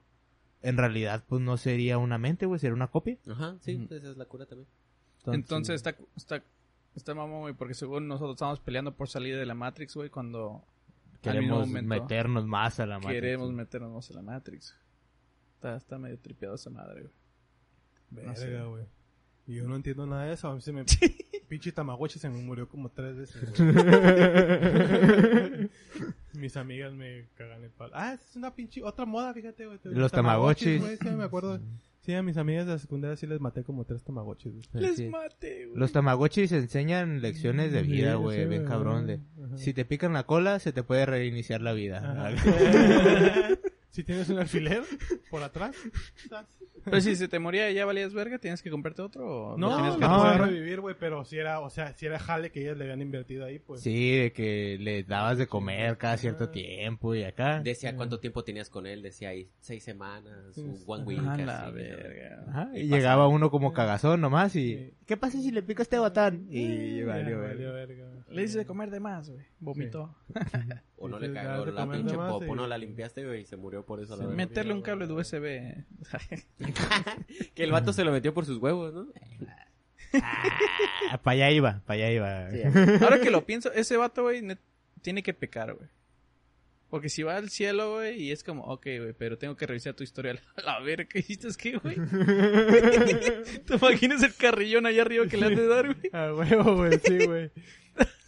en 0.62 0.78
realidad, 0.78 1.24
pues 1.28 1.42
no 1.42 1.56
sería 1.58 1.98
una 1.98 2.18
mente, 2.18 2.46
güey, 2.46 2.60
sería 2.60 2.74
una 2.76 2.88
copia. 2.88 3.18
Ajá, 3.30 3.56
sí, 3.62 3.76
Ujú. 3.76 3.96
esa 3.96 4.12
es 4.12 4.18
la 4.18 4.26
cura 4.26 4.46
también. 4.46 4.68
Entonces 5.26 5.76
está, 5.76 5.96
está, 6.18 6.44
está 6.96 7.14
mamón, 7.16 7.42
güey, 7.42 7.54
porque 7.54 7.74
según 7.74 8.08
nosotros 8.08 8.36
estábamos 8.36 8.60
peleando 8.60 8.94
por 8.94 9.08
salir 9.08 9.38
de 9.38 9.46
la 9.46 9.54
Matrix, 9.56 9.96
güey, 9.96 10.10
cuando 10.10 10.64
Queremos 11.22 11.68
momento 11.68 11.90
meternos 11.90 12.46
más 12.46 12.80
a 12.80 12.86
la 12.86 12.96
Matrix. 12.96 13.14
queremos 13.14 13.52
meternos 13.52 14.10
en 14.10 14.16
la 14.16 14.22
Matrix. 14.22 14.76
Está, 15.56 15.76
está 15.76 15.98
medio 15.98 16.18
tripeado 16.18 16.56
esa 16.56 16.70
madre, 16.70 17.02
güey. 17.02 17.14
Verga, 18.12 18.30
No 18.32 18.36
sé. 18.78 18.86
Y 19.50 19.56
yo 19.56 19.68
no 19.68 19.76
entiendo 19.76 20.06
nada 20.06 20.26
de 20.26 20.34
eso. 20.34 20.48
A 20.48 20.54
mí 20.56 20.62
se 20.62 20.72
me... 20.72 20.86
Pinche 21.48 21.72
Tamagotchi 21.72 22.20
se 22.20 22.30
me 22.30 22.38
murió 22.44 22.70
como 22.70 22.90
tres 22.90 23.16
veces, 23.18 23.52
güey. 23.58 23.74
Mis 26.34 26.56
amigas 26.56 26.94
me 26.94 27.26
cagan 27.36 27.64
el 27.64 27.72
palo. 27.72 27.92
Ah, 27.96 28.14
es 28.14 28.36
una 28.36 28.54
pinche... 28.54 28.84
Otra 28.84 29.06
moda, 29.06 29.34
fíjate, 29.34 29.66
güey. 29.66 29.80
Los 29.86 30.12
Tamagotchis. 30.12 30.80
güey, 30.80 30.98
sí, 30.98 31.10
me 31.10 31.24
acuerdo. 31.24 31.60
Sí, 32.02 32.14
a 32.14 32.22
mis 32.24 32.38
amigas 32.38 32.66
de 32.68 32.74
la 32.74 32.80
secundaria 32.80 33.18
sí 33.18 33.26
les 33.28 33.42
maté 33.42 33.64
como 33.64 33.84
tres 33.86 34.04
Tamagotchis, 34.04 34.54
güey. 34.54 34.84
Les 34.84 34.96
Sí. 34.98 35.10
mate, 35.10 35.66
güey. 35.66 35.80
Los 35.80 35.92
Tamagotchis 35.92 36.52
enseñan 36.52 37.20
lecciones 37.22 37.72
de 37.72 37.82
Sí, 37.84 37.92
vida, 37.92 38.12
sí, 38.14 38.18
güey, 38.20 38.46
bien 38.48 38.62
güey, 38.62 38.66
cabrón. 38.72 39.08
De, 39.08 39.16
ajá. 39.44 39.58
si 39.58 39.74
te 39.74 39.84
pican 39.86 40.14
la 40.14 40.24
cola, 40.28 40.60
se 40.60 40.72
te 40.72 40.84
puede 40.84 41.06
reiniciar 41.08 41.62
la 41.62 41.74
vida. 41.74 41.98
Ajá. 42.00 42.30
si 43.90 44.04
tienes 44.04 44.30
un 44.30 44.40
alfiler 44.40 44.84
por 45.30 45.42
atrás. 45.44 45.76
Pero 46.86 47.02
si 47.02 47.16
se 47.16 47.28
te 47.28 47.40
moría 47.40 47.70
y 47.70 47.76
ya 47.76 47.86
valías 47.86 48.14
verga, 48.14 48.40
¿tienes 48.40 48.62
que 48.64 48.70
comprarte 48.72 49.02
otro? 49.02 49.52
O 49.54 49.58
No, 49.58 49.76
tienes 49.76 49.94
no, 49.94 50.00
que 50.00 50.06
no, 50.06 50.38
no. 50.38 50.46
revivir, 50.46 50.80
güey, 50.80 50.96
pero 50.98 51.26
si 51.26 51.38
era, 51.38 51.60
o 51.60 51.70
sea, 51.70 51.94
si 51.94 52.06
era 52.06 52.18
jale 52.20 52.52
que 52.52 52.62
ellas 52.62 52.78
le 52.78 52.86
habían 52.86 53.02
invertido 53.02 53.46
ahí, 53.46 53.60
pues. 53.60 53.82
Sí, 53.82 54.16
de 54.18 54.32
que 54.32 54.78
le 54.80 55.04
dabas 55.04 55.38
de 55.38 55.48
comer 55.48 55.98
cada 55.98 56.16
cierto 56.18 56.50
tiempo 56.50 57.14
y 57.16 57.24
acá. 57.24 57.60
Decía 57.62 57.96
cuánto 57.98 58.20
tiempo 58.20 58.44
tenías 58.46 58.70
con 58.70 58.88
él, 58.88 59.02
decía 59.02 59.30
ahí 59.30 59.50
seis 59.60 59.84
semanas, 59.84 60.58
un 60.58 60.78
Sí. 60.78 60.84
one 60.88 61.04
week. 61.04 61.20
A 61.20 61.34
así, 61.34 61.44
la 61.44 61.70
verga. 61.70 62.46
Ajá, 62.48 62.70
y 62.74 62.84
pasa. 62.88 62.96
llegaba 62.96 63.28
uno 63.28 63.52
como 63.52 63.74
cagazón 63.74 64.22
nomás 64.22 64.56
y... 64.56 64.76
Sí. 64.78 64.94
¿Qué 65.06 65.18
pasa 65.18 65.42
si 65.42 65.50
le 65.52 65.64
pico 65.64 65.82
este 65.82 65.98
botón? 66.00 66.48
Y 66.52 67.00
Ya, 67.00 67.06
valió, 67.08 67.42
valió 67.42 67.74
verga. 67.74 68.06
Le 68.30 68.44
hice 68.44 68.60
de 68.60 68.66
comer 68.66 68.92
de 68.92 69.00
más, 69.00 69.30
güey. 69.30 69.44
Vomitó. 69.60 70.16
O 70.98 71.08
no 71.10 71.18
Sí, 71.18 71.24
le 71.24 71.28
sí, 71.30 71.34
cagó 71.34 71.66
la 71.66 71.90
pinche 71.92 72.16
popo, 72.16 72.46
y- 72.46 72.58
no 72.58 72.68
la 72.68 72.78
limpiaste, 72.78 73.26
güey, 73.26 73.42
y 73.42 73.46
se 73.46 73.58
murió 73.58 73.79
por 73.86 74.02
eso. 74.02 74.14
a 74.14 74.18
la. 74.18 74.28
Meterle 74.28 74.74
un 74.74 74.82
cable 74.82 75.08
de 75.08 75.14
USB. 75.14 75.44
que 77.54 77.64
el 77.64 77.72
vato 77.72 77.94
se 77.94 78.04
lo 78.04 78.12
metió 78.12 78.34
por 78.34 78.46
sus 78.46 78.58
huevos, 78.58 78.94
¿no? 78.94 79.08
Ah, 81.12 81.22
para 81.22 81.36
allá 81.36 81.52
iba, 81.52 81.82
para 81.86 82.08
allá 82.08 82.12
iba. 82.12 82.48
Ahora 83.02 83.22
que 83.22 83.30
lo 83.30 83.46
pienso, 83.46 83.72
ese 83.74 83.98
vato, 83.98 84.24
güey, 84.24 84.42
tiene 85.02 85.24
que 85.24 85.34
pecar, 85.34 85.74
güey. 85.74 85.90
Porque 86.90 87.10
si 87.10 87.22
va 87.22 87.38
al 87.38 87.50
cielo, 87.50 87.94
güey, 87.94 88.20
y 88.20 88.32
es 88.32 88.44
como, 88.44 88.64
ok, 88.64 88.84
güey, 88.84 89.14
pero 89.14 89.38
tengo 89.38 89.56
que 89.56 89.68
revisar 89.68 89.94
tu 89.94 90.04
historia. 90.04 90.42
A 90.66 90.80
ver, 90.80 91.08
¿qué 91.08 91.20
hiciste? 91.20 91.48
¿Es 91.48 91.56
qué, 91.56 91.78
güey? 91.78 91.96
¿Te 93.66 93.76
imaginas 93.76 94.24
el 94.24 94.34
carrillón 94.34 94.88
allá 94.88 95.04
arriba 95.04 95.28
que 95.28 95.38
le 95.38 95.46
has 95.46 95.56
de 95.56 95.68
dar, 95.68 95.94
güey? 95.94 96.10
A 96.12 96.34
huevo, 96.34 96.78
güey, 96.78 97.00
sí, 97.00 97.26
güey. 97.26 97.52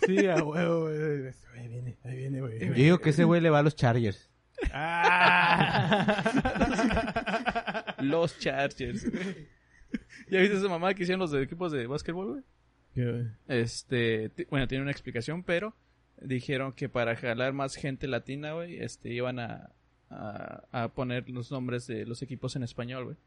Sí, 0.06 0.28
a 0.28 0.44
huevo, 0.44 0.82
güey. 0.82 1.34
Ahí 1.56 1.68
viene, 1.68 1.98
ahí 2.04 2.16
viene, 2.16 2.42
güey. 2.42 2.60
Yo 2.60 2.74
digo 2.74 3.00
que 3.00 3.10
ese 3.10 3.24
güey 3.24 3.42
le 3.42 3.50
va 3.50 3.60
a 3.60 3.64
los 3.64 3.76
Chargers. 3.76 4.30
Ah. 4.74 6.24
Los 8.02 8.38
Chargers. 8.40 9.06
¿Ya 10.30 10.40
viste 10.40 10.58
esa 10.58 10.70
mamá 10.70 10.94
que 10.94 11.04
hicieron 11.04 11.20
los 11.20 11.32
de 11.32 11.44
equipos 11.44 11.72
de 11.72 11.86
básquetbol, 11.88 12.28
güey? 12.28 12.42
¿Qué, 12.96 13.12
güey? 13.12 13.26
Este, 13.48 14.32
bueno, 14.50 14.68
tiene 14.68 14.82
una 14.82 14.92
explicación, 14.92 15.44
pero 15.44 15.76
dijeron 16.22 16.74
que 16.74 16.88
para 16.90 17.16
jalar 17.16 17.54
más 17.54 17.76
gente 17.76 18.08
latina, 18.08 18.54
güey, 18.54 18.78
este, 18.80 19.14
iban 19.14 19.40
a, 19.40 19.70
a, 20.10 20.64
a 20.72 20.88
poner 20.90 21.30
los 21.30 21.52
nombres 21.52 21.88
de 21.88 22.06
los 22.06 22.22
equipos 22.22 22.56
en 22.56 22.64
español, 22.64 23.04
güey. 23.06 23.18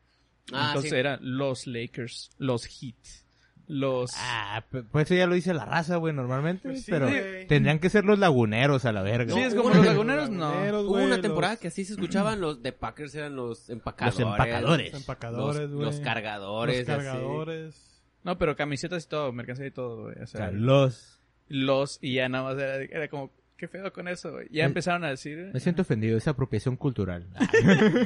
Ah, 0.52 0.68
Entonces 0.68 0.90
sí. 0.92 0.96
eran 0.96 1.18
los 1.22 1.66
Lakers, 1.66 2.30
los 2.38 2.66
Heat, 2.66 3.23
los... 3.66 4.10
Ah, 4.16 4.62
pues 4.70 5.06
eso 5.06 5.14
ya 5.14 5.26
lo 5.26 5.34
dice 5.34 5.54
la 5.54 5.64
raza, 5.64 5.96
güey, 5.96 6.12
normalmente. 6.14 6.68
Pues 6.68 6.84
sí, 6.84 6.90
pero 6.90 7.06
güey. 7.08 7.46
tendrían 7.46 7.78
que 7.78 7.88
ser 7.90 8.04
los 8.04 8.18
laguneros 8.18 8.84
a 8.84 8.92
la 8.92 9.02
verga. 9.02 9.32
Sí, 9.34 9.40
No, 9.40 9.46
es 9.46 9.54
como 9.54 9.70
los 9.70 9.84
laguneros, 9.84 10.30
no. 10.30 10.50
Laguneros, 10.50 10.84
Hubo 10.84 10.94
una 10.94 11.06
los- 11.08 11.20
temporada 11.22 11.56
que 11.56 11.68
así 11.68 11.84
se 11.84 11.94
escuchaban, 11.94 12.40
los 12.40 12.62
de 12.62 12.72
Packers 12.72 13.14
eran 13.14 13.36
los 13.36 13.70
empacadores. 13.70 14.18
Los 14.20 14.30
empacadores. 14.30 14.92
Los 14.92 15.00
empacadores, 15.02 15.60
Los, 15.62 15.70
güey. 15.72 15.84
los 15.86 16.00
cargadores. 16.00 16.88
Los 16.88 16.88
así. 16.98 17.04
cargadores. 17.06 18.02
No, 18.22 18.38
pero 18.38 18.56
camisetas 18.56 19.04
y 19.04 19.08
todo, 19.08 19.32
mercancía 19.32 19.66
y 19.66 19.70
todo, 19.70 20.02
güey. 20.04 20.16
O 20.22 20.26
sea, 20.26 20.50
los... 20.50 21.20
los 21.48 21.98
y 22.00 22.14
ya 22.14 22.28
nada 22.28 22.44
más 22.44 22.62
era, 22.62 22.76
era 22.76 23.08
como, 23.08 23.30
qué 23.56 23.68
feo 23.68 23.92
con 23.92 24.08
eso, 24.08 24.32
güey. 24.32 24.48
Ya 24.50 24.64
Me- 24.64 24.68
empezaron 24.68 25.04
a 25.04 25.10
decir... 25.10 25.50
Me 25.52 25.60
siento 25.60 25.82
ofendido, 25.82 26.16
es 26.18 26.26
apropiación 26.28 26.76
cultural. 26.76 27.28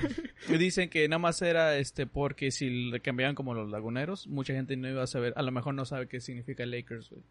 Dicen 0.58 0.88
que 0.90 1.08
nada 1.08 1.18
más 1.18 1.40
era 1.42 1.76
este 1.78 2.06
porque 2.06 2.50
si 2.50 2.90
le 2.90 3.00
cambiaban 3.00 3.34
como 3.34 3.54
los 3.54 3.70
laguneros, 3.70 4.26
mucha 4.26 4.52
gente 4.54 4.76
no 4.76 4.88
iba 4.88 5.02
a 5.02 5.06
saber, 5.06 5.32
a 5.36 5.42
lo 5.42 5.50
mejor 5.52 5.74
no 5.74 5.84
sabe 5.84 6.08
qué 6.08 6.20
significa 6.20 6.64
Lakers, 6.66 7.10
güey. 7.10 7.22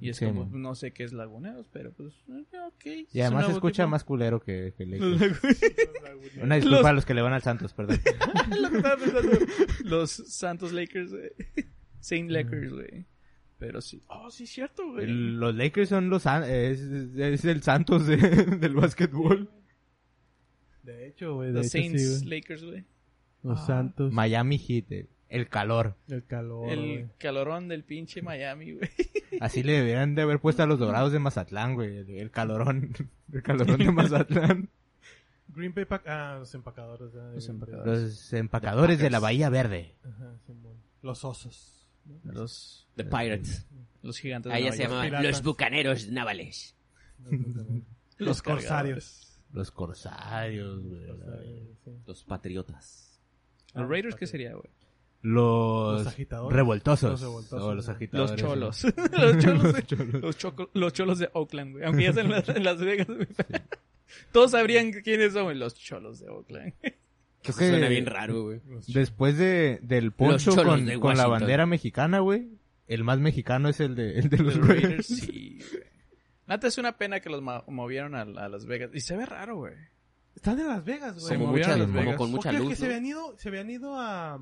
Y 0.00 0.10
es 0.10 0.16
Sí, 0.16 0.24
como, 0.26 0.46
man. 0.46 0.62
no 0.62 0.74
sé 0.74 0.92
qué 0.92 1.04
es 1.04 1.12
laguneros, 1.12 1.68
pero 1.72 1.92
pues, 1.92 2.12
eh, 2.28 2.58
ok. 2.66 3.08
Y 3.12 3.20
además 3.20 3.46
se 3.46 3.52
escucha 3.52 3.86
más 3.86 4.02
culero 4.04 4.40
que, 4.40 4.72
Lakers. 4.78 5.40
Una 6.42 6.56
disculpa 6.56 6.78
Los- 6.78 6.86
a 6.86 6.92
los 6.92 7.06
que 7.06 7.14
le 7.14 7.22
van 7.22 7.32
al 7.32 7.42
Santos, 7.42 7.72
perdón. 7.72 8.00
Los 9.84 10.10
Santos 10.10 10.72
Lakers, 10.72 11.10
güey. 11.12 11.30
Saint 12.00 12.30
Lakers, 12.30 12.72
güey. 12.72 13.06
Pero 13.62 13.80
sí. 13.80 14.02
Oh, 14.08 14.28
sí, 14.30 14.42
es 14.44 14.50
cierto, 14.50 14.90
güey. 14.90 15.04
El- 15.04 15.38
los 15.38 15.54
Lakers 15.54 15.88
son 15.88 16.10
los... 16.10 16.26
Es, 16.26 16.80
es 16.80 17.44
el 17.44 17.62
Santos 17.62 18.06
de- 18.06 18.16
del 18.60 18.74
básquetbol. 18.74 19.48
De 20.82 21.06
hecho, 21.06 21.36
güey. 21.36 21.52
Los 21.52 21.68
Saints 21.70 22.02
sí, 22.02 22.24
güey. 22.26 22.40
Lakers, 22.40 22.64
güey. 22.64 22.84
Los 23.44 23.60
Ah. 23.60 23.66
Santos. 23.66 24.12
Miami 24.12 24.58
Heat, 24.58 24.90
eh, 24.90 25.06
el 25.28 25.48
calor. 25.48 25.94
El 26.08 26.24
calor, 26.24 26.68
El 26.70 27.08
calorón 27.18 27.68
del 27.68 27.84
pinche 27.84 28.20
Miami, 28.20 28.72
güey. 28.72 28.90
Así 29.40 29.62
le 29.62 29.72
deberían 29.74 30.14
de 30.16 30.22
haber 30.22 30.40
puesto 30.40 30.62
a 30.62 30.66
los 30.66 30.78
dorados 30.80 31.12
de 31.12 31.18
Mazatlán, 31.20 31.74
güey. 31.74 32.18
El, 32.18 32.30
calorón. 32.32 32.92
El 33.32 33.42
calorón 33.44 33.78
de 33.78 33.92
Mazatlán. 33.92 34.68
Green 35.54 35.72
Bay 35.74 35.84
Pack... 35.84 36.02
Ah, 36.08 36.36
los 36.40 36.52
empacadores. 36.54 37.12
Los 37.14 37.48
empacadores. 37.48 38.02
Los 38.02 38.32
empacadores 38.32 38.98
de 38.98 39.10
la 39.10 39.20
Bahía 39.20 39.50
Verde. 39.50 39.94
Ajá, 40.02 40.34
Simón. 40.46 40.74
Los 41.02 41.24
osos. 41.24 41.81
Los, 42.24 42.86
The 42.96 43.04
Pirates. 43.04 43.66
los 44.02 44.18
gigantes 44.18 44.50
de 44.50 44.56
Ahí 44.56 44.62
Nueva 44.62 44.76
se 44.76 44.82
piratas. 45.08 45.22
los 45.24 45.42
bucaneros 45.42 46.08
navales. 46.08 46.74
Los 48.18 48.42
corsarios. 48.42 49.38
Los 49.52 49.70
corsarios, 49.70 50.82
güey. 50.82 51.06
Los 52.06 52.24
patriotas. 52.24 53.20
¿Los 53.74 53.88
Raiders 53.88 54.14
qué 54.16 54.26
sería, 54.26 54.52
güey? 54.54 54.70
Los, 55.22 55.98
Los 55.98 56.06
agitadores. 56.08 56.56
revoltosos. 56.56 57.10
Los 57.12 57.20
revoltosos, 57.20 57.76
los 57.76 57.88
agitadores. 57.88 58.30
Los 58.32 58.40
cholos. 58.40 58.84
los 59.12 59.38
cholos. 59.38 59.72
de- 59.72 60.18
Los, 60.20 60.36
choco- 60.38 60.70
los 60.74 60.92
cholos 60.92 61.18
de 61.20 61.30
Oakland, 61.34 61.72
güey. 61.72 61.84
Aunque 61.84 62.02
ya 62.12 62.20
en 62.20 62.30
Las, 62.30 62.48
en 62.48 62.64
Las 62.64 62.78
Vegas, 62.80 63.06
güey. 63.06 63.28
Todos 64.32 64.50
sabrían 64.50 64.90
quiénes 64.90 65.32
son. 65.34 65.58
Los 65.58 65.74
cholos 65.74 66.18
de 66.20 66.28
Oakland. 66.28 66.72
Creo 67.42 67.56
que 67.56 67.68
suena 67.70 67.88
bien 67.88 68.06
raro, 68.06 68.42
güey. 68.44 68.60
Después 68.88 69.36
de, 69.36 69.78
del 69.82 70.12
poncho 70.12 70.54
con, 70.54 70.86
de 70.86 70.98
con 71.00 71.16
la 71.16 71.26
bandera 71.26 71.66
mexicana, 71.66 72.20
güey. 72.20 72.48
El 72.86 73.04
más 73.04 73.18
mexicano 73.18 73.68
es 73.68 73.80
el 73.80 73.94
de, 73.94 74.18
el 74.18 74.28
de 74.28 74.38
los 74.38 74.56
Raiders. 74.56 74.82
Raiders, 74.82 75.06
sí, 75.06 75.58
güey. 75.70 75.82
Neta, 76.46 76.66
es 76.66 76.78
una 76.78 76.98
pena 76.98 77.20
que 77.20 77.30
los 77.30 77.42
movieron 77.68 78.14
a, 78.14 78.22
a 78.22 78.48
Las 78.48 78.66
Vegas. 78.66 78.90
Y 78.92 79.00
se 79.00 79.16
ve 79.16 79.24
raro, 79.26 79.56
güey. 79.56 79.74
Están 80.34 80.58
en 80.60 80.68
Las 80.68 80.84
Vegas, 80.84 81.14
güey. 81.14 81.26
Se 81.26 81.34
Como, 81.36 81.46
movieron 81.48 81.70
mucha, 81.70 81.74
a 81.74 81.78
Las 81.78 81.86
como 81.88 82.00
Vegas. 82.00 82.16
con 82.16 82.30
¿Por 82.30 82.36
mucha 82.36 82.52
luz, 82.52 82.68
que 82.70 82.76
se 82.76 82.82
¿no? 82.82 82.86
habían 82.88 83.06
ido, 83.06 83.38
se 83.38 83.48
habían 83.48 83.70
ido 83.70 83.94
a... 83.98 84.38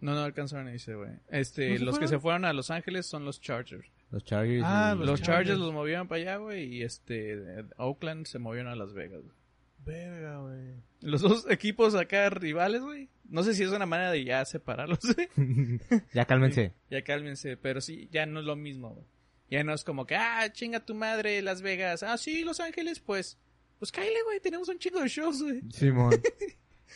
No, 0.00 0.14
no 0.14 0.20
alcanzaron 0.22 0.68
a 0.68 0.74
irse, 0.74 0.94
güey. 0.94 1.10
Este, 1.30 1.70
¿No 1.70 1.78
se 1.78 1.84
los 1.84 1.98
que 1.98 2.08
se 2.08 2.18
fueron 2.18 2.44
a 2.44 2.52
Los 2.52 2.70
Ángeles 2.70 3.06
son 3.06 3.24
los 3.24 3.40
Chargers. 3.40 3.86
Los 4.10 4.24
Chargers. 4.24 4.62
Ah, 4.64 4.92
y- 4.94 4.98
Los 4.98 5.06
Los 5.08 5.22
Chargers 5.22 5.48
Chargers. 5.48 5.58
los 5.58 5.72
movieron 5.72 6.06
para 6.06 6.20
allá, 6.20 6.36
güey. 6.36 6.64
Y 6.76 6.82
este, 6.82 7.38
Oakland 7.78 8.26
se 8.26 8.38
movieron 8.38 8.70
a 8.70 8.76
Las 8.76 8.92
Vegas, 8.92 9.22
güey. 9.22 9.35
Verga, 9.86 10.40
güey. 10.40 10.74
Los 11.00 11.22
dos 11.22 11.46
equipos 11.48 11.94
acá 11.94 12.28
rivales, 12.30 12.82
güey. 12.82 13.08
No 13.28 13.42
sé 13.42 13.54
si 13.54 13.62
es 13.62 13.70
una 13.70 13.86
manera 13.86 14.10
de 14.10 14.24
ya 14.24 14.44
separarlos, 14.44 14.98
güey. 15.14 15.28
ya 16.12 16.24
cálmense. 16.24 16.72
Ya 16.90 17.02
cálmense, 17.02 17.56
pero 17.56 17.80
sí, 17.80 18.08
ya 18.10 18.26
no 18.26 18.40
es 18.40 18.46
lo 18.46 18.56
mismo, 18.56 18.90
güey. 18.90 19.06
Ya 19.48 19.62
no 19.62 19.72
es 19.72 19.84
como 19.84 20.06
que, 20.06 20.16
ah, 20.16 20.52
chinga 20.52 20.84
tu 20.84 20.94
madre, 20.94 21.40
Las 21.40 21.62
Vegas. 21.62 22.02
Ah, 22.02 22.18
sí, 22.18 22.42
Los 22.42 22.58
Ángeles, 22.58 22.98
pues. 22.98 23.38
Pues 23.78 23.92
cállale, 23.92 24.22
güey, 24.24 24.40
tenemos 24.40 24.68
un 24.68 24.78
chingo 24.78 25.00
de 25.00 25.08
shows, 25.08 25.42
güey. 25.42 25.62
Simón. 25.70 26.12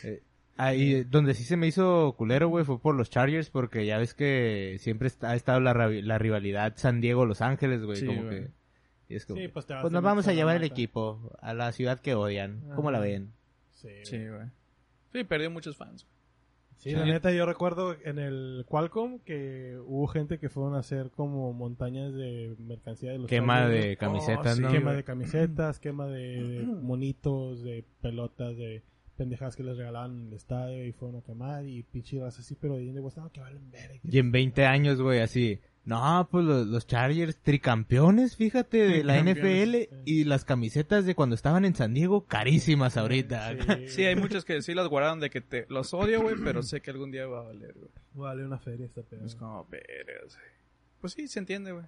Eh, 0.03 0.23
ahí 0.55 1.03
donde 1.03 1.33
sí 1.33 1.43
se 1.43 1.57
me 1.57 1.67
hizo 1.67 2.15
culero, 2.17 2.47
güey, 2.47 2.63
fue 2.63 2.79
por 2.79 2.95
los 2.95 3.09
Chargers, 3.09 3.49
porque 3.49 3.85
ya 3.85 3.97
ves 3.97 4.13
que 4.13 4.77
siempre 4.79 5.11
ha 5.21 5.35
estado 5.35 5.59
la, 5.59 5.73
rivalidad 6.17 6.77
San 6.77 7.01
Diego-Los 7.01 7.41
Ángeles, 7.41 7.83
güey. 7.83 7.97
Sí, 7.97 8.05
como 8.05 8.29
que. 8.29 8.47
Y 9.11 9.15
es 9.15 9.25
como, 9.25 9.39
Sí, 9.39 9.47
pues 9.47 9.65
te 9.65 9.73
vas 9.73 9.81
pues 9.81 9.93
nos 9.93 10.03
vamos 10.03 10.27
a 10.27 10.33
llevar 10.33 10.55
el 10.55 10.63
equipo 10.63 11.31
a 11.39 11.53
la 11.53 11.71
ciudad 11.71 11.99
que 11.99 12.15
odian. 12.15 12.61
¿Cómo 12.75 12.91
la 12.91 12.99
Ajá. 12.99 13.07
ven? 13.07 13.33
Sí, 13.71 13.89
Sí, 14.03 14.27
güey. 14.27 14.47
Sí, 15.11 15.23
perdió 15.23 15.51
muchos 15.51 15.75
fans. 15.75 16.07
Sí, 16.77 16.91
la 16.91 17.05
neta, 17.05 17.31
yo 17.31 17.45
recuerdo 17.45 17.95
en 18.03 18.17
el 18.17 18.65
Qualcomm 18.67 19.19
que 19.19 19.77
hubo 19.85 20.07
gente 20.07 20.39
que 20.39 20.49
fueron 20.49 20.73
a 20.73 20.79
hacer 20.79 21.11
como 21.11 21.53
montañas 21.53 22.11
de 22.15 22.55
mercancía 22.57 23.11
de 23.11 23.19
los 23.19 23.27
Quema 23.27 23.67
de 23.67 23.97
camisetas, 23.97 24.55
sí, 24.55 24.63
¿no? 24.63 24.71
Quema 24.71 24.93
de 24.93 25.03
camisetas, 25.03 25.79
quema 25.79 26.07
de, 26.07 26.41
de 26.41 26.63
monitos, 26.65 27.61
de 27.61 27.85
pelotas, 28.01 28.57
de 28.57 28.81
pendejadas 29.15 29.55
que 29.55 29.61
les 29.61 29.77
regalaban 29.77 30.19
en 30.21 30.27
el 30.29 30.33
estadio 30.33 30.83
y 30.83 30.91
fueron 30.91 31.17
a 31.19 31.21
quemar 31.21 31.67
y 31.67 31.83
pinche 31.83 32.19
raza 32.19 32.41
así, 32.41 32.55
pero 32.59 32.77
de 32.77 32.99
West, 32.99 33.17
no, 33.17 33.31
que 33.31 33.41
valen 33.41 33.69
verga. 33.69 33.99
Y 34.03 34.17
en 34.17 34.31
20 34.31 34.65
años, 34.65 34.99
güey, 34.99 35.19
así. 35.19 35.59
No, 35.83 36.27
pues 36.29 36.45
los, 36.45 36.67
los 36.67 36.85
Chargers 36.85 37.37
tricampeones, 37.37 38.35
fíjate, 38.35 38.77
de 38.87 39.03
la 39.03 39.19
NFL 39.19 40.03
y 40.05 40.25
las 40.25 40.45
camisetas 40.45 41.05
de 41.05 41.15
cuando 41.15 41.33
estaban 41.35 41.65
en 41.65 41.73
San 41.75 41.93
Diego, 41.95 42.25
carísimas 42.27 42.97
ahorita. 42.97 43.55
Sí, 43.87 44.03
hay 44.05 44.15
muchos 44.15 44.45
que 44.45 44.61
sí 44.61 44.75
las 44.75 44.87
guardaron 44.87 45.19
de 45.19 45.29
que 45.31 45.41
te 45.41 45.65
los 45.69 45.93
odio, 45.95 46.21
güey, 46.21 46.35
pero 46.43 46.61
sé 46.61 46.81
que 46.81 46.91
algún 46.91 47.09
día 47.11 47.25
va 47.25 47.39
a 47.39 47.43
valer, 47.43 47.73
güey. 47.73 47.89
Vale 48.13 48.45
una 48.45 48.59
feria 48.59 48.85
esta 48.85 49.01
pedo. 49.01 49.25
Es 49.25 49.33
como, 49.35 49.63
güey. 49.65 49.81
Pues 50.99 51.13
sí, 51.13 51.27
se 51.27 51.39
entiende, 51.39 51.71
güey. 51.71 51.85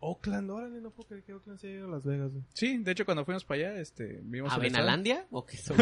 Oakland, 0.00 0.50
órale, 0.50 0.80
no 0.80 0.90
puedo 0.90 1.08
creer 1.08 1.24
que 1.24 1.32
Oakland 1.34 1.58
se 1.58 1.68
haya 1.68 1.76
ido 1.76 1.86
a 1.86 1.90
Las 1.90 2.04
Vegas, 2.04 2.32
güey. 2.32 2.44
Sí, 2.54 2.78
de 2.78 2.92
hecho 2.92 3.04
cuando 3.04 3.24
fuimos 3.24 3.44
para 3.44 3.68
allá, 3.68 3.80
este, 3.80 4.20
vimos 4.22 4.52
¿A. 4.52 4.58
Benalandia? 4.58 5.26
¿O 5.30 5.44
qué 5.46 5.56
son? 5.58 5.76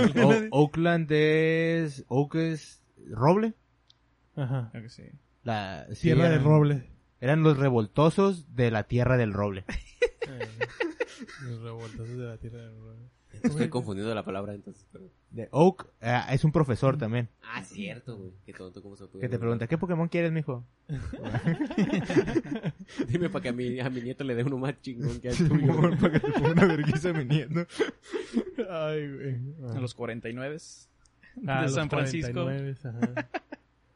O- 0.53 0.63
Oakland 0.63 1.11
es... 1.11 2.05
Oak 2.09 2.35
es 2.37 2.83
roble. 3.11 3.55
Ajá. 4.37 4.69
Creo 4.73 4.83
que 4.85 4.89
sí. 4.91 5.03
La, 5.45 5.87
sí, 5.93 6.03
Tierra 6.03 6.29
de 6.29 6.35
eran- 6.37 6.45
roble. 6.45 6.91
Eran 7.21 7.43
los 7.43 7.59
revoltosos 7.59 8.55
de 8.55 8.71
la 8.71 8.85
tierra 8.85 9.17
del 9.17 9.33
roble. 9.33 9.65
Los 11.43 11.61
revoltosos 11.63 12.17
de 12.19 12.25
la 12.25 12.37
tierra 12.37 12.59
de 12.59 12.69
roble. 12.71 12.99
Estoy 13.43 13.69
confundiendo 13.69 14.15
la 14.15 14.25
palabra 14.25 14.55
entonces. 14.55 14.85
pero- 14.93 15.09
De 15.31 15.49
Oak 15.53 15.87
eh, 16.01 16.21
es 16.31 16.45
un 16.45 16.53
profesor 16.53 16.97
también. 16.97 17.29
Ah, 17.43 17.63
cierto, 17.63 18.17
güey. 18.17 18.33
Qué 18.47 18.53
tonto, 18.53 18.83
¿cómo 18.83 18.97
se 18.97 19.07
puede? 19.07 19.23
Que 19.23 19.29
te 19.29 19.39
pregunta, 19.39 19.67
¿qué 19.67 19.79
Pokémon 19.79 20.09
quieres, 20.09 20.33
mijo? 20.33 20.65
Dime 23.09 23.29
para 23.31 23.43
que 23.43 23.49
a 23.51 23.53
mi, 23.53 23.79
a 23.81 23.91
mi 23.91 24.01
nieto 24.01 24.25
le 24.25 24.35
dé 24.35 24.45
uno 24.45 24.59
más 24.59 24.81
chingón 24.81 25.21
que 25.21 25.29
al 25.31 25.37
tuyo. 25.37 25.81
para 26.01 26.13
que 26.13 26.21
te 26.21 26.33
ponga 26.33 26.51
una 26.53 26.67
vergüenza 26.67 27.11
a 27.11 27.13
mi 27.13 27.25
nieto. 27.25 27.67
Ay, 28.71 29.13
güey. 29.13 29.37
A 29.77 29.81
los 29.81 29.95
49 29.95 30.57
Ah, 31.47 31.59
de 31.61 31.67
los 31.67 31.75
San 31.75 31.89
Francisco. 31.91 32.33
49, 32.33 32.77
ajá. 32.85 33.29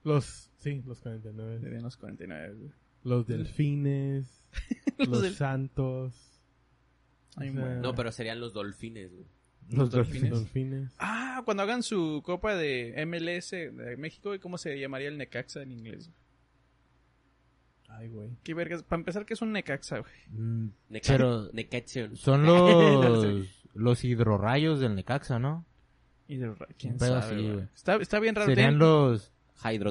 Los, 0.04 0.50
sí, 0.58 0.82
los 0.86 1.00
49. 1.00 1.60
Serían 1.60 1.82
los 1.82 1.96
49, 1.96 2.54
güey. 2.54 2.70
Los 3.04 3.26
delfines. 3.26 4.42
Los 4.98 5.08
los 5.08 5.22
del- 5.22 5.34
santos. 5.34 6.14
Ay, 7.36 7.48
O 7.50 7.52
sea, 7.54 7.64
güey. 7.64 7.80
No, 7.80 7.94
pero 7.94 8.12
serían 8.12 8.40
los 8.40 8.52
dolfines, 8.52 9.10
güey. 9.12 9.24
Los 9.70 9.90
delfines. 9.90 10.22
delfines. 10.22 10.30
Dolfines. 10.40 10.94
Ah, 10.98 11.40
cuando 11.44 11.62
hagan 11.62 11.82
su 11.82 12.20
copa 12.24 12.54
de 12.54 12.94
MLS 13.06 13.50
de 13.52 13.96
México, 13.98 14.32
¿cómo 14.40 14.58
se 14.58 14.78
llamaría 14.78 15.08
el 15.08 15.16
Necaxa 15.16 15.62
en 15.62 15.72
inglés? 15.72 16.10
Ay, 17.88 18.08
güey. 18.08 18.30
¿Qué 18.42 18.52
vergas? 18.54 18.82
Para 18.82 19.00
empezar, 19.00 19.24
¿qué 19.24 19.34
es 19.34 19.42
un 19.42 19.52
Necaxa, 19.52 19.98
güey? 20.00 20.12
Mm, 20.28 20.66
Neca- 20.90 21.06
Pero- 21.08 21.50
Necaxion. 21.52 22.16
Son 22.16 22.44
los, 22.46 23.46
los 23.74 24.04
hidrorrayos 24.04 24.80
del 24.80 24.94
Necaxa, 24.94 25.38
¿no? 25.38 25.64
De- 26.28 26.54
¿Quién 26.78 26.98
sabe, 26.98 27.42
güey? 27.52 27.68
Está, 27.74 27.96
está 27.96 28.18
bien 28.20 28.34
raro. 28.34 28.46
Serían 28.48 28.78
los, 28.78 29.32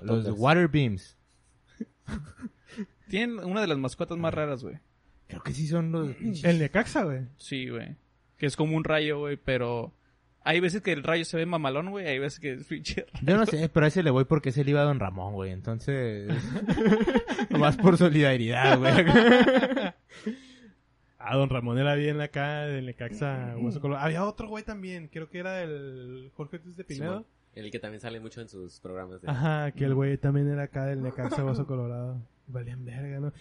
los 0.04 0.30
water 0.38 0.68
beams. 0.68 1.18
tienen 3.12 3.40
una 3.44 3.62
de 3.62 3.68
las 3.68 3.78
mascotas 3.78 4.18
más 4.18 4.34
raras, 4.34 4.64
güey. 4.64 4.78
Creo 5.28 5.44
que 5.44 5.54
sí 5.54 5.68
son 5.68 5.92
los... 5.92 6.16
El 6.44 6.60
Necaxa, 6.60 7.04
güey. 7.04 7.22
Sí, 7.38 7.70
güey. 7.70 7.96
Que 8.38 8.46
es 8.46 8.56
como 8.56 8.76
un 8.76 8.84
rayo, 8.84 9.20
güey, 9.20 9.38
pero... 9.38 9.94
Hay 10.44 10.60
veces 10.60 10.82
que 10.82 10.92
el 10.92 11.04
rayo 11.04 11.24
se 11.24 11.38
ve 11.38 11.46
mamalón, 11.46 11.92
güey. 11.92 12.08
Hay 12.08 12.18
veces 12.18 12.40
que 12.40 12.54
es 12.54 12.66
pinche 12.66 13.06
Yo 13.22 13.38
no 13.38 13.46
sé, 13.46 13.70
pero 13.70 13.86
a 13.86 13.90
ese 13.90 14.02
le 14.02 14.10
voy 14.10 14.26
porque 14.26 14.50
ese 14.50 14.64
le 14.64 14.72
iba 14.72 14.82
a 14.82 14.86
Don 14.86 15.00
Ramón, 15.00 15.34
güey. 15.34 15.52
Entonces... 15.52 16.34
Más 17.52 17.78
por 17.78 17.98
solidaridad, 17.98 18.80
güey. 18.80 18.94
Ah, 21.24 21.36
don 21.36 21.50
Ramón 21.50 21.78
era 21.78 21.94
bien 21.94 22.20
acá 22.20 22.62
del 22.62 22.88
Necaxa. 22.88 23.56
Hueso 23.56 23.80
Colorado. 23.80 24.04
Había 24.04 24.26
otro 24.26 24.48
güey 24.48 24.64
también. 24.64 25.08
Creo 25.08 25.30
que 25.30 25.38
era 25.38 25.62
el 25.62 26.32
Jorge 26.34 26.56
Ortiz 26.56 26.76
de 26.76 26.84
Pinedo. 26.84 27.28
El 27.54 27.70
que 27.70 27.78
también 27.78 28.02
sale 28.02 28.20
mucho 28.20 28.42
en 28.42 28.50
sus 28.50 28.80
programas. 28.80 29.22
De... 29.22 29.30
Ajá, 29.30 29.72
que 29.72 29.86
el 29.86 29.94
güey 29.94 30.18
también 30.18 30.50
era 30.50 30.64
acá 30.64 30.86
del 30.86 31.04
Necaxa 31.04 31.46
Hueso 31.46 31.68
Colorado. 31.68 32.20
Valían 32.52 32.86
verga, 32.86 33.20
¿no? 33.20 33.34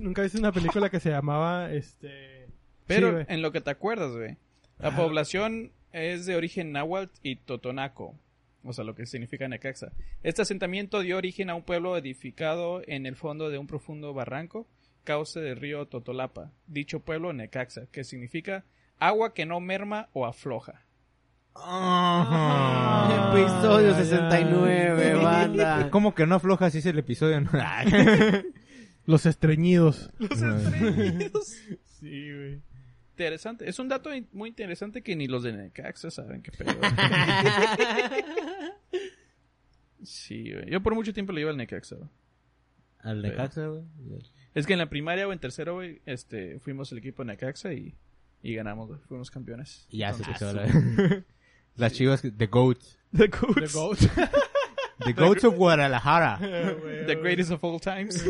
¿Nunca 0.00 0.22
viste 0.22 0.38
una 0.38 0.52
película 0.52 0.90
que 0.90 1.00
se 1.00 1.10
llamaba, 1.10 1.72
este... 1.72 2.48
Pero 2.86 3.20
Sí, 3.20 3.26
en 3.28 3.42
lo 3.42 3.52
que 3.52 3.60
te 3.60 3.70
acuerdas, 3.70 4.12
güey. 4.12 4.36
La 4.78 4.94
población 4.94 5.72
es 5.92 6.26
de 6.26 6.36
origen 6.36 6.72
náhuatl 6.72 7.18
y 7.22 7.36
totonaco. 7.36 8.14
O 8.64 8.72
sea, 8.72 8.84
lo 8.84 8.94
que 8.94 9.06
significa 9.06 9.48
Necaxa. 9.48 9.92
Este 10.22 10.42
asentamiento 10.42 11.00
dio 11.00 11.16
origen 11.16 11.50
a 11.50 11.54
un 11.54 11.62
pueblo 11.62 11.96
edificado 11.96 12.82
en 12.86 13.06
el 13.06 13.16
fondo 13.16 13.50
de 13.50 13.58
un 13.58 13.66
profundo 13.66 14.12
barranco, 14.14 14.66
cauce 15.04 15.40
del 15.40 15.56
río 15.56 15.86
Totolapa. 15.86 16.52
Dicho 16.66 17.00
pueblo, 17.00 17.32
Necaxa, 17.32 17.86
que 17.90 18.04
significa 18.04 18.64
agua 18.98 19.32
que 19.32 19.46
no 19.46 19.60
merma 19.60 20.08
o 20.12 20.26
afloja. 20.26 20.84
Ajá. 21.54 23.30
Episodio 23.30 23.90
ya, 23.90 23.98
ya. 23.98 24.04
69, 24.04 25.14
banda. 25.14 25.90
¿Cómo 25.90 26.14
que 26.14 26.26
no 26.26 26.36
afloja 26.36 26.70
si 26.70 26.78
es 26.78 26.86
el 26.86 26.98
episodio? 26.98 27.40
Los 29.08 29.24
estreñidos. 29.26 30.10
Interesante. 30.20 31.32
Sí, 31.98 32.32
güey. 32.32 32.60
Es 33.66 33.78
un 33.80 33.88
dato 33.88 34.14
in- 34.14 34.28
muy 34.32 34.50
interesante 34.50 35.02
que 35.02 35.16
ni 35.16 35.26
los 35.26 35.42
de 35.42 35.52
Necaxa 35.52 36.10
saben 36.12 36.42
qué 36.42 36.52
pedo. 36.52 36.70
sí, 40.04 40.52
güey. 40.52 40.70
Yo 40.70 40.80
por 40.82 40.94
mucho 40.94 41.12
tiempo 41.12 41.32
le 41.32 41.40
iba 41.40 41.50
al 41.50 41.56
Necaxa. 41.56 41.96
güey. 41.96 42.08
Al 43.00 43.22
Necaxa, 43.22 43.66
güey. 43.66 43.82
Es 44.54 44.66
que 44.66 44.74
en 44.74 44.78
la 44.78 44.88
primaria 44.88 45.26
o 45.26 45.32
en 45.32 45.38
tercero, 45.40 45.74
güey, 45.74 46.00
este, 46.06 46.60
fuimos 46.60 46.92
el 46.92 46.98
equipo 46.98 47.22
de 47.24 47.32
Necaxa 47.32 47.72
y, 47.72 47.94
y 48.42 48.54
ganamos, 48.54 48.88
güey. 48.88 49.00
Fuimos 49.08 49.30
campeones. 49.30 49.86
Y 49.90 49.98
ya 49.98 50.12
se 50.12 50.22
Entonces, 50.22 50.74
empezó 50.74 51.02
la... 51.02 51.24
Las 51.76 51.92
chivas, 51.92 52.22
The 52.22 52.46
Goats. 52.46 52.98
The 53.16 53.28
The 53.28 53.36
Goats. 53.38 53.72
Goat. 53.74 53.98
The 55.04 55.12
Goats 55.12 55.44
of 55.44 55.54
Guadalajara. 55.54 56.38
The 57.06 57.14
greatest 57.14 57.50
of 57.50 57.62
all 57.64 57.78
times. 57.78 58.22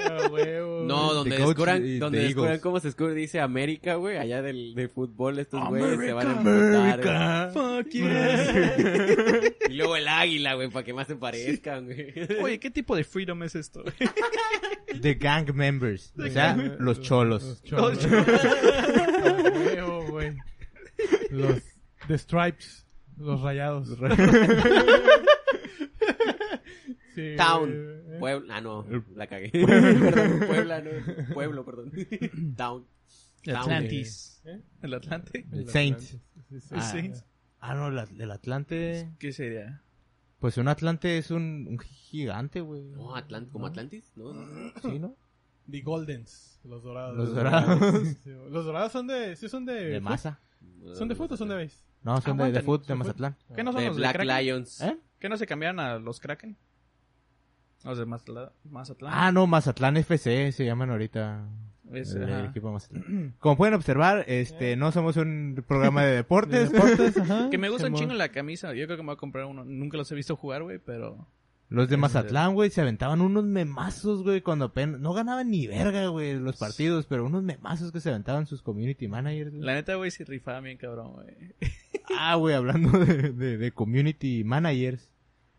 Ah. 0.00 0.28
No, 0.30 1.14
donde 1.14 1.36
The 1.36 1.42
descubran, 1.42 1.98
donde 1.98 2.18
The 2.18 2.24
descubran 2.24 2.58
cómo 2.60 2.80
se 2.80 2.88
descubre, 2.88 3.14
dice 3.14 3.40
América, 3.40 3.94
güey, 3.96 4.16
allá 4.16 4.42
del, 4.42 4.74
de 4.74 4.88
fútbol, 4.88 5.38
estos 5.38 5.68
güeyes 5.68 5.98
se 6.00 6.12
van 6.12 6.26
a 6.26 6.42
güey. 6.42 7.52
Fuck 7.52 7.90
yeah. 7.90 9.52
Y 9.68 9.74
luego 9.74 9.96
el 9.96 10.08
águila, 10.08 10.54
güey, 10.54 10.68
para 10.70 10.84
que 10.84 10.92
más 10.92 11.06
se 11.06 11.16
parezcan, 11.16 11.84
güey. 11.84 12.14
Oye, 12.42 12.58
¿qué 12.58 12.70
tipo 12.70 12.96
de 12.96 13.04
freedom 13.04 13.42
es 13.42 13.54
esto? 13.54 13.84
The 15.00 15.14
Gang 15.14 15.52
Members. 15.52 16.12
O 16.18 16.28
sea, 16.28 16.56
los 16.56 17.00
cholos. 17.00 17.44
Los 17.44 17.62
cholos. 17.62 18.06
Ah, 18.06 19.52
huevo, 19.54 20.06
güey. 20.08 20.36
Los 21.30 21.62
The 22.08 22.18
Stripes. 22.18 22.86
Los 23.18 23.40
rayados. 23.40 23.88
Sí, 27.16 27.34
Town. 27.34 27.72
Puebla, 28.20 28.56
ah, 28.56 28.60
no, 28.60 28.84
la 29.14 29.26
cagué. 29.26 29.50
perdón, 29.52 30.46
Puebla, 30.46 30.82
no, 30.82 30.90
pueblo, 31.34 31.64
perdón. 31.64 31.92
Town. 32.56 32.86
Town. 33.42 33.56
Atlantis. 33.56 34.42
¿Eh? 34.44 34.60
¿El 34.82 34.92
Atlante? 34.94 35.46
El 35.50 35.66
Saint. 35.70 35.98
Sí. 35.98 36.20
El 36.50 36.82
Saint. 36.82 37.16
Ah, 37.58 37.74
no, 37.74 37.90
la- 37.90 38.06
el 38.18 38.30
Atlante... 38.30 39.14
¿Qué 39.18 39.32
sería? 39.32 39.82
Pues 40.40 40.58
un 40.58 40.68
Atlante 40.68 41.16
es 41.16 41.30
un, 41.30 41.66
un 41.70 41.78
gigante, 41.78 42.60
güey. 42.60 42.84
No, 42.90 43.16
Atlant 43.16 43.50
como 43.50 43.66
Atlantis, 43.66 44.12
¿no? 44.14 44.34
Sí, 44.82 44.98
¿no? 44.98 45.16
The 45.70 45.80
Goldens. 45.80 46.60
Los 46.64 46.82
dorados. 46.82 47.16
Los 47.16 47.34
dorados. 47.34 48.16
Los 48.50 48.64
dorados 48.66 48.92
son 48.92 49.06
de... 49.06 49.34
Sí, 49.36 49.48
son 49.48 49.64
de... 49.64 49.86
De 49.86 50.00
masa. 50.00 50.38
¿Son 50.92 51.08
de 51.08 51.14
foot 51.14 51.32
o 51.32 51.36
son 51.38 51.48
de 51.48 51.54
base? 51.54 51.78
No, 52.02 52.20
son 52.20 52.36
de, 52.36 52.44
de 52.44 52.58
Aguanten, 52.58 52.64
foot, 52.64 52.86
de 52.86 52.94
Mazatlán. 52.94 53.36
¿Qué 53.54 53.64
no 53.64 53.72
son 53.72 53.80
De 53.80 53.88
los 53.88 53.96
Black 53.96 54.18
de? 54.18 54.24
Lions. 54.26 54.82
¿Eh? 54.82 54.98
¿Qué 55.18 55.28
no 55.30 55.36
se 55.38 55.46
cambiaron 55.46 55.80
a 55.80 55.98
los 55.98 56.20
Kraken? 56.20 56.56
Los 57.86 57.98
de 57.98 58.04
Mazatlán. 58.04 59.12
Ah, 59.14 59.30
no, 59.30 59.46
Mazatlán 59.46 59.96
FC 59.96 60.50
se 60.50 60.64
llaman 60.64 60.90
ahorita. 60.90 61.48
Es, 61.92 62.12
el, 62.16 62.46
equipo 62.46 62.72
Mazatlán. 62.72 63.34
Como 63.38 63.56
pueden 63.56 63.74
observar, 63.74 64.24
este, 64.26 64.74
no 64.74 64.90
somos 64.90 65.16
un 65.16 65.62
programa 65.68 66.04
de 66.04 66.16
deportes. 66.16 66.72
De 66.72 66.78
deportes, 66.78 67.16
ajá. 67.16 67.48
Que 67.50 67.58
me 67.58 67.68
gusta 67.68 67.86
un 67.86 67.94
chingo 67.94 68.12
la 68.14 68.30
camisa. 68.30 68.74
Yo 68.74 68.86
creo 68.86 68.96
que 68.96 69.04
me 69.04 69.06
voy 69.06 69.14
a 69.14 69.18
comprar 69.18 69.44
uno. 69.44 69.64
Nunca 69.64 69.96
los 69.96 70.10
he 70.10 70.16
visto 70.16 70.34
jugar, 70.34 70.64
güey, 70.64 70.80
pero... 70.80 71.28
Los 71.68 71.88
de 71.88 71.96
Mazatlán, 71.96 72.54
güey, 72.54 72.70
se 72.70 72.80
aventaban 72.80 73.20
unos 73.20 73.44
memazos, 73.44 74.24
güey, 74.24 74.40
cuando 74.40 74.66
apenas... 74.66 75.00
No 75.00 75.12
ganaban 75.12 75.50
ni 75.50 75.68
verga, 75.68 76.08
güey, 76.08 76.38
los 76.38 76.56
partidos, 76.56 77.06
pero 77.06 77.24
unos 77.24 77.44
memazos 77.44 77.92
que 77.92 78.00
se 78.00 78.08
aventaban 78.08 78.46
sus 78.46 78.62
community 78.62 79.06
managers. 79.06 79.52
La 79.52 79.74
neta, 79.74 79.94
güey, 79.94 80.10
sí 80.10 80.24
rifaban 80.24 80.64
bien, 80.64 80.76
cabrón, 80.76 81.12
güey. 81.12 81.26
Ah, 82.16 82.36
güey, 82.36 82.54
hablando 82.54 82.98
de, 82.98 83.32
de, 83.32 83.58
de 83.58 83.72
community 83.72 84.44
managers. 84.44 85.10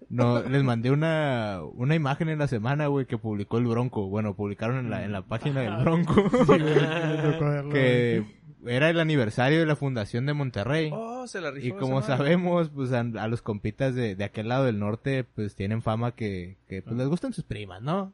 No, 0.09 0.41
les 0.41 0.63
mandé 0.63 0.89
una, 0.91 1.59
una 1.73 1.95
imagen 1.95 2.29
en 2.29 2.39
la 2.39 2.47
semana, 2.47 2.87
güey, 2.87 3.05
que 3.05 3.17
publicó 3.17 3.57
el 3.57 3.65
Bronco. 3.67 4.07
Bueno, 4.07 4.35
publicaron 4.35 4.77
en 4.77 4.89
la, 4.89 5.03
en 5.03 5.11
la 5.11 5.21
página 5.23 5.61
del 5.61 5.83
Bronco. 5.83 6.15
Que 7.71 8.23
era 8.65 8.89
el 8.89 8.99
aniversario 8.99 9.59
de 9.59 9.65
la 9.65 9.75
fundación 9.75 10.25
de 10.25 10.33
Monterrey. 10.33 10.89
Oh, 10.93 11.27
se 11.27 11.41
la 11.41 11.51
rifó. 11.51 11.67
Y 11.67 11.71
como 11.71 12.01
sabemos, 12.01 12.69
pues 12.69 12.91
a, 12.93 12.99
a 13.01 13.27
los 13.27 13.41
compitas 13.41 13.95
de, 13.95 14.15
de 14.15 14.23
aquel 14.23 14.47
lado 14.49 14.65
del 14.65 14.79
norte, 14.79 15.23
pues 15.23 15.55
tienen 15.55 15.81
fama 15.81 16.13
que, 16.13 16.57
que 16.67 16.81
pues, 16.81 16.95
les 16.95 17.07
gustan 17.07 17.33
sus 17.33 17.43
primas, 17.43 17.81
¿no? 17.81 18.13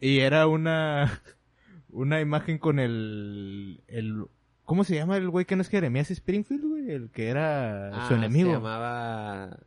Y 0.00 0.18
era 0.20 0.46
una, 0.46 1.20
una 1.90 2.20
imagen 2.20 2.58
con 2.58 2.78
el, 2.78 3.80
el, 3.88 4.24
¿cómo 4.64 4.84
se 4.84 4.94
llama 4.94 5.16
el 5.16 5.28
güey 5.30 5.44
que 5.46 5.56
no 5.56 5.62
es 5.62 5.68
Jeremías 5.68 6.10
Springfield, 6.10 6.64
güey? 6.64 6.90
El 6.90 7.10
que 7.10 7.28
era 7.28 7.88
Ah, 7.88 8.08
su 8.08 8.14
enemigo. 8.14 8.50
Se 8.50 8.56
llamaba... 8.56 9.58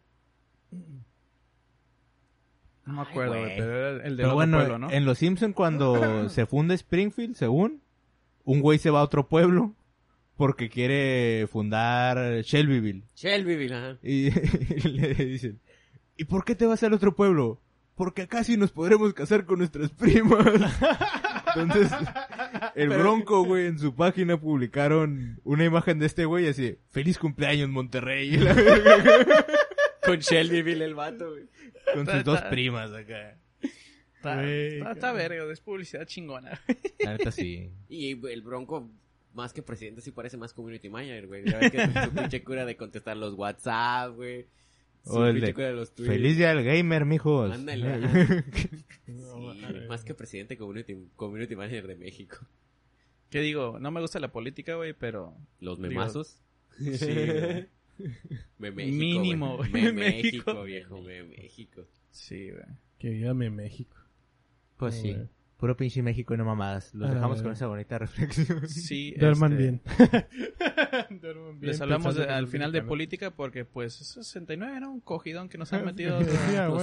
No 2.88 2.94
me 2.94 3.02
acuerdo, 3.02 3.34
Ay, 3.34 3.56
pero 3.58 3.78
era 3.78 4.08
el 4.08 4.16
de 4.16 4.24
Pero 4.24 4.30
otro 4.30 4.36
bueno, 4.36 4.58
pueblo, 4.58 4.80
¿no? 4.80 4.90
en 4.90 5.06
Los 5.06 5.18
Simpson 5.18 5.52
cuando 5.52 6.30
se 6.30 6.46
funda 6.46 6.74
Springfield, 6.74 7.36
según, 7.36 7.82
un 8.46 8.62
güey 8.62 8.80
se 8.80 8.90
va 8.90 9.02
a 9.02 9.04
otro 9.04 9.28
pueblo 9.28 9.76
porque 10.38 10.70
quiere 10.70 11.48
fundar 11.48 12.42
Shelbyville. 12.44 13.04
Shelbyville, 13.16 13.74
ajá. 13.74 13.98
Y, 14.04 14.32
le 14.88 15.14
dicen, 15.14 15.60
¿y 16.16 16.24
por 16.24 16.46
qué 16.46 16.56
te 16.56 16.66
vas 16.66 16.82
al 16.84 16.94
otro 16.94 17.14
pueblo? 17.14 17.60
Porque 17.96 18.22
acá 18.22 18.44
sí 18.44 18.56
nos 18.56 18.72
podremos 18.72 19.14
casar 19.14 19.46
con 19.46 19.58
nuestras 19.58 19.90
primas. 19.90 20.46
Entonces, 21.56 21.92
el 22.76 22.90
Bronco, 22.90 23.44
güey, 23.44 23.66
en 23.66 23.80
su 23.80 23.96
página 23.96 24.40
publicaron 24.40 25.42
una 25.44 25.66
imagen 25.66 26.00
de 26.00 26.06
este 26.06 26.26
güey 26.26 26.48
así, 26.48 26.78
feliz 26.90 27.18
cumpleaños 27.18 27.70
Monterrey, 27.70 28.36
y 28.36 28.38
la 28.38 28.54
verga, 28.54 29.46
Con 30.08 30.20
Shelbyville 30.20 30.84
el 30.84 30.96
vato, 30.96 31.30
güey. 31.30 31.44
con 31.94 32.06
sus 32.08 32.24
dos 32.24 32.42
primas 32.44 32.92
acá. 32.92 33.38
Está, 34.16 34.44
está, 34.44 34.92
está 34.92 35.12
verga, 35.14 35.52
es 35.52 35.62
publicidad 35.62 36.06
chingona. 36.06 36.60
La 37.00 37.18
neta 37.18 37.32
sí. 37.32 37.70
Y 37.90 38.28
el 38.28 38.42
Bronco, 38.42 38.90
más 39.34 39.54
que 39.54 39.62
presidente, 39.62 40.02
sí 40.02 40.12
parece 40.12 40.38
más 40.38 40.54
community 40.54 40.90
manager, 40.90 41.28
güey. 41.28 41.46
Ya 41.46 41.60
ves 41.60 41.72
que 41.72 41.80
su, 41.80 42.12
pinche 42.12 42.44
cura 42.44 42.66
de 42.66 42.76
contestar 42.76 43.16
los 43.16 43.36
WhatsApp, 43.36 44.16
güey. 44.16 44.48
Su 45.06 45.14
O 45.14 45.26
el 45.26 45.34
pinche 45.34 45.48
de, 45.48 45.54
cura 45.54 45.68
de 45.68 45.74
los 45.74 45.94
tweets. 45.94 46.12
Feliz 46.12 46.38
día 46.38 46.50
del 46.56 46.64
gamer, 46.64 47.06
mijos. 47.06 47.52
Ándale. 47.52 48.44
Sí, 49.06 49.88
más 49.88 50.04
que 50.04 50.14
presidente, 50.14 50.58
community, 50.58 50.98
community 51.16 51.56
manager 51.56 51.88
de 51.88 51.96
México. 51.96 52.40
¿Qué 53.30 53.40
digo? 53.40 53.78
No 53.80 53.92
me 53.92 54.02
gusta 54.02 54.20
la 54.20 54.32
política, 54.32 54.76
güey, 54.76 54.94
pero... 54.94 55.34
Los 55.60 55.78
Digo, 55.78 55.90
memazos. 55.90 56.42
Sí. 56.78 57.68
Me 58.60 58.72
México, 58.72 58.98
Mínimo, 58.98 59.58
güey. 59.58 59.72
Me 59.72 59.82
Me 59.84 59.92
México, 59.94 60.24
México. 60.54 60.64
viejo, 60.64 61.02
me 61.02 61.24
México. 61.24 61.84
Sí, 62.12 62.50
güey. 62.52 62.64
Que 63.00 63.10
vívame 63.12 63.50
México. 63.50 63.98
Pues 64.78 64.96
sí. 64.96 65.14
güey. 65.14 65.28
Puro 65.58 65.76
pinche 65.76 66.04
México 66.04 66.36
y 66.36 66.38
no 66.38 66.46
mamadas. 66.46 66.94
Los 66.94 67.10
Ah, 67.10 67.16
dejamos 67.16 67.42
con 67.42 67.52
esa 67.52 67.66
bonita 67.66 67.98
reflexión. 67.98 68.62
Sí, 68.68 69.16
Duerman 69.20 69.54
este, 69.54 69.64
bien. 69.64 69.82
Duerman 71.22 71.60
bien. 71.60 71.72
Les 71.72 71.82
hablamos 71.82 72.16
de- 72.16 72.26
al 72.26 72.48
final 72.48 72.72
de 72.72 72.84
política 72.84 73.32
porque, 73.32 73.66
pues, 73.66 74.00
es 74.00 74.08
69, 74.10 74.80
¿no? 74.82 74.92
Un 74.92 75.00
cogidón 75.02 75.50
que 75.50 75.58
nos 75.58 75.74
han 75.74 75.84
metido. 75.84 76.20
Los 76.20 76.30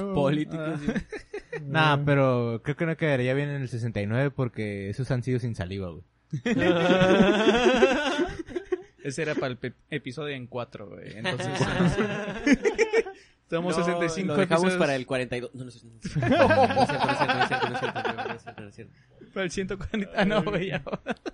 huevo. 0.00 0.14
políticos. 0.14 0.80
sí. 0.84 1.60
Nah, 1.66 1.98
pero 2.04 2.62
creo 2.64 2.76
que 2.76 2.86
no 2.86 2.96
quedaría 2.96 3.32
bien 3.34 3.48
en 3.50 3.62
el 3.62 3.68
69 3.68 4.32
porque 4.32 4.88
esos 4.90 5.08
han 5.12 5.22
sido 5.22 5.38
sin 5.38 5.54
saliva, 5.54 5.90
güey. 5.90 6.02
Ese 9.04 9.22
era 9.22 9.34
para 9.36 9.46
el 9.48 9.56
pe- 9.58 9.74
episodio 9.90 10.34
en 10.34 10.46
4, 10.48 10.88
güey. 10.88 11.16
Entonces, 11.18 11.46
estamos 13.42 13.76
No, 13.76 13.84
65 13.84 14.26
Lo 14.28 14.36
dejamos 14.38 14.62
episodios 14.64 14.76
para 14.78 14.96
el 14.96 15.06
42. 15.06 15.54
No, 15.54 15.64
no, 15.64 15.68
es 15.68 15.74
cierto, 15.80 15.96
no 18.60 18.68
es 18.68 18.74
cierto, 18.74 18.92
para 19.32 19.44
el 19.44 19.50
140. 19.50 20.10
Ah, 20.16 20.24
no, 20.24 20.42
güey. 20.42 20.68
ya. 20.68 20.82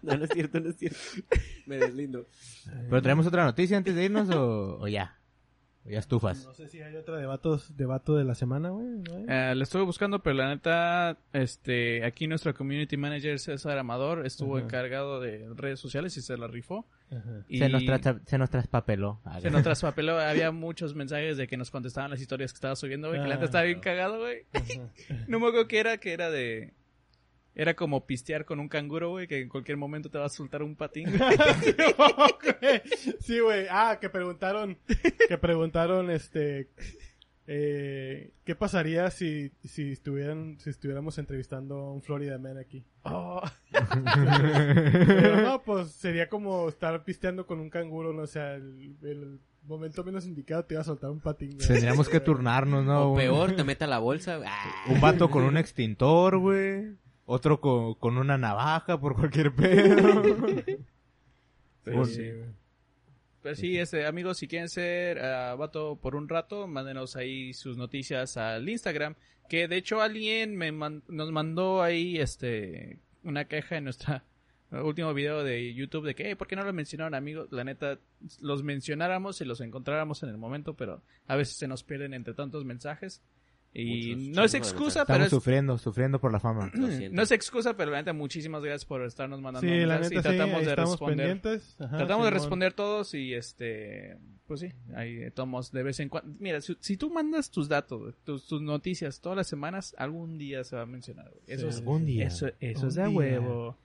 No, 0.02 0.16
no 0.16 0.24
es 0.24 0.30
cierto, 0.30 0.60
no 0.60 0.70
es 0.70 0.76
cierto. 0.76 0.98
Me 1.66 1.76
deslindo. 1.78 2.26
¿Pero 2.88 3.02
traemos 3.02 3.26
otra 3.26 3.44
noticia 3.44 3.76
antes 3.76 3.94
de 3.94 4.04
irnos 4.04 4.28
o, 4.30 4.78
o 4.80 4.88
ya? 4.88 5.16
¿O 5.86 5.88
ya 5.88 5.98
estufas? 5.98 6.44
No 6.44 6.52
sé 6.52 6.68
si 6.68 6.82
hay 6.82 6.94
otra 6.94 7.16
de 7.16 7.24
vatos, 7.24 7.74
de 7.76 7.86
vato 7.86 8.14
de 8.14 8.24
la 8.24 8.34
semana, 8.34 8.68
güey. 8.68 8.86
¿no? 8.86 9.32
Eh, 9.32 9.54
lo 9.54 9.62
estuve 9.62 9.82
buscando, 9.82 10.22
pero 10.22 10.36
la 10.36 10.48
neta, 10.50 11.16
este, 11.32 12.04
aquí 12.04 12.26
nuestro 12.26 12.52
community 12.54 12.98
manager 12.98 13.38
César 13.38 13.78
Amador 13.78 14.26
estuvo 14.26 14.56
Ajá. 14.56 14.66
encargado 14.66 15.20
de 15.20 15.48
redes 15.56 15.80
sociales 15.80 16.14
y 16.18 16.20
se 16.22 16.36
la 16.36 16.48
rifó. 16.48 16.84
Ajá. 17.10 17.44
Y 17.48 17.58
Se, 17.58 17.68
nos 17.70 17.82
se 18.26 18.38
nos 18.38 18.50
traspapeló. 18.50 19.20
Se 19.40 19.50
nos 19.50 19.62
traspapeló, 19.64 20.20
había 20.20 20.52
muchos 20.52 20.94
mensajes 20.94 21.38
de 21.38 21.48
que 21.48 21.56
nos 21.56 21.70
contestaban 21.70 22.10
las 22.10 22.20
historias 22.20 22.52
que 22.52 22.56
estaba 22.58 22.76
subiendo, 22.76 23.08
güey, 23.08 23.20
que 23.22 23.28
la 23.28 23.34
neta 23.36 23.44
Ah. 23.44 23.46
estaba 23.46 23.64
bien 23.64 23.80
cagado, 23.80 24.18
güey. 24.18 24.44
No 25.28 25.40
me 25.40 25.46
acuerdo 25.48 25.66
qué 25.66 25.78
era, 25.80 25.96
que 25.96 26.12
era 26.12 26.30
de... 26.30 26.74
Era 27.54 27.74
como 27.74 28.06
pistear 28.06 28.44
con 28.44 28.60
un 28.60 28.68
canguro, 28.68 29.10
güey, 29.10 29.26
que 29.26 29.40
en 29.40 29.48
cualquier 29.48 29.76
momento 29.76 30.08
te 30.08 30.18
va 30.18 30.26
a 30.26 30.30
soltar 30.30 30.62
un 30.62 30.76
patín. 30.76 31.08
güey. 31.10 31.20
sí, 33.20 33.40
güey. 33.40 33.66
Ah, 33.70 33.98
que 34.00 34.08
preguntaron, 34.08 34.78
que 35.28 35.38
preguntaron, 35.38 36.10
este, 36.10 36.68
eh, 37.46 38.30
¿qué 38.44 38.54
pasaría 38.54 39.10
si, 39.10 39.50
si 39.64 39.92
estuvieran, 39.92 40.58
si 40.60 40.70
estuviéramos 40.70 41.18
entrevistando 41.18 41.76
a 41.76 41.92
un 41.92 42.02
Florida 42.02 42.38
Man 42.38 42.58
aquí? 42.58 42.84
Oh, 43.02 43.42
Pero 43.72 45.40
no, 45.42 45.62
pues 45.62 45.90
sería 45.90 46.28
como 46.28 46.68
estar 46.68 47.02
pisteando 47.04 47.46
con 47.46 47.58
un 47.60 47.70
canguro, 47.70 48.12
no 48.12 48.22
o 48.22 48.26
sea, 48.26 48.54
el, 48.54 48.96
el 49.02 49.40
momento 49.66 50.04
menos 50.04 50.26
indicado 50.26 50.64
te 50.64 50.74
iba 50.74 50.80
a 50.82 50.84
soltar 50.84 51.10
un 51.10 51.20
patín. 51.20 51.56
güey. 51.56 51.66
Tendríamos 51.66 52.08
que 52.08 52.20
turnarnos, 52.20 52.84
¿no? 52.84 53.12
O 53.12 53.16
peor, 53.16 53.56
te 53.56 53.64
mete 53.64 53.84
a 53.84 53.88
la 53.88 53.98
bolsa. 53.98 54.36
güey. 54.36 54.48
Un 54.88 55.00
vato 55.00 55.28
con 55.30 55.42
un 55.42 55.56
extintor, 55.56 56.38
güey. 56.38 56.96
Otro 57.32 57.60
con, 57.60 57.94
con 57.94 58.18
una 58.18 58.36
navaja 58.36 58.98
por 59.00 59.14
cualquier 59.14 59.54
pedo. 59.54 60.22
pero 61.84 61.98
Un- 62.00 62.06
sí. 62.06 62.28
Pero 63.42 63.54
sí, 63.54 63.78
este, 63.78 64.04
amigos, 64.04 64.36
si 64.38 64.48
quieren 64.48 64.68
ser 64.68 65.18
ah, 65.20 65.54
vato 65.54 65.96
por 65.96 66.14
un 66.16 66.28
rato, 66.28 66.66
mándenos 66.66 67.16
ahí 67.16 67.54
sus 67.54 67.76
noticias 67.76 68.36
al 68.36 68.68
Instagram. 68.68 69.14
Que 69.48 69.66
de 69.68 69.76
hecho 69.76 70.02
alguien 70.02 70.56
me 70.56 70.72
man- 70.72 71.02
nos 71.08 71.30
mandó 71.32 71.82
ahí 71.82 72.18
este 72.18 72.98
una 73.22 73.44
queja 73.46 73.76
en 73.78 73.84
nuestro 73.84 74.20
último 74.72 75.14
video 75.14 75.42
de 75.44 75.72
YouTube 75.72 76.06
de 76.06 76.14
que, 76.14 76.24
"Hey, 76.28 76.34
¿por 76.34 76.48
qué 76.48 76.56
no 76.56 76.64
lo 76.64 76.72
mencionaron, 76.72 77.14
amigos? 77.14 77.48
La 77.50 77.64
neta, 77.64 77.98
los 78.40 78.62
mencionáramos 78.62 79.40
y 79.40 79.44
los 79.44 79.60
encontráramos 79.60 80.22
en 80.22 80.28
el 80.30 80.36
momento, 80.36 80.74
pero 80.74 81.00
a 81.26 81.36
veces 81.36 81.56
se 81.56 81.66
nos 81.68 81.82
pierden 81.84 82.12
entre 82.14 82.34
tantos 82.34 82.64
mensajes. 82.64 83.22
Y 83.72 84.16
Muchos 84.16 84.36
no 84.36 84.44
es 84.44 84.54
excusa, 84.54 85.04
pero 85.04 85.18
Estamos 85.18 85.26
es, 85.26 85.30
sufriendo, 85.30 85.78
sufriendo 85.78 86.20
por 86.20 86.32
la 86.32 86.40
fama. 86.40 86.72
No 87.12 87.22
es 87.22 87.30
excusa, 87.30 87.76
pero 87.76 87.92
la 87.92 87.98
neta, 87.98 88.12
muchísimas 88.12 88.62
gracias 88.62 88.84
por 88.84 89.02
estarnos 89.04 89.40
mandando 89.40 89.68
Sí, 89.68 89.80
la 89.86 90.00
neta 90.00 90.12
y 90.14 90.16
sí, 90.16 90.22
tratamos 90.22 90.62
de 90.64 90.70
estamos 90.70 90.90
responder. 90.90 91.16
pendientes. 91.16 91.76
Ajá, 91.78 91.96
Tratamos 91.98 92.24
de 92.24 92.30
responder 92.32 92.72
todos 92.72 93.14
y 93.14 93.32
este, 93.32 94.18
pues 94.48 94.58
sí, 94.60 94.72
ahí 94.96 95.30
tomamos 95.30 95.70
de 95.70 95.84
vez 95.84 96.00
en 96.00 96.08
cuando. 96.08 96.34
Mira, 96.40 96.60
si, 96.60 96.76
si 96.80 96.96
tú 96.96 97.10
mandas 97.10 97.50
tus 97.52 97.68
datos, 97.68 98.16
tus, 98.24 98.44
tus 98.48 98.60
noticias 98.60 99.20
todas 99.20 99.36
las 99.36 99.46
semanas, 99.46 99.94
algún 99.98 100.36
día 100.36 100.64
se 100.64 100.74
va 100.74 100.82
a 100.82 100.86
mencionar. 100.86 101.30
güey. 101.30 101.42
Eso 101.46 101.62
Sí, 101.62 101.68
es, 101.68 101.76
algún 101.78 102.04
día. 102.06 102.26
Eso, 102.26 102.48
eso 102.58 102.88
es 102.88 102.94
de 102.96 103.06
huevo. 103.06 103.78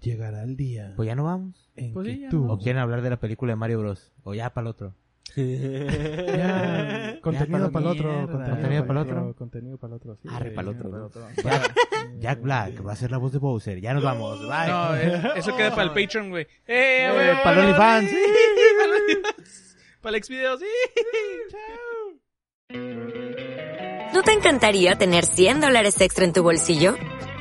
Llegará 0.00 0.42
el 0.42 0.56
día 0.56 0.92
Pues 0.96 1.06
ya 1.06 1.14
no 1.14 1.24
vamos. 1.24 1.70
en 1.76 1.92
pues 1.92 2.06
que 2.06 2.14
sí, 2.14 2.20
ya 2.22 2.28
tú... 2.28 2.50
¿O 2.50 2.58
quieren 2.58 2.80
hablar 2.80 3.00
de 3.02 3.10
la 3.10 3.18
película 3.20 3.52
de 3.52 3.56
Mario 3.56 3.80
Bros? 3.80 4.12
O 4.24 4.34
ya 4.34 4.50
para 4.52 4.62
el 4.66 4.70
otro. 4.70 4.94
Ya, 6.36 7.18
contenido 7.20 7.70
para 7.72 7.86
el 7.86 7.92
otro, 7.92 8.28
contenido 8.30 8.86
para 8.86 9.00
el 9.00 9.06
otro, 9.06 9.34
contenido 9.36 9.78
para 9.78 9.94
el 9.94 9.96
otro. 9.96 10.16
sí. 10.16 10.28
Arre, 10.30 10.50
Sí, 10.50 10.54
pa'l 10.56 10.68
otro. 10.68 11.10
Jack, 11.42 11.74
Jack 12.18 12.40
Black 12.42 12.86
va 12.86 12.92
a 12.92 12.96
ser 12.96 13.10
la 13.10 13.18
voz 13.18 13.32
de 13.32 13.38
Bowser. 13.38 13.80
Ya 13.80 13.94
nos 13.94 14.02
vamos. 14.04 14.40
Bye. 14.40 14.68
No, 14.68 14.96
eh, 14.96 15.32
eso 15.36 15.56
queda 15.56 15.70
para 15.70 15.82
el 15.84 15.90
Patreon, 15.94 16.30
güey. 16.30 16.46
¡Eh, 16.66 17.10
güey! 17.12 17.42
para 17.42 17.60
el 17.60 17.66
OnlyFans. 17.66 18.10
sí, 18.10 18.16
Para 18.78 18.84
el 18.96 19.02
OnlyFans. 19.02 19.76
Para 20.00 20.16
el 20.16 20.24
Xvideos, 20.24 20.60
sí. 20.60 20.66
Chao. 21.50 22.80
¿No 24.12 24.22
te 24.22 24.32
encantaría 24.32 24.96
tener 24.96 25.24
100 25.24 25.60
dólares 25.60 26.00
extra 26.00 26.24
en 26.24 26.32
tu 26.32 26.42
bolsillo? 26.42 26.94